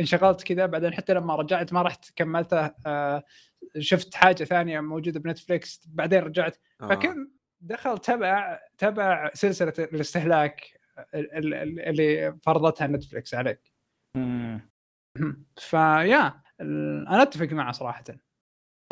انشغلت 0.00 0.42
كذا 0.42 0.66
بعدين 0.66 0.94
حتى 0.94 1.14
لما 1.14 1.36
رجعت 1.36 1.72
ما 1.72 1.82
رحت 1.82 2.10
كملته 2.16 2.70
آه، 2.86 3.24
شفت 3.78 4.14
حاجة 4.14 4.44
ثانية 4.44 4.80
موجودة 4.80 5.20
بنتفلكس 5.20 5.88
بعدين 5.88 6.18
رجعت 6.22 6.56
آه. 6.80 6.88
فكنت 6.88 7.30
دخل 7.60 7.98
تبع 7.98 8.60
تبع 8.78 9.30
سلسلة 9.34 9.72
الاستهلاك 9.78 10.80
ال- 11.14 11.32
ال- 11.34 11.54
ال- 11.54 11.80
اللي 11.80 12.38
فرضتها 12.42 12.86
نتفلكس 12.86 13.34
عليك. 13.34 13.72
فيا 15.60 16.42
أنا 16.60 17.22
أتفق 17.22 17.52
معه 17.52 17.72
صراحة 17.72 18.04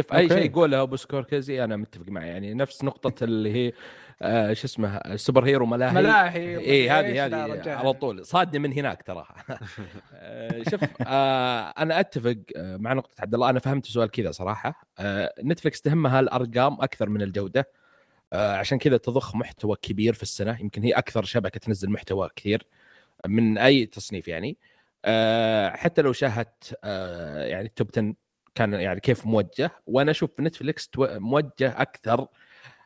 شوف 0.01 0.12
أي. 0.12 0.29
شيء 0.29 0.51
يقوله 0.51 0.83
أبو 0.83 0.97
سكورسيزي 0.97 1.65
أنا 1.65 1.77
متفق 1.77 2.09
معه. 2.09 2.25
يعني 2.25 2.55
نفس 2.55 2.85
نقطة 2.85 3.25
اللي 3.25 3.53
هي 3.53 3.73
آه 4.23 4.53
شو 4.53 4.66
اسمه 4.66 4.97
ال 4.97 5.05
super 5.05 5.44
hero 5.44 5.66
ملاهي. 5.66 5.95
ملاهي 5.95 6.59
اي 6.59 6.91
هذه 6.91 7.27
هذه. 7.27 7.70
على 7.70 7.93
طول. 7.93 8.27
صادني 8.27 8.59
من 8.59 8.73
هناك 8.73 9.03
تراها. 9.03 9.35
آه، 10.15 10.62
شوف 10.70 10.81
آه 11.03 11.61
أنا 11.79 12.01
أتفق 12.01 12.37
آه، 12.57 12.77
مع 12.77 12.93
نقطة 12.93 13.15
عبد 13.20 13.35
الله. 13.35 13.51
أنا 13.51 13.59
فهمت 13.61 13.87
السؤال 13.87 14.11
كذا 14.11 14.31
صراحة. 14.31 14.87
آه 14.99 15.35
نتفلكس 15.45 15.81
تهمها 15.81 16.20
الأرقام 16.20 16.73
أكثر 16.81 17.09
من 17.09 17.23
الجودة. 17.23 17.69
آه 18.33 18.57
عشان 18.57 18.79
كذا 18.79 18.97
تضخ 18.97 19.37
محتوى 19.37 19.77
كبير 19.83 20.12
في 20.12 20.23
السنة. 20.23 20.61
يمكن 20.61 20.83
هي 20.83 20.93
أكثر 20.93 21.25
شبكة 21.25 21.61
تنزل 21.61 21.91
محتوى 21.91 22.29
كثير 22.37 22.66
من 23.27 23.59
أي 23.59 23.87
تصنيف 23.87 24.29
يعني. 24.29 24.59
آه 25.05 25.70
حتى 25.70 26.03
لو 26.03 26.12
شاهدت 26.12 26.79
آه 26.85 27.45
يعني 27.45 27.66
التوب 27.66 27.89
10 27.97 28.15
كان 28.55 28.73
يعني 28.73 29.01
كيف 29.01 29.27
موجه 29.27 29.70
وأنا 29.87 30.11
أشوف 30.11 30.41
نتفلكس 30.41 30.91
موجه 30.99 31.51
أكثر. 31.83 32.27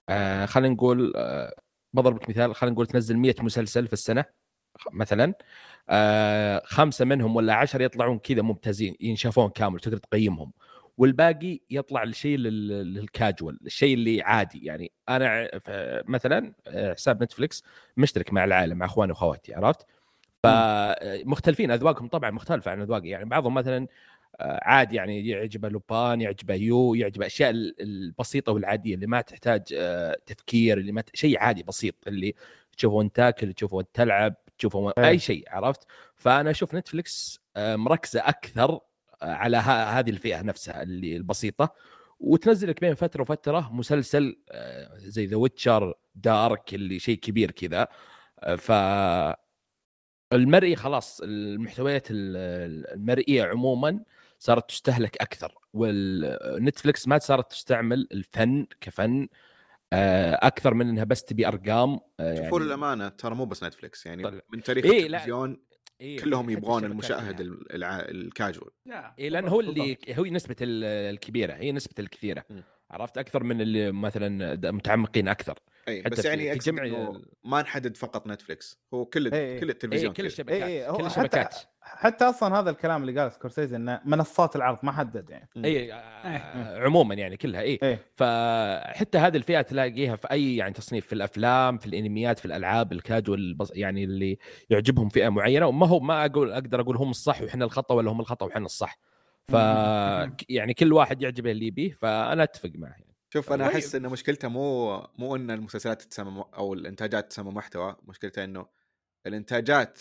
آه 0.09 0.47
خلينا 0.47 0.75
نقول 0.75 1.13
آه 1.17 1.55
بضرب 1.93 2.17
لك 2.17 2.29
مثال 2.29 2.55
خلينا 2.55 2.75
نقول 2.75 2.87
تنزل 2.87 3.17
100 3.17 3.35
مسلسل 3.41 3.87
في 3.87 3.93
السنة 3.93 4.25
مثلا. 4.93 5.35
آه 5.89 6.63
خمسة 6.65 7.05
منهم 7.05 7.37
ولا 7.37 7.55
عشر 7.55 7.81
يطلعون 7.81 8.19
كذا 8.19 8.43
ممتازين 8.43 8.97
ينشافون 9.01 9.49
كامل 9.51 9.81
تقدر 9.81 9.97
تقيمهم. 9.97 10.53
والباقي 10.99 11.61
يطلع 11.71 12.03
الشيء 12.03 12.39
لل- 12.39 12.95
للكاجوال 12.95 13.59
الشيء 13.67 13.95
اللي 13.95 14.23
عادي. 14.23 14.65
يعني 14.65 14.93
أنا 15.09 15.51
مثلا 16.09 16.55
آه، 16.67 16.95
حساب 16.95 17.23
نتفلكس 17.23 17.63
مشترك 17.97 18.33
مع 18.33 18.45
العائلة 18.45 18.75
مع 18.75 18.87
أخواني 18.87 19.13
وأخواتي 19.13 19.55
عرفت؟ 19.55 19.87
فمختلفين 20.43 21.71
أذواقهم 21.71 22.09
طبعا 22.09 22.31
مختلفة 22.31 22.71
عن 22.71 22.81
أذواقي. 22.83 23.09
يعني 23.09 23.25
بعضهم 23.25 23.55
مثلا 23.55 23.87
عادي 24.62 24.97
يعني 24.97 25.28
يعجبه 25.28 25.69
لوبان 25.69 26.20
يعجبه 26.20 26.55
يو 26.55 26.94
يعجبه 26.94 27.20
الاشياء 27.20 27.51
ال- 27.51 27.82
البسيطة 27.82 28.52
والعادية 28.52 28.94
اللي 28.94 29.06
ما 29.06 29.20
تحتاج 29.20 29.62
آه، 29.74 30.16
تفكير 30.27 30.78
اللي 30.78 30.93
ما 30.93 31.01
ت... 31.01 31.16
شيء 31.16 31.39
عادي 31.39 31.62
بسيط 31.62 31.94
اللي 32.06 32.35
تشوفه 32.77 32.94
وانت 32.97 33.16
تاكل 33.16 33.52
تشوفه 33.52 33.77
وانت 33.77 33.89
تلعب 33.94 34.35
تشوفه. 34.59 34.93
إيه. 34.98 35.09
أي 35.09 35.19
شيء 35.19 35.44
عرفت 35.48 35.81
فأنا 36.14 36.51
أشوف 36.51 36.74
نتفلكس 36.74 37.40
آه، 37.56 37.77
مركزة 37.77 38.20
أكثر 38.20 38.70
آه، 38.73 38.81
على 39.23 39.56
ه... 39.56 39.82
هذه 39.98 40.10
الفئة 40.10 40.43
نفسها 40.43 40.82
اللي 40.82 41.16
البسيطة 41.16 41.74
وتنزل 42.20 42.69
لك 42.69 42.81
بين 42.81 42.94
فترة 42.94 43.23
وفترة 43.23 43.73
مسلسل 43.73 44.36
زي 44.97 45.27
The 45.27 45.37
Witcher 45.37 45.95
Dark 46.15 46.74
اللي 46.74 46.98
شيء 46.98 47.19
كبير 47.19 47.51
كذا 47.51 47.89
ف 48.56 48.73
المرئي 50.32 50.77
خلاص 50.77 51.20
المحتويات 51.24 52.06
ال- 52.10 52.86
المرئية 52.94 53.44
عموما 53.44 54.01
صارت 54.43 54.69
تستهلك 54.70 55.16
أكثر 55.20 55.55
والنتفلكس 55.73 57.09
ما 57.09 57.19
صارت 57.19 57.51
تستعمل 57.51 58.09
الفن 58.12 58.66
كفن 58.81 59.28
آه، 59.93 60.39
أكثر 60.43 60.74
من 60.74 60.89
إنها 60.89 61.05
بس 61.05 61.24
تبي 61.24 61.48
أرقام 61.48 62.01
آه، 62.20 62.35
شوفوا 62.35 62.59
يعني 62.59 62.64
للأمانة 62.64 63.09
ترى 63.09 63.35
مو 63.35 63.44
بس 63.44 63.64
نتفلكس 63.64 64.06
يعني 64.06 64.23
طلع. 64.23 64.40
من 64.52 64.62
تاريخ 64.62 64.85
إيه،. 64.85 65.06
التلفزيون 65.06 65.62
إيه، 66.01 66.20
كلهم 66.20 66.51
يبغون 66.51 66.85
المشاهد 66.85 67.40
الع... 67.40 68.01
الكاجوال 68.01 68.70
إيه 69.19 69.28
لأن 69.28 69.48
هو 69.48 69.60
اللي. 69.60 69.98
هو 70.10 70.24
نسبة 70.24 70.56
ال- 70.60 70.85
الكبيرة 71.14 71.52
هي 71.52 71.73
نسبة 71.73 71.94
الكثيرة 71.98 72.44
م. 72.51 72.60
عرفت 72.90 73.19
أكثر 73.19 73.43
من 73.44 73.60
اللي 73.60 73.93
مثلا 73.93 74.55
متعمقين 74.70 75.28
أكثر 75.28 75.59
أي 75.89 76.01
حتى 76.02 76.10
بس 76.10 76.24
يعني 76.24 76.52
في 76.52 76.70
جمع 76.70 77.12
ما 77.44 77.62
نحدد 77.62 77.97
فقط 77.97 78.27
نتفلكس 78.27 78.78
هو 78.94 79.05
كل 79.06 79.32
إيه، 79.32 79.40
إيه. 79.40 79.60
كل 79.60 79.66
إيه 79.66 79.73
التلفزيون 79.73 80.12
كل 80.12 80.16
كذا. 80.16 80.27
الشبكات 80.27 80.62
إيه، 80.62 80.90
هو 80.90 80.97
كل 80.97 81.02
حتى- 81.02 81.06
الشبكات 81.06 81.56
حتى 81.85 82.25
أصلا 82.25 82.61
هذا 82.61 82.71
الكلام 82.71 83.03
اللي 83.03 83.21
قاله 83.21 83.31
سكورسيزي 83.31 83.77
إنه 83.77 84.01
منصات 84.05 84.57
العرض 84.57 84.79
ما 84.83 84.93
حدد 84.93 85.31
يعني. 85.31 85.49
اي 85.57 85.93
آه، 85.93 86.85
عموما 86.85 87.15
يعني 87.15 87.37
كلها 87.37 87.61
اي 87.61 87.79
إيه. 87.83 87.99
فحتى 88.15 89.19
هذه 89.19 89.37
الفئات 89.37 89.69
تلاقيها 89.69 90.17
في 90.17 90.31
أي 90.31 90.57
يعني 90.57 90.73
تصنيف 90.73 91.07
في 91.07 91.13
الأفلام 91.13 91.79
في 91.79 91.87
الأنميات 91.87 92.39
في 92.39 92.45
الألعاب 92.45 92.93
الكاجوال 92.93 93.57
يعني 93.75 94.05
اللي 94.05 94.39
يعجبهم 94.71 95.09
فئة 95.09 95.29
معينة. 95.29 95.67
وما 95.67 95.87
هو 95.87 96.01
ما 96.01 96.25
أقول 96.25 96.53
أقدر 96.53 96.81
أقول 96.81 96.97
هم 96.97 97.11
الصح 97.11 97.43
وحنا 97.43 97.65
الخطأ 97.65 97.95
ولا 97.95 98.11
هم 98.11 98.21
الخطأ 98.21 98.47
وحنا 98.47 98.67
الصح. 98.67 98.99
ف 99.45 99.53
يعني 100.49 100.75
كل 100.75 100.93
واحد 100.93 101.23
يعجبه 101.23 101.51
اللي 101.51 101.67
يبيه 101.67 101.93
فأنا 101.93 102.43
أتفق 102.43 102.71
معه 102.75 102.91
يعني. 102.91 103.17
شوف 103.33 103.53
أنا 103.53 103.67
طيب. 103.67 103.75
أحس 103.75 103.95
إن 103.95 104.09
مشكلته 104.09 104.49
مو 104.49 104.97
مو 105.19 105.37
إن 105.37 105.51
المسلسلات 105.51 106.03
تسمى 106.03 106.45
أو 106.55 106.75
الإنتاجات 106.75 107.31
تسمى 107.31 107.51
محتوى. 107.51 107.97
مشكلته 108.09 108.45
إنه 108.45 108.67
الإنتاجات 109.27 109.99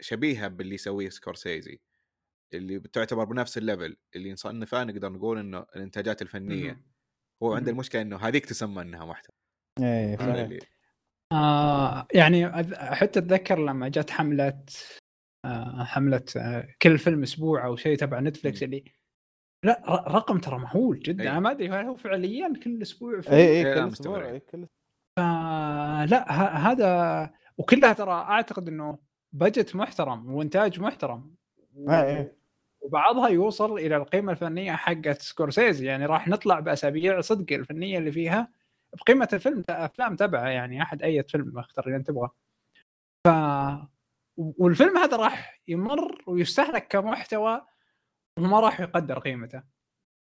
الشبيهه 0.00 0.48
باللي 0.48 0.74
يسويه 0.74 1.08
سكورسيزي 1.08 1.80
اللي 2.54 2.78
بتعتبر 2.78 3.24
بنفس 3.24 3.58
ال 3.58 3.64
level 3.64 3.96
اللي 4.16 4.32
نصنفه 4.32 4.84
نقدر 4.84 5.12
نقول 5.12 5.38
إنه 5.38 5.66
الإنتاجات 5.76 6.22
الفنية 6.22 6.82
هو 7.42 7.54
عنده. 7.54 7.70
المشكلة 7.70 8.02
إنه 8.02 8.16
هذيك 8.16 8.46
تسمى 8.46 8.82
إنها 8.82 9.04
محتوى 9.04 9.36
إيه. 9.80 10.14
اللي 10.14 10.58
آه 11.32 12.06
يعني 12.14 12.50
حتى 12.74 13.18
أتذكر 13.18 13.58
لما 13.58 13.88
جت 13.88 14.10
حملة 14.10 14.64
آه 15.44 15.84
حملة 15.84 16.24
آه 16.36 16.68
كل 16.82 16.98
فيلم 16.98 17.22
أسبوع 17.22 17.66
أو 17.66 17.76
شيء 17.76 17.96
تبع 17.96 18.20
نتفلكس 18.20 18.62
مم. 18.62 18.64
اللي 18.64 18.84
لا 19.64 20.04
رقم 20.08 20.38
ترى 20.38 20.58
مهول 20.58 20.98
جدا 20.98 21.22
أي. 21.24 21.30
أنا 21.30 21.40
ما 21.40 21.50
أدري 21.50 21.68
هل 21.68 21.86
هو 21.86 21.96
فعليا 21.96 22.52
كل 22.64 22.82
أسبوع 22.82 23.20
فيلم؟ 23.20 23.34
اي 23.34 23.48
إيه، 23.48 23.66
اي 23.66 23.74
لا، 23.74 23.86
كل. 23.86 23.92
أسبوع 23.92 24.28
إيه، 24.28 24.38
كل 24.38 24.66
آه 25.18 26.04
هذا 26.56 27.30
وكلها 27.58 27.92
ترى 27.92 28.12
أعتقد 28.12 28.68
إنه 28.68 28.98
budget 29.32 29.76
محترم 29.76 30.34
وإنتاج 30.34 30.80
محترم 30.80 31.34
آه، 31.88 32.04
إيه. 32.04 32.36
وبعضها 32.80 33.28
يوصل 33.28 33.78
إلى 33.78 33.96
القيمة 33.96 34.32
الفنية 34.32 34.72
حقت 34.72 35.22
سكورسيزي 35.22 35.86
يعني 35.86 36.06
راح 36.06 36.28
نطلع 36.28 36.60
بأسابيع 36.60 37.20
صدق 37.20 37.52
الفنية 37.52 37.98
اللي 37.98 38.12
فيها 38.12 38.52
بقيمة 38.92 39.28
الفيلم 39.32 39.62
أفلام 39.68 40.16
تبعه 40.16 40.48
يعني 40.48 40.82
أحد 40.82 41.02
أي 41.02 41.22
فيلم 41.22 41.58
اختار 41.58 41.86
اللي 41.86 41.96
انت 41.96 42.06
تبغاه 42.06 42.30
ف 43.26 43.28
والفيلم 44.36 44.98
هذا 44.98 45.16
راح 45.16 45.62
يمر 45.68 46.24
ويستهلك 46.26 46.88
كمحتوى 46.88 47.66
وما 48.38 48.60
راح 48.60 48.80
يقدر 48.80 49.18
قيمته 49.18 49.62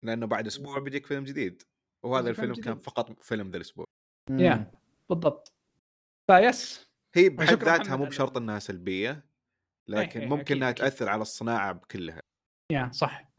لأنه 0.03 0.25
بعد 0.25 0.47
أسبوع 0.47 0.79
بيجيك 0.79 1.05
فيلم 1.05 1.23
جديد 1.23 1.63
وهذا 2.03 2.29
الفيلم 2.29 2.53
كان 2.53 2.73
جديد. 2.73 2.83
فقط 2.83 3.23
فيلم 3.23 3.49
ذا 3.51 3.57
الأسبوع. 3.57 3.85
يا. 4.31 4.71
بالضبط 5.09 5.53
فيس 6.31 6.86
هي 7.17 7.29
بحد 7.29 7.63
ذاتها 7.63 7.95
مو 7.95 8.05
بشرط 8.05 8.37
انها 8.37 8.59
سلبيه 8.59 9.25
لكن 9.89 10.19
إيه، 10.19 10.27
ممكن 10.27 10.55
إنها. 10.55 10.71
تأثر 10.71 11.09
على 11.09 11.21
الصناعة 11.21 11.81
كلها 11.91 12.19
يا 12.71 12.89
صح. 12.93 13.29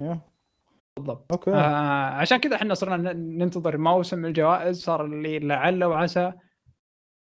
بالضبط. 0.99 1.33
okay. 1.33 1.51
آه 1.51 2.11
عشان 2.11 2.39
كذا 2.39 2.57
إحنا 2.57 2.75
صرنا 2.75 3.13
ننتظر 3.13 3.77
موسم 3.79 4.25
الجوائز 4.27 4.83
صار 4.85 5.05
اللي 5.05 5.39
لعل 5.39 5.85
وعسى 5.85 6.33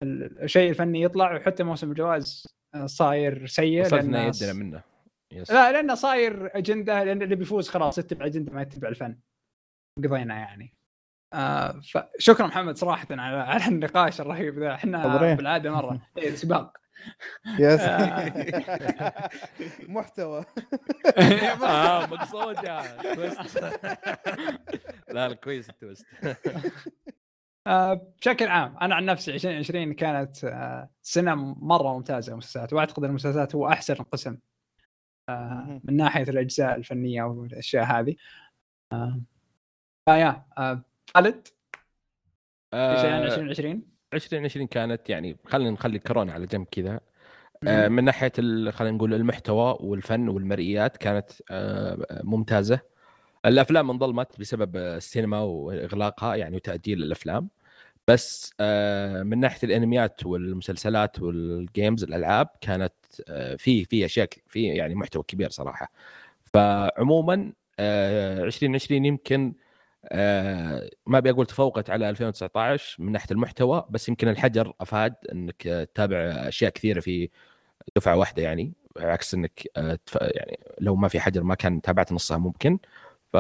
ال- 0.04 0.42
الشيء 0.44 0.70
الفني 0.70 1.02
يطلع 1.02 1.36
وحتى 1.36 1.64
موسم 1.64 1.92
الجوائز 1.92 2.48
آه، 2.76 2.86
صاير 2.86 3.46
سيء 3.46 3.88
لأن 3.88 4.14
يدنا 4.16 4.54
منه. 4.54 4.84
yes. 5.34 5.52
لا 5.52 5.72
لأنه 5.72 5.94
صاير 5.96 6.58
أجندة 6.58 7.04
لأن 7.04 7.22
اللي 7.22 7.36
بيفوز 7.36 7.70
خلاص 7.70 7.98
يتبع 7.98 8.26
أجندة 8.26 8.54
ما 8.54 8.62
يتبع 8.62 8.88
الفن. 8.90 9.20
قضينا 9.98 10.36
يعني. 10.40 10.74
آه 11.34 11.82
فشكرا 12.18 12.48
محمد 12.48 12.78
صراحة 12.78 13.08
على 13.12 13.38
على 13.38 13.68
النقاش 13.68 14.22
الرهيب 14.22 14.60
ذا. 14.60 14.74
إحنا. 14.74 15.34
بالعادة 15.36 15.72
مرة. 15.72 16.00
إيه، 16.18 16.36
سباق. 16.36 16.78
yes. 17.60 17.80
آه. 17.90 19.30
محتوى. 19.88 20.46
آه 21.64 22.06
مقصودة. 22.06 22.82
تويست 23.16 23.64
لا 25.10 25.28
لا 25.28 25.34
كويس 25.36 25.70
التويست. 25.70 26.06
آه، 27.68 27.94
بشكل 28.22 28.48
عام 28.48 28.78
أنا 28.82 28.96
عن 28.96 29.06
نفسي 29.06 29.32
2020 29.34 29.94
كانت 29.94 30.44
آه، 30.46 30.90
سنة 31.02 31.36
مرة 31.36 31.94
ممتازة 31.94 32.32
المسلسلات 32.32 32.74
وأعتقد 32.74 33.04
المسلسلات 33.04 33.56
هو 33.56 33.68
أحسن 33.70 33.94
قسم. 33.96 34.38
من 35.84 35.96
ناحية 35.98 36.24
الأجزاء 36.24 36.76
الفنية 36.76 37.24
والأشياء 37.24 37.84
هذه. 37.86 38.16
فيا 40.06 40.46
آه، 40.58 40.82
خالد؟ 41.16 41.48
آه، 42.74 43.26
2020 43.26 43.84
2020 44.14 44.68
كانت 44.68 45.10
يعني 45.10 45.38
خلينا 45.46 45.72
نخلي 45.72 46.00
كورونا 46.00 46.34
على 46.34 46.46
جنب 46.46 46.66
كذا. 46.72 47.00
آه، 47.68 47.88
من 47.88 48.04
ناحية 48.04 48.32
خلينا 48.72 48.98
نقول 48.98 49.14
المحتوى 49.14 49.78
والفن 49.80 50.30
والمرئيات 50.30 50.98
كانت 50.98 51.30
آه، 51.52 52.22
ممتازة. 52.24 52.80
الأفلام 53.46 53.90
انظلمت 53.90 54.40
بسبب 54.40 54.78
السينما 54.78 55.40
وإغلاقها 55.40 56.36
يعني 56.36 56.56
وتأجيل 56.56 57.04
الأفلام. 57.04 57.50
بس 58.08 58.54
آه، 58.60 59.24
من 59.24 59.40
ناحية 59.40 59.68
الأنميات 59.68 60.26
والمسلسلات 60.26 61.20
والجيمز 61.22 62.04
الألعاب 62.04 62.48
كانت 62.62 62.94
في 63.58 63.86
في 63.86 64.06
أشياء 64.06 64.30
في 64.48 64.64
يعني 64.64 64.96
محتوى 64.96 65.24
كبير 65.24 65.50
صراحة. 65.50 65.92
فعموما 66.54 67.54
آه، 67.80 68.44
2020 68.44 69.06
يمكن 69.06 69.54
آه، 70.06 70.90
ما 71.06 71.18
أبي 71.18 71.30
أقول 71.30 71.46
تفوقت 71.46 71.90
على 71.90 72.10
2019 72.10 73.04
من 73.04 73.12
ناحية 73.12 73.32
المحتوى 73.32 73.86
بس 73.90 74.10
يمكن 74.10 74.28
الحجر 74.28 74.74
أفاد 74.82 75.16
إنك 75.32 75.68
آه، 75.68 75.84
تتابع 75.84 76.18
أشياء 76.18 76.72
كثيرة 76.72 77.00
في 77.00 77.30
دفعة 77.96 78.16
واحدة 78.16 78.44
يعني 78.44 78.74
عكس 78.98 79.34
إنك 79.34 79.68
آه، 79.78 80.00
يعني 80.22 80.60
لو 80.80 80.96
ما 80.96 81.08
في 81.08 81.20
حجر 81.20 81.44
ما 81.44 81.56
كان 81.56 81.82
تابعت 81.82 82.12
نصها 82.12 82.38
ممكن. 82.38 82.80
ف 83.34 83.38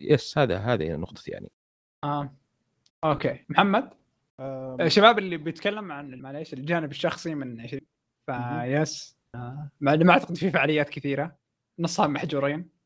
yes 0.00 0.38
هذا 0.38 0.58
هذه 0.58 0.96
نقطتي 0.96 1.30
يعني. 1.30 1.50
آه. 2.04 2.34
okay. 3.04 3.44
محمد؟ 3.48 3.90
آم، 4.40 4.80
الشباب 4.80 5.18
اللي 5.18 5.36
بيتكلم 5.36 5.92
عن 5.92 6.14
معليش 6.14 6.52
الجانب 6.52 6.90
الشخصي 6.90 7.34
من 7.34 7.60
20 7.60 7.80
فيس 8.26 9.16
آه، 9.34 9.68
ما 9.80 10.12
أعتقد 10.12 10.36
في 10.36 10.50
فعاليات 10.50 10.88
كثيرة. 10.88 11.36
نصها 11.78 12.06
محجورين. 12.06 12.79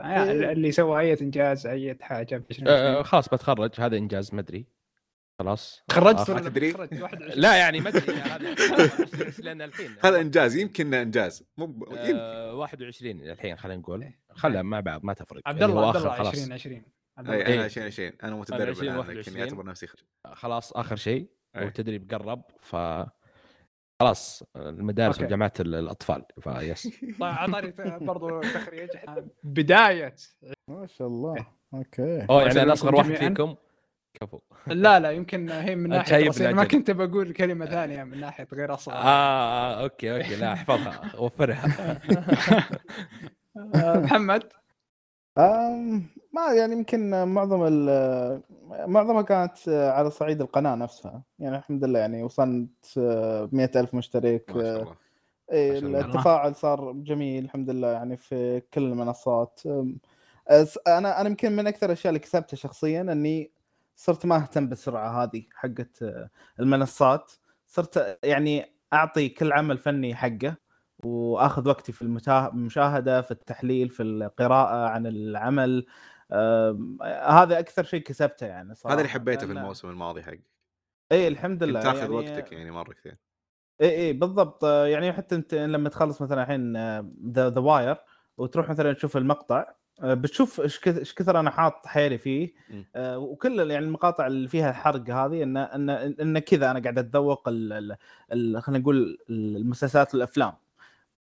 إيه. 0.00 0.52
اللي 0.52 0.72
سوى 0.72 1.00
أي 1.00 1.16
إنجاز 1.20 1.66
أي 1.66 1.98
حاجة 2.00 2.26
في 2.26 2.50
2020 2.50 2.68
آه، 2.68 3.02
خلاص 3.02 3.28
بتخرج 3.28 3.70
هذا 3.78 3.96
إنجاز 3.96 4.34
ما 4.34 4.40
أدري. 4.40 4.66
خلاص. 5.38 5.82
تخرجت؟ 5.88 6.30
آه، 6.30 6.34
ولا 6.34 6.48
تدري؟ 6.48 6.72
تخرجت 6.72 6.92
21 7.02 7.40
لا 7.40 7.56
يعني 7.56 7.80
ما 7.80 7.88
أدري. 7.88 8.14
هذا 8.32 8.54
لأن 9.38 9.62
الحين 9.62 9.96
هذا 10.04 10.20
إنجاز 10.20 10.56
يمكن 10.56 10.94
إنجاز. 10.94 11.44
مو 11.58 11.66
ب- 11.66 11.82
يمكن. 11.90 12.16
آه 12.16 12.54
21 12.54 13.20
الحين 13.30 13.56
خلينا 13.56 13.80
نقول. 13.80 14.12
خلها 14.30 14.62
مع 14.62 14.80
بعض 14.80 15.04
ما 15.04 15.12
تفرق. 15.12 15.42
عبد 15.46 15.62
اللي 15.62 15.74
الله 15.76 15.88
عبد 15.88 15.96
الله 15.96 16.10
خلاص. 16.16 16.28
2020 16.34 16.82
عبد 17.18 17.30
اي 17.30 17.34
الله. 17.36 17.46
إيه. 17.46 17.54
أنا 17.54 17.64
2020 17.64 18.12
أنا 18.22 18.36
متدرب 18.36 18.68
20 18.70 18.82
الآن 18.88 18.98
لكن 18.98 19.08
21. 19.08 19.38
يعتبر 19.38 19.64
نفسي 19.64 19.86
خرج 19.86 20.00
خلاص 20.32 20.72
آخر 20.72 20.96
شيء. 20.96 21.28
والتدريب 21.56 22.10
قرب 22.14 22.42
ف 22.60 22.76
خلاص 24.02 24.42
المدارس. 24.56 25.20
وجامعات 25.20 25.60
ال- 25.60 25.74
الأطفال 25.74 26.24
فيس 26.40 26.82
طيب 27.20 27.22
اعطاني 27.22 27.72
برضو 28.00 28.40
تخريج. 28.40 28.88
بداية. 29.44 30.14
ما 30.68 30.86
شاء 30.86 31.08
الله. 31.08 31.46
okay. 31.74 32.26
أوه 32.30 32.42
يعني 32.42 32.62
أنا 32.62 32.72
أصغر 32.72 32.94
واحد. 32.94 33.14
فيكم. 33.14 33.54
كفو. 34.14 34.40
لا 34.66 35.00
لا 35.00 35.10
يمكن 35.10 35.50
هي 35.50 35.74
من 35.76 35.88
ناحية 35.90 36.52
ما. 36.52 36.64
كنت 36.64 36.90
بقول 36.90 37.32
كلمة 37.32 37.66
ثانية 37.66 38.04
من 38.04 38.20
ناحية 38.20 38.48
غير 38.52 38.74
أصغر. 38.74 38.94
آه, 38.94 38.98
آه 38.98 39.82
okay 39.82 40.16
okay 40.16 40.36
لا 40.36 40.52
احفظها 40.52 41.16
وفرها. 41.20 41.98
آه، 43.74 43.98
محمد؟ 44.00 44.42
ما 46.32 46.52
يعني 46.58 46.72
يمكن 46.72 47.24
معظم 47.24 47.62
ال 47.66 47.88
معظمها 48.86 49.22
كانت 49.22 49.68
على 49.68 50.10
صعيد 50.10 50.40
القناة 50.40 50.74
نفسها. 50.74 51.22
يعني 51.38 51.56
الحمد 51.56 51.84
لله 51.84 51.98
يعني 51.98 52.22
وصلت 52.22 52.98
مئة 53.52 53.80
ألف 53.80 53.94
مشترك 53.94 54.50
ما 54.50 54.62
شاء 54.62 54.82
الله. 54.82 54.96
إيه، 55.52 55.72
ما 55.72 55.80
شاء 55.80 55.88
الله. 55.88 56.00
التفاعل 56.00 56.54
صار 56.54 56.92
جميل 56.92 57.44
الحمد 57.44 57.70
لله 57.70 57.88
يعني 57.88 58.16
في 58.16 58.62
كل 58.74 58.82
المنصات. 58.82 59.60
أنا 60.86 61.20
أنا 61.20 61.28
يمكن 61.28 61.56
من 61.56 61.66
أكثر 61.66 61.86
الأشياء 61.86 62.10
اللي 62.10 62.18
كسبتها 62.18 62.56
شخصيا 62.56 63.00
إني 63.00 63.50
صرت 63.96 64.26
ما 64.26 64.36
أهتم 64.36 64.68
بالسرعة 64.68 65.22
هذه 65.22 65.42
حقت 65.54 66.02
آه، 66.02 66.30
المنصات. 66.60 67.32
صرت 67.66 68.18
يعني 68.24 68.72
أعطي 68.92 69.28
كل 69.28 69.52
عمل 69.52 69.78
فني 69.78 70.14
حقه 70.14 70.56
وأخذ 70.98 71.68
وقتي 71.68 71.92
في 71.92 72.02
المشاهدة 72.02 73.22
في 73.22 73.30
التحليل 73.30 73.90
في 73.90 74.02
القراءة 74.02 74.88
عن 74.88 75.06
العمل. 75.06 75.86
هذا 77.24 77.58
أكثر 77.58 77.84
شيء 77.84 78.02
كسبته 78.02 78.46
يعني 78.46 78.74
صراحة 78.74 78.94
هذا 78.94 79.00
اللي 79.00 79.12
حبيته 79.12 79.46
في 79.46 79.52
الموسم 79.52 79.90
الماضي 79.90 80.22
حق 80.22 80.34
إي 81.12 81.28
الحمد 81.28 81.62
لله 81.62 81.82
تاخذ 81.82 81.98
يعني 81.98 82.14
وقتك 82.14 82.52
يعني 82.52 82.70
مرة 82.70 82.92
كثير. 82.92 83.16
إي 83.80 83.90
إي 83.90 84.12
بالضبط. 84.12 84.64
آه، 84.64 84.86
يعني 84.86 85.12
حتى 85.12 85.34
أنت 85.34 85.54
لما 85.54 85.88
تخلص 85.88 86.22
مثلا 86.22 86.42
الحين 86.42 86.76
the 87.32 87.50
The 87.50 87.60
Wire 87.60 87.96
وتروح 88.38 88.70
مثلا 88.70 88.92
تشوف 88.92 89.16
المقطع 89.16 89.66
آه، 90.02 90.14
بتشوف 90.14 90.60
إيش 90.60 90.80
كثر 91.14 91.40
أنا 91.40 91.50
حاط 91.50 91.86
حيلي 91.86 92.18
فيه 92.18 92.54
مم. 92.70 92.84
آه، 92.94 93.18
وكل 93.18 93.70
يعني 93.70 93.84
المقاطع 93.84 94.26
اللي 94.26 94.48
فيها 94.48 94.72
حرق 94.72 95.10
هذه 95.10 95.42
إن 95.42 95.56
إن 95.56 95.90
إن 95.90 96.38
كذا 96.38 96.70
أنا 96.70 96.80
قاعد 96.80 96.98
اتذوق 96.98 97.48
خلينا 97.48 97.98
نقول 98.68 99.18
المسلسلات 99.30 100.14
والأفلام. 100.14 100.52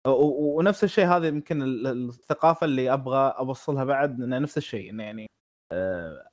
ونفس 0.08 0.84
الشيء 0.84 1.06
هذا 1.06 1.28
يمكن 1.28 1.62
ال- 1.62 1.88
ال- 1.88 2.10
الثقافة 2.10 2.66
اللي 2.66 2.94
أبغى 2.94 3.36
أوصلها 3.40 3.84
بعد 3.84 4.22
إنه 4.22 4.38
نفس 4.40 4.58
الشيء 4.58 4.90
إنه 4.90 5.04
يعني 5.04 5.28
آه، 5.72 6.30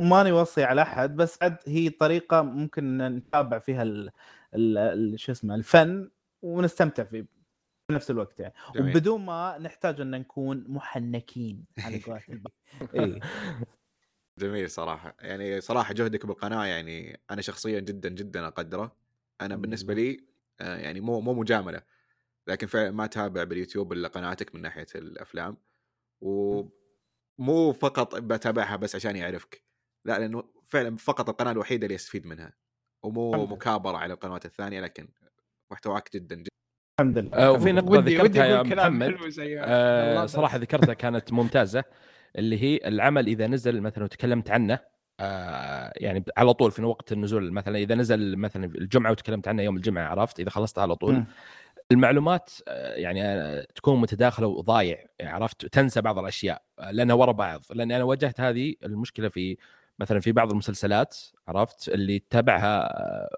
ماني 0.00 0.32
وصي 0.32 0.64
على 0.64 0.82
أحد 0.82 1.16
بس 1.16 1.42
عاد 1.42 1.56
هي 1.66 1.90
طريقة 1.90 2.42
ممكن 2.42 2.98
نتابع 2.98 3.58
فيها 3.58 3.84
شو 5.16 5.32
اسمه 5.32 5.54
الفن 5.54 6.10
ونستمتع 6.42 7.04
فيه 7.04 7.22
في 7.88 7.94
نفس 7.94 8.10
الوقت 8.10 8.40
يعني. 8.40 8.54
جميل. 8.74 8.90
وبدون 8.90 9.24
ما 9.24 9.58
نحتاج 9.58 10.00
إن 10.00 10.10
نكون 10.10 10.64
محنكين 10.68 11.64
على 11.78 11.98
قولة 11.98 12.22
جميل 14.40 14.70
صراحة. 14.70 15.16
يعني 15.20 15.60
صراحة 15.60 15.94
جهدك 15.94 16.26
بالقناة 16.26 16.64
يعني 16.64 17.20
أنا 17.30 17.42
شخصيا 17.42 17.80
جدا 17.80 18.08
جدا 18.08 18.46
أقدره. 18.46 18.96
أنا 19.40 19.56
بالنسبة. 19.56 19.94
لي 19.94 20.24
آه، 20.60 20.76
يعني 20.76 21.00
مو 21.00 21.20
مو 21.20 21.34
مجاملة. 21.34 21.80
لكن 22.46 22.66
فعلا 22.66 22.90
ما 22.90 23.04
اتابع 23.04 23.44
باليوتيوب 23.44 23.92
إلا 23.92 24.08
قناتك 24.08 24.54
من 24.54 24.62
ناحية 24.62 24.86
الأفلام 24.94 25.56
ومو 26.20 27.72
فقط 27.72 28.14
بتابعها 28.16 28.76
بس 28.76 28.94
عشان 28.96 29.16
يعرفك 29.16 29.64
لا 30.04 30.18
لأنه 30.18 30.44
فعلا 30.64 30.96
فقط 30.96 31.28
القناة 31.28 31.50
الوحيدة 31.50 31.86
اللي 31.86 31.94
استفيد 31.94 32.26
منها 32.26 32.52
ومو. 33.02 33.46
مكابرة 33.46 33.96
على 33.96 34.14
القنوات 34.14 34.46
الثانية 34.46 34.80
لكن 34.80 35.08
محتواك 35.72 36.14
جدا 36.14 36.34
جدا 36.34 36.48
الحمد 37.00 37.18
لله 37.18 37.36
آه، 37.36 37.52
وفي 37.52 37.70
الحمد 37.70 37.84
نقطة 37.84 37.98
ودي 37.98 37.98
ودي 37.98 38.16
ذكرتها 38.16 38.46
يا 38.46 38.62
محمد 38.62 39.16
آه 39.58 40.26
صراحة. 40.26 40.58
ذكرتها 40.58 40.94
كانت 40.94 41.32
ممتازة 41.32 41.84
اللي 42.38 42.62
هي 42.62 42.80
العمل 42.84 43.26
إذا 43.26 43.46
نزل 43.46 43.80
مثلا 43.80 44.04
وتكلمت 44.04 44.50
عنه 44.50 44.78
آه 45.20 45.92
يعني 45.96 46.24
على 46.36 46.54
طول 46.54 46.70
في 46.70 46.82
وقت 46.82 47.12
النزول 47.12 47.52
مثلا 47.52 47.78
إذا 47.78 47.94
نزل 47.94 48.36
مثلا 48.36 48.64
الجمعة 48.64 49.10
وتكلمت 49.10 49.48
عنه 49.48 49.62
يوم 49.62 49.76
الجمعة 49.76 50.08
عرفت 50.08 50.40
إذا 50.40 50.50
خلصت 50.50 50.78
على 50.78 50.96
طول 50.96 51.14
مم. 51.14 51.26
المعلومات 51.92 52.50
آه، 52.68 52.94
يعني 52.94 53.24
آه، 53.24 53.66
تكون 53.74 54.00
متداخلة 54.00 54.46
وضايع 54.46 55.06
يعني 55.18 55.32
عرفت؟ 55.32 55.66
تنسى 55.66 56.00
بعض 56.00 56.18
الأشياء 56.18 56.62
لأنها 56.90 57.16
ورا 57.16 57.32
بعض. 57.32 57.62
لأن 57.70 57.92
أنا 57.92 58.04
واجهت 58.04 58.40
هذه 58.40 58.74
المشكلة 58.84 59.28
في 59.28 59.56
مثلا 59.98 60.20
في 60.20 60.32
بعض 60.32 60.50
المسلسلات 60.50 61.16
عرفت؟ 61.48 61.88
اللي 61.88 62.18
تتابعها 62.18 62.80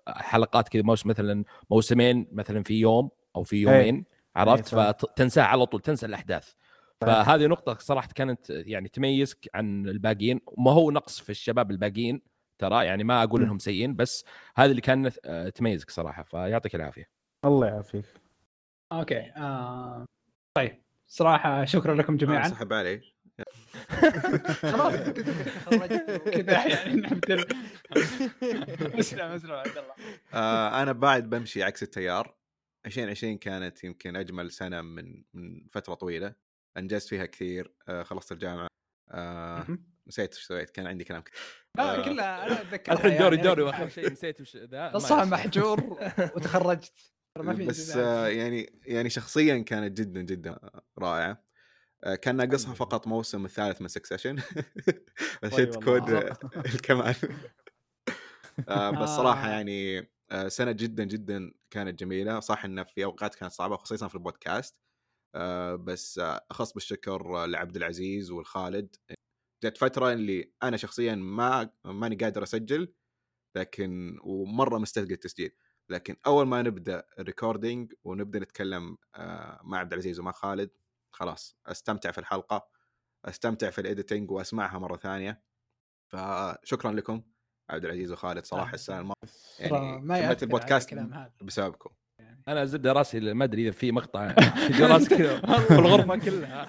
آه، 0.08 0.12
حلقات 0.12 0.68
كذا 0.68 0.82
موسم 0.82 1.08
مثلا 1.08 1.44
موسمين 1.70 2.28
مثلا 2.32 2.62
في 2.62 2.74
يوم 2.80 3.10
أو 3.36 3.42
في 3.42 3.56
يومين 3.56 4.04
عرفت؟ 4.36 4.74
إيه،. 4.74 4.92
فتنساها 4.92 5.44
على 5.44 5.66
طول 5.66 5.80
تنسى 5.80 6.06
الأحداث. 6.06 6.52
فهذه 7.00 7.46
نقطة 7.46 7.76
صراحة 7.80 8.08
كانت 8.14 8.50
يعني 8.50 8.88
تميزك 8.88 9.48
عن 9.54 9.88
الباقيين. 9.88 10.40
وما 10.46 10.70
هو 10.70 10.90
نقص 10.90 11.20
في 11.20 11.30
الشباب 11.30 11.70
الباقيين 11.70 12.22
ترى؟ 12.58 12.84
يعني 12.84 13.04
ما 13.04 13.22
أقول. 13.22 13.42
إنهم 13.42 13.58
سيئين 13.58 13.96
بس 13.96 14.24
هذه 14.56 14.70
اللي 14.70 14.80
كانت 14.80 15.18
آه، 15.24 15.48
تميزك 15.48 15.90
صراحة. 15.90 16.22
فيعطيك 16.22 16.74
العافية. 16.74 17.08
الله 17.44 17.66
يعافيك. 17.66 18.04
أوكي 18.92 19.32
آه... 19.36 20.04
طيب 20.56 20.82
صراحة 21.06 21.64
شكرا 21.64 21.94
لكم 21.94 22.16
جميعا. 22.16 22.48
سحب 22.48 22.72
علي. 22.72 23.00
خلاص. 24.72 24.94
كذا 26.30 26.66
يعني 26.66 27.06
اسلم 29.00 29.20
اسلم 29.20 29.52
عبد 29.52 29.78
الله. 29.78 29.94
آه 30.34 30.82
أنا 30.82 30.92
بعد 30.92 31.30
بمشي 31.30 31.62
عكس 31.62 31.82
التيار. 31.82 32.36
2020 32.86 33.38
كانت 33.38 33.84
يمكن 33.84 34.16
أجمل 34.16 34.50
سنة 34.50 34.80
من 34.82 35.24
من 35.34 35.66
فترة 35.72 35.94
طويلة. 35.94 36.34
أنجزت 36.76 37.08
فيها 37.08 37.26
كثير 37.26 37.72
آه 37.88 38.02
خلصت 38.02 38.32
الجامعة. 38.32 38.68
آه 39.10 39.66
نسيت 40.08 40.34
إيش 40.34 40.44
سويت 40.44 40.70
كان 40.70 40.86
عندي 40.86 41.04
كلام. 41.04 41.22
كثير 41.22 41.40
لا 41.76 41.98
آه. 41.98 42.04
كلها 42.04 42.46
أنا 42.46 42.60
أتذكر 42.60 42.92
الحين 42.92 43.18
دوري 43.18 43.36
دوري 43.36 43.62
وأخر 43.62 43.88
شيء 43.88 44.12
نسيت 44.12 44.40
وش 44.40 44.56
ذا 44.56 44.92
يصير. 44.94 45.24
محجور 45.24 45.98
وتخرجت. 46.36 47.15
ما 47.42 47.54
في 47.54 47.66
بس. 47.66 47.90
آه 47.96 48.28
يعني 48.28 48.80
يعني 48.86 49.10
شخصيا 49.10 49.58
كانت 49.58 49.98
جدا 49.98 50.22
جدا 50.22 50.58
رائعة 50.98 51.44
آه 52.04 52.14
كان 52.14 52.36
ناقصها. 52.36 52.74
فقط 52.74 53.06
موسم 53.06 53.44
الثالث 53.44 53.82
من 53.82 53.88
سكسيشن 53.88 54.36
عشان 55.44 55.58
أي 55.58 55.66
تكون. 55.66 56.14
آه، 56.14 56.38
الكمال 56.74 57.14
آه 58.68 58.90
بس 58.90 59.08
صراحة 59.08 59.48
آه. 59.48 59.50
يعني 59.50 60.10
آه 60.30 60.48
سنة 60.48 60.72
جدا 60.72 61.04
جدا 61.04 61.52
كانت 61.70 62.00
جميلة 62.00 62.40
صح 62.40 62.64
انها 62.64 62.84
في 62.84 63.04
أوقات 63.04 63.34
كانت 63.34 63.52
صعبة 63.52 63.76
خصيصا 63.76 64.08
في 64.08 64.14
البودكاست 64.14 64.76
آه 65.34 65.74
بس 65.76 66.18
آه 66.18 66.46
أخص 66.50 66.72
بالشكر 66.72 67.42
آه، 67.44 67.46
لعبد 67.46 67.76
العزيز 67.76 68.30
والخالد 68.30 68.96
جت 69.64 69.76
فترة 69.78 70.12
اللي 70.12 70.52
أنا 70.62 70.76
شخصيا 70.76 71.14
ما 71.14 71.70
ماني 71.84 72.16
قادر 72.16 72.42
أسجل 72.42 72.94
لكن 73.56 74.18
ومرة 74.24 74.78
مستثقل 74.78 75.12
التسجيل 75.12 75.52
لكن 75.88 76.16
أول 76.26 76.46
ما 76.46 76.62
نبدأ 76.62 77.04
ال 77.18 77.26
recording 77.26 77.92
ونبدأ 78.04 78.38
نتكلم 78.38 78.96
آه، 79.14 79.60
مع 79.64 79.78
عبد 79.78 79.92
العزيز 79.92 80.20
ومع 80.20 80.32
خالد 80.32 80.70
خلاص 81.10 81.56
أستمتع 81.66 82.10
في 82.10 82.18
الحلقة 82.18 82.68
أستمتع 83.24 83.70
في 83.70 83.80
ال 83.80 83.87
editing 83.87 84.30
وأسمعها 84.30 84.78
مرة 84.78 84.96
ثانية. 84.96 85.42
فشكرا 86.08 86.92
لكم 86.92 87.22
عبد 87.70 87.84
العزيز 87.84 88.12
وخالد 88.12 88.44
صراحة 88.44 88.74
السنة 88.74 88.98
الماضية. 88.98 89.16
يعني 89.58 90.00
ما 90.00 90.32
البودكاست 90.42 90.92
الكلام 90.92 91.14
هذا. 91.14 91.32
بسببكم. 91.42 91.90
أنا 92.48 92.64
زبدة 92.64 92.92
راسي 92.92 93.20
ما 93.20 93.44
أدري 93.44 93.62
إذا 93.62 93.70
في 93.70 93.92
مقطع 93.92 94.32
فيديو 94.66 94.86
راس 94.86 95.08
كذا. 95.08 95.40
في 95.68 95.74
الغرفة 95.74 96.16
كلها. 96.16 96.66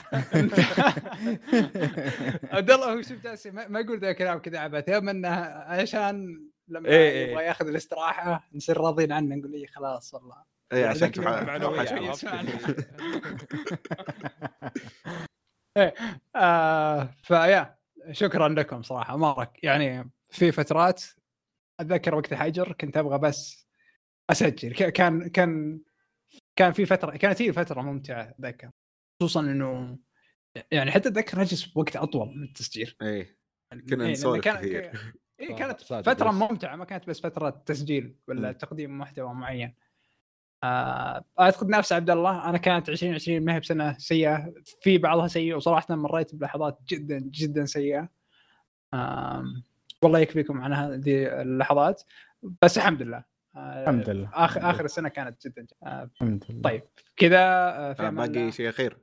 عبد 2.58 2.72
الله 2.72 2.94
هو 2.94 3.02
شوف 3.02 3.24
جالس 3.24 3.48
ما 3.48 3.68
ما 3.68 3.80
يقول 3.80 4.00
ذا 4.00 4.10
الكلام 4.10 4.40
كذا 4.40 4.60
عبث 4.60 4.90
يوم 4.90 5.10
إنه 5.10 5.30
عشان 5.30 6.48
لما 6.68 6.90
إيه 6.90 7.12
إيه. 7.12 7.32
يبغى 7.32 7.44
ياخذ 7.46 7.68
الاستراحة 7.68 8.48
نصير 8.54 8.78
راضيين 8.78 9.12
عنه 9.12 9.36
نقول 9.36 9.52
لي 9.52 9.68
خلاص 9.68 10.14
والله 10.14 10.36
اي 10.74 10.80
يعني 10.80 10.90
عشان 10.92 11.28
عرفت؟ 11.28 12.26
اسمعني. 12.28 12.50
آه 16.36 17.10
فيا 17.24 17.78
شكرا 18.12 18.50
لكم 18.50 18.82
صراحة 18.82 19.18
مره 19.18 19.54
يعني 19.64 20.12
في 20.30 20.52
فترات 20.52 21.04
أتذكر 21.80 22.16
وقت 22.16 22.32
الحجر 22.32 22.72
كنت 22.72 22.98
أبغى 22.98 23.18
بس 23.18 23.68
أسجل 24.30 24.74
ك- 24.74 24.90
كان 24.92 25.28
كان 25.30 25.82
كان 26.56 26.72
في 26.74 26.86
فترة 26.86 27.18
كانت 27.18 27.42
هي 27.42 27.54
فترة 27.54 27.82
ممتعة 27.82 28.22
أتذكر 28.30 28.70
خصوصا 29.22 29.40
إنه 29.40 29.98
يعني 30.72 30.92
حتى 30.92 31.10
أتذكر 31.10 31.42
أجلس 31.42 31.78
وقت 31.78 31.96
أطول 31.96 32.28
من 32.38 32.44
التسجيل 32.44 32.96
اي 33.02 33.08
إيه، 33.08 33.38
كنا 33.74 34.04
لأن 34.04 34.12
نسولف 34.12 34.48
كثير. 34.48 35.14
إيه 35.40 35.56
كانت 35.56 35.82
فترة 35.82 36.30
بس. 36.30 36.36
ممتعة 36.36 36.76
ما 36.76 36.86
كانت 36.86 37.10
بس 37.10 37.22
فترة 37.22 37.50
تسجيل 37.66 38.16
ولا 38.28 38.48
مم. 38.48 38.54
تقديم 38.58 38.98
محتوى 38.98 39.34
معين. 39.34 39.74
آه، 40.64 41.24
أعتقد 41.40 41.70
نفس 41.70 41.94
عبد 41.94 42.10
الله 42.10 42.50
أنا 42.50 42.58
كانت 42.58 42.90
2020 42.90 43.46
ما 43.46 43.56
هي 43.56 43.60
بسنة 43.60 43.98
سيئة 43.98 44.54
في 44.82 44.98
بعضها 44.98 45.28
سيء 45.28 45.56
وصراحة 45.56 45.96
مريت 45.96 46.36
بلحظات 46.36 46.80
جدا 46.88 47.20
جدا 47.20 47.66
سيئة. 47.66 48.10
آم، 48.94 49.64
والله 50.02 50.20
يكفيكم 50.20 50.62
عن 50.62 50.74
هذه 50.74 51.42
اللحظات. 51.42 52.04
بس 52.62 52.78
الحمد 52.78 53.02
لله. 53.02 53.24
آه، 53.56 53.82
الحمد 53.82 54.10
لله 54.10 54.30
آخر 54.34 54.70
آخر 54.70 54.86
السنة 54.86 55.10
كانت 55.10 55.48
جدا. 55.48 55.68
آه، 55.84 56.04
الحمد 56.14 56.44
لله. 56.50 56.62
طيب 56.62 56.84
كذا 57.16 57.40
آه، 57.40 57.94
في 57.94 58.04
آه، 58.04 58.10
باقي. 58.10 58.52
شيء 58.52 58.70
أخير. 58.70 58.98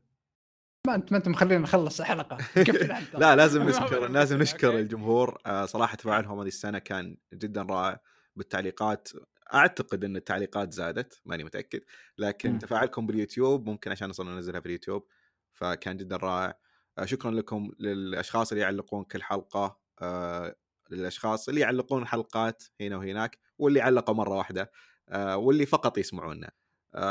ما 0.87 0.95
انت 0.95 1.13
ما 1.13 1.19
أنت 1.19 1.29
مخلينا 1.29 1.63
نخلص 1.63 2.03
حلقه 2.03 2.37
قفل 2.57 2.93
أنت. 2.93 3.15
لا 3.17 3.37
لازم 3.37 3.63
نشكر 3.69 4.09
لازم. 4.09 4.43
نشكر. 4.43 4.79
الجمهور 4.79 5.39
آه، 5.47 5.67
صراحة 5.67 5.97
تفاعلهم 5.97 6.41
هذه 6.41 6.47
السنة 6.49 6.79
كان 6.79 7.17
جدا 7.35 7.63
رائع 7.63 8.01
بالتعليقات 8.37 9.09
أعتقد 9.55 10.05
إن 10.05 10.17
التعليقات 10.17 10.73
زادت 10.73 11.21
ماني 11.25 11.45
متأكد 11.45 11.81
لكن 12.19 12.53
مم. 12.53 12.59
تفاعلكم 12.59 13.07
باليوتيوب 13.07 13.67
ممكن 13.67 13.91
عشان 13.91 14.09
نصير 14.09 14.27
ننزلها 14.27 14.61
في 14.61 14.67
اليوتيوب 14.67 15.07
فكان 15.53 15.97
جدا 15.97 16.17
رائع 16.17 16.59
آه، 16.99 17.05
شكرا 17.05 17.31
لكم 17.31 17.71
للأشخاص 17.79 18.53
اللي 18.53 18.63
يعلقون 18.65 19.05
كل 19.05 19.23
حلقة 19.23 19.79
آه، 20.03 20.57
للأشخاص 20.91 21.49
اللي 21.49 21.61
يعلقون 21.61 22.07
حلقات 22.07 22.65
هنا 22.81 22.97
وهناك 22.97 23.39
واللي 23.59 23.81
علقوا 23.81 24.15
مرة 24.15 24.35
واحدة 24.37 24.71
واللي 25.35 25.67
فقط 25.67 25.99
يسمعونا 25.99 26.51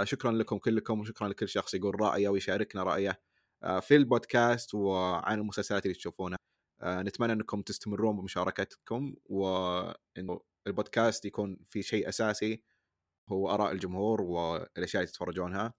شكرا 0.03 0.31
لكم 0.31 0.57
كلكم 0.57 0.99
وشكرا 0.99 1.27
لكل 1.27 1.49
شخص 1.49 1.73
يقول 1.73 2.01
رأيه 2.01 2.29
ويشاركنا 2.29 2.83
رأيه 2.83 3.19
في 3.81 3.95
البودكاست 3.95 4.76
وعن 4.76 5.40
المسلسلات 5.40 5.85
اللي 5.85 5.95
تشوفونها. 5.95 6.38
آه، 6.81 7.02
نتمنى 7.02 7.34
أنكم 7.34 7.61
تستمرون 7.61 8.18
بمشاركتكم 8.18 9.15
وإنه 9.26 10.41
البودكاست 10.68 11.26
يكون 11.26 11.57
في 11.69 11.84
شيء 11.84 12.10
أساسي 12.10 12.64
هو 13.30 13.49
آراء 13.49 13.72
الجمهور 13.72 14.22
والأشياء 14.22 15.03
اللي 15.03 15.11
تتفرجونها. 15.11 15.73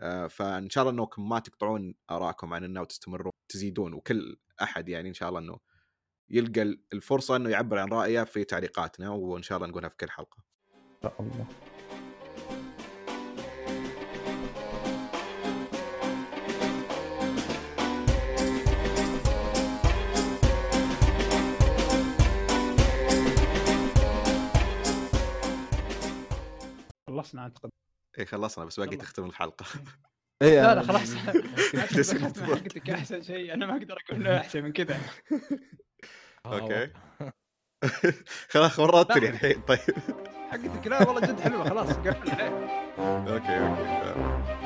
آه، 0.00 0.26
فإن 0.26 0.70
شاء 0.70 0.88
الله 0.88 1.02
أنكم 1.02 1.28
ما 1.28 1.38
تقطعون 1.38 1.94
ارائكم 2.10 2.54
عننا 2.54 2.80
وتستمرون 2.80 3.32
تزيدون 3.48 3.94
وكل 3.94 4.36
أحد 4.62 4.88
يعني 4.88 5.08
إن 5.08 5.14
شاء 5.14 5.28
الله 5.28 5.40
إنه 5.40 5.58
يلقى 6.30 6.62
الفرصة 6.92 7.36
إنه 7.36 7.50
يعبر 7.50 7.78
عن 7.78 7.88
رأيه 7.88 8.24
في 8.24 8.44
تعليقاتنا 8.44 9.10
وإن 9.10 9.42
شاء 9.42 9.58
الله 9.58 9.68
نقولها 9.68 9.88
في 9.88 9.96
كل 9.96 10.10
حلقة. 10.10 10.44
إن 10.74 11.02
شاء 11.02 11.22
الله. 11.22 11.71
خلصنا 27.12 27.42
أعتقد. 27.42 27.70
اي 28.18 28.26
خلصنا 28.26 28.64
بس 28.64 28.80
باقي. 28.80 28.96
تختم 28.96 29.24
الحلقة. 29.24 29.66
إيه، 30.42 30.62
لا 30.62 30.74
لا 30.74 30.82
أنا- 30.82 30.86
خلاص 30.86 31.14
حقتك 32.50 32.90
أحسن 32.90 33.22
شيء. 33.22 33.54
أنا 33.54 33.66
ما 33.66 33.72
أقدر 33.76 33.98
أقول 34.10 34.26
أحسن 34.28 34.62
من 34.62 34.72
كذا. 34.72 35.00
آه، 36.46 36.58
okay. 36.60 36.90
خلاص 38.52 38.78
ورطتني 38.78 39.28
الحين 39.28 39.60
طيب. 39.62 39.78
حقتك 40.50 40.86
لا 40.86 41.08
والله 41.08 41.20
جد 41.20 41.40
حلوة 41.40 41.68
خلاص 41.68 41.88
قفل 41.92 42.30
okay 42.98 43.58
okay 43.58 44.61